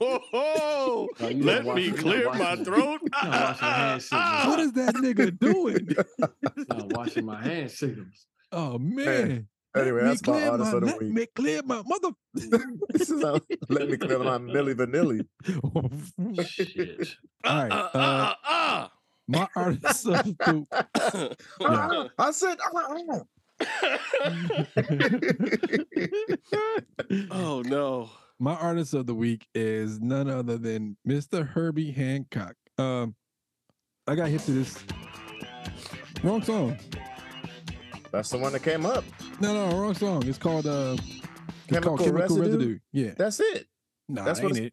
Oh, 0.01 1.09
you 1.29 1.43
let 1.45 1.65
gotta 1.65 1.75
me 1.77 1.91
watch- 1.91 2.01
clear 2.01 2.25
my 2.33 2.39
watch 2.55 2.65
throat. 2.65 3.01
You 3.03 3.09
gotta 3.11 3.31
wash 3.31 3.61
your 3.61 3.71
hands, 3.71 4.05
signals. 4.09 4.47
what 4.47 4.61
is 4.61 4.73
that 4.73 4.95
nigga 4.97 5.39
doing? 5.39 5.89
I'm 6.71 6.89
washing 6.91 7.25
my 7.25 7.43
hand 7.43 7.71
signals. 7.71 8.27
Oh 8.53 8.79
man. 8.79 9.49
Anyway, 9.77 10.01
Let 10.03 10.05
me 10.05 10.09
that's 10.11 10.27
my 10.27 10.33
clear 10.33 10.51
artist 10.51 10.73
of 10.75 10.81
the 10.81 10.87
let 10.87 10.99
week. 10.99 11.09
Let 11.09 11.15
me 11.15 11.27
clear 11.35 11.61
my 11.65 11.83
mother. 11.87 12.09
this 12.89 13.11
is 13.11 13.23
how 13.23 13.39
let 13.69 13.89
me 13.91 13.97
clear 13.99 14.19
my 14.19 14.39
Milli 14.39 14.75
Vanilli. 14.75 15.27
Shit. 16.47 17.17
All 17.45 17.63
right, 17.63 17.71
Uh, 17.73 17.89
uh, 17.95 17.99
uh, 17.99 18.35
uh, 18.51 18.89
My 19.29 19.47
artist 19.55 20.07
of 20.07 20.25
the 20.25 20.67
uh. 21.61 22.09
I 22.19 22.31
said, 22.33 22.57
oh 27.31 27.63
no. 27.67 28.11
my 28.39 28.55
artist 28.55 28.95
of 28.95 29.07
the 29.07 29.15
week 29.15 29.47
is 29.55 30.01
none 30.01 30.29
other 30.31 30.57
than 30.59 30.97
Mr. 31.07 31.47
Herbie 31.47 31.91
Hancock. 31.91 32.55
Um, 32.79 33.15
I 34.07 34.15
got 34.15 34.29
hit 34.29 34.41
to 34.43 34.53
this 34.53 34.79
wrong 36.23 36.43
song. 36.43 36.79
that's 38.13 38.31
the 38.31 38.39
one 38.39 38.53
that 38.53 38.63
came 38.63 38.87
up. 38.87 39.05
No, 39.41 39.53
no, 39.53 39.77
wrong 39.81 39.95
song. 39.95 40.27
It's 40.27 40.39
called 40.39 40.67
uh, 40.67 40.97
it's 40.99 41.21
Chemical 41.69 41.97
called 41.97 42.09
Chemical 42.09 42.37
Residue? 42.39 42.59
Residue. 42.59 42.79
Yeah, 42.93 43.11
That's 43.17 43.41
it. 43.41 43.67
nah, 44.09 44.25
that's 44.25 44.41
that's 44.41 44.43
what 44.43 44.57
ain't 44.57 44.67
it's- 44.67 44.67
it. 44.67 44.73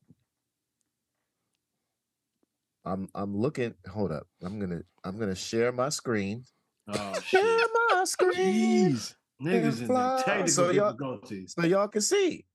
I'm 2.88 3.10
I'm 3.16 3.36
looking. 3.36 3.74
Hold 3.92 4.12
up. 4.12 4.28
I'm 4.44 4.60
gonna 4.60 4.82
I'm 5.04 5.18
gonna 5.18 5.34
share 5.36 5.72
my 5.72 5.90
screen. 5.90 6.44
Oh 6.88 7.14
Share 7.26 7.42
shit. 7.42 7.70
My 7.92 8.04
screen 8.06 8.32
Jeez. 8.96 9.16
Niggas 9.42 9.82
in 9.82 9.88
fly. 9.88 10.18
the 10.18 10.24
technical 10.24 10.48
So 10.52 10.70
y'all- 10.72 10.92
difficulties. 10.92 11.54
so 11.58 11.66
y'all 11.66 11.88
can 11.88 12.02
see. 12.02 12.46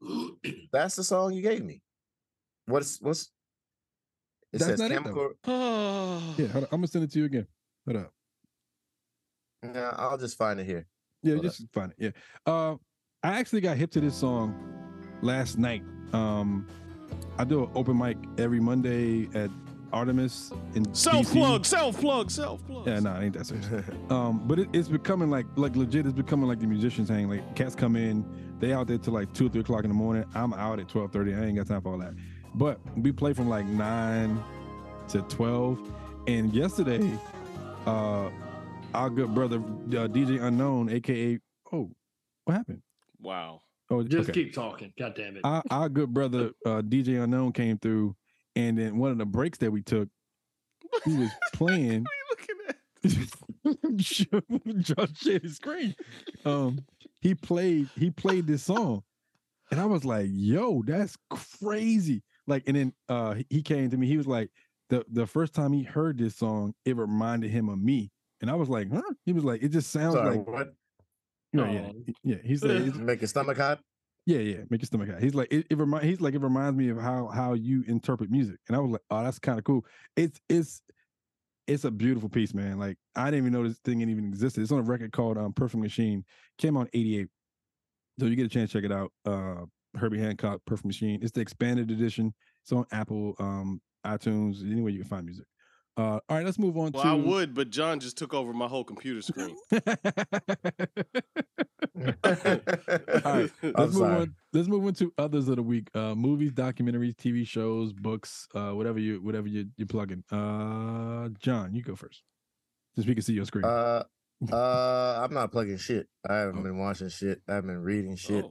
That's 0.72 0.96
the 0.96 1.04
song 1.04 1.32
you 1.34 1.42
gave 1.42 1.64
me. 1.64 1.82
What's 2.66 3.00
what's? 3.00 3.30
It 4.52 4.58
That's 4.58 4.64
says 4.64 4.78
not 4.80 4.90
it, 4.90 5.04
though. 5.04 5.34
chemical. 5.44 6.34
Yeah, 6.38 6.46
on, 6.56 6.64
I'm 6.64 6.68
gonna 6.70 6.86
send 6.88 7.04
it 7.04 7.12
to 7.12 7.18
you 7.18 7.24
again. 7.26 7.46
Hold 7.86 7.98
up. 8.04 8.12
Yeah, 9.62 9.94
I'll 9.96 10.18
just 10.18 10.38
find 10.38 10.58
it 10.60 10.64
here. 10.66 10.86
Yeah, 11.22 11.34
Hold 11.34 11.46
up. 11.46 11.52
just 11.52 11.72
find 11.72 11.92
it. 11.96 11.96
Yeah. 11.98 12.52
Uh, 12.52 12.76
I 13.22 13.38
actually 13.38 13.60
got 13.60 13.76
hip 13.76 13.90
to 13.92 14.00
this 14.00 14.14
song 14.16 14.54
last 15.22 15.58
night. 15.58 15.82
Um, 16.12 16.66
I 17.38 17.44
do 17.44 17.64
an 17.64 17.70
open 17.74 17.98
mic 17.98 18.16
every 18.38 18.60
Monday 18.60 19.28
at 19.34 19.50
Artemis 19.92 20.52
in 20.74 20.92
Self 20.94 21.26
DC. 21.26 21.32
plug, 21.32 21.66
self 21.66 22.00
plug, 22.00 22.30
self 22.30 22.64
plug. 22.66 22.86
Yeah, 22.86 23.00
no, 23.00 23.12
nah, 23.12 23.20
ain't 23.20 23.34
that 23.34 23.46
serious. 23.46 23.66
um, 24.10 24.42
but 24.46 24.58
it, 24.58 24.68
it's 24.72 24.88
becoming 24.88 25.30
like 25.30 25.46
like 25.56 25.76
legit. 25.76 26.06
It's 26.06 26.14
becoming 26.14 26.48
like 26.48 26.60
the 26.60 26.66
musicians 26.66 27.08
hang. 27.08 27.28
Like 27.28 27.54
cats 27.56 27.74
come 27.74 27.96
in, 27.96 28.24
they 28.60 28.72
out 28.72 28.86
there 28.86 28.98
till 28.98 29.14
like 29.14 29.32
two 29.32 29.46
or 29.46 29.48
three 29.48 29.60
o'clock 29.60 29.84
in 29.84 29.90
the 29.90 29.94
morning. 29.94 30.24
I'm 30.34 30.52
out 30.54 30.78
at 30.80 30.88
twelve 30.88 31.12
thirty. 31.12 31.34
I 31.34 31.44
ain't 31.44 31.56
got 31.56 31.66
time 31.66 31.82
for 31.82 31.92
all 31.92 31.98
that. 31.98 32.14
But 32.54 32.80
we 32.96 33.12
play 33.12 33.32
from 33.32 33.48
like 33.48 33.66
nine 33.66 34.42
to 35.08 35.22
twelve. 35.22 35.78
And 36.26 36.52
yesterday, 36.52 37.10
uh, 37.86 38.30
our 38.94 39.10
good 39.10 39.34
brother 39.34 39.56
uh, 39.56 40.08
DJ 40.08 40.42
Unknown, 40.42 40.90
aka 40.90 41.38
oh, 41.72 41.90
what 42.44 42.56
happened? 42.56 42.82
Wow. 43.20 43.60
Oh, 43.90 44.02
Just 44.04 44.30
okay. 44.30 44.44
keep 44.44 44.54
talking. 44.54 44.92
God 44.96 45.14
damn 45.16 45.36
it. 45.36 45.40
our, 45.42 45.62
our 45.70 45.88
good 45.88 46.14
brother 46.14 46.52
uh, 46.64 46.80
DJ 46.80 47.22
Unknown 47.22 47.52
came 47.52 47.76
through, 47.76 48.14
and 48.68 48.78
then 48.78 48.98
one 48.98 49.10
of 49.10 49.18
the 49.18 49.26
breaks 49.26 49.58
that 49.58 49.70
we 49.70 49.82
took, 49.82 50.08
he 51.04 51.16
was 51.16 51.30
playing. 51.52 52.04
What 53.02 53.76
are 53.76 53.90
you 53.90 53.94
looking 53.94 54.36
at? 54.76 54.76
John 54.80 55.14
shared 55.14 55.42
his 55.42 55.56
screen. 55.56 55.94
Um, 56.44 56.80
he 57.20 57.34
played 57.34 57.88
he 57.96 58.10
played 58.10 58.46
this 58.46 58.62
song, 58.64 59.02
and 59.70 59.80
I 59.80 59.84
was 59.86 60.04
like, 60.04 60.28
"Yo, 60.30 60.82
that's 60.86 61.16
crazy!" 61.30 62.22
Like, 62.46 62.64
and 62.66 62.76
then 62.76 62.92
uh, 63.08 63.36
he- 63.48 63.62
came 63.62 63.90
to 63.90 63.96
me. 63.96 64.06
He 64.06 64.16
was 64.16 64.26
like, 64.26 64.50
"the 64.88 65.04
the 65.10 65.26
first 65.26 65.54
time 65.54 65.72
he 65.72 65.82
heard 65.82 66.18
this 66.18 66.36
song, 66.36 66.74
it 66.84 66.96
reminded 66.96 67.50
him 67.50 67.68
of 67.68 67.78
me." 67.78 68.10
And 68.40 68.50
I 68.50 68.54
was 68.54 68.68
like, 68.68 68.90
"Huh?" 68.92 69.02
He 69.24 69.32
was 69.32 69.44
like, 69.44 69.62
"It 69.62 69.68
just 69.68 69.90
sounds 69.90 70.14
Sorry, 70.14 70.36
like, 70.38 70.46
what? 70.46 70.68
you 71.52 71.60
know, 71.60 71.70
yeah, 71.72 71.90
Oh. 71.94 72.12
yeah." 72.24 72.36
He's 72.44 72.64
like, 72.64 72.94
Make 72.96 73.20
your 73.20 73.28
stomach 73.28 73.56
hot. 73.58 73.80
Yeah, 74.30 74.38
yeah, 74.38 74.56
make 74.70 74.80
your 74.80 74.86
stomach 74.86 75.10
hot. 75.10 75.20
He's 75.20 75.34
like, 75.34 75.52
it, 75.52 75.66
it 75.68 75.76
remind, 75.76 76.04
he's 76.04 76.20
like, 76.20 76.34
it 76.34 76.40
reminds 76.40 76.76
me 76.76 76.88
of 76.88 76.98
how 76.98 77.26
how 77.28 77.54
you 77.54 77.84
interpret 77.88 78.30
music, 78.30 78.58
and 78.68 78.76
I 78.76 78.80
was 78.80 78.92
like, 78.92 79.02
oh, 79.10 79.24
that's 79.24 79.38
kind 79.40 79.58
of 79.58 79.64
cool. 79.64 79.84
It's 80.16 80.40
it's 80.48 80.82
it's 81.66 81.84
a 81.84 81.90
beautiful 81.90 82.28
piece, 82.28 82.54
man. 82.54 82.78
Like 82.78 82.96
I 83.16 83.26
didn't 83.26 83.46
even 83.46 83.52
know 83.52 83.66
this 83.66 83.78
thing 83.84 84.00
even 84.00 84.28
existed. 84.28 84.62
It's 84.62 84.72
on 84.72 84.78
a 84.78 84.82
record 84.82 85.12
called 85.12 85.36
um, 85.36 85.52
Perfect 85.52 85.82
Machine. 85.82 86.24
Came 86.58 86.76
out 86.76 86.88
'88, 86.92 87.28
so 88.20 88.26
you 88.26 88.36
get 88.36 88.46
a 88.46 88.48
chance, 88.48 88.70
to 88.70 88.78
check 88.78 88.90
it 88.90 88.92
out. 88.92 89.12
Uh, 89.24 89.66
Herbie 89.96 90.20
Hancock, 90.20 90.60
Perfect 90.64 90.86
Machine. 90.86 91.18
It's 91.22 91.32
the 91.32 91.40
expanded 91.40 91.90
edition. 91.90 92.32
It's 92.62 92.72
on 92.72 92.86
Apple, 92.92 93.34
um, 93.40 93.80
iTunes, 94.06 94.62
anywhere 94.62 94.92
you 94.92 95.00
can 95.00 95.08
find 95.08 95.26
music. 95.26 95.46
Uh, 96.00 96.18
all 96.30 96.36
right, 96.38 96.46
let's 96.46 96.58
move 96.58 96.78
on 96.78 96.92
Well, 96.92 97.02
to. 97.02 97.08
I 97.10 97.12
would, 97.14 97.54
but 97.54 97.68
John 97.68 98.00
just 98.00 98.16
took 98.16 98.32
over 98.32 98.54
my 98.54 98.66
whole 98.68 98.84
computer 98.84 99.20
screen. 99.20 99.54
All 99.74 99.82
right, 102.24 103.50
let's 103.62 103.94
move 103.94 104.02
on. 104.02 104.34
Let's 104.52 104.68
move 104.68 104.86
on 104.86 104.94
to 104.94 105.12
others 105.18 105.48
of 105.48 105.56
the 105.56 105.62
week. 105.62 105.88
Uh, 105.94 106.14
movies, 106.14 106.52
documentaries, 106.52 107.14
TV 107.14 107.46
shows, 107.46 107.92
books, 107.92 108.48
uh, 108.54 108.70
whatever 108.70 108.98
you 108.98 109.20
whatever 109.20 109.46
you 109.48 109.66
you 109.76 109.84
plug 109.86 110.12
in. 110.12 110.24
Uh, 110.30 111.28
John, 111.38 111.74
you 111.74 111.82
go 111.82 111.94
first, 111.96 112.22
since 112.94 113.06
we 113.06 113.14
can 113.14 113.22
see 113.22 113.34
your 113.34 113.44
screen. 113.44 113.64
Uh, 113.66 114.04
uh, 114.52 115.20
I'm 115.22 115.34
not 115.34 115.52
plugging 115.52 115.76
shit. 115.76 116.06
I 116.28 116.36
haven't 116.36 116.60
Oh. 116.60 116.62
been 116.62 116.78
watching 116.78 117.10
shit. 117.10 117.42
I 117.48 117.54
haven't 117.56 117.68
been 117.68 117.82
reading 117.82 118.16
shit. 118.16 118.44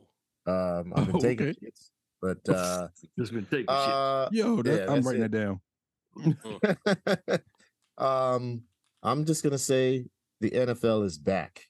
Oh. 0.46 0.80
Um, 0.82 0.94
I've 0.96 1.08
been 1.08 1.16
Oh, 1.16 1.20
taking 1.20 1.48
okay. 1.50 1.58
shits, 1.66 1.90
but 2.22 2.48
uh, 2.48 2.88
Just 3.18 3.34
been 3.34 3.46
taking 3.46 3.62
shit. 3.62 3.70
uh, 3.70 4.30
Yo, 4.32 4.62
that, 4.62 4.86
yeah, 4.88 4.94
I'm 4.94 5.02
writing 5.02 5.24
it. 5.24 5.32
that 5.32 5.38
down. 5.40 5.62
um, 7.98 8.62
I'm 9.04 9.26
just 9.26 9.44
gonna 9.44 9.58
say 9.58 10.06
the 10.42 10.52
NFL 10.52 11.06
is 11.06 11.18
back. 11.18 11.62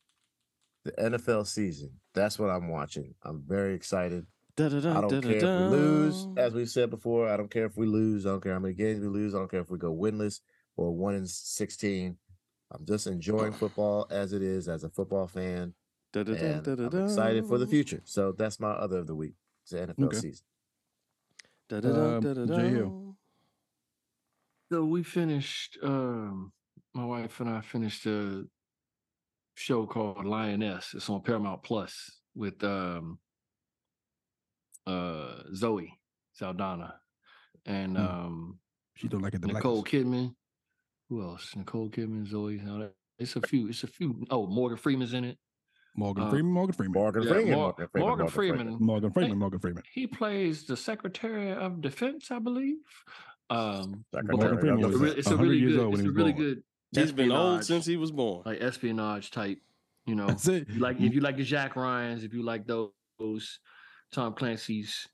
The 0.85 0.91
NFL 0.93 1.45
season. 1.47 1.91
That's 2.13 2.39
what 2.39 2.49
I'm 2.49 2.69
watching. 2.69 3.13
I'm 3.23 3.43
very 3.45 3.73
excited. 3.75 4.25
I 4.97 5.01
don't 5.01 5.09
care 5.21 5.31
if 5.37 5.41
we 5.57 5.63
lose, 5.71 6.27
as 6.37 6.53
we've 6.53 6.69
said 6.69 6.89
before. 6.89 7.29
I 7.29 7.37
don't 7.37 7.51
care 7.51 7.65
if 7.65 7.77
we 7.77 7.85
lose. 7.85 8.25
I 8.25 8.29
don't 8.29 8.41
care 8.43 8.53
how 8.53 8.59
many 8.59 8.73
games 8.73 8.99
we 9.01 9.07
lose. 9.07 9.33
I 9.35 9.39
don't 9.39 9.49
care 9.51 9.61
if 9.61 9.69
we 9.69 9.77
go 9.77 9.93
winless 9.95 10.39
or 10.77 10.93
one 10.95 11.15
in 11.15 11.25
sixteen. 11.27 12.17
I'm 12.71 12.85
just 12.85 13.07
enjoying 13.07 13.53
football 13.53 14.07
as 14.11 14.31
it 14.33 14.41
is 14.41 14.67
as 14.67 14.83
a 14.83 14.89
football 14.89 15.27
fan, 15.27 15.73
and 16.57 16.63
I'm 16.85 16.91
excited 17.03 17.45
for 17.47 17.57
the 17.57 17.67
future. 17.67 18.01
So 18.05 18.31
that's 18.31 18.59
my 18.59 18.71
other 18.71 18.99
of 18.99 19.07
the 19.07 19.15
week. 19.15 19.33
It's 19.63 19.71
the 19.71 19.77
NFL 19.87 20.05
Okay. 20.07 20.17
season. 20.19 20.45
Um, 22.17 22.21
J 22.55 22.69
Hill. 22.69 23.08
So 24.71 24.83
we 24.85 25.03
finished. 25.03 25.77
Um, 25.83 26.51
my 26.93 27.05
wife 27.05 27.39
and 27.39 27.49
I 27.49 27.61
finished 27.61 28.05
a 28.05 28.43
show 29.55 29.85
called 29.85 30.25
Lioness. 30.25 30.93
It's 30.93 31.09
on 31.09 31.21
Paramount 31.21 31.63
Plus 31.63 31.93
with 32.35 32.63
um, 32.63 33.19
uh, 34.87 35.43
Zoe 35.55 35.93
Saldana 36.33 36.95
and 37.65 37.97
Hmm. 37.97 38.03
um, 38.05 38.59
She 38.95 39.07
don't 39.07 39.21
like 39.21 39.33
it. 39.33 39.41
The 39.41 39.47
Nicole 39.47 39.81
blackness. 39.81 40.03
Kidman. 40.05 40.35
Who 41.09 41.21
else? 41.23 41.55
Nicole 41.55 41.89
Kidman, 41.89 42.27
Zoe. 42.27 42.61
all 42.69 42.79
that. 42.79 42.93
It's 43.17 43.35
a 43.35 43.41
few. 43.41 43.67
It's 43.69 43.83
a 43.83 43.87
few. 43.87 44.25
Oh, 44.29 44.47
Morgan 44.47 44.77
Freeman's 44.77 45.13
in 45.13 45.25
it. 45.25 45.37
Morgan 45.95 46.25
uh, 46.25 46.29
Freeman. 46.29 46.51
Morgan 46.51 46.73
Freeman. 46.75 46.93
Morgan 47.01 47.23
Yeah, 47.23 47.29
Freeman. 47.33 47.51
Mor- 47.51 47.75
Morgan 47.75 47.87
Freeman. 47.87 48.05
Morgan 48.05 48.29
Freeman. 48.29 48.77
Morgan 48.79 49.11
Freeman. 49.11 49.37
Morgan 49.39 49.59
Freeman. 49.59 49.83
He 49.91 50.05
plays 50.07 50.63
the 50.65 50.77
Secretary 50.77 51.51
of 51.51 51.81
Defense, 51.81 52.29
I 52.31 52.39
believe. 52.39 52.77
Um, 53.49 54.05
but 54.11 54.25
Secretary 54.25 54.37
Morgan 54.37 54.59
Freeman 54.59 55.01
was 55.01 55.13
it's 55.15 55.27
a 55.31 55.37
really 55.37 55.57
years 55.57 55.75
good. 55.75 55.83
old 55.85 55.93
It's 55.95 56.01
he 56.01 56.05
a 56.07 56.09
was 56.09 56.15
really 56.17 56.31
born. 56.33 56.43
good. 56.45 56.63
He's 56.91 57.11
been 57.11 57.31
old 57.31 57.63
since 57.65 57.85
he 57.85 57.97
was 57.97 58.11
born. 58.11 58.43
like 58.45 58.61
espionage 58.61 59.31
type. 59.31 59.59
You 60.05 60.15
know, 60.15 60.27
That's 60.27 60.47
it. 60.47 60.79
like 60.79 60.99
if 60.99 61.13
you 61.13 61.21
like 61.21 61.37
the 61.37 61.43
Jack 61.43 61.75
Ryan's, 61.75 62.23
if 62.23 62.33
you 62.33 62.43
like 62.43 62.65
those, 62.67 62.89
those 63.19 63.59
Tom 64.13 64.33
Clancy's 64.33 65.07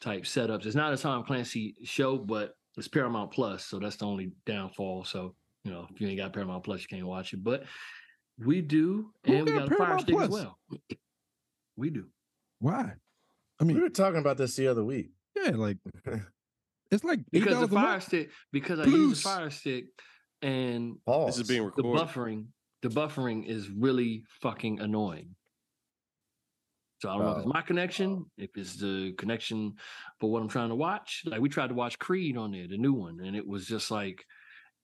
type 0.00 0.22
setups. 0.22 0.66
It's 0.66 0.74
not 0.74 0.92
a 0.92 0.96
Tom 0.96 1.24
Clancy 1.24 1.76
show, 1.84 2.16
but 2.18 2.56
it's 2.76 2.88
Paramount 2.88 3.30
Plus, 3.32 3.64
so 3.64 3.78
that's 3.78 3.96
the 3.96 4.06
only 4.06 4.32
downfall. 4.46 5.04
So 5.04 5.34
you 5.64 5.70
know, 5.70 5.86
if 5.94 6.00
you 6.00 6.08
ain't 6.08 6.16
got 6.18 6.32
Paramount 6.32 6.64
Plus, 6.64 6.80
you 6.80 6.88
can't 6.88 7.06
watch 7.06 7.32
it. 7.32 7.44
But 7.44 7.64
we 8.38 8.60
do, 8.62 9.12
Who 9.26 9.34
and 9.34 9.46
we 9.46 9.52
got 9.52 9.58
got 9.58 9.66
a 9.66 9.68
Fire 9.68 9.76
Paramount 9.78 10.00
Stick 10.02 10.16
as 10.18 10.28
well. 10.30 10.58
We 11.76 11.90
do. 11.90 12.06
Why? 12.60 12.94
I 13.60 13.64
mean, 13.64 13.76
We 13.76 13.82
were 13.82 13.88
talking 13.90 14.18
about 14.20 14.36
this 14.38 14.56
the 14.56 14.68
other 14.68 14.82
week. 14.84 15.10
yeah, 15.36 15.50
like 15.50 15.76
it's 16.90 17.04
like 17.04 17.20
eight 17.20 17.26
because 17.44 17.58
the 17.58 17.64
a 17.64 17.68
fire 17.68 17.84
month. 17.92 18.02
stick 18.04 18.30
because 18.52 18.80
I 18.80 18.84
use 18.84 19.22
the 19.22 19.28
fire 19.28 19.50
stick 19.50 19.84
and 20.42 20.96
Pause. 21.06 21.26
This 21.36 21.42
is 21.44 21.48
being 21.48 21.62
recorded. 21.64 21.98
the 22.00 22.04
buffering 22.04 22.44
the 22.82 22.88
buffering 22.88 23.46
is 23.46 23.68
really 23.70 24.22
fucking 24.40 24.80
annoying 24.80 25.34
so 27.00 27.08
i 27.10 27.14
don't 27.14 27.24
know 27.24 27.30
if 27.32 27.36
Oh. 27.36 27.40
it's 27.40 27.48
my 27.54 27.62
connection 27.62 28.24
if 28.38 28.50
it's 28.56 28.76
the 28.76 29.12
connection 29.18 29.74
for 30.18 30.30
what 30.30 30.40
i'm 30.42 30.48
trying 30.48 30.70
to 30.70 30.74
watch 30.74 31.22
like 31.26 31.40
we 31.40 31.48
tried 31.48 31.68
to 31.68 31.74
watch 31.74 31.98
creed 31.98 32.36
on 32.38 32.52
there 32.52 32.66
the 32.68 32.78
new 32.78 32.92
one 32.94 33.20
and 33.24 33.36
it 33.36 33.46
was 33.46 33.66
just 33.66 33.90
like 33.90 34.24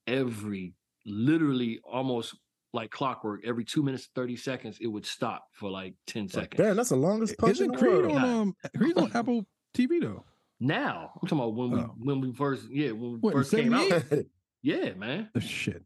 every 0.06 0.74
literally 1.06 1.80
almost 1.84 2.34
like 2.72 2.90
clockwork. 2.90 3.40
Every 3.46 3.64
two 3.64 3.82
minutes, 3.82 4.08
thirty 4.14 4.36
seconds, 4.36 4.76
it 4.82 4.86
would 4.88 5.06
stop 5.06 5.46
for 5.52 5.70
like 5.70 5.94
ten 6.06 6.28
seconds. 6.28 6.58
Damn, 6.62 6.76
that's 6.76 6.90
the 6.90 6.96
longest 6.96 7.38
punch 7.38 7.52
Isn't 7.52 7.74
Creed 7.74 8.04
on 8.04 8.16
um 8.24 8.56
Creed 8.76 8.98
on 8.98 9.10
Apple 9.14 9.46
TV 9.74 9.98
though? 10.00 10.24
Now 10.60 11.10
I'm 11.14 11.28
talking 11.28 11.38
about 11.38 11.54
when 11.54 11.70
we 11.70 11.78
Oh. 11.80 11.94
when 11.98 12.20
we 12.20 12.32
first 12.32 12.70
yeah 12.70 12.92
when 12.92 13.12
we 13.12 13.18
What, 13.18 13.34
first 13.34 13.50
came 13.50 13.72
out. 13.74 13.90
Yeah, 14.62 14.94
man, 14.94 15.30
Oh, 15.36 15.38
shit. 15.38 15.84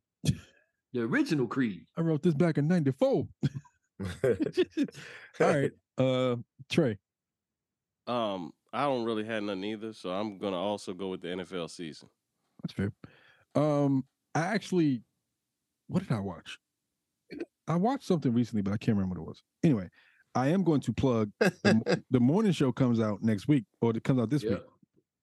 the 0.95 1.03
original 1.03 1.47
Creed. 1.47 1.87
I 1.99 2.01
wrote 2.01 2.23
this 2.23 2.33
back 2.35 2.57
in 2.57 2.66
'94. 2.66 3.29
All 4.01 4.31
right, 5.41 5.71
uh, 5.99 6.37
Trey. 6.71 6.97
Um, 8.07 8.53
I 8.73 8.85
don't 8.85 9.05
really 9.05 9.25
have 9.25 9.43
nothing 9.43 9.64
either, 9.64 9.93
so 9.93 10.11
I'm 10.11 10.39
gonna 10.39 10.57
also 10.57 10.95
go 10.95 11.09
with 11.09 11.21
the 11.21 11.29
NFL 11.29 11.68
season. 11.68 12.09
That's 12.62 12.73
fair. 12.73 12.93
Um, 13.55 14.05
I 14.35 14.41
actually, 14.41 15.03
what 15.89 16.03
did 16.03 16.12
I 16.12 16.21
watch? 16.21 16.59
I 17.68 17.77
watched 17.77 18.05
something 18.07 18.33
recently, 18.33 18.62
but 18.62 18.73
I 18.73 18.79
can't 18.79 18.97
remember 18.97 19.21
what 19.21 19.27
it 19.27 19.29
was. 19.29 19.43
Anyway, 19.62 19.91
I 20.35 20.49
am 20.49 20.62
going 20.64 20.81
to 20.83 20.93
plug 20.93 21.31
the, 21.41 22.03
the 22.11 22.20
morning 22.20 22.53
show 22.53 22.70
comes 22.72 23.01
out 23.01 23.22
next 23.22 23.49
week, 23.49 23.64
or 23.81 23.91
it 23.97 24.05
comes 24.05 24.20
out 24.20 24.31
this 24.31 24.43
Yeah. 24.43 24.51
week. 24.51 24.62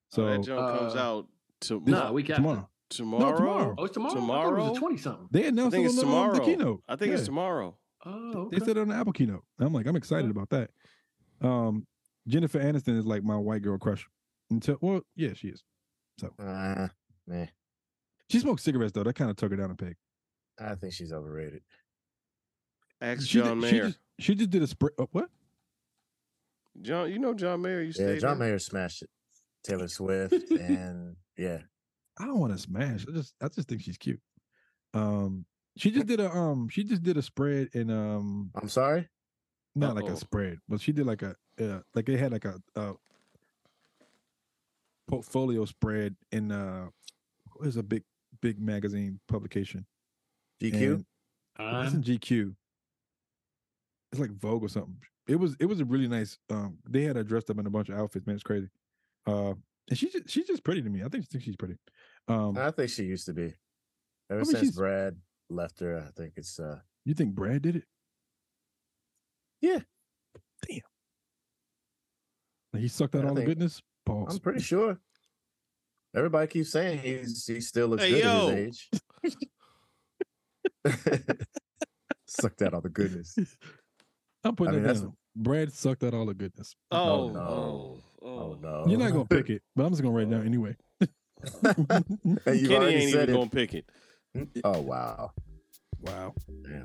So 0.09 0.21
So 0.21 0.25
that 0.25 0.43
jump 0.43 0.77
comes 0.77 0.95
uh, 0.95 0.99
out 0.99 1.27
to 1.61 1.81
Nah, 1.85 2.11
week 2.11 2.29
after. 2.29 2.35
tomorrow. 2.41 2.69
tomorrow. 2.89 3.37
tomorrow. 3.37 3.75
Oh, 3.77 3.83
it's 3.85 3.93
tomorrow. 3.93 4.15
Tomorrow? 4.15 4.73
twenty 4.75 4.97
something. 4.97 5.27
They 5.31 5.45
I 5.45 5.47
announced 5.47 5.71
think 5.75 5.85
it 5.85 5.89
it's 5.89 5.97
on 6.03 6.09
the, 6.09 6.15
um, 6.15 6.23
tomorrow. 6.31 6.33
the 6.35 6.41
keynote. 6.51 6.83
I 6.87 6.95
think 6.95 7.13
it's 7.13 7.25
tomorrow. 7.25 7.77
Oh, 8.05 8.31
okay. 8.33 8.59
They 8.59 8.65
said 8.65 8.77
it 8.77 8.81
on 8.81 8.87
the 8.89 8.95
Apple 8.95 9.11
keynote. 9.13 9.43
I'm 9.59 9.73
like, 9.73 9.85
I'm 9.87 9.95
excited 9.95 10.29
about 10.31 10.49
that. 10.51 10.69
Um, 11.41 11.85
Jennifer 12.27 12.59
Aniston 12.59 12.97
is 12.97 13.05
like 13.05 13.23
my 13.23 13.35
white 13.37 13.61
girl 13.61 13.77
crush. 13.77 14.07
Until 14.49 14.77
well, 14.81 15.01
yeah, 15.15 15.33
she 15.33 15.49
is. 15.49 15.63
Uh, 16.39 16.87
man, 17.27 17.49
She 18.29 18.39
smokes 18.39 18.63
cigarettes 18.63 18.93
though. 18.93 19.03
That 19.03 19.15
kind 19.15 19.29
of 19.29 19.35
took 19.37 19.51
her 19.51 19.57
down 19.57 19.71
a 19.71 19.75
peg. 19.75 19.95
I 20.59 20.75
think 20.75 20.93
she's 20.93 21.11
overrated. 21.11 21.61
Ask 23.01 23.27
She, 23.27 23.39
John 23.39 23.59
did- 23.59 23.69
she 23.69 23.75
Mayer. 23.75 23.85
just, 23.87 23.99
she 24.19 24.35
just 24.35 24.49
did 24.49 24.63
a 24.63 24.67
spray. 24.67 24.89
Uh, 24.97 25.05
what? 25.11 25.29
John, 26.81 27.11
you 27.11 27.19
know 27.19 27.33
John 27.33 27.61
Mayer. 27.61 27.81
You 27.81 27.93
Yeah, 27.95 28.15
John 28.17 28.37
there? 28.39 28.49
Mayer 28.49 28.59
smashed 28.59 29.01
it. 29.03 29.09
Taylor 29.63 29.87
Swift 29.89 30.33
and 30.51 31.15
yeah, 31.37 31.59
I 32.19 32.25
don't 32.25 32.39
want 32.39 32.53
to 32.53 32.59
smash. 32.59 33.05
I 33.07 33.11
just 33.11 33.33
I 33.41 33.47
just 33.49 33.67
think 33.67 33.81
she's 33.81 33.97
cute. 33.97 34.21
Um, 34.93 35.45
she 35.75 35.91
just 35.91 36.05
did 36.07 36.19
a 36.19 36.31
um 36.31 36.69
she 36.69 36.83
just 36.83 37.03
did 37.03 37.17
a 37.17 37.21
spread 37.21 37.69
in 37.73 37.89
um 37.91 38.51
I'm 38.55 38.69
sorry. 38.69 39.07
not 39.75 39.95
like 39.95 40.05
Uh-oh. 40.05 40.13
a 40.13 40.17
spread, 40.17 40.59
but 40.69 40.79
she 40.79 40.91
did 40.93 41.05
like 41.05 41.21
a 41.21 41.35
uh, 41.59 41.79
like 41.95 42.05
they 42.05 42.15
had 42.17 42.31
like 42.31 42.45
a, 42.45 42.61
a 42.75 42.93
portfolio 45.07 45.65
spread 45.65 46.15
in 46.31 46.51
uh 46.51 46.87
what 47.55 47.67
is 47.67 47.77
a 47.77 47.83
big 47.83 48.03
big 48.41 48.59
magazine 48.59 49.19
publication. 49.27 49.85
GQ. 50.61 50.73
And 50.73 50.99
it 51.01 51.05
Time. 51.57 51.83
wasn't 51.85 52.05
GQ. 52.05 52.55
It's 54.11 54.21
like 54.21 54.31
Vogue 54.31 54.63
or 54.63 54.69
something. 54.69 54.97
It 55.27 55.35
was 55.35 55.55
it 55.59 55.65
was 55.65 55.79
a 55.81 55.85
really 55.85 56.07
nice. 56.07 56.37
Um, 56.49 56.77
they 56.89 57.03
had 57.03 57.15
her 57.17 57.23
dressed 57.23 57.49
up 57.49 57.59
in 57.59 57.65
a 57.67 57.69
bunch 57.69 57.89
of 57.89 57.97
outfits. 57.97 58.25
Man, 58.25 58.35
it's 58.35 58.43
crazy. 58.43 58.69
Uh, 59.25 59.53
and 59.89 59.97
she's 59.97 60.13
just, 60.13 60.29
she's 60.29 60.47
just 60.47 60.63
pretty 60.63 60.81
to 60.81 60.89
me. 60.89 61.03
I 61.03 61.09
think 61.09 61.27
think 61.27 61.43
she's 61.43 61.55
pretty. 61.55 61.75
Um, 62.27 62.57
I 62.57 62.71
think 62.71 62.89
she 62.89 63.03
used 63.03 63.25
to 63.25 63.33
be. 63.33 63.53
Ever 64.29 64.41
mean, 64.41 64.45
since 64.45 64.75
Brad 64.75 65.17
left 65.49 65.79
her, 65.81 66.05
I 66.07 66.11
think 66.19 66.33
it's 66.37 66.59
uh 66.59 66.79
you 67.05 67.13
think 67.13 67.35
Brad 67.35 67.61
did 67.61 67.77
it? 67.77 67.83
Yeah. 69.61 69.79
Damn. 70.67 70.81
Like 72.73 72.81
he 72.81 72.87
sucked 72.87 73.15
out 73.15 73.25
I 73.25 73.29
all 73.29 73.33
the 73.35 73.45
goodness. 73.45 73.81
Pause. 74.05 74.35
I'm 74.35 74.39
pretty 74.39 74.61
sure. 74.61 74.99
Everybody 76.15 76.47
keeps 76.47 76.71
saying 76.71 76.99
he's 76.99 77.45
he 77.45 77.61
still 77.61 77.87
looks 77.89 78.03
Hey, 78.03 78.11
good 78.11 78.23
yo. 78.23 78.49
at 78.49 78.57
his 78.57 78.87
age. 79.23 79.47
Sucked 82.27 82.61
out 82.61 82.73
all 82.73 82.81
the 82.81 82.89
goodness. 82.89 83.37
I'm 84.43 84.55
putting 84.55 84.73
I 84.73 84.77
mean, 84.77 84.83
it 84.83 84.87
that's- 84.87 85.01
down. 85.01 85.13
Brad 85.39 85.71
sucked 85.71 86.03
out 86.03 86.15
all 86.15 86.25
the 86.25 86.33
goodness. 86.33 86.75
Oh, 86.91 87.29
no. 87.29 87.39
oh, 87.39 88.03
Oh 88.23 88.57
no. 88.61 88.85
You're 88.87 88.97
not 88.99 89.11
gonna 89.11 89.25
pick 89.29 89.49
it, 89.51 89.61
but 89.75 89.83
I'm 89.85 89.91
just 89.91 90.01
gonna 90.01 90.13
write 90.15 90.27
it 90.27 90.31
down 90.31 90.45
anyway. 90.45 90.75
And 91.83 92.19
you 92.59 92.67
Kenny 92.67 92.75
already 92.75 92.95
ain't 92.95 93.11
said 93.11 93.29
even 93.29 93.35
it. 93.35 93.37
gonna 93.37 93.49
pick 93.49 93.73
it. 93.75 93.85
Oh 94.63 94.81
wow. 94.81 95.31
wow. 96.01 96.33
Yeah. 96.67 96.83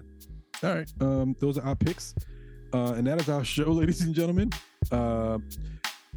All 0.63 0.75
right. 0.75 0.93
Um, 1.01 1.35
those 1.41 1.57
are 1.59 1.65
our 1.65 1.75
picks. 1.75 2.15
Uh, 2.75 2.93
and 2.93 3.07
that 3.07 3.21
is 3.21 3.29
our 3.31 3.45
show, 3.45 3.65
ladies 3.73 4.03
and 4.03 4.15
gentlemen. 4.15 4.51
Uh, 4.91 5.39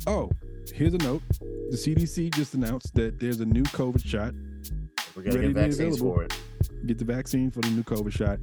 oh, 0.08 0.30
here's 0.74 0.94
a 0.94 0.98
note. 1.00 1.22
The 1.40 1.78
CDC 1.78 2.34
just 2.36 2.54
announced 2.54 2.94
that 2.96 3.20
there's 3.20 3.40
a 3.40 3.46
new 3.46 3.64
COVID 3.64 4.06
shot. 4.06 4.34
We 5.16 5.24
gotta 5.24 5.38
get 5.38 5.42
to 5.42 5.48
be 5.48 5.54
vaccines 5.54 6.00
available. 6.02 6.16
for 6.16 6.24
it. 6.24 6.34
Get 6.86 6.98
the 6.98 7.06
vaccine 7.06 7.50
for 7.52 7.62
the 7.62 7.70
new 7.70 7.84
COVID 7.84 8.12
shot. 8.12 8.40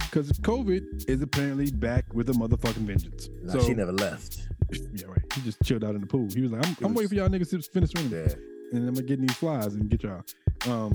Because 0.00 0.32
COVID 0.40 1.08
is 1.08 1.22
apparently 1.22 1.70
back 1.70 2.12
with 2.12 2.28
a 2.30 2.32
motherfucking 2.32 2.82
vengeance. 2.86 3.28
No, 3.42 3.52
so, 3.54 3.60
she 3.62 3.74
never 3.74 3.92
left. 3.92 4.48
yeah, 4.72 5.06
right. 5.06 5.20
He 5.34 5.40
just 5.42 5.62
chilled 5.64 5.84
out 5.84 5.94
in 5.94 6.00
the 6.00 6.06
pool. 6.06 6.28
He 6.34 6.40
was 6.40 6.50
like, 6.52 6.66
I'm, 6.66 6.76
I'm 6.84 6.94
waiting 6.94 7.08
for 7.08 7.14
y'all 7.14 7.28
niggas 7.28 7.50
to 7.50 7.62
finish 7.62 7.90
swimming. 7.90 8.12
Yeah. 8.12 8.34
and 8.72 8.88
I'm 8.88 8.94
gonna 8.94 9.06
get 9.06 9.18
in 9.20 9.26
these 9.26 9.36
flies 9.36 9.74
and 9.74 9.88
get 9.88 10.02
y'all. 10.02 10.22
Um, 10.68 10.92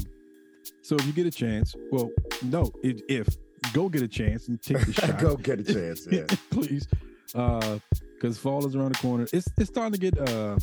so 0.82 0.96
if 0.96 1.06
you 1.06 1.14
get 1.14 1.26
a 1.26 1.32
chance, 1.32 1.76
well, 1.92 2.12
no, 2.44 2.72
if, 2.84 3.02
if 3.08 3.28
go 3.74 3.90
get 3.90 4.02
a 4.02 4.08
chance 4.08 4.48
and 4.48 4.62
take 4.62 4.80
the 4.86 4.94
shot, 5.08 5.20
Go 5.20 5.36
get 5.36 5.60
a 5.60 5.64
chance. 5.74 6.08
Yeah. 6.12 6.26
please, 6.52 6.88
because 7.32 8.38
fall 8.38 8.66
is 8.66 8.76
around 8.76 8.96
the 8.96 9.00
corner. 9.00 9.28
It's 9.34 9.48
it's 9.58 9.70
starting 9.70 9.94
to 9.94 10.00
get 10.00 10.18
uh 10.30 10.58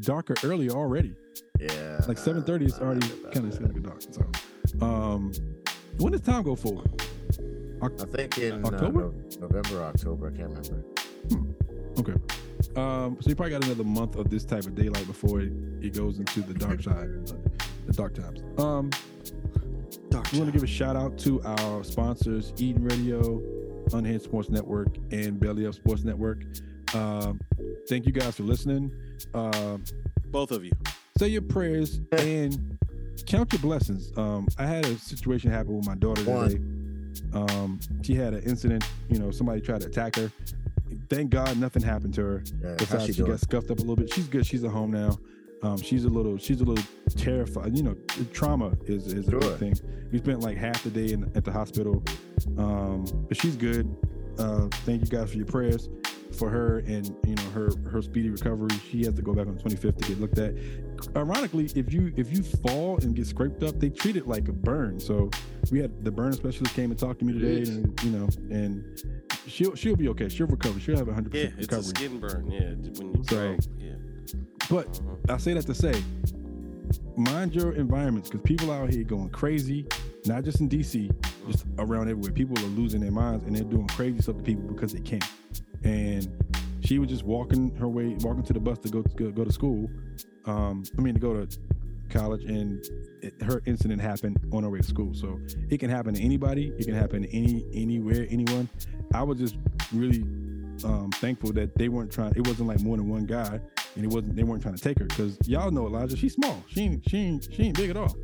darker 0.00 0.34
early 0.44 0.70
already. 0.70 1.14
Yeah. 1.60 2.00
Like 2.08 2.18
seven 2.18 2.42
thirty, 2.42 2.66
it's 2.66 2.78
already 2.78 3.06
nah, 3.08 3.14
nah, 3.24 3.30
kind 3.30 3.52
of 3.52 3.60
gonna 3.60 3.72
get 3.74 3.82
dark. 3.82 4.02
So, 4.10 4.84
um, 4.84 5.32
when 5.98 6.12
does 6.12 6.22
time 6.22 6.42
go 6.42 6.56
forward? 6.56 6.90
I 7.82 7.88
think 8.06 8.38
in 8.38 8.64
October? 8.64 9.06
Uh, 9.06 9.10
no- 9.40 9.48
November, 9.48 9.78
or 9.80 9.82
October. 9.84 10.26
I 10.28 10.36
can't 10.36 10.48
remember. 10.50 10.84
Okay. 11.98 12.14
Um, 12.76 13.18
so 13.20 13.28
you 13.28 13.34
probably 13.36 13.50
got 13.50 13.64
another 13.64 13.84
month 13.84 14.16
of 14.16 14.30
this 14.30 14.44
type 14.44 14.64
of 14.64 14.74
daylight 14.74 15.06
before 15.06 15.40
it, 15.40 15.52
it 15.82 15.94
goes 15.94 16.18
into 16.18 16.40
the 16.42 16.54
dark 16.54 16.80
side, 16.88 17.08
the 17.86 17.92
dark 17.92 18.14
times. 18.14 18.40
Um, 18.58 18.90
we 20.32 20.38
want 20.38 20.46
to 20.46 20.52
give 20.52 20.62
a 20.62 20.66
shout 20.66 20.96
out 20.96 21.18
to 21.18 21.42
our 21.42 21.82
sponsors, 21.84 22.52
Eden 22.56 22.84
Radio, 22.84 23.42
Unhinged 23.92 24.24
Sports 24.24 24.48
Network, 24.48 24.88
and 25.10 25.38
Belly 25.40 25.66
Up 25.66 25.74
Sports 25.74 26.04
Network. 26.04 26.44
Um, 26.94 27.40
thank 27.88 28.06
you 28.06 28.12
guys 28.12 28.36
for 28.36 28.44
listening. 28.44 28.90
Um, 29.34 29.82
Both 30.26 30.50
of 30.52 30.64
you. 30.64 30.72
say 31.18 31.28
your 31.28 31.42
prayers 31.42 32.00
and 32.12 32.78
count 33.26 33.52
your 33.52 33.60
blessings. 33.60 34.16
Um, 34.16 34.46
I 34.58 34.66
had 34.66 34.84
a 34.86 34.96
situation 34.98 35.50
happen 35.50 35.76
with 35.76 35.86
my 35.86 35.94
daughter 35.96 36.22
One. 36.24 36.48
today. 36.48 36.64
Um, 37.32 37.80
she 38.02 38.14
had 38.14 38.34
an 38.34 38.42
incident. 38.42 38.84
You 39.08 39.18
know, 39.18 39.30
somebody 39.30 39.60
tried 39.60 39.82
to 39.82 39.86
attack 39.86 40.16
her. 40.16 40.30
Thank 41.08 41.30
God, 41.30 41.56
nothing 41.58 41.82
happened 41.82 42.14
to 42.14 42.22
her. 42.22 42.44
Yeah. 42.62 42.74
Besides, 42.78 43.06
she 43.06 43.12
she, 43.12 43.22
got 43.22 43.40
scuffed 43.40 43.70
up 43.70 43.78
a 43.78 43.82
little 43.82 43.96
bit. 43.96 44.12
She's 44.12 44.28
good. 44.28 44.46
She's 44.46 44.64
at 44.64 44.70
home 44.70 44.90
now. 44.90 45.18
Um, 45.62 45.76
she's 45.76 46.04
a 46.04 46.08
little. 46.08 46.38
She's 46.38 46.60
a 46.60 46.64
little 46.64 46.84
terrified. 47.16 47.76
You 47.76 47.82
know, 47.82 47.96
trauma 48.32 48.72
is 48.86 49.12
is 49.12 49.28
a 49.28 49.32
big 49.32 49.56
thing. 49.58 49.74
We 50.10 50.18
spent 50.18 50.40
like 50.40 50.56
half 50.56 50.82
the 50.82 50.90
day 50.90 51.12
in, 51.12 51.30
at 51.34 51.44
the 51.44 51.52
hospital, 51.52 52.02
um, 52.58 53.04
but 53.28 53.36
she's 53.36 53.56
good. 53.56 53.94
Uh, 54.38 54.68
thank 54.86 55.02
you 55.02 55.08
guys 55.08 55.30
for 55.30 55.36
your 55.36 55.46
prayers 55.46 55.88
for 56.32 56.48
her 56.50 56.78
and 56.80 57.14
you 57.26 57.34
know 57.34 57.50
her 57.50 57.70
her 57.90 58.02
speedy 58.02 58.30
recovery. 58.30 58.70
She 58.90 59.04
has 59.04 59.14
to 59.14 59.22
go 59.22 59.32
back 59.34 59.46
on 59.46 59.56
the 59.56 59.62
25th 59.62 59.98
to 59.98 60.08
get 60.08 60.20
looked 60.20 60.38
at. 60.38 60.54
Ironically, 61.16 61.70
if 61.74 61.92
you 61.92 62.12
if 62.16 62.32
you 62.32 62.42
fall 62.42 62.98
and 62.98 63.14
get 63.14 63.26
scraped 63.26 63.62
up, 63.62 63.78
they 63.78 63.90
treat 63.90 64.16
it 64.16 64.26
like 64.26 64.48
a 64.48 64.52
burn. 64.52 64.98
So 65.00 65.30
we 65.70 65.78
had 65.80 66.04
the 66.04 66.10
burn 66.10 66.32
specialist 66.32 66.74
came 66.74 66.90
and 66.90 66.98
talked 66.98 67.18
to 67.20 67.24
me 67.24 67.32
today, 67.34 67.70
and 67.70 68.02
you 68.04 68.10
know, 68.10 68.28
and 68.50 68.84
she'll 69.46 69.74
she'll 69.74 69.96
be 69.96 70.08
okay. 70.08 70.28
She'll 70.28 70.46
recover. 70.46 70.78
She'll 70.80 70.96
have 70.96 71.08
a 71.08 71.14
hundred 71.14 71.34
Yeah, 71.34 71.50
percent 71.50 71.58
it's 71.62 71.72
a 71.72 71.76
recovery. 71.76 71.94
skin 71.94 72.20
burn. 72.20 72.50
Yeah, 72.50 73.00
when 73.00 73.14
you 73.14 73.24
So- 73.28 73.56
yeah. 73.78 73.94
But 74.70 75.00
Uh-huh. 75.00 75.34
I 75.34 75.36
say 75.38 75.54
that 75.54 75.66
to 75.66 75.74
say, 75.74 75.92
mind 77.16 77.54
your 77.54 77.72
environments 77.72 78.30
because 78.30 78.42
people 78.44 78.70
out 78.70 78.90
here 78.90 79.02
going 79.04 79.28
crazy, 79.30 79.86
not 80.24 80.44
just 80.44 80.60
in 80.60 80.68
DC, 80.68 81.10
just 81.50 81.66
around 81.78 82.08
everywhere. 82.08 82.30
People 82.32 82.58
are 82.60 82.68
losing 82.68 83.00
their 83.00 83.10
minds 83.10 83.44
and 83.44 83.54
they're 83.54 83.64
doing 83.64 83.88
crazy 83.88 84.20
stuff 84.22 84.36
to 84.38 84.42
people 84.42 84.62
because 84.64 84.92
they 84.92 85.00
can. 85.00 85.20
And 85.84 86.28
she 86.84 86.98
was 86.98 87.08
just 87.08 87.24
walking 87.24 87.74
her 87.76 87.88
way, 87.88 88.16
walking 88.20 88.42
to 88.44 88.52
the 88.52 88.60
bus 88.60 88.78
to 88.80 88.88
go 88.88 89.02
go, 89.02 89.30
go 89.30 89.44
to 89.44 89.52
school. 89.52 89.90
Um, 90.44 90.84
I 90.98 91.00
mean 91.00 91.14
to 91.14 91.20
go 91.20 91.34
to 91.34 91.58
college, 92.10 92.44
and 92.44 92.84
it, 93.22 93.40
her 93.42 93.62
incident 93.66 94.00
happened 94.00 94.38
on 94.52 94.62
her 94.62 94.70
way 94.70 94.78
to 94.80 94.86
school. 94.86 95.14
So 95.14 95.40
it 95.70 95.78
can 95.78 95.90
happen 95.90 96.14
to 96.14 96.22
anybody. 96.22 96.72
It 96.78 96.84
can 96.84 96.94
happen 96.94 97.22
to 97.22 97.36
any 97.36 97.64
anywhere, 97.72 98.26
anyone. 98.30 98.68
I 99.14 99.22
was 99.22 99.38
just 99.38 99.56
really 99.92 100.22
um, 100.84 101.10
thankful 101.14 101.52
that 101.52 101.74
they 101.76 101.88
weren't 101.88 102.12
trying. 102.12 102.32
It 102.36 102.46
wasn't 102.46 102.68
like 102.68 102.80
more 102.80 102.96
than 102.96 103.08
one 103.08 103.26
guy, 103.26 103.60
and 103.96 104.04
it 104.04 104.08
wasn't. 104.08 104.36
They 104.36 104.42
weren't 104.42 104.62
trying 104.62 104.76
to 104.76 104.82
take 104.82 104.98
her 104.98 105.06
because 105.06 105.38
y'all 105.46 105.70
know 105.70 105.86
Elijah. 105.86 106.16
She's 106.16 106.34
small. 106.34 106.62
She 106.68 106.82
ain't. 106.82 107.08
She 107.08 107.16
ain't. 107.18 107.48
She 107.52 107.62
ain't 107.64 107.76
big 107.76 107.90
at 107.90 107.96
all. 107.96 108.16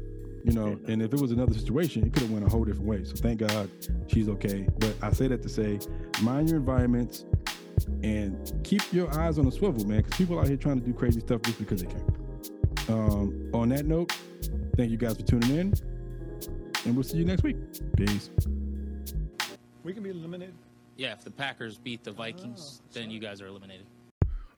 You 0.45 0.53
know. 0.53 0.79
And 0.87 1.03
if 1.03 1.13
it 1.13 1.21
was 1.21 1.31
another 1.31 1.55
situation, 1.55 2.07
it 2.07 2.13
could 2.13 2.23
have 2.23 2.31
went 2.31 2.45
a 2.45 2.49
whole 2.49 2.65
different 2.65 2.89
way. 2.89 3.05
So 3.05 3.15
thank 3.17 3.41
God 3.41 3.71
she's 4.07 4.29
okay. 4.29 4.67
But 4.79 4.95
I 5.03 5.13
say 5.13 5.29
that 5.29 5.43
to 5.43 5.49
say, 5.49 5.79
mind 6.23 6.49
your 6.49 6.59
environments 6.59 7.25
and 8.03 8.53
keep 8.65 8.83
your 8.93 9.13
eyes 9.19 9.39
on 9.39 9.45
the 9.45 9.53
swivel, 9.53 9.87
man. 9.87 9.99
Because 9.99 10.17
people 10.17 10.39
out 10.39 10.49
here 10.49 10.57
trying 10.57 10.81
to 10.81 10.87
do 10.87 10.93
crazy 10.93 11.21
stuff 11.21 11.43
just 11.43 11.59
because 11.59 11.83
they 11.83 11.89
can. 11.89 12.05
Um, 12.89 13.51
on 13.53 13.69
that 13.71 13.87
note, 13.87 14.13
thank 14.77 14.91
you 14.91 14.97
guys 14.97 15.17
for 15.17 15.23
tuning 15.23 15.51
in, 15.51 15.75
and 16.85 16.95
we'll 16.95 17.03
see 17.03 17.19
you 17.19 17.25
next 17.25 17.43
week. 17.43 17.57
Peace. 17.97 18.31
We 19.83 19.93
can 19.93 20.03
be 20.03 20.11
eliminated. 20.11 20.55
Yeah, 20.97 21.13
if 21.13 21.23
the 21.23 21.31
Packers 21.31 21.79
beat 21.79 22.03
the 22.03 22.13
Vikings, 22.13 22.83
then 22.93 23.11
you 23.11 23.21
guys 23.21 23.41
are 23.41 23.47
eliminated. 23.47 23.87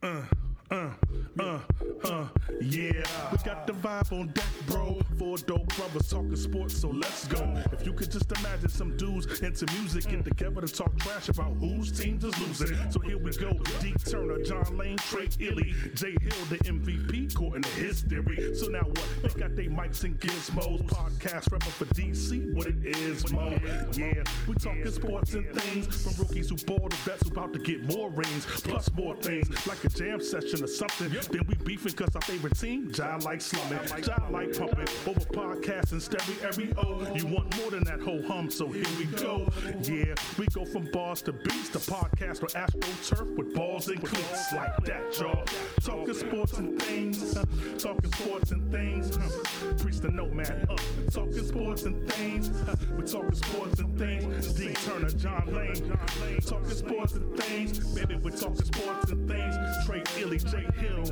Uh, 0.02 0.23
uh, 0.70 0.90
uh, 1.38 1.59
uh, 2.05 2.26
yeah. 2.60 3.02
We 3.32 3.38
got 3.44 3.66
the 3.66 3.72
vibe 3.72 4.12
on 4.12 4.28
deck, 4.28 4.44
bro. 4.66 5.01
Four 5.18 5.36
dope 5.38 5.74
brothers 5.76 6.09
talking 6.09 6.36
sports, 6.36 6.80
so 6.80 6.88
let's 6.88 7.26
go. 7.26 7.42
If 7.72 7.84
you 7.84 7.92
could 7.92 8.10
just 8.10 8.30
imagine 8.38 8.68
some 8.68 8.97
dudes 8.97 9.40
into 9.40 9.66
music 9.74 10.06
get 10.09 10.24
together 10.24 10.60
to 10.60 10.68
talk 10.68 10.97
trash 10.98 11.28
about 11.28 11.52
whose 11.59 11.90
team 11.92 12.18
is 12.22 12.38
losing. 12.38 12.76
So 12.90 13.01
here 13.01 13.18
we 13.18 13.32
go. 13.32 13.52
D 13.80 13.94
Turner, 14.09 14.42
John 14.42 14.76
Lane, 14.76 14.97
Trey 14.98 15.28
Illy, 15.40 15.74
Jay 15.94 16.16
Hill, 16.20 16.44
the 16.48 16.59
MVP, 16.59 17.32
according 17.32 17.62
to 17.62 17.70
his 17.70 18.02
theory. 18.02 18.55
So 18.55 18.68
now 18.68 18.80
what? 18.80 19.09
They 19.22 19.40
got 19.40 19.56
their 19.56 19.70
mics 19.70 20.05
and 20.05 20.18
gizmos. 20.20 20.82
Podcast 20.84 21.52
rapper 21.52 21.70
for 21.70 21.86
DC, 21.86 22.55
what 22.55 22.66
it 22.66 22.84
is, 22.84 23.30
Mo. 23.32 23.59
Yeah, 23.92 24.22
we 24.47 24.55
talking 24.55 24.90
sports 24.90 25.34
and 25.34 25.47
things 25.55 26.02
from 26.02 26.24
rookies 26.24 26.51
who 26.51 26.56
ball 26.64 26.88
to 26.88 26.97
vets 26.98 27.24
who 27.24 27.32
about 27.32 27.52
to 27.52 27.59
get 27.59 27.82
more 27.84 28.10
rings, 28.10 28.47
plus 28.47 28.90
more 28.94 29.16
things 29.16 29.66
like 29.66 29.82
a 29.84 29.88
jam 29.88 30.20
session 30.20 30.59
or 30.62 30.66
something. 30.66 31.10
Then 31.30 31.46
we 31.46 31.54
beefing 31.64 31.92
cause 31.92 32.14
our 32.14 32.22
favorite 32.22 32.58
team, 32.58 32.92
John 32.92 33.20
like 33.20 33.40
slumming, 33.40 33.78
John 34.02 34.30
like 34.30 34.56
pumping 34.56 34.88
over 35.06 35.20
podcasts 35.20 35.92
and 35.92 36.02
stereo. 36.02 37.14
You 37.14 37.26
want 37.26 37.56
more 37.58 37.70
than 37.70 37.84
that 37.84 38.00
whole 38.00 38.22
hum, 38.22 38.50
so 38.50 38.68
here 38.68 38.84
we 38.98 39.06
go. 39.06 39.48
Yeah, 39.82 40.14
we 40.38 40.46
go 40.46 40.64
from 40.64 40.90
bars 40.92 41.22
to 41.22 41.32
beats 41.32 41.68
to 41.70 41.78
podcast 41.78 42.42
or 42.42 42.56
astro 42.56 42.80
turf 43.04 43.28
with 43.36 43.54
balls 43.54 43.88
and 43.88 44.02
cleats 44.04 44.52
like 44.52 44.76
that, 44.84 45.18
y'all. 45.18 45.44
Talking 45.82 46.14
sports 46.14 46.58
and 46.58 46.80
things, 46.82 47.36
uh, 47.36 47.44
talking 47.78 48.12
sports 48.12 48.50
and 48.50 48.70
things. 48.72 49.16
Uh, 49.16 49.74
preach 49.78 49.98
the 50.00 50.10
nomad 50.10 50.66
up. 50.70 50.80
Talking 51.12 51.44
sports 51.46 51.82
and 51.84 52.10
things, 52.12 52.50
uh, 52.68 52.76
we're 52.96 53.06
talking 53.06 53.34
sports 53.34 53.80
and 53.80 53.98
things. 53.98 54.52
D 54.54 54.72
Turner, 54.74 55.10
John 55.10 55.46
Lane, 55.52 55.96
talking 56.40 56.70
sports 56.70 57.14
and 57.14 57.36
things. 57.38 57.78
Baby, 57.94 58.16
we're 58.16 58.30
talking 58.30 58.64
sports 58.64 59.10
and 59.10 59.28
things. 59.28 59.56
Trey 59.86 60.02
Illy, 60.18 60.38
Hill, 60.59 61.05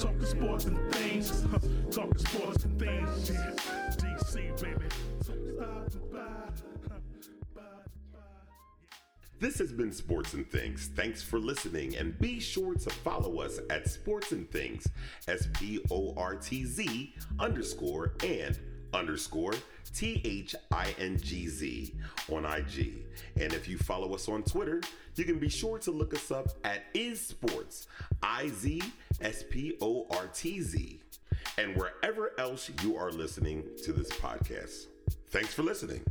talking 0.00 0.24
sports 0.24 0.64
and 0.64 0.94
things. 0.94 1.42
Talking 1.90 2.18
sports 2.18 2.64
and 2.64 2.78
things. 2.78 3.30
DC, 3.96 4.62
baby. 4.62 4.86
This 9.38 9.58
has 9.58 9.72
been 9.72 9.92
Sports 9.92 10.34
and 10.34 10.48
Things. 10.48 10.90
Thanks 10.94 11.20
for 11.20 11.38
listening, 11.38 11.96
and 11.96 12.16
be 12.18 12.38
sure 12.38 12.74
to 12.74 12.90
follow 12.90 13.40
us 13.40 13.58
at 13.70 13.88
Sports 13.90 14.30
and 14.32 14.48
Things, 14.50 14.86
S 15.26 15.48
P 15.54 15.80
O 15.90 16.14
R 16.16 16.36
T 16.36 16.64
Z 16.64 17.14
underscore 17.40 18.14
and 18.24 18.58
underscore 18.94 19.54
T 19.90 20.20
H 20.24 20.54
I 20.70 20.94
N 20.98 21.18
G 21.20 21.48
Z 21.48 21.94
on 22.30 22.44
IG. 22.44 23.04
And 23.36 23.52
if 23.52 23.68
you 23.68 23.78
follow 23.78 24.14
us 24.14 24.28
on 24.28 24.42
Twitter, 24.42 24.80
you 25.16 25.24
can 25.24 25.38
be 25.38 25.48
sure 25.48 25.78
to 25.78 25.90
look 25.90 26.14
us 26.14 26.30
up 26.30 26.48
at 26.64 26.84
Is 26.94 27.20
Sports, 27.20 27.86
I 28.22 28.48
Z 28.48 28.82
S 29.20 29.44
P 29.50 29.76
O 29.80 30.06
R 30.10 30.28
T 30.32 30.60
Z, 30.60 31.00
and 31.58 31.76
wherever 31.76 32.32
else 32.38 32.70
you 32.82 32.96
are 32.96 33.10
listening 33.10 33.64
to 33.84 33.92
this 33.92 34.08
podcast. 34.10 34.86
Thanks 35.30 35.54
for 35.54 35.62
listening. 35.62 36.02